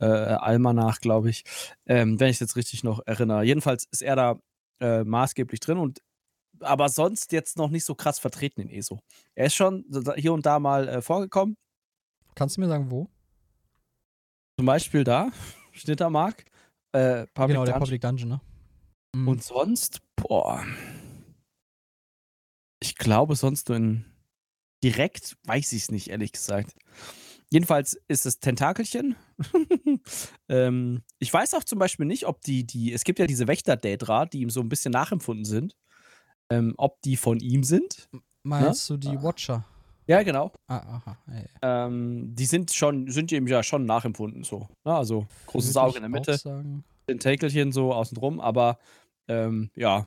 [0.00, 1.44] äh, Almanach, glaube ich.
[1.84, 3.44] Ähm, wenn ich es jetzt richtig noch erinnere.
[3.44, 4.40] Jedenfalls ist er da
[4.80, 6.00] äh, maßgeblich drin und
[6.60, 9.00] aber sonst jetzt noch nicht so krass vertreten in ESO.
[9.34, 9.84] Er ist schon
[10.16, 11.56] hier und da mal äh, vorgekommen.
[12.34, 13.08] Kannst du mir sagen, wo?
[14.58, 15.30] Zum Beispiel da,
[15.72, 16.44] Schnittermark,
[16.92, 17.80] äh, Public genau, der Dungeon.
[17.80, 18.40] Public Dungeon, ne?
[19.14, 19.28] Mhm.
[19.28, 20.64] Und sonst, boah.
[22.80, 24.04] Ich glaube, sonst nur in.
[24.82, 26.74] Direkt weiß ich es nicht, ehrlich gesagt.
[27.50, 29.16] Jedenfalls ist es Tentakelchen.
[30.50, 34.26] ähm, ich weiß auch zum Beispiel nicht, ob die, die, es gibt ja diese Wächter-Daedra,
[34.26, 35.74] die ihm so ein bisschen nachempfunden sind.
[36.50, 38.10] Ähm, ob die von ihm sind.
[38.42, 39.64] Meinst du die Watcher?
[40.06, 40.52] Ja, genau.
[40.66, 41.18] Ah, aha.
[41.62, 41.86] Ja.
[41.86, 44.68] Ähm, die sind schon, sind ihm ja schon nachempfunden so.
[44.84, 44.94] Ne?
[44.94, 46.36] Also großes Auge in der Mitte.
[46.36, 46.84] Sagen.
[47.06, 48.78] Tentakelchen so außenrum, aber
[49.28, 50.06] ähm, ja,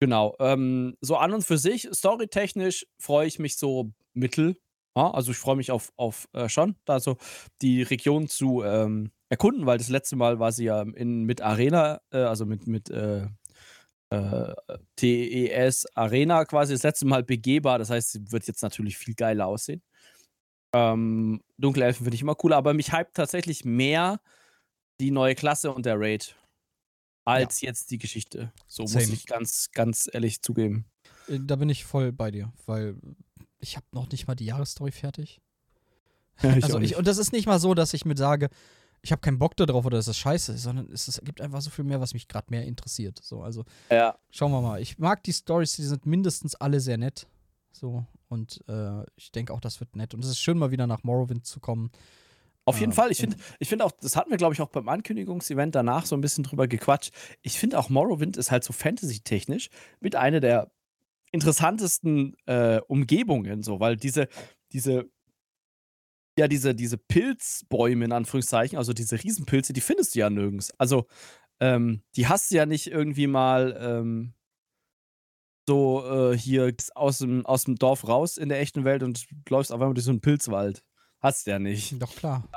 [0.00, 0.36] genau.
[0.40, 4.56] Ähm, so an und für sich, storytechnisch freue ich mich so mittel.
[4.96, 7.16] Ja, also ich freue mich auf, auf äh, schon, da so
[7.62, 12.00] die Region zu ähm, erkunden, weil das letzte Mal war sie ja in, mit Arena,
[12.10, 13.26] äh, also mit, mit äh,
[14.10, 14.54] äh,
[14.96, 17.78] TES Arena quasi das letzte Mal begehbar.
[17.78, 19.82] Das heißt, sie wird jetzt natürlich viel geiler aussehen.
[20.74, 24.20] Ähm, Dunkle Elfen finde ich immer cooler, aber mich hypt tatsächlich mehr
[25.00, 26.36] die neue Klasse und der Raid
[27.24, 28.52] als jetzt die Geschichte.
[28.66, 29.12] So muss Same.
[29.12, 30.86] ich ganz, ganz ehrlich zugeben.
[31.28, 32.96] Äh, Da bin ich voll bei dir, weil
[33.60, 35.40] ich habe noch nicht mal die Jahresstory fertig.
[36.38, 38.48] also ich, und das ist nicht mal so, dass ich mir sage,
[39.02, 41.70] ich habe keinen Bock darauf oder das ist scheiße, sondern es, ist, gibt einfach so
[41.70, 43.18] viel mehr, was mich gerade mehr interessiert.
[43.22, 44.16] So, also ja.
[44.30, 44.80] schauen wir mal.
[44.80, 47.26] Ich mag die Stories, die sind mindestens alle sehr nett.
[47.72, 50.14] So, und äh, ich denke auch, das wird nett.
[50.14, 51.90] Und es ist schön, mal wieder nach Morrowind zu kommen.
[52.64, 53.10] Auf jeden Ja, Fall.
[53.10, 56.16] Ich finde ich find auch, das hatten wir, glaube ich, auch beim Ankündigungsevent danach so
[56.16, 57.12] ein bisschen drüber gequatscht.
[57.42, 59.68] Ich finde auch Morrowind ist halt so fantasy-technisch
[60.00, 60.70] mit einer der
[61.32, 64.28] interessantesten äh, Umgebungen, so, weil diese,
[64.72, 65.10] diese,
[66.38, 70.72] ja, diese, diese Pilzbäume in Anführungszeichen, also diese Riesenpilze, die findest du ja nirgends.
[70.78, 71.06] Also,
[71.60, 74.34] ähm, die hast du ja nicht irgendwie mal ähm,
[75.68, 79.72] so äh, hier aus dem, aus dem Dorf raus in der echten Welt und läufst
[79.72, 80.82] auf einmal durch so einen Pilzwald.
[81.22, 82.00] Hast du ja nicht.
[82.02, 82.48] Doch klar.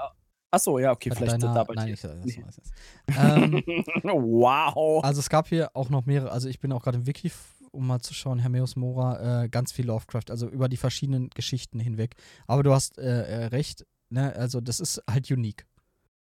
[0.51, 1.93] Achso, ja, okay, Bei vielleicht deiner, da bei nein, dir.
[1.93, 2.43] ich, das Nee.
[2.45, 3.15] weiß ich.
[3.17, 3.63] ähm,
[4.03, 5.03] wow.
[5.03, 7.31] Also es gab hier auch noch mehrere, also ich bin auch gerade im Wiki,
[7.71, 11.79] um mal zu schauen, Hermeus Mora, äh, ganz viel Lovecraft, also über die verschiedenen Geschichten
[11.79, 12.15] hinweg.
[12.47, 15.65] Aber du hast äh, äh, recht, ne, also das ist halt unique.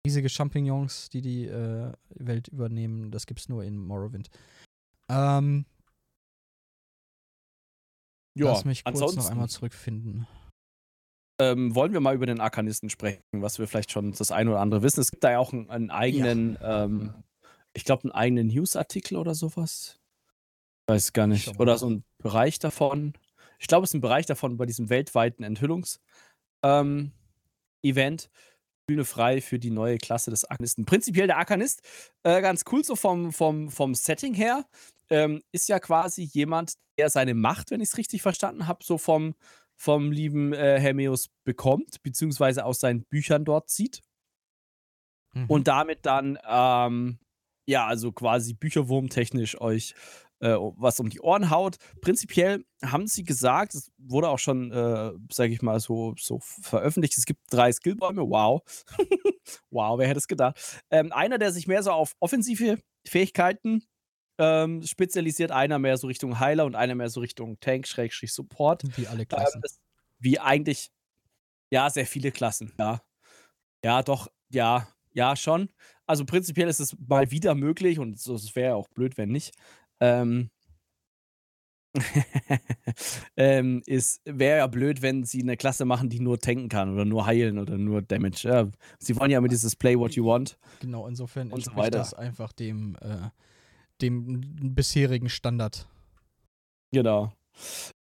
[0.06, 4.30] Riesige Champignons, die die äh, Welt übernehmen, das gibt's nur in Morrowind.
[5.10, 5.66] Ähm,
[8.34, 10.26] ja, lass mich kurz ansonsten noch einmal zurückfinden.
[11.40, 14.60] Ähm, wollen wir mal über den Arkanisten sprechen, was wir vielleicht schon das eine oder
[14.60, 15.00] andere wissen.
[15.00, 17.14] Es gibt da ja auch einen, einen eigenen ähm,
[17.72, 19.98] ich glaube, einen eigenen Newsartikel oder sowas.
[20.88, 21.58] Weiß gar nicht.
[21.58, 23.14] Oder so ein Bereich davon.
[23.58, 26.00] Ich glaube, es ist ein Bereich davon bei diesem weltweiten Enthüllungs-
[26.62, 27.12] ähm,
[27.82, 28.30] Event.
[28.86, 30.84] Bühne frei für die neue Klasse des Arkanisten.
[30.84, 31.82] Prinzipiell der Arkanist,
[32.24, 34.66] äh, ganz cool so vom, vom, vom Setting her,
[35.10, 38.98] ähm, ist ja quasi jemand, der seine Macht, wenn ich es richtig verstanden habe, so
[38.98, 39.36] vom,
[39.80, 44.02] vom lieben äh, Hermeus bekommt, beziehungsweise aus seinen Büchern dort zieht.
[45.32, 45.46] Mhm.
[45.46, 47.18] Und damit dann, ähm,
[47.66, 49.94] ja, also quasi bücherwurmtechnisch euch
[50.40, 51.76] äh, was um die Ohren haut.
[52.02, 57.16] Prinzipiell haben sie gesagt, es wurde auch schon, äh, sage ich mal, so, so veröffentlicht,
[57.16, 58.28] es gibt drei Skillbäume.
[58.28, 58.60] Wow.
[59.70, 60.82] wow, wer hätte es gedacht?
[60.90, 63.82] Ähm, einer, der sich mehr so auf offensive Fähigkeiten
[64.40, 68.82] ähm, spezialisiert, einer mehr so Richtung Heiler und einer mehr so Richtung Tank, Schrägstrich Support.
[68.96, 69.60] Wie alle Klassen.
[69.62, 69.70] Ähm,
[70.18, 70.90] wie eigentlich,
[71.70, 73.02] ja, sehr viele Klassen, ja.
[73.84, 75.68] Ja, doch, ja, ja, schon.
[76.06, 79.54] Also prinzipiell ist es mal wieder möglich und es wäre auch blöd, wenn nicht,
[80.00, 80.50] ähm,
[83.36, 87.04] ähm, ist wäre ja blöd, wenn sie eine Klasse machen, die nur tanken kann oder
[87.04, 88.48] nur heilen oder nur Damage.
[88.48, 88.68] Ja,
[88.98, 90.56] sie wollen ja immer dieses Play what you want.
[90.80, 91.98] Genau, insofern und so weiter.
[91.98, 93.28] das einfach dem, äh,
[94.02, 95.86] dem bisherigen Standard.
[96.92, 97.32] Genau.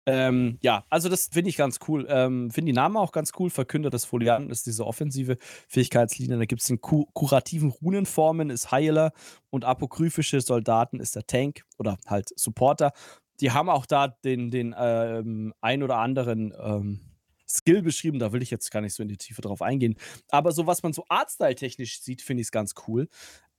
[0.05, 2.05] Ähm, ja, also das finde ich ganz cool.
[2.09, 3.49] Ähm, finde die Namen auch ganz cool.
[3.49, 5.37] Verkünder des Folianten ist diese offensive
[5.69, 6.37] Fähigkeitslinie.
[6.37, 9.13] Da gibt es den ku kurativen Runenformen, ist Heiler
[9.49, 12.91] und apokryphische Soldaten ist der Tank oder halt Supporter.
[13.39, 16.99] Die haben auch da den, den ähm, ein oder anderen ähm,
[17.47, 18.19] Skill beschrieben.
[18.19, 19.95] Da will ich jetzt gar nicht so in die Tiefe drauf eingehen.
[20.29, 23.07] Aber so, was man so Artstyle-technisch sieht, finde ich es ganz cool.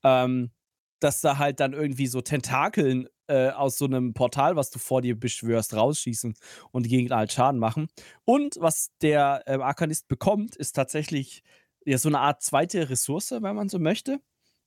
[0.02, 0.50] Ähm,
[1.04, 5.02] dass da halt dann irgendwie so Tentakeln äh, aus so einem Portal, was du vor
[5.02, 6.34] dir beschwörst, rausschießen
[6.72, 7.88] und die Gegner halt Schaden machen.
[8.24, 11.42] Und was der ähm, Arkanist bekommt, ist tatsächlich
[11.84, 14.18] ja so eine Art zweite Ressource, wenn man so möchte.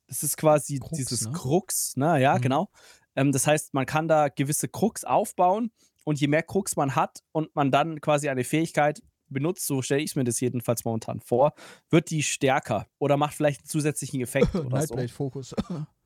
[0.08, 1.32] Das ist quasi Krux, dieses ne?
[1.32, 2.22] Krux, ne?
[2.22, 2.42] Ja, mhm.
[2.42, 2.70] genau.
[3.16, 5.72] Ähm, das heißt, man kann da gewisse Krux aufbauen
[6.04, 10.04] und je mehr Krux man hat und man dann quasi eine Fähigkeit benutzt, so stelle
[10.04, 11.54] ich mir das jedenfalls momentan vor,
[11.90, 14.96] wird die stärker oder macht vielleicht einen zusätzlichen Effekt oder so.
[15.08, 15.56] Fokus.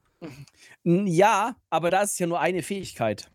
[0.83, 3.29] Ja, aber da ist ja nur eine Fähigkeit.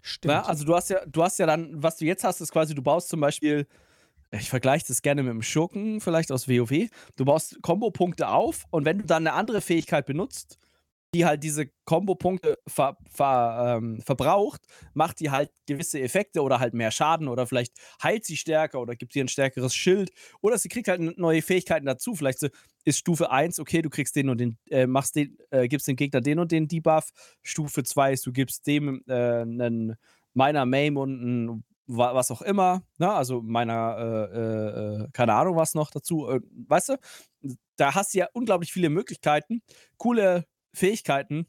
[0.00, 0.32] Stimmt.
[0.32, 2.74] Ja, also du hast ja, du hast ja dann, was du jetzt hast, ist quasi,
[2.74, 3.66] du baust zum Beispiel,
[4.32, 8.84] ich vergleiche das gerne mit dem Schurken, vielleicht aus WoW, du baust Kombo-Punkte auf und
[8.84, 10.58] wenn du dann eine andere Fähigkeit benutzt,
[11.14, 14.62] die halt diese Kombo-Punkte ver, ver, ähm, verbraucht,
[14.94, 18.96] macht die halt gewisse Effekte oder halt mehr Schaden oder vielleicht heilt sie stärker oder
[18.96, 20.10] gibt ihr ein stärkeres Schild
[20.40, 22.14] oder sie kriegt halt neue Fähigkeiten dazu.
[22.14, 22.48] Vielleicht so,
[22.84, 25.96] ist Stufe 1, okay, du kriegst den und den, äh, machst den, äh, gibst den
[25.96, 27.10] Gegner den und den Debuff.
[27.42, 29.96] Stufe 2 ist, du gibst dem äh, einen
[30.34, 33.12] Miner Mame und einen was auch immer, ne?
[33.12, 38.14] also meiner, äh, äh, äh, keine Ahnung was noch dazu, äh, weißt du, da hast
[38.14, 39.62] du ja unglaublich viele Möglichkeiten,
[39.98, 41.46] coole Fähigkeiten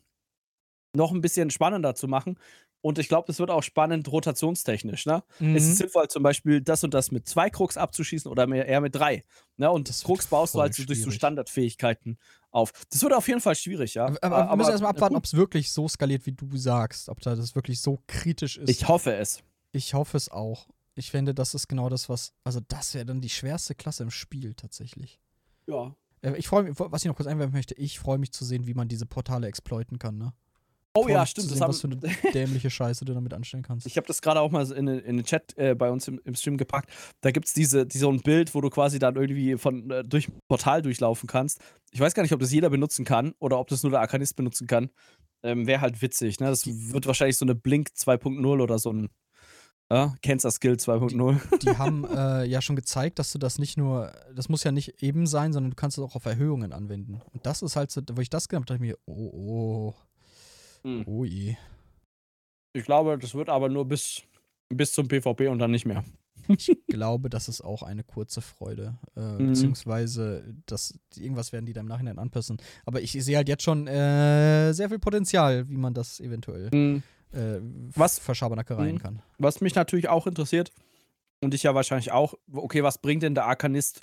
[0.95, 2.37] noch ein bisschen spannender zu machen.
[2.83, 5.05] Und ich glaube, es wird auch spannend rotationstechnisch.
[5.05, 5.23] Ne?
[5.39, 5.55] Mhm.
[5.55, 8.81] Es ist sinnvoll, zum Beispiel das und das mit zwei Krux abzuschießen oder mehr, eher
[8.81, 9.23] mit drei.
[9.55, 9.71] Ne?
[9.71, 12.17] Und das Krux baust du halt so durch so Standardfähigkeiten
[12.51, 12.73] auf.
[12.91, 14.07] Das wird auf jeden Fall schwierig, ja.
[14.21, 17.07] Aber, aber wir müssen erstmal abwarten, ob es wirklich so skaliert, wie du sagst.
[17.07, 18.69] Ob da das wirklich so kritisch ist.
[18.69, 19.41] Ich hoffe es.
[19.71, 20.67] Ich hoffe es auch.
[20.95, 22.33] Ich finde, das ist genau das, was.
[22.43, 25.21] Also, das wäre dann die schwerste Klasse im Spiel tatsächlich.
[25.67, 25.95] Ja.
[26.21, 28.67] Äh, ich freue mich, was ich noch kurz einwerfen möchte, ich freue mich zu sehen,
[28.67, 30.33] wie man diese Portale exploiten kann, ne?
[30.95, 31.49] Oh ja, stimmt.
[31.49, 31.97] Sehen, was für eine
[32.33, 33.87] dämliche Scheiße du damit anstellen kannst.
[33.87, 36.35] Ich habe das gerade auch mal in, in den Chat äh, bei uns im, im,
[36.35, 36.89] Stream gepackt.
[37.21, 40.03] Da gibt es diese, die, so ein Bild, wo du quasi dann irgendwie von, äh,
[40.03, 41.59] durch ein Portal durchlaufen kannst.
[41.91, 44.35] Ich weiß gar nicht, ob das jeder benutzen kann oder ob das nur der Arkanist
[44.35, 44.91] benutzen kann.
[45.41, 46.47] Ähm, Wäre halt witzig, ne?
[46.47, 49.09] Das wird wahrscheinlich so eine Blink 2.0 oder so ein
[49.91, 51.57] ja, Cancer Skill 2.0.
[51.57, 54.71] Die, die, haben äh, ja schon gezeigt, dass du das nicht nur, das muss ja
[54.71, 57.21] nicht eben sein, sondern du kannst es auch auf Erhöhungen anwenden.
[57.31, 59.95] Und das ist halt so, wo ich das gedacht habe, dachte ich mir, oh, oh,
[60.83, 61.03] hm.
[61.05, 61.55] oh je.
[62.73, 64.23] Ich glaube, das wird aber nur bis,
[64.69, 66.03] bis zum PvP und dann nicht mehr.
[66.47, 68.97] Ich glaube, das ist auch eine kurze Freude.
[69.15, 69.47] Äh, mhm.
[69.49, 72.57] Beziehungsweise, das, irgendwas werden die da im Nachhinein anpassen.
[72.85, 77.03] Aber ich sehe halt jetzt schon äh, sehr viel Potenzial, wie man das eventuell mhm
[77.33, 78.99] äh, was Verschabernackereien mhm.
[78.99, 79.21] kann.
[79.37, 80.71] Was mich natürlich auch interessiert,
[81.41, 84.01] und ich ja wahrscheinlich auch, okay, was bringt denn der Arkanist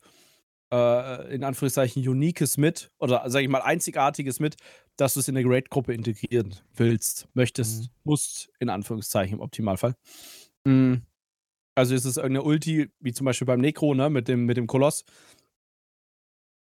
[0.72, 4.56] äh, in Anführungszeichen Uniques mit, oder sage ich mal Einzigartiges mit,
[5.00, 7.88] dass du es in eine Great-Gruppe integrieren willst, möchtest, mhm.
[8.04, 9.94] musst, in Anführungszeichen im Optimalfall.
[10.64, 11.02] Mhm.
[11.74, 14.66] Also ist es irgendeine Ulti, wie zum Beispiel beim Necro, ne, mit dem, mit dem
[14.66, 15.04] Koloss.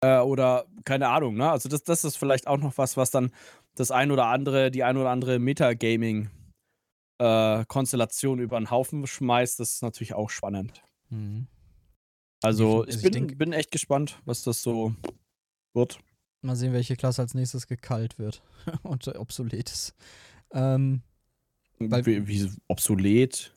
[0.01, 1.49] Äh, oder keine Ahnung, ne?
[1.49, 3.31] Also das, das ist vielleicht auch noch was, was dann
[3.73, 6.29] das ein oder andere, die ein oder andere Metagaming
[7.19, 10.83] äh, Konstellation über einen Haufen schmeißt, das ist natürlich auch spannend.
[11.09, 11.47] Mhm.
[12.43, 14.93] Also, ich, also ich, bin, bin, echt gespannt, was das so
[15.73, 15.99] wird.
[16.41, 18.41] Mal sehen, welche Klasse als nächstes gekalt wird
[18.83, 19.95] und obsolet ist.
[20.51, 21.01] Ähm,
[21.79, 23.53] Weil, wie, wie obsolet.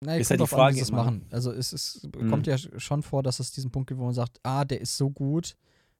[0.00, 1.26] Na, ist ja die Frage, an, es machen.
[1.30, 2.30] Also es ist, mhm.
[2.30, 4.96] kommt ja schon vor, dass es diesen Punkt gibt, wo man sagt, ah, der ist
[4.96, 5.56] so gut,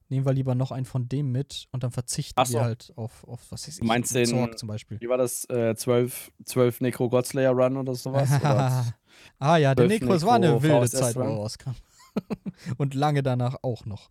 [0.09, 2.53] nehmen wir lieber noch einen von dem mit und dann verzichten so.
[2.53, 4.99] wir halt auf, auf was ist ich, meinst den, Zorg zum Beispiel.
[5.01, 5.45] Wie war das?
[5.49, 8.29] Äh, 12, 12 Necro Godslayer Run oder sowas?
[8.39, 8.85] oder
[9.39, 11.71] ah ja, der Necro, es war eine wilde VSS Zeit, wo er rauskam.
[12.77, 14.09] und lange danach auch noch.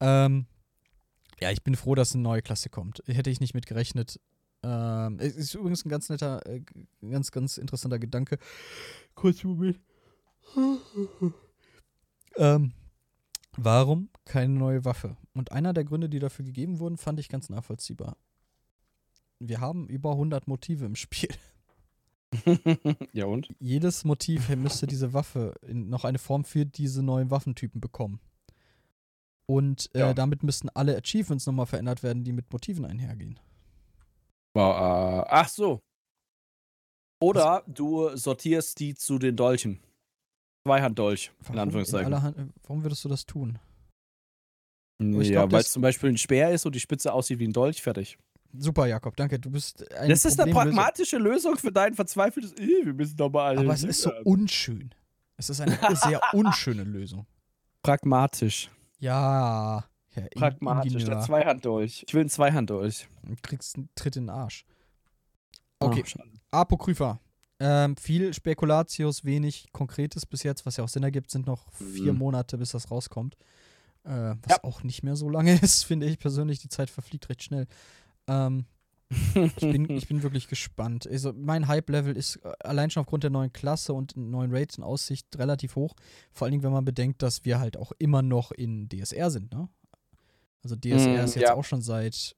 [0.00, 0.46] Ähm,
[1.42, 3.02] ja, ich bin froh, dass eine neue Klasse kommt.
[3.06, 4.20] Hätte ich nicht mit gerechnet.
[4.62, 6.62] Ähm, ist übrigens ein ganz netter, äh,
[7.00, 8.38] ganz, ganz interessanter Gedanke.
[9.16, 9.80] Kurz Moment.
[12.36, 12.72] ähm,
[13.56, 15.16] warum keine neue Waffe?
[15.34, 18.16] Und einer der Gründe, die dafür gegeben wurden, fand ich ganz nachvollziehbar.
[19.40, 21.30] Wir haben über 100 Motive im Spiel.
[23.12, 23.48] ja und?
[23.58, 28.20] Jedes Motiv müsste diese Waffe in noch eine Form für diese neuen Waffentypen bekommen.
[29.46, 30.14] Und äh, ja.
[30.14, 33.38] damit müssten alle Achievements nochmal verändert werden, die mit Motiven einhergehen.
[34.54, 35.80] Äh, ach so.
[37.20, 39.80] Oder du sortierst die zu den Dolchen.
[40.66, 42.12] Zweihanddolch, in Anführungszeichen.
[42.12, 43.58] In Hand, warum würdest du das tun?
[45.00, 47.82] Ja, weil es zum Beispiel ein Speer ist und die Spitze aussieht wie ein Dolch,
[47.82, 48.18] fertig.
[48.56, 49.38] Super, Jakob, danke.
[49.38, 52.54] Du bist ein Das ist eine pragmatische Lösung für dein verzweifeltes.
[52.56, 54.94] Wir müssen doch mal Aber es ist so unschön.
[55.36, 57.26] Es ist eine sehr unschöne Lösung.
[57.82, 58.70] Pragmatisch.
[59.02, 59.84] Ja.
[60.14, 62.04] ja Pragmatisch, der Zweihanddolch.
[62.06, 63.08] Ich will einen Zweihanddolch.
[63.24, 64.64] Du kriegst einen Tritt in den Arsch.
[65.80, 66.04] Okay.
[66.16, 66.22] Oh,
[66.52, 67.18] Apokrypha.
[67.58, 72.12] Ähm, viel Spekulatius, wenig Konkretes bis jetzt, was ja auch Sinn ergibt, sind noch vier
[72.12, 72.20] mhm.
[72.20, 73.36] Monate, bis das rauskommt.
[74.04, 74.64] Äh, was ja.
[74.64, 76.60] auch nicht mehr so lange ist, finde ich persönlich.
[76.60, 77.66] Die Zeit verfliegt recht schnell.
[78.28, 78.66] Ähm,
[79.34, 81.06] ich, bin, ich bin wirklich gespannt.
[81.06, 84.84] Also mein Hype-Level ist äh, allein schon aufgrund der neuen Klasse und neuen Rates in
[84.84, 85.94] Aussicht relativ hoch.
[86.32, 89.52] Vor allen Dingen, wenn man bedenkt, dass wir halt auch immer noch in DSR sind,
[89.52, 89.68] ne?
[90.64, 91.54] Also DSR mm, ist jetzt ja.
[91.54, 92.36] auch schon seit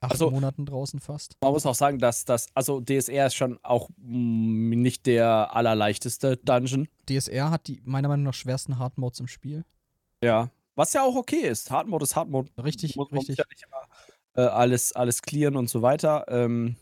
[0.00, 1.36] acht also, Monaten draußen fast.
[1.42, 5.54] Man muss auch sagen, dass das, also DSR ist schon auch mh, mm, nicht der
[5.54, 6.88] allerleichteste Dungeon.
[7.08, 9.64] DSR hat die meiner Meinung nach schwersten Hard Modes im Spiel.
[10.20, 10.50] Ja.
[10.74, 11.70] Was ja auch okay ist.
[11.70, 12.50] Hard Mode ist Hard Mode.
[12.58, 13.38] Richtig, muss, richtig.
[13.38, 13.44] Ja
[14.34, 16.24] äh, alles, alles clearen und so weiter.
[16.28, 16.76] Ähm,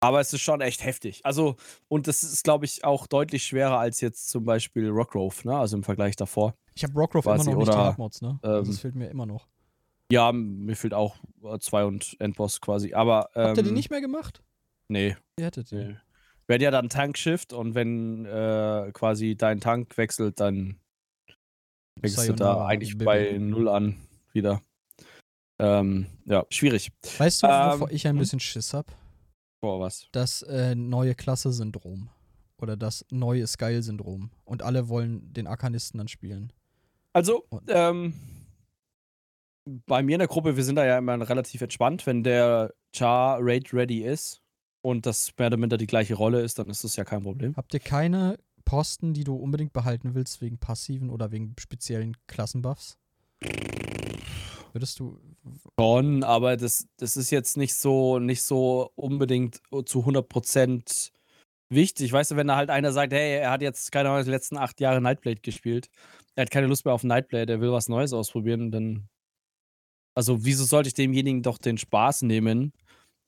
[0.00, 1.24] aber es ist schon echt heftig.
[1.24, 1.56] Also,
[1.88, 5.56] und das ist, glaube ich, auch deutlich schwerer als jetzt zum Beispiel Rockgrove, ne?
[5.56, 6.54] Also im Vergleich davor.
[6.74, 8.38] Ich habe Rockgrove immer noch nicht oder, Hardmods, ne?
[8.42, 9.48] Ähm, also das fehlt mir immer noch.
[10.12, 11.16] Ja, mir fehlt auch
[11.58, 12.94] 2 und Endboss quasi.
[12.94, 13.30] Aber.
[13.34, 14.42] Ähm, Habt ihr die ähm, nicht mehr gemacht?
[14.88, 15.16] Nee.
[15.38, 15.76] Ihr hättet die.
[15.76, 15.96] Nee.
[16.46, 20.78] Wäre ja dann Tank-Shift und wenn äh, quasi dein Tank wechselt, dann
[21.98, 23.96] fängst du da eigentlich bei Null an
[24.32, 24.62] wieder.
[25.58, 26.92] Ähm, ja, schwierig.
[27.18, 28.18] Weißt du, wovor ähm, ich ein hm?
[28.18, 28.86] bisschen Schiss hab?
[29.60, 30.08] Vor was?
[30.12, 32.10] Das äh, neue Klasse-Syndrom.
[32.58, 34.30] Oder das neue Sky-Syndrom.
[34.44, 36.52] Und alle wollen den Arkanisten dann spielen.
[37.12, 38.14] Also, ähm,
[39.86, 42.06] bei mir in der Gruppe, wir sind da ja immer relativ entspannt.
[42.06, 44.42] Wenn der Char Raid ready ist
[44.82, 47.56] und das mehr oder minder die gleiche Rolle ist, dann ist das ja kein Problem.
[47.56, 52.98] Habt ihr keine Posten, die du unbedingt behalten willst, wegen passiven oder wegen speziellen Klassenbuffs?
[54.72, 55.18] Würdest du.
[55.78, 61.10] Schon, aber das, das ist jetzt nicht so, nicht so unbedingt zu 100%
[61.68, 62.12] wichtig.
[62.12, 64.56] Weißt du, wenn da halt einer sagt, hey, er hat jetzt, keine Ahnung, die letzten
[64.58, 65.88] acht Jahre Nightblade gespielt,
[66.34, 69.08] er hat keine Lust mehr auf Nightblade, er will was Neues ausprobieren, dann.
[70.14, 72.72] Also, wieso sollte ich demjenigen doch den Spaß nehmen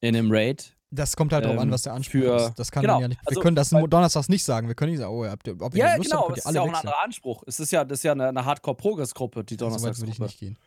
[0.00, 0.74] in einem Raid?
[0.90, 2.58] Das kommt halt ähm, darauf an, was der Anspruch für, ist.
[2.58, 3.20] Das kann genau, man ja nicht.
[3.20, 4.68] Wir also, können das donnerstags nicht sagen.
[4.68, 6.46] Wir können nicht sagen, oh, habt ihr, ob ihr ja, Lust genau, habt, könnt ihr
[6.46, 7.42] alle ist ja auch ein anderer Anspruch.
[7.46, 9.96] Es ist ja, das ist ja eine, eine Hardcore-Progress-Gruppe, die Donnerstagsgruppe.
[9.96, 10.58] So weit würde ich nicht gehen.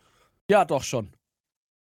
[0.51, 1.07] Ja, doch schon.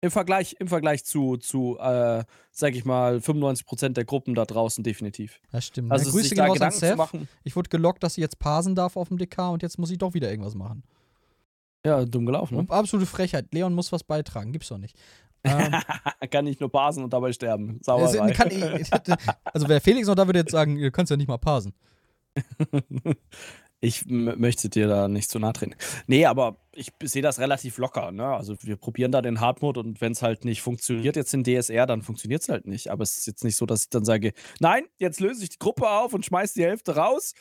[0.00, 4.82] Im Vergleich, im Vergleich zu, zu äh, sag ich mal, 95% der Gruppen da draußen
[4.82, 5.40] definitiv.
[5.52, 5.92] Ja, stimmt.
[5.92, 7.28] Also, ja, Grüße sich da Gedanken zu machen.
[7.44, 9.98] Ich wurde gelockt, dass ich jetzt parsen darf auf dem DK und jetzt muss ich
[9.98, 10.82] doch wieder irgendwas machen.
[11.86, 12.66] Ja, dumm gelaufen, ne?
[12.68, 13.46] Absolute Frechheit.
[13.52, 14.96] Leon muss was beitragen, gibt's doch nicht.
[15.44, 15.72] Ähm,
[16.30, 17.78] kann nicht nur parsen und dabei sterben.
[17.80, 18.32] Sauerei.
[18.32, 18.50] Kann,
[19.44, 21.74] also, wer Felix noch da würde jetzt sagen, ihr könnt ja nicht mal parsen.
[23.80, 25.76] Ich möchte dir da nicht zu nahe treten.
[26.08, 28.10] Nee, aber ich sehe das relativ locker.
[28.10, 28.26] Ne?
[28.26, 31.86] Also wir probieren da den Hardmode und wenn es halt nicht funktioniert jetzt in DSR,
[31.86, 32.90] dann funktioniert es halt nicht.
[32.90, 35.58] Aber es ist jetzt nicht so, dass ich dann sage, nein, jetzt löse ich die
[35.58, 37.34] Gruppe auf und schmeiße die Hälfte raus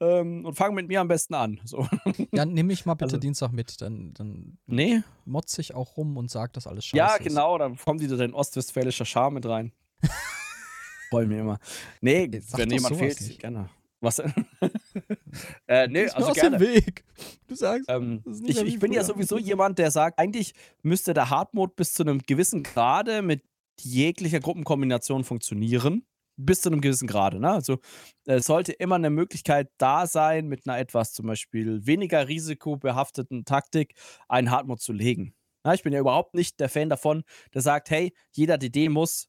[0.00, 1.60] ähm, und fange mit mir am besten an.
[1.64, 1.86] So.
[2.32, 3.82] Dann nehme ich mal bitte also, Dienstag mit.
[3.82, 5.02] Dann, dann nee.
[5.26, 8.32] motze ich auch rum und sage, dass alles scheiße Ja, genau, dann kommt wieder dein
[8.32, 9.72] ostwestfälischer Charme mit rein.
[11.10, 11.58] Freue mich immer.
[12.00, 13.40] Nee, wenn jemand fehlt, nicht.
[13.40, 13.68] gerne.
[14.02, 14.18] Was?
[15.68, 16.58] äh, nee, also aus gerne.
[16.58, 17.04] Dem Weg.
[17.46, 17.88] Du sagst.
[17.88, 22.02] Ähm, ich, ich bin ja sowieso jemand, der sagt, eigentlich müsste der Hardmode bis zu
[22.02, 23.44] einem gewissen Grade mit
[23.80, 26.04] jeglicher Gruppenkombination funktionieren.
[26.36, 27.38] Bis zu einem gewissen Grade.
[27.38, 27.50] Ne?
[27.50, 27.78] Also
[28.24, 33.94] es sollte immer eine Möglichkeit da sein, mit einer etwas zum Beispiel weniger risikobehafteten Taktik
[34.28, 35.34] einen Hardmode zu legen.
[35.64, 37.22] Ja, ich bin ja überhaupt nicht der Fan davon,
[37.54, 39.28] der sagt, hey, jeder DD muss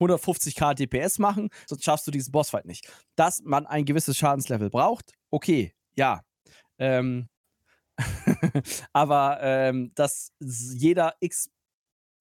[0.00, 2.90] 150k DPS machen, sonst schaffst du diesen Bossfight nicht.
[3.16, 6.22] Dass man ein gewisses Schadenslevel braucht, okay, ja.
[6.78, 7.28] Ähm,
[8.92, 11.50] aber ähm, dass jeder x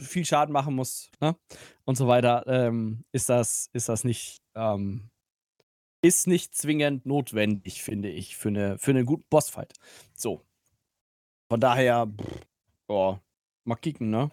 [0.02, 1.36] viel Schaden machen muss ne?
[1.86, 5.10] und so weiter, ähm, ist, das, ist das nicht, ähm,
[6.02, 9.74] ist nicht zwingend notwendig, finde ich, für, eine, für einen guten Bossfight.
[10.14, 10.42] So.
[11.50, 12.12] Von daher,
[12.88, 13.18] oh,
[13.64, 14.32] mal kicken, ne?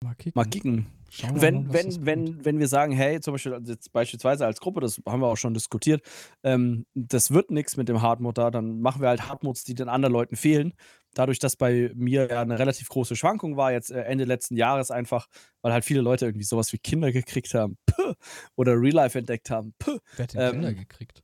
[0.00, 0.32] Mal kicken.
[0.34, 1.01] Mal kicken.
[1.34, 4.80] Wenn, mal, wenn, wenn, wenn wir sagen, hey, zum Beispiel, also jetzt beispielsweise als Gruppe,
[4.80, 6.02] das haben wir auch schon diskutiert,
[6.42, 9.88] ähm, das wird nichts mit dem Hardmode da, dann machen wir halt Hardmodes, die den
[9.88, 10.72] anderen Leuten fehlen.
[11.14, 14.90] Dadurch, dass bei mir ja eine relativ große Schwankung war, jetzt äh, Ende letzten Jahres
[14.90, 15.28] einfach,
[15.60, 18.14] weil halt viele Leute irgendwie sowas wie Kinder gekriegt haben, puh,
[18.56, 19.74] oder Real Life entdeckt haben.
[19.78, 19.98] Puh.
[20.16, 21.22] Wer hat den ähm, Kinder gekriegt?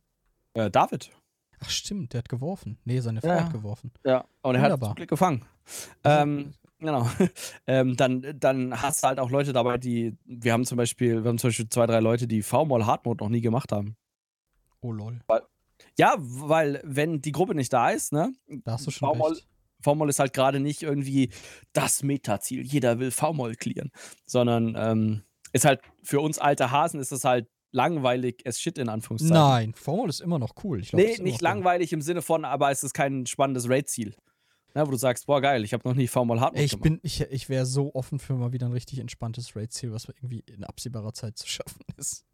[0.53, 1.11] Äh, David.
[1.61, 2.79] Ach stimmt, der hat geworfen.
[2.85, 3.45] Nee, seine Frau Ja.
[3.45, 3.93] hat geworfen.
[4.05, 5.45] Ja, und er hat Glück gefangen.
[6.05, 7.09] Ähm, genau.
[7.67, 11.29] ähm, dann, dann hast du halt auch Leute dabei, die, wir haben zum Beispiel, wir
[11.29, 13.97] haben zum Beispiel zwei, drei Leute, die V-Mall Hardmode noch nie gemacht haben.
[14.81, 15.21] oh lol.
[15.97, 18.33] Ja, weil wenn die Gruppe nicht da ist, ne?
[18.65, 19.47] Da hast du schon V-Moll recht.
[19.81, 21.31] V-Moll ist halt gerade nicht irgendwie
[21.73, 22.63] das Metaziel.
[22.63, 23.91] Jeder will V-Moll clearen.
[24.27, 28.89] Sondern ähm, ist halt für uns alte Hasen ist es halt langweilig as shit in
[28.89, 29.35] Anführungszeichen.
[29.35, 30.81] Nein, Formel ist immer noch cool.
[30.81, 31.39] Glaub, Nee, nicht noch cool.
[31.41, 34.15] langweilig im Sinne von, aber es ist kein spannendes Raid-Ziel.
[34.79, 36.85] Ne, wo du sagst, boah, geil, ich habe noch nie V-Moll Hardmode ich gemacht.
[36.85, 40.45] bin, ich, ich wäre so offen für mal wieder ein richtig entspanntes Raid-Ziel, was irgendwie
[40.47, 42.25] in absehbarer Zeit zu schaffen ist.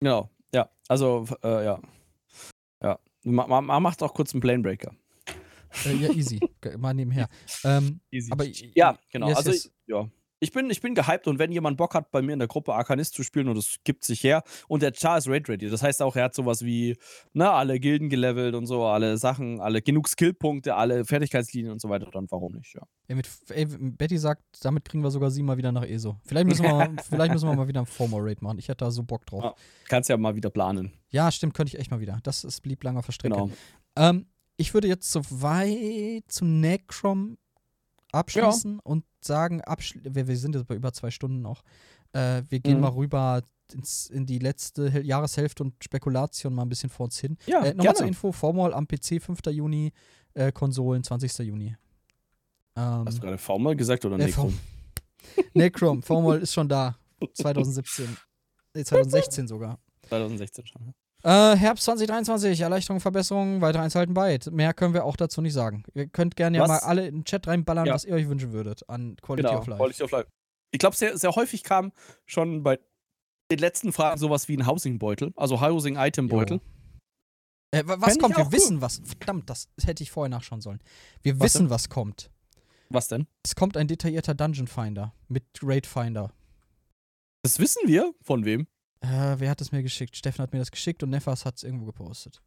[0.00, 0.68] Genau, ja.
[0.88, 1.80] Also, äh, ja.
[2.82, 2.98] Ja.
[3.22, 4.96] Man, man, man macht auch kurz einen Planebreaker.
[5.86, 6.40] Äh, ja, easy.
[6.78, 7.28] Mal nebenher.
[7.62, 8.32] Ähm, Easy.
[8.32, 9.28] aber Ja, genau.
[9.28, 9.72] yes, also, yes.
[9.86, 10.08] Ja.
[10.44, 12.74] Ich bin, ich bin gehypt und wenn jemand Bock hat, bei mir in der Gruppe
[12.74, 15.70] Arcanist zu spielen und es gibt sich her und der Char ist Raid Ready.
[15.70, 16.96] Das heißt auch, er hat sowas wie,
[17.32, 21.88] ne, alle Gilden gelevelt und so, alle Sachen, alle genug Skillpunkte, alle Fertigkeitslinien und so
[21.88, 22.82] weiter, dann warum nicht, ja.
[23.08, 26.16] Ey, mit, ey, Betty sagt, damit kriegen wir sogar sie mal wieder nach ESO.
[26.24, 28.58] Vielleicht müssen wir, mal- vielleicht müssen wir mal wieder ein Formal-Raid machen.
[28.58, 29.42] Ich hätte da so Bock drauf.
[29.42, 29.54] Ja.
[29.88, 30.92] Kannst ja mal wieder planen.
[31.10, 32.18] Ja, stimmt, könnte ich echt mal wieder.
[32.22, 33.34] Das ist, blieb lange auf der Strecke.
[33.34, 33.50] Genau.
[33.96, 37.38] Ähm, ich würde jetzt so weit zu Necrom
[38.14, 41.62] abschließen und sagen, abschli wir, wir sind jetzt bei über zwei Stunden noch.
[42.12, 42.80] Äh, wir gehen Mhm.
[42.82, 47.18] mal rüber ins, in die letzte Hel- Jahreshälfte und Spekulation mal ein bisschen vor uns
[47.18, 47.36] hin.
[47.46, 49.40] Ja, äh, Nochmal zur Info: Formall am PC 5.
[49.50, 49.92] Juni,
[50.34, 51.38] äh, Konsolen 20.
[51.44, 51.76] Juni.
[52.76, 54.58] Ähm, Hast du gerade V-Mal gesagt oder Necrom?
[55.54, 56.96] Necrom, Formall ist schon da.
[57.34, 58.16] 2017.
[58.74, 59.78] Nee, 2016 sogar.
[60.08, 60.94] 2016 schon.
[61.24, 64.50] Äh, Herbst 2023, Erleichterung, Verbesserung, weiter einzuhalten Byte.
[64.50, 65.82] Mehr können wir auch dazu nicht sagen.
[65.94, 67.94] Ihr könnt gerne ja mal alle in den Chat reinballern, Ja.
[67.94, 69.78] was ihr euch wünschen würdet an Quality Genau, of Life.
[69.78, 70.26] Quality of Life.
[70.70, 71.92] Ich glaube, sehr, sehr häufig kam
[72.26, 72.78] schon bei
[73.50, 76.60] den letzten Fragen sowas wie ein Housing-Beutel, also Housing-Item-Beutel.
[77.70, 78.36] Äh, wa- was Fänd kommt?
[78.36, 79.00] Wir auch wissen was.
[79.04, 80.80] Verdammt, das hätte ich vorher nachschauen sollen.
[81.22, 82.30] Wir Was wissen, was kommt.
[82.90, 83.26] Was denn?
[83.42, 86.32] Es kommt ein detaillierter Dungeon Finder mit Raid Finder.
[87.42, 88.12] Das wissen wir.
[88.20, 88.66] Von wem?
[89.04, 90.16] Äh, wer hat es mir geschickt?
[90.16, 92.42] Steffen hat mir das geschickt und Nefas hat es irgendwo gepostet.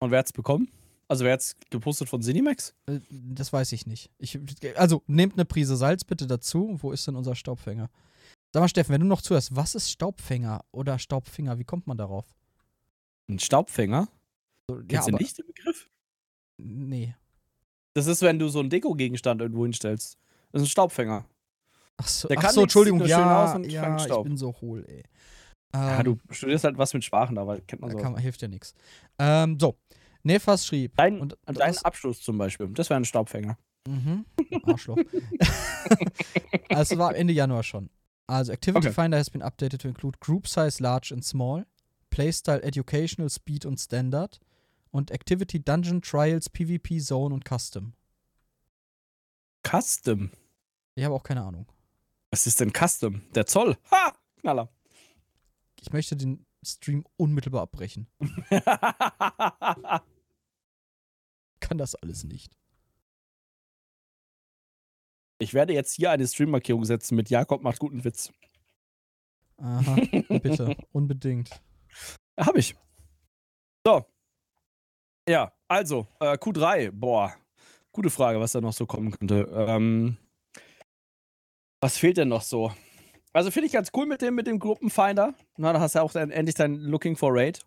[0.00, 0.68] Und wer hat's bekommen?
[1.06, 2.74] Also wer hat's gepostet von Cinemax?
[2.86, 4.10] Äh, das weiß ich nicht.
[4.18, 4.38] Ich,
[4.76, 6.76] also, nehmt eine Prise Salz bitte dazu.
[6.82, 7.88] Wo ist denn unser Staubfänger?
[8.52, 11.58] Sag mal, Steffen, wenn du noch zuhörst, was ist Staubfänger oder Staubfinger?
[11.58, 12.26] Wie kommt man darauf?
[13.28, 14.08] Ein Staubfänger?
[14.68, 15.88] So, Kennst du nicht den Begriff?
[16.56, 17.14] Nee.
[17.94, 20.18] Das ist, wenn du so einen Deko-Gegenstand irgendwo hinstellst.
[20.50, 21.24] Das ist ein Staubfänger.
[21.96, 24.52] Ach so, Der ach kann so nix, Entschuldigung, ja, aus und ja ich bin so
[24.60, 25.04] hohl, ey.
[25.74, 27.96] Ja, Ähm, du studierst halt was mit Sprachen, aber kennt man so.
[27.98, 28.74] kann, hilft ja nichts.
[29.18, 29.76] Ähm, so,
[30.22, 30.94] Nefas schrieb.
[30.96, 33.56] Dein, und, dein Abschluss zum Beispiel, das wäre ein Staubfänger.
[33.88, 34.24] Mhm.
[34.64, 34.96] Arschloch.
[36.68, 37.90] also war Ende Januar schon.
[38.28, 38.94] Also Activity Okay.
[38.94, 41.66] Finder has been updated to include Group Size Large and Small,
[42.10, 44.38] Playstyle Educational Speed und Standard
[44.92, 47.94] und Activity Dungeon Trials PvP Zone und Custom.
[49.66, 50.30] Custom.
[50.94, 51.66] Ich habe auch keine Ahnung.
[52.30, 53.22] Was ist denn Custom?
[53.34, 53.76] Der Zoll.
[53.90, 54.12] Ha!
[54.40, 54.68] Knaller.
[55.82, 58.08] Ich möchte den Stream unmittelbar abbrechen.
[61.60, 62.56] Kann das alles nicht.
[65.42, 68.32] ich werde jetzt hier eine Stream-Markierung setzen mit Jakob macht guten Witz.
[69.58, 69.96] Aha,
[70.28, 71.60] bitte, unbedingt.
[72.38, 72.74] Habe ich.
[73.84, 74.04] So.
[75.28, 76.90] Ja, also, äh, Q3.
[76.92, 77.34] Boah,
[77.92, 79.48] gute Frage, was da noch so kommen könnte.
[79.52, 80.16] Ähm,
[81.80, 82.72] was fehlt denn noch so?
[83.32, 85.34] Also, finde ich ganz cool mit dem, mit dem Gruppenfinder.
[85.56, 87.60] Na, da hast du ja auch dann endlich dein Looking for Raid.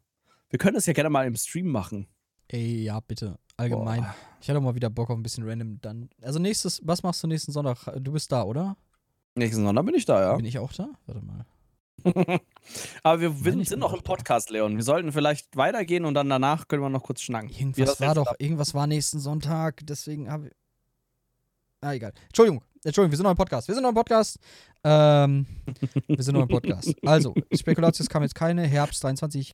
[0.49, 2.07] Wir können das ja gerne mal im Stream machen.
[2.47, 3.39] Ey, ja, bitte.
[3.57, 4.01] Allgemein.
[4.01, 4.15] Boah.
[4.41, 6.09] Ich hatte mal wieder Bock auf ein bisschen random dann.
[6.21, 7.91] Also nächstes, was machst du nächsten Sonntag?
[7.99, 8.77] Du bist da, oder?
[9.35, 10.35] Nächsten Sonntag bin ich da, ja.
[10.35, 10.89] Bin ich auch da?
[11.07, 11.45] Warte mal.
[13.03, 14.03] Aber wir Nein, sind, noch im.
[14.03, 14.75] Podcast, Leon.
[14.75, 17.49] Wir sollten vielleicht weitergehen und dann danach können wir noch kurz schnacken.
[17.49, 20.53] Irgendwas war doch, irgendwas war nächsten Sonntag, deswegen habe ich.
[21.85, 22.13] Ah, egal.
[22.25, 22.63] Entschuldigung.
[22.83, 23.67] Entschuldigung, wir sind noch im Podcast.
[23.67, 24.39] Wir sind noch im Podcast.
[24.83, 25.45] Ähm,
[26.07, 26.95] wir sind noch im Podcast.
[27.05, 28.63] Also, Spekulatius kam jetzt keine.
[28.63, 29.53] Herbst 23.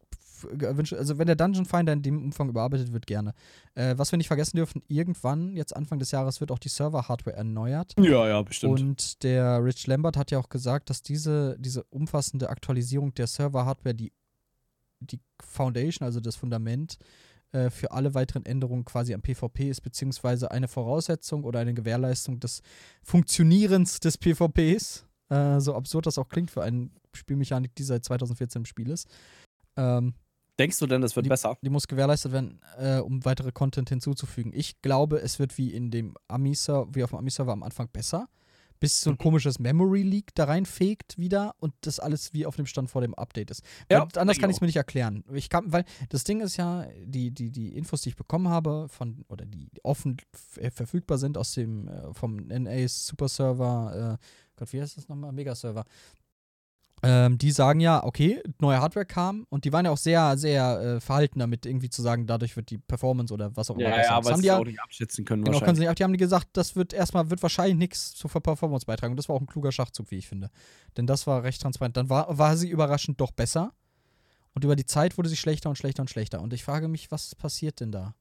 [0.95, 3.34] Also, wenn der Dungeon Finder in dem Umfang überarbeitet wird, gerne.
[3.76, 7.35] Äh, was wir nicht vergessen dürfen, irgendwann, jetzt Anfang des Jahres, wird auch die Server-Hardware
[7.35, 7.95] erneuert.
[8.00, 8.80] Ja, ja, bestimmt.
[8.80, 13.93] Und der Rich Lambert hat ja auch gesagt, dass diese, diese umfassende Aktualisierung der Server-Hardware
[13.93, 14.14] die,
[15.01, 16.98] die Foundation, also das Fundament,
[17.52, 22.40] äh, für alle weiteren Änderungen quasi am PvP ist, beziehungsweise eine Voraussetzung oder eine Gewährleistung
[22.40, 22.62] des
[23.04, 25.06] Funktionierens des PvPs.
[25.30, 29.08] Äh, so absurd das auch klingt für eine Spielmechanik, die seit 2014 im Spiel ist.
[29.78, 30.14] Ähm,
[30.60, 31.58] Denkst du denn, das wird die, besser?
[31.62, 34.52] Die muss gewährleistet werden, äh, um weitere Content hinzuzufügen.
[34.54, 38.28] Ich glaube, es wird wie in dem Ami-Server, wie auf dem Ami-Server am Anfang besser
[38.82, 39.19] bis so ein mhm.
[39.19, 43.14] komisches Memory Leak da reinfegt wieder und das alles wie auf dem Stand vor dem
[43.14, 43.64] Update ist.
[43.90, 45.24] Ja, anders kann ich es mir nicht erklären.
[45.32, 48.88] Ich kann, weil das Ding ist ja, die, die, die Infos, die ich bekommen habe,
[48.90, 54.26] von, oder die offen verfügbar sind aus dem, äh, vom NA Super Server, äh,
[54.58, 55.32] Gott, wie heißt das nochmal?
[55.32, 55.85] Mega Server.
[57.04, 60.80] Ähm, die sagen ja, okay, neue Hardware kam und die waren ja auch sehr, sehr
[60.80, 63.96] äh, verhalten damit, irgendwie zu sagen, dadurch wird die Performance oder was auch immer ja,
[63.96, 64.10] besser.
[64.10, 65.44] Ja, aber das haben die auch nicht abschätzen können.
[65.44, 65.98] Genau, können sie nicht.
[65.98, 69.14] Die haben gesagt, das wird erstmal, wird wahrscheinlich nichts zur Performance beitragen.
[69.14, 70.52] Und das war auch ein kluger Schachzug, wie ich finde.
[70.96, 71.98] Denn das war recht transparent.
[71.98, 73.74] Dann war, war sie überraschend doch besser.
[74.54, 76.42] Und über die Zeit wurde sie schlechter und schlechter und schlechter.
[76.42, 78.14] Und ich frage mich, was passiert denn da?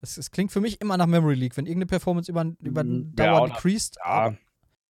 [0.00, 3.14] Es, es klingt für mich immer nach Memory Leak, wenn irgendeine Performance über, über Mm,
[3.14, 3.96] Dauer ja, decreased.
[4.04, 4.34] Ja,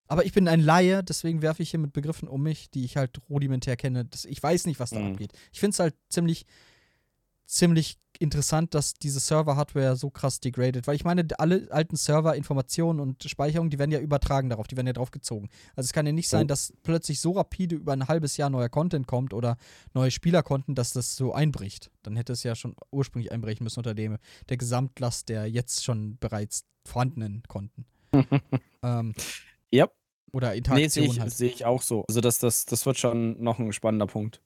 [0.08, 2.96] Aber ich bin ein Laie, deswegen werfe ich hier mit Begriffen um mich, die ich
[2.96, 4.04] halt rudimentär kenne.
[4.04, 5.12] Das, ich weiß nicht, was da Mhm.
[5.12, 5.32] abgeht.
[5.52, 6.46] Ich finde es halt ziemlich,
[7.46, 10.86] ziemlich interessant, dass diese Server-Hardware so krass degradet.
[10.86, 14.86] Weil ich meine, alle alten Server-Informationen und Speicherungen, die werden ja übertragen darauf, die werden
[14.86, 15.48] ja drauf gezogen.
[15.74, 16.48] Also es kann ja nicht sein, Oh.
[16.48, 19.56] dass plötzlich so rapide über ein halbes Jahr neuer Content kommt oder
[19.92, 21.90] neue Spielerkonten, dass das so einbricht.
[22.02, 24.16] Dann hätte es ja schon ursprünglich einbrechen müssen unter dem,
[24.48, 27.84] der Gesamtlast der jetzt schon bereits vorhandenen Konten.
[28.82, 29.14] ähm,
[29.74, 29.92] Yep.
[30.32, 31.32] oder Nee, Interaktion sehe ich, halt.
[31.32, 32.04] seh ich auch so.
[32.08, 34.40] Also das, das, das wird schon noch ein spannender Punkt.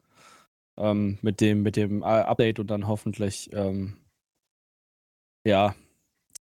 [0.79, 3.97] Ähm, mit dem, mit dem äh, Update und dann hoffentlich, ähm,
[5.47, 5.75] ja,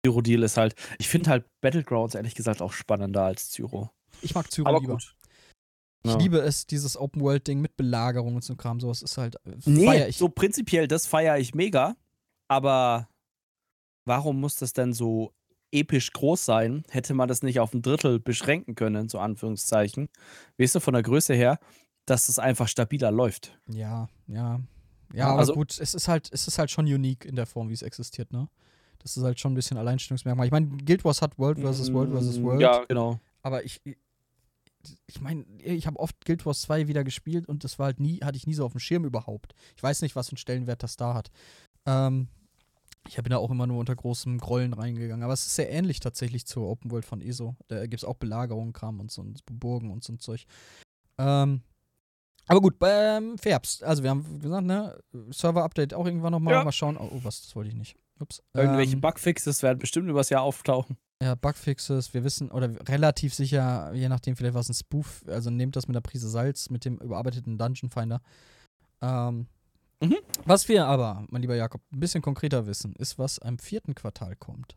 [0.05, 3.89] Zyro Deal ist halt, ich finde halt Battlegrounds ehrlich gesagt auch spannender als Zyro.
[4.21, 4.93] Ich mag Zyro Aber lieber.
[4.93, 5.15] gut.
[6.03, 6.17] Ich Ja.
[6.17, 8.79] liebe es, dieses Open-World-Ding mit Belagerung und so Kram.
[8.79, 9.35] Sowas ist halt.
[9.45, 11.95] äh, Nee, so prinzipiell, das feiere ich mega.
[12.47, 13.09] Aber
[14.05, 15.33] warum muss das denn so
[15.71, 16.83] episch groß sein?
[16.89, 20.09] Hätte man das nicht auf ein Drittel beschränken können, so Anführungszeichen.
[20.57, 21.59] Weißt du, von der Größe her,
[22.05, 23.57] dass es einfach stabiler läuft.
[23.69, 24.59] Ja, ja.
[25.13, 27.69] Ja, aber also- gut, es ist halt, es ist halt schon unique in der Form,
[27.69, 28.49] wie es existiert, ne?
[28.99, 30.47] Das ist halt schon ein bisschen Alleinstellungsmerkmal.
[30.47, 32.57] Ich meine, Guild Wars hat World versus World versus World.
[32.57, 33.19] Mm, Ja, genau.
[33.43, 33.79] Aber ich,
[35.05, 38.19] ich meine, ich habe oft Guild Wars 2 wieder gespielt und das war halt nie,
[38.21, 39.53] hatte ich nie so auf dem Schirm überhaupt.
[39.75, 41.29] Ich weiß nicht, was für einen Stellenwert das da hat.
[41.85, 42.27] Ähm,
[43.07, 45.23] ich bin da auch immer nur unter großem Grollen reingegangen.
[45.23, 47.55] Aber es ist sehr ähnlich tatsächlich zur Open World von ESO.
[47.67, 50.45] Da gibt es auch Belagerungen, Kram und so und Burgen und so ein Zeug.
[51.17, 51.61] Ähm,
[52.47, 53.83] aber gut, beim Verbst.
[53.83, 54.97] Also wir haben gesagt, ne,
[55.31, 56.53] Server-Update auch irgendwann nochmal.
[56.53, 56.63] Ja.
[56.63, 56.97] Mal schauen.
[56.97, 57.95] Oh, was, das wollte ich nicht.
[58.19, 58.41] Ups.
[58.53, 60.97] Irgendwelche Ähm, Bugfixes werden bestimmt übers Jahr auftauchen.
[61.21, 65.75] ja, Bugfixes, wir wissen, oder relativ sicher, je nachdem, vielleicht was ein Spoof, also nehmt
[65.75, 68.21] das mit einer Prise Salz, mit dem überarbeiteten Dungeon Finder.
[69.01, 69.47] Ähm,
[70.01, 70.17] Mhm.
[70.45, 74.35] Was wir aber, mein lieber Jakob, ein bisschen konkreter wissen, ist, was im vierten Quartal
[74.35, 74.75] kommt.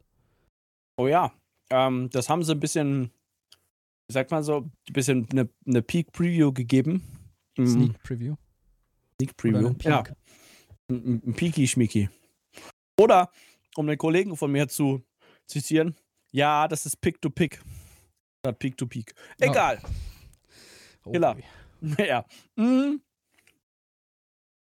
[0.96, 1.32] Oh ja.
[1.70, 3.10] Ähm, das haben sie ein bisschen,
[4.08, 7.02] wie sagt man so, ein bisschen eine, eine Peak Preview gegeben.
[7.56, 8.36] Mm, Sneak Preview.
[9.20, 9.74] Sneak Oder Preview.
[9.82, 10.04] Ja.
[10.90, 12.08] Ein, ein Peaky Schmicky.
[12.98, 13.30] Oder,
[13.76, 15.02] um den Kollegen von mir zu
[15.46, 15.94] zitieren,
[16.32, 17.60] ja, das ist Pick to Pick.
[18.40, 19.14] Statt Peak to Peak.
[19.40, 19.50] Ja.
[19.50, 19.80] Egal.
[21.04, 21.44] Oh, boy.
[21.98, 22.24] Ja.
[22.56, 23.00] Mm.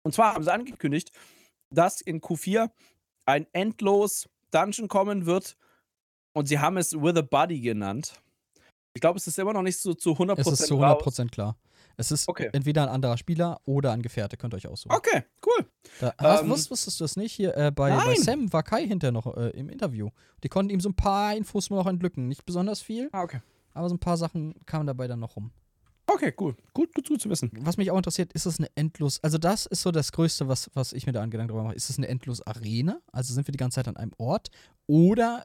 [0.02, 1.12] Und zwar haben sie angekündigt,
[1.74, 2.70] dass in Q4
[3.26, 5.56] ein endlos Dungeon kommen wird
[6.32, 8.14] und sie haben es With a Buddy genannt.
[8.94, 11.02] Ich glaube, es ist immer noch nicht so zu 100% Es ist zu raus.
[11.04, 11.56] 100% klar.
[11.96, 12.48] Es ist Okay.
[12.52, 14.92] entweder ein anderer Spieler oder ein Gefährte, könnt ihr euch aussuchen.
[14.94, 15.66] Okay, cool.
[16.00, 17.32] Da, Ähm, wusst- wusstest du das nicht?
[17.32, 18.14] Hier äh, bei, bei.
[18.16, 20.08] Sam war Kai hinterher noch äh, im Interview.
[20.42, 22.26] Die konnten ihm so ein paar Infos nur noch entlücken.
[22.26, 23.40] Nicht besonders viel, Ah, okay.
[23.74, 25.52] aber so ein paar Sachen kamen dabei dann noch rum.
[26.12, 26.56] Okay, cool.
[26.74, 27.52] Gut, gut, gut zu wissen.
[27.60, 30.68] Was mich auch interessiert, ist es eine endlos, also das ist so das Größte, was,
[30.74, 31.76] was ich mir da an Gedanken drüber mache.
[31.76, 33.00] Ist es eine endlos Arena?
[33.12, 34.48] Also sind wir die ganze Zeit an einem Ort?
[34.86, 35.44] Oder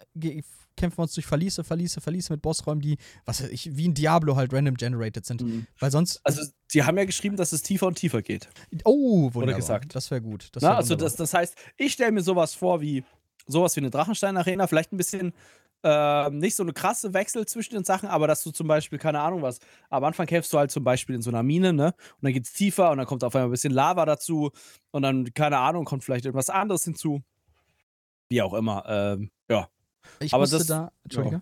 [0.76, 3.94] kämpfen wir uns durch Verliese, Verliese, Verliese mit Bossräumen, die, was weiß ich, wie ein
[3.94, 5.44] Diablo halt random generated sind?
[5.80, 6.19] Weil sonst.
[6.24, 8.50] Also, sie haben ja geschrieben, dass es tiefer und tiefer geht.
[8.85, 9.60] Oh, wunderbar.
[9.60, 9.94] gesagt.
[9.95, 10.50] Das wäre gut.
[10.53, 11.10] Das Na, wär also, wunderbar.
[11.10, 13.03] das, das heißt, ich stelle mir sowas vor wie
[13.48, 15.34] sowas wie eine Drachenstein-Arena, vielleicht ein bisschen
[15.88, 19.19] ähm, nicht so eine krasse Wechsel zwischen den Sachen, aber dass du zum Beispiel, keine
[19.19, 19.59] Ahnung was,
[19.91, 21.93] am Anfang kämpfst du halt zum Beispiel in so einer Mine, ne?
[22.15, 24.51] Und dann geht's tiefer und dann kommt auf einmal ein bisschen Lava dazu
[24.91, 27.22] und dann, keine Ahnung, kommt vielleicht irgendwas anderes hinzu.
[28.30, 28.83] Wie auch immer.
[28.88, 29.69] Ähm, ja.
[30.19, 31.41] ich aber musste das- da, Entschuldige.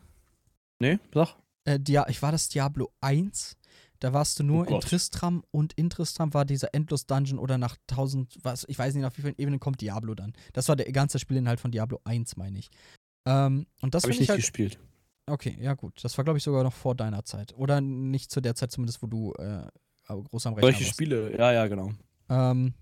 [0.79, 1.35] Nee, sag.
[1.65, 3.55] Äh, Dia ich war das Diablo 1.
[4.01, 4.81] Da warst du nur Oh in.
[4.81, 9.15] Tristram und in Tristram war dieser Endlos-Dungeon oder nach 1000, was, ich weiß nicht, nach
[9.17, 10.33] wie vielen Ebenen kommt Diablo dann.
[10.51, 12.69] Das war der ganze Spielinhalt von Diablo 1, meine ich.
[13.25, 14.39] Ähm, und das Habe ich nicht halt.
[14.39, 14.79] gespielt.
[15.25, 16.03] Okay, ja gut.
[16.03, 17.53] Das war, glaube ich, sogar noch vor deiner Zeit.
[17.55, 19.63] Oder nicht zu der Zeit zumindest, wo du äh,
[20.07, 20.93] groß am Rechner Solche warst.
[20.93, 21.91] Spiele, ja, ja, genau.
[22.29, 22.73] Ähm,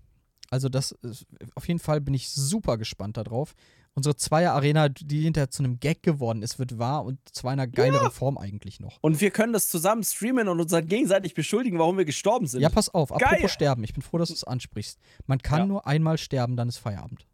[0.50, 3.54] also das ist, auf jeden Fall bin ich super gespannt darauf.
[3.94, 7.70] Unsere Zweier-Arena, die hinterher zu einem Gag geworden ist, wird wahr und zwar in einer
[7.70, 8.98] geileren Form eigentlich noch.
[9.02, 12.62] Und wir können das zusammen streamen und uns dann gegenseitig beschuldigen, warum wir gestorben sind.
[12.62, 13.22] Ja, pass auf, Geil.
[13.22, 13.84] apropos sterben.
[13.84, 14.98] Ich bin froh, dass du es ansprichst.
[15.26, 15.66] Man kann Ja.
[15.66, 17.26] nur einmal sterben, dann ist Feierabend.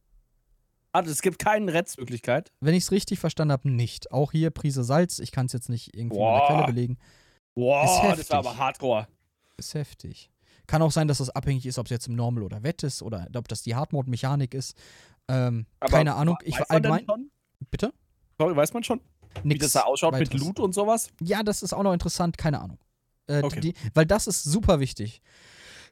[1.07, 2.53] Ah, es gibt keine Rettmöglichkeit.
[2.61, 4.11] Wenn ich es richtig verstanden habe, nicht.
[4.13, 6.39] Auch hier Prise Salz, ich kann es jetzt nicht irgendwie mit Boah.
[6.39, 6.99] der Quelle belegen.
[7.55, 9.09] Boah, Ist das war aber hardcore.
[9.57, 10.31] Ist heftig.
[10.67, 13.03] Kann auch sein, dass das abhängig ist, ob es jetzt im Normal oder Wett ist
[13.03, 14.77] oder ob das die Hardmode-Mechanik ist.
[15.29, 16.37] Ähm, keine Ahnung.
[16.45, 17.05] Ich weiß allgemein.
[17.07, 17.31] schon?
[17.71, 17.93] Bitte?
[18.39, 19.01] Sorry, weiß man schon,
[19.43, 20.33] wie Nix das da ausschaut mit.
[20.35, 21.11] Loot und sowas?
[21.21, 22.79] Ja, das ist auch noch interessant, keine Ahnung.
[23.27, 23.61] Äh, Okay.
[23.61, 25.21] die, weil das ist super wichtig.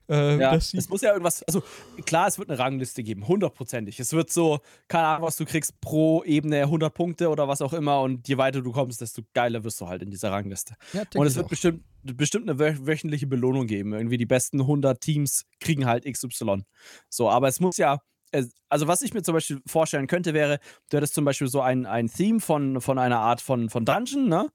[0.09, 1.63] Äh, Ja, es muss ja irgendwas, also
[2.05, 3.99] klar, es wird eine Rangliste geben, hundertprozentig.
[4.01, 7.73] Es wird so, keine Ahnung, was du kriegst pro Ebene 100 Punkte oder was auch
[7.73, 10.75] immer und je weiter du kommst, desto geiler wirst du halt in dieser Rangliste.
[10.93, 11.51] ja, Und es wird auch.
[11.51, 13.93] bestimmt, bestimmt eine wö- wöchentliche Belohnung geben.
[13.95, 16.63] Irgendwie die besten 100 Teams kriegen halt XY.
[17.09, 17.99] So, aber es muss ja,
[18.69, 20.59] also was ich mir zum Beispiel vorstellen könnte, wäre,
[20.91, 24.29] du hättest zum Beispiel so ein, ein Theme von, von einer Art von, von Dungeon,
[24.29, 24.51] ne?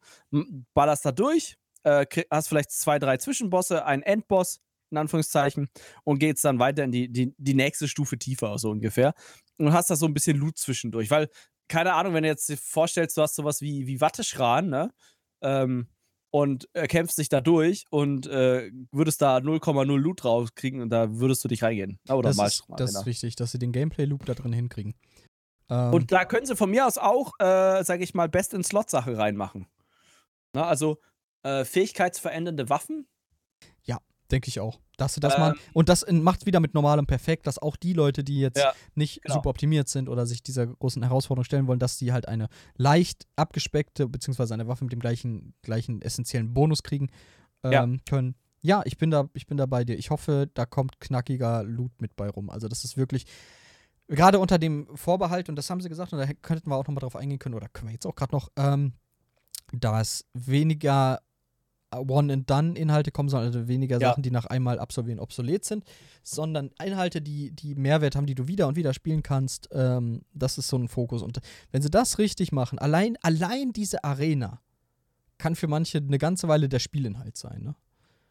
[0.73, 4.59] Ballerst da durch, äh, hast vielleicht zwei, drei Zwischenbosse, einen Endboss,
[4.91, 5.69] in Anführungszeichen,
[6.03, 9.13] und gehst dann weiter in die, die, die nächste Stufe tiefer, so ungefähr.
[9.57, 11.29] Und hast da so ein bisschen Loot zwischendurch, weil,
[11.67, 14.91] keine Ahnung, wenn du jetzt dir vorstellst, du hast sowas wie, wie Watteschran, ne?
[15.41, 15.87] Ähm,
[16.33, 21.19] und äh, kämpfst dich da durch und äh, würdest da 0,0 Loot rauskriegen und da
[21.19, 21.99] würdest du dich reingehen.
[22.09, 22.47] Oder das mal.
[22.47, 24.95] ist, das ist wichtig, dass sie den Gameplay-Loop da drin hinkriegen.
[25.69, 29.67] Ähm, Und da können sie von mir aus auch, äh, sage ich mal, Best-in-Slot-Sache reinmachen.
[30.53, 30.99] Na, also
[31.43, 33.07] äh, fähigkeitsverändernde Waffen.
[34.31, 34.79] Denke ich auch.
[34.97, 35.51] Dass sie das mal.
[35.51, 38.73] Ähm, Und das macht wieder mit normalem perfekt, dass auch die Leute, die jetzt Ja,
[38.95, 39.35] nicht genau.
[39.35, 43.27] super optimiert sind oder sich dieser großen Herausforderung stellen wollen, dass die halt eine leicht
[43.35, 47.09] abgespeckte, beziehungsweise eine Waffe mit dem gleichen, gleichen essentiellen Bonus kriegen
[47.63, 47.87] ähm, Ja.
[48.09, 48.35] können.
[48.63, 49.97] Ja, ich bin da, ich bin da bei dir.
[49.97, 52.51] Ich hoffe, da kommt knackiger Loot mit bei rum.
[52.51, 53.25] Also das ist wirklich
[54.07, 56.99] gerade unter dem Vorbehalt, und das haben sie gesagt, und da könnten wir auch nochmal
[57.01, 58.93] drauf eingehen können, oder können wir jetzt auch gerade noch, ähm,
[59.73, 61.21] dass weniger
[61.93, 64.09] One-and-Done-Inhalte kommen, sondern also weniger Ja.
[64.09, 65.83] Sachen, die nach einmal absolvieren obsolet sind,
[66.23, 69.69] sondern Inhalte, die, die Mehrwert haben, die du wieder und wieder spielen kannst.
[69.71, 71.21] Ähm, das ist so ein Fokus.
[71.21, 71.39] Und
[71.71, 74.61] wenn sie das richtig machen, allein, allein diese Arena
[75.37, 77.63] kann für manche eine ganze Weile der Spielinhalt sein.
[77.63, 77.75] Ne?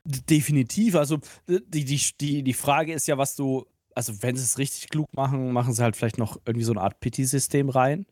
[0.04, 0.94] Definitiv.
[0.94, 4.88] Also die, die, die, die Frage ist ja, was du, also wenn sie es richtig
[4.88, 8.06] klug machen, machen sie halt vielleicht noch irgendwie so eine Art Pity-System rein.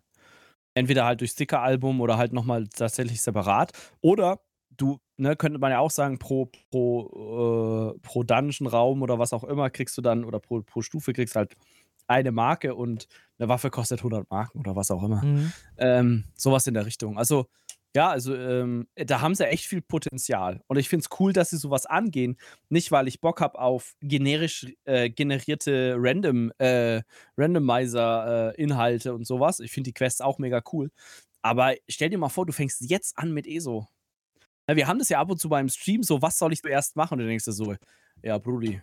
[0.74, 3.72] Entweder halt durch Sticker-Album oder halt nochmal tatsächlich separat.
[4.00, 4.40] Oder
[4.78, 9.44] du, ne, könnte man ja auch sagen, pro, pro, äh, pro Dungeon-Raum oder was auch
[9.44, 11.56] immer kriegst du dann, oder pro, pro Stufe kriegst halt
[12.06, 13.06] eine Marke und
[13.38, 15.22] eine Waffe kostet 100 Marken oder was auch immer.
[15.22, 15.52] Mhm.
[15.76, 17.18] Ähm, sowas in der Richtung.
[17.18, 17.46] Also,
[17.94, 20.62] ja, also ähm, da haben sie echt viel Potenzial.
[20.68, 22.38] Und ich finde es cool, dass sie sowas angehen.
[22.68, 27.02] Nicht, weil ich Bock habe auf generisch äh, generierte Random, äh,
[27.36, 29.60] Randomizer-Inhalte und sowas.
[29.60, 30.90] Ich finde die Quests auch mega cool.
[31.42, 33.86] Aber stell dir mal vor, du fängst jetzt an mit ESO.
[34.76, 37.14] Wir haben das ja ab und zu beim Stream so, was soll ich zuerst machen?
[37.14, 37.74] Und du denkst dir so,
[38.22, 38.80] ja, Brudi,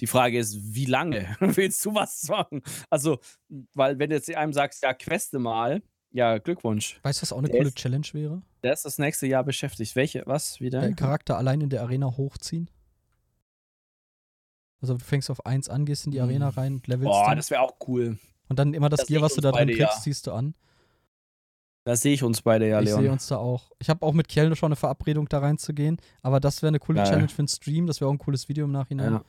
[0.00, 2.62] die Frage ist, wie lange willst du was machen?
[2.88, 3.18] Also,
[3.74, 6.98] weil wenn du jetzt einem sagst, ja, queste mal, ja, Glückwunsch.
[7.04, 8.42] Weißt du, was auch eine Der coole ist- Challenge wäre?
[8.64, 9.94] Der ist das nächste Jahr beschäftigt.
[9.96, 10.22] Welche?
[10.26, 10.60] Was?
[10.60, 10.80] Wieder?
[10.80, 12.68] Der Charakter allein in der Arena hochziehen.
[14.82, 17.36] Also du fängst auf 1 an, gehst in die Arena rein und levelst Boah, dann.
[17.36, 18.18] das wäre auch cool.
[18.48, 20.00] Und dann immer das das Gear, was du da drin kriegst, ja.
[20.00, 20.54] ziehst du an.
[21.84, 23.12] Da sehe ich uns beide, ja, ich sehe Leon.
[23.14, 23.70] uns da auch.
[23.78, 25.96] Ich habe auch mit Kjell schon eine Verabredung, da reinzugehen.
[26.22, 27.08] Aber das wäre eine coole Geil.
[27.08, 27.86] Challenge für einen Stream.
[27.86, 29.14] Das wäre auch ein cooles Video im Nachhinein.
[29.14, 29.24] Ja.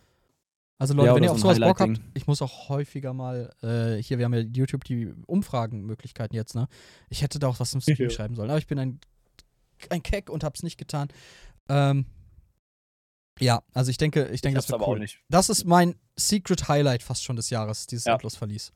[0.78, 4.02] Also Leute, Ja, wenn ihr auf sowas Bock habt, ich muss auch häufiger mal, äh,
[4.02, 6.68] hier, wir haben ja YouTube die Umfragenmöglichkeiten jetzt, ne?
[7.10, 8.10] Ich hätte da auch was im Stream Ja.
[8.10, 9.00] schreiben sollen, aber ich bin ein,
[9.92, 11.10] ein Keck und hab's nicht getan.
[11.70, 12.06] Ähm,
[13.40, 15.00] ja, also ich denke, ich denke, hab's das wird aber auch cool.
[15.00, 15.20] nicht.
[15.30, 18.14] Das ist mein Secret Highlight fast schon des Jahres, dieses Ja.
[18.14, 18.74] Endlosverlies.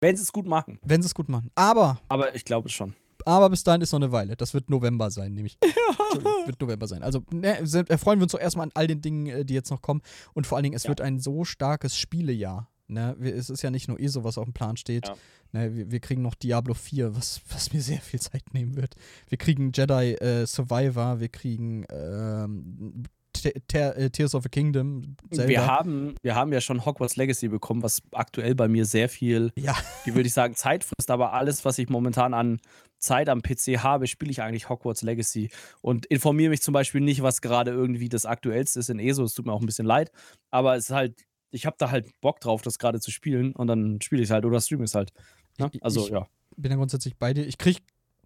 [0.00, 0.78] Wenn sie es gut machen.
[0.82, 1.50] Wenn sie es gut machen.
[1.54, 2.94] Aber, Aber ich glaube schon.
[3.26, 4.36] aber bis dahin ist noch eine Weile.
[4.36, 5.58] Das wird November sein, nämlich.
[6.12, 7.02] Entschuldigung, wird November sein.
[7.02, 9.70] Also ne, sind, erfreuen wir uns doch erstmal an all den Dingen, äh, die jetzt
[9.70, 10.00] noch kommen.
[10.34, 10.88] Und vor allen Dingen, es Ja.
[10.88, 12.70] wird ein so starkes Spielejahr.
[12.88, 13.14] Ne?
[13.20, 15.06] Es ist ja nicht nur ESO, was auf dem Plan steht.
[15.06, 15.14] Ja.
[15.52, 18.94] Ne, wir, wir kriegen noch Diablo 4, was, was mir sehr viel Zeit nehmen wird.
[19.28, 23.08] Wir kriegen Jedi äh, Survivor, wir kriegen ähm, äh,
[23.42, 25.16] Tears of a Kingdom.
[25.32, 25.48] Zelda.
[25.48, 29.52] Wir haben, wir haben ja schon Hogwarts Legacy bekommen, was aktuell bei mir sehr viel,
[29.56, 29.76] Ja.
[30.04, 32.60] wie würde ich sagen, Zeit frisst, aber alles, was ich momentan an,
[32.98, 37.22] Zeit am PC habe, spiele ich eigentlich Hogwarts Legacy und informiere mich zum Beispiel nicht,
[37.22, 39.24] was gerade irgendwie das Aktuellste ist in ESO.
[39.24, 40.10] Es tut mir auch ein bisschen leid,
[40.50, 43.66] aber es ist halt, ich habe da halt Bock drauf, das gerade zu spielen und
[43.68, 45.12] dann spiele ich es halt oder streame es halt.
[45.58, 45.70] Ne?
[45.80, 46.26] Also, ich, ja.
[46.56, 47.46] Bin ja grundsätzlich bei dir.
[47.46, 47.78] Ich krieg,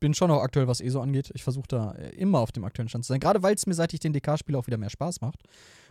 [0.04, 1.30] bin schon auch aktuell, was ESO angeht.
[1.32, 3.20] Ich versuche da äh, immer auf dem aktuellen Stand zu sein.
[3.20, 5.40] Gerade weil es mir, seit ich den DK spiele, auch wieder mehr Spaß macht.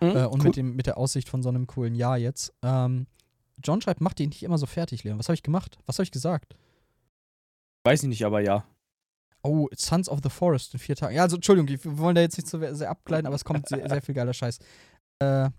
[0.02, 0.44] Mhm, äh, und cool.
[0.44, 2.54] mit, dem, mit der Aussicht von so einem coolen Jahr jetzt.
[2.62, 3.08] Ähm,
[3.64, 5.18] John schreibt, mach die nicht immer so fertig, Leon.
[5.18, 5.80] Was habe ich gemacht?
[5.88, 6.56] Was habe ich gesagt?
[7.86, 8.66] Weiß ich nicht, aber ja.
[9.42, 11.16] Oh, Sons of the Forest in vier Tagen.
[11.16, 13.90] Ja, also Entschuldigung, wir wollen da jetzt nicht so sehr abgleiten, aber es kommt sehr,
[13.90, 14.60] sehr viel geiler Scheiß.
[15.18, 15.50] Äh,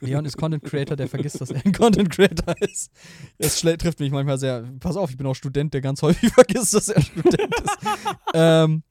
[0.00, 2.90] Leon ist Content Creator, der vergisst, dass er ein Content Creator ist.
[3.38, 4.64] Das trifft mich manchmal sehr.
[4.80, 7.76] Pass auf, ich bin auch Student, der ganz häufig vergisst, dass er Student ist.
[8.34, 8.82] ähm,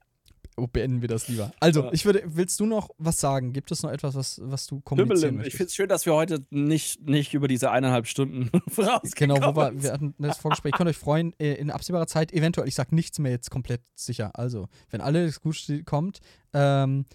[0.58, 1.52] oh, beenden wir das lieber.
[1.60, 1.90] Also, Ja.
[1.94, 3.52] ich würde, willst du noch was sagen?
[3.54, 5.34] Gibt es noch etwas, was, was du kommunizieren Himmelim.
[5.34, 5.58] Ich möchtest?
[5.58, 8.50] finde es schön, dass wir heute nicht, nicht über diese eineinhalb Stunden
[9.16, 10.74] Genau, wo wir, wir hatten das Vorgespräch.
[10.74, 13.82] Ihr könnt euch freuen, äh, in absehbarer Zeit, eventuell, ich sag nichts mehr jetzt komplett
[13.96, 14.32] sicher.
[14.34, 16.20] Also, wenn alles gut kommt,
[16.54, 17.06] ähm,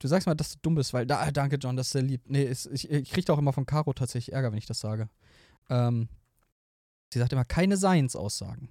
[0.00, 2.02] du sagst mal, dass du dumm bist, weil, da, ah, danke, John, das ist sehr
[2.02, 2.22] lieb.
[2.26, 5.08] Nee, ist, ich, ich kriege auch immer von Caro tatsächlich Ärger, wenn ich das sage.
[5.68, 6.08] Ähm,
[7.12, 8.68] sie sagt immer, keine Seinsaussagen.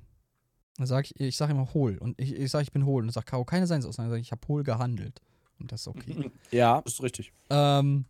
[0.77, 1.98] Dann sage ich, ich sage immer hohl.
[1.98, 3.03] Und ich, ich sage, ich bin hohl.
[3.03, 4.09] Und dann sagt Caro, keine Seinsaussagen.
[4.09, 5.22] Dann sage ich, ich habe hohl gehandelt.
[5.59, 6.32] Und das ist okay.
[6.51, 7.32] Ja, ist richtig.
[7.49, 8.06] ähm,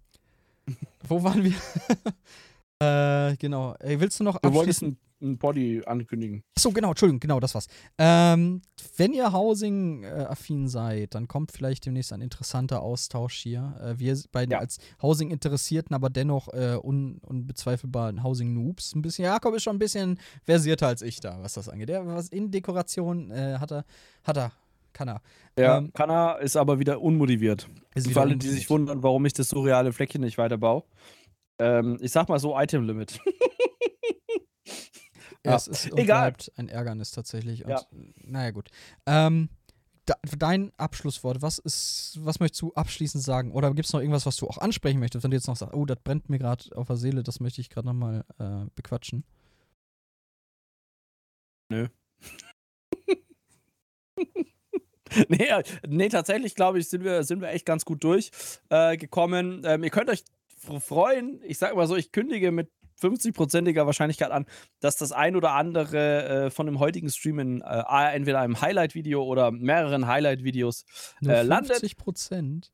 [1.07, 1.55] wo waren wir?
[2.81, 3.75] äh, genau.
[3.83, 4.97] Willst du noch Du wolltest abschließen?
[5.21, 6.43] ein, ein Body ankündigen.
[6.55, 7.67] Achso, genau, Entschuldigung, genau, das war's.
[7.97, 8.61] Ähm,
[8.95, 13.75] wenn ihr Housing-affin seid, dann kommt vielleicht demnächst ein interessanter Austausch hier.
[13.83, 14.59] Äh, wir beiden Ja.
[14.59, 18.95] als Housing-Interessierten, aber dennoch äh, un unbezweifelbar Housing-Noobs.
[18.95, 21.89] Ein bisschen, Jakob ist schon ein bisschen versierter als ich da, was das angeht.
[21.89, 23.85] Der, was in Dekoration äh, hat er,
[24.23, 24.51] hat er,
[24.93, 25.21] kann er.
[25.57, 27.67] Ja, Ähm, Kanna ist aber wieder unmotiviert.
[27.93, 30.83] Ist Für wieder alle, die sich wundern, warum ich das surreale Fleckchen nicht weiterbaue.
[31.59, 33.19] Ähm, ich sag mal so, Item Limit.
[35.45, 36.31] Ja, es ist und Egal.
[36.31, 37.63] bleibt ein Ärgernis tatsächlich.
[37.63, 37.81] Und, Ja.
[38.25, 38.69] Naja, gut.
[39.05, 39.47] Ähm,
[40.05, 43.51] da, dein Abschlusswort, was ist, was möchtest du abschließend sagen?
[43.53, 45.73] Oder gibt es noch irgendwas, was du auch ansprechen möchtest, wenn du jetzt noch sagst,
[45.73, 49.23] oh, das brennt mir gerade auf der Seele, das möchte ich gerade nochmal äh, bequatschen?
[55.29, 59.63] nee, äh, nee, tatsächlich glaube ich, sind wir, sind wir echt ganz gut durchgekommen.
[59.63, 60.23] Äh, ähm, ihr könnt euch
[60.59, 61.39] freuen.
[61.43, 62.69] Ich sage mal so, ich kündige mit
[63.01, 64.45] 50-prozentiger Wahrscheinlichkeit an,
[64.81, 69.23] dass das ein oder andere äh, von dem heutigen Stream in äh, entweder einem Highlight-Video
[69.23, 70.83] oder mehreren Highlight-Videos
[71.25, 72.71] Äh, landet- 50 Prozent?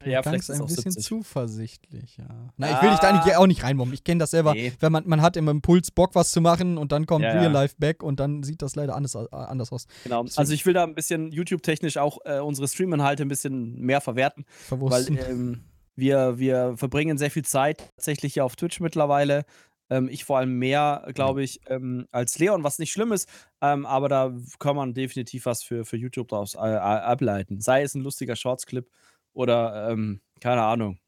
[0.00, 1.04] Du Ja, vielleicht ein bisschen 70.
[1.04, 2.26] zuversichtlich, ja.
[2.56, 3.24] Na, ich will dich da Ah.
[3.24, 3.94] nicht, auch nicht reinmobben.
[3.94, 4.52] Ich kenne das selber.
[4.52, 4.72] Nee.
[4.80, 7.44] Wenn man, man hat im Impuls Bock, was zu machen und dann kommt Ja, Real
[7.44, 7.50] ja.
[7.50, 9.86] Life back und dann sieht das leider anders, äh, anders aus.
[10.02, 10.24] Genau.
[10.24, 14.00] Deswegen- Also ich will da ein bisschen YouTube-technisch auch äh, unsere Stream-Inhalte ein bisschen mehr
[14.00, 15.18] verwerten, weil Verwursten.
[15.30, 15.60] ähm,
[15.96, 19.44] wir, wir verbringen sehr viel Zeit tatsächlich hier auf Twitch mittlerweile.
[19.90, 23.28] Ähm, ich vor allem mehr, glaube ich, ähm, als Leon, was nicht schlimm ist,
[23.60, 27.60] ähm, aber da kann man definitiv was für, für YouTube daraus äh, ableiten.
[27.60, 28.88] Sei es ein lustiger Shorts-Clip
[29.34, 30.98] oder, ähm, keine Ahnung,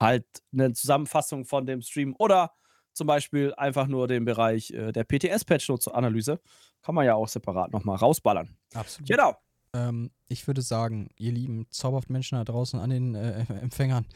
[0.00, 2.52] halt eine Zusammenfassung von dem Stream oder
[2.92, 6.40] zum Beispiel einfach nur den Bereich äh, der PTS-Patch-Analyse.
[6.82, 8.56] Kann man ja auch separat nochmal rausballern.
[8.74, 9.08] Absolut.
[9.08, 9.36] Genau.
[9.74, 14.06] Ähm, ich würde sagen, ihr lieben zauberhaft Menschen da draußen an den äh, Empfängern,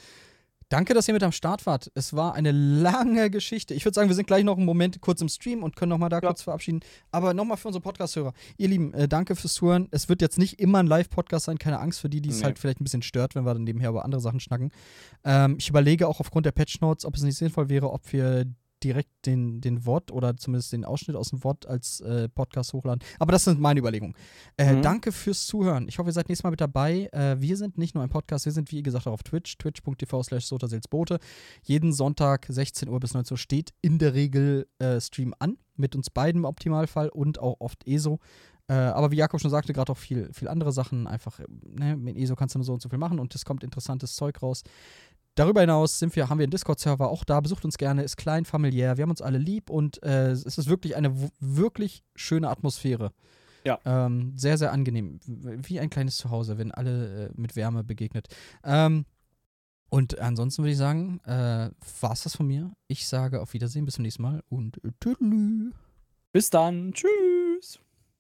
[0.69, 1.91] danke, dass ihr mit am Start wart.
[1.95, 3.75] Es war eine lange Geschichte.
[3.75, 6.09] Ich würde sagen, wir sind gleich noch einen Moment kurz im Stream und können nochmal
[6.09, 6.29] da Ja.
[6.29, 6.81] kurz verabschieden.
[7.11, 8.33] Aber nochmal für unsere Podcast-Hörer.
[8.57, 9.89] Ihr Lieben, äh, danke fürs Zuhören.
[9.91, 12.45] Es wird jetzt nicht immer ein Live-Podcast sein, keine Angst für die, die es Nee.
[12.45, 14.71] halt vielleicht ein bisschen stört, wenn wir dann nebenher über andere Sachen schnacken.
[15.25, 18.47] Ähm, ich überlege auch aufgrund der Patch-Notes, ob es nicht sinnvoll wäre, ob wir
[18.83, 23.03] direkt den, den Wort oder zumindest den Ausschnitt aus dem Wort als äh, Podcast hochladen.
[23.19, 24.15] Aber das sind meine Überlegungen.
[24.57, 24.83] Äh, Mhm.
[24.83, 25.87] Danke fürs Zuhören.
[25.89, 27.09] Ich hoffe, ihr seid nächstes Mal mit dabei.
[27.13, 30.23] Äh, wir sind nicht nur ein Podcast, wir sind wie gesagt auch auf Twitch, twitch.tv
[30.23, 31.19] slash sotaselsbote.
[31.63, 35.95] Jeden Sonntag 16 Uhr bis 19 Uhr steht in der Regel äh, Stream an, mit
[35.95, 38.19] uns beiden im Optimalfall und auch oft ESO.
[38.69, 41.07] Äh, aber wie Jakob schon sagte, gerade auch viel, viel andere Sachen.
[41.07, 43.45] Einfach, äh, ne, mit ESO kannst du nur so und so viel machen und es
[43.45, 44.63] kommt interessantes Zeug raus.
[45.35, 47.41] Darüber hinaus sind wir, haben wir einen Discord-Server auch da.
[47.41, 48.97] Besucht uns gerne, ist klein, familiär.
[48.97, 53.13] Wir haben uns alle lieb und äh, es ist wirklich eine wirklich schöne Atmosphäre.
[53.65, 53.79] Ja.
[53.85, 55.21] Ähm, sehr, sehr angenehm.
[55.25, 58.29] Wie ein kleines Zuhause, wenn alle äh, mit Wärme begegnet.
[58.65, 59.07] Ähm,
[59.89, 61.71] und ansonsten würde ich sagen, äh,
[62.01, 62.73] war es das von mir.
[62.89, 65.73] Ich sage auf Wiedersehen, bis zum nächsten Mal und tüdelü.
[66.33, 66.93] Bis dann.
[66.93, 67.79] Tschüss.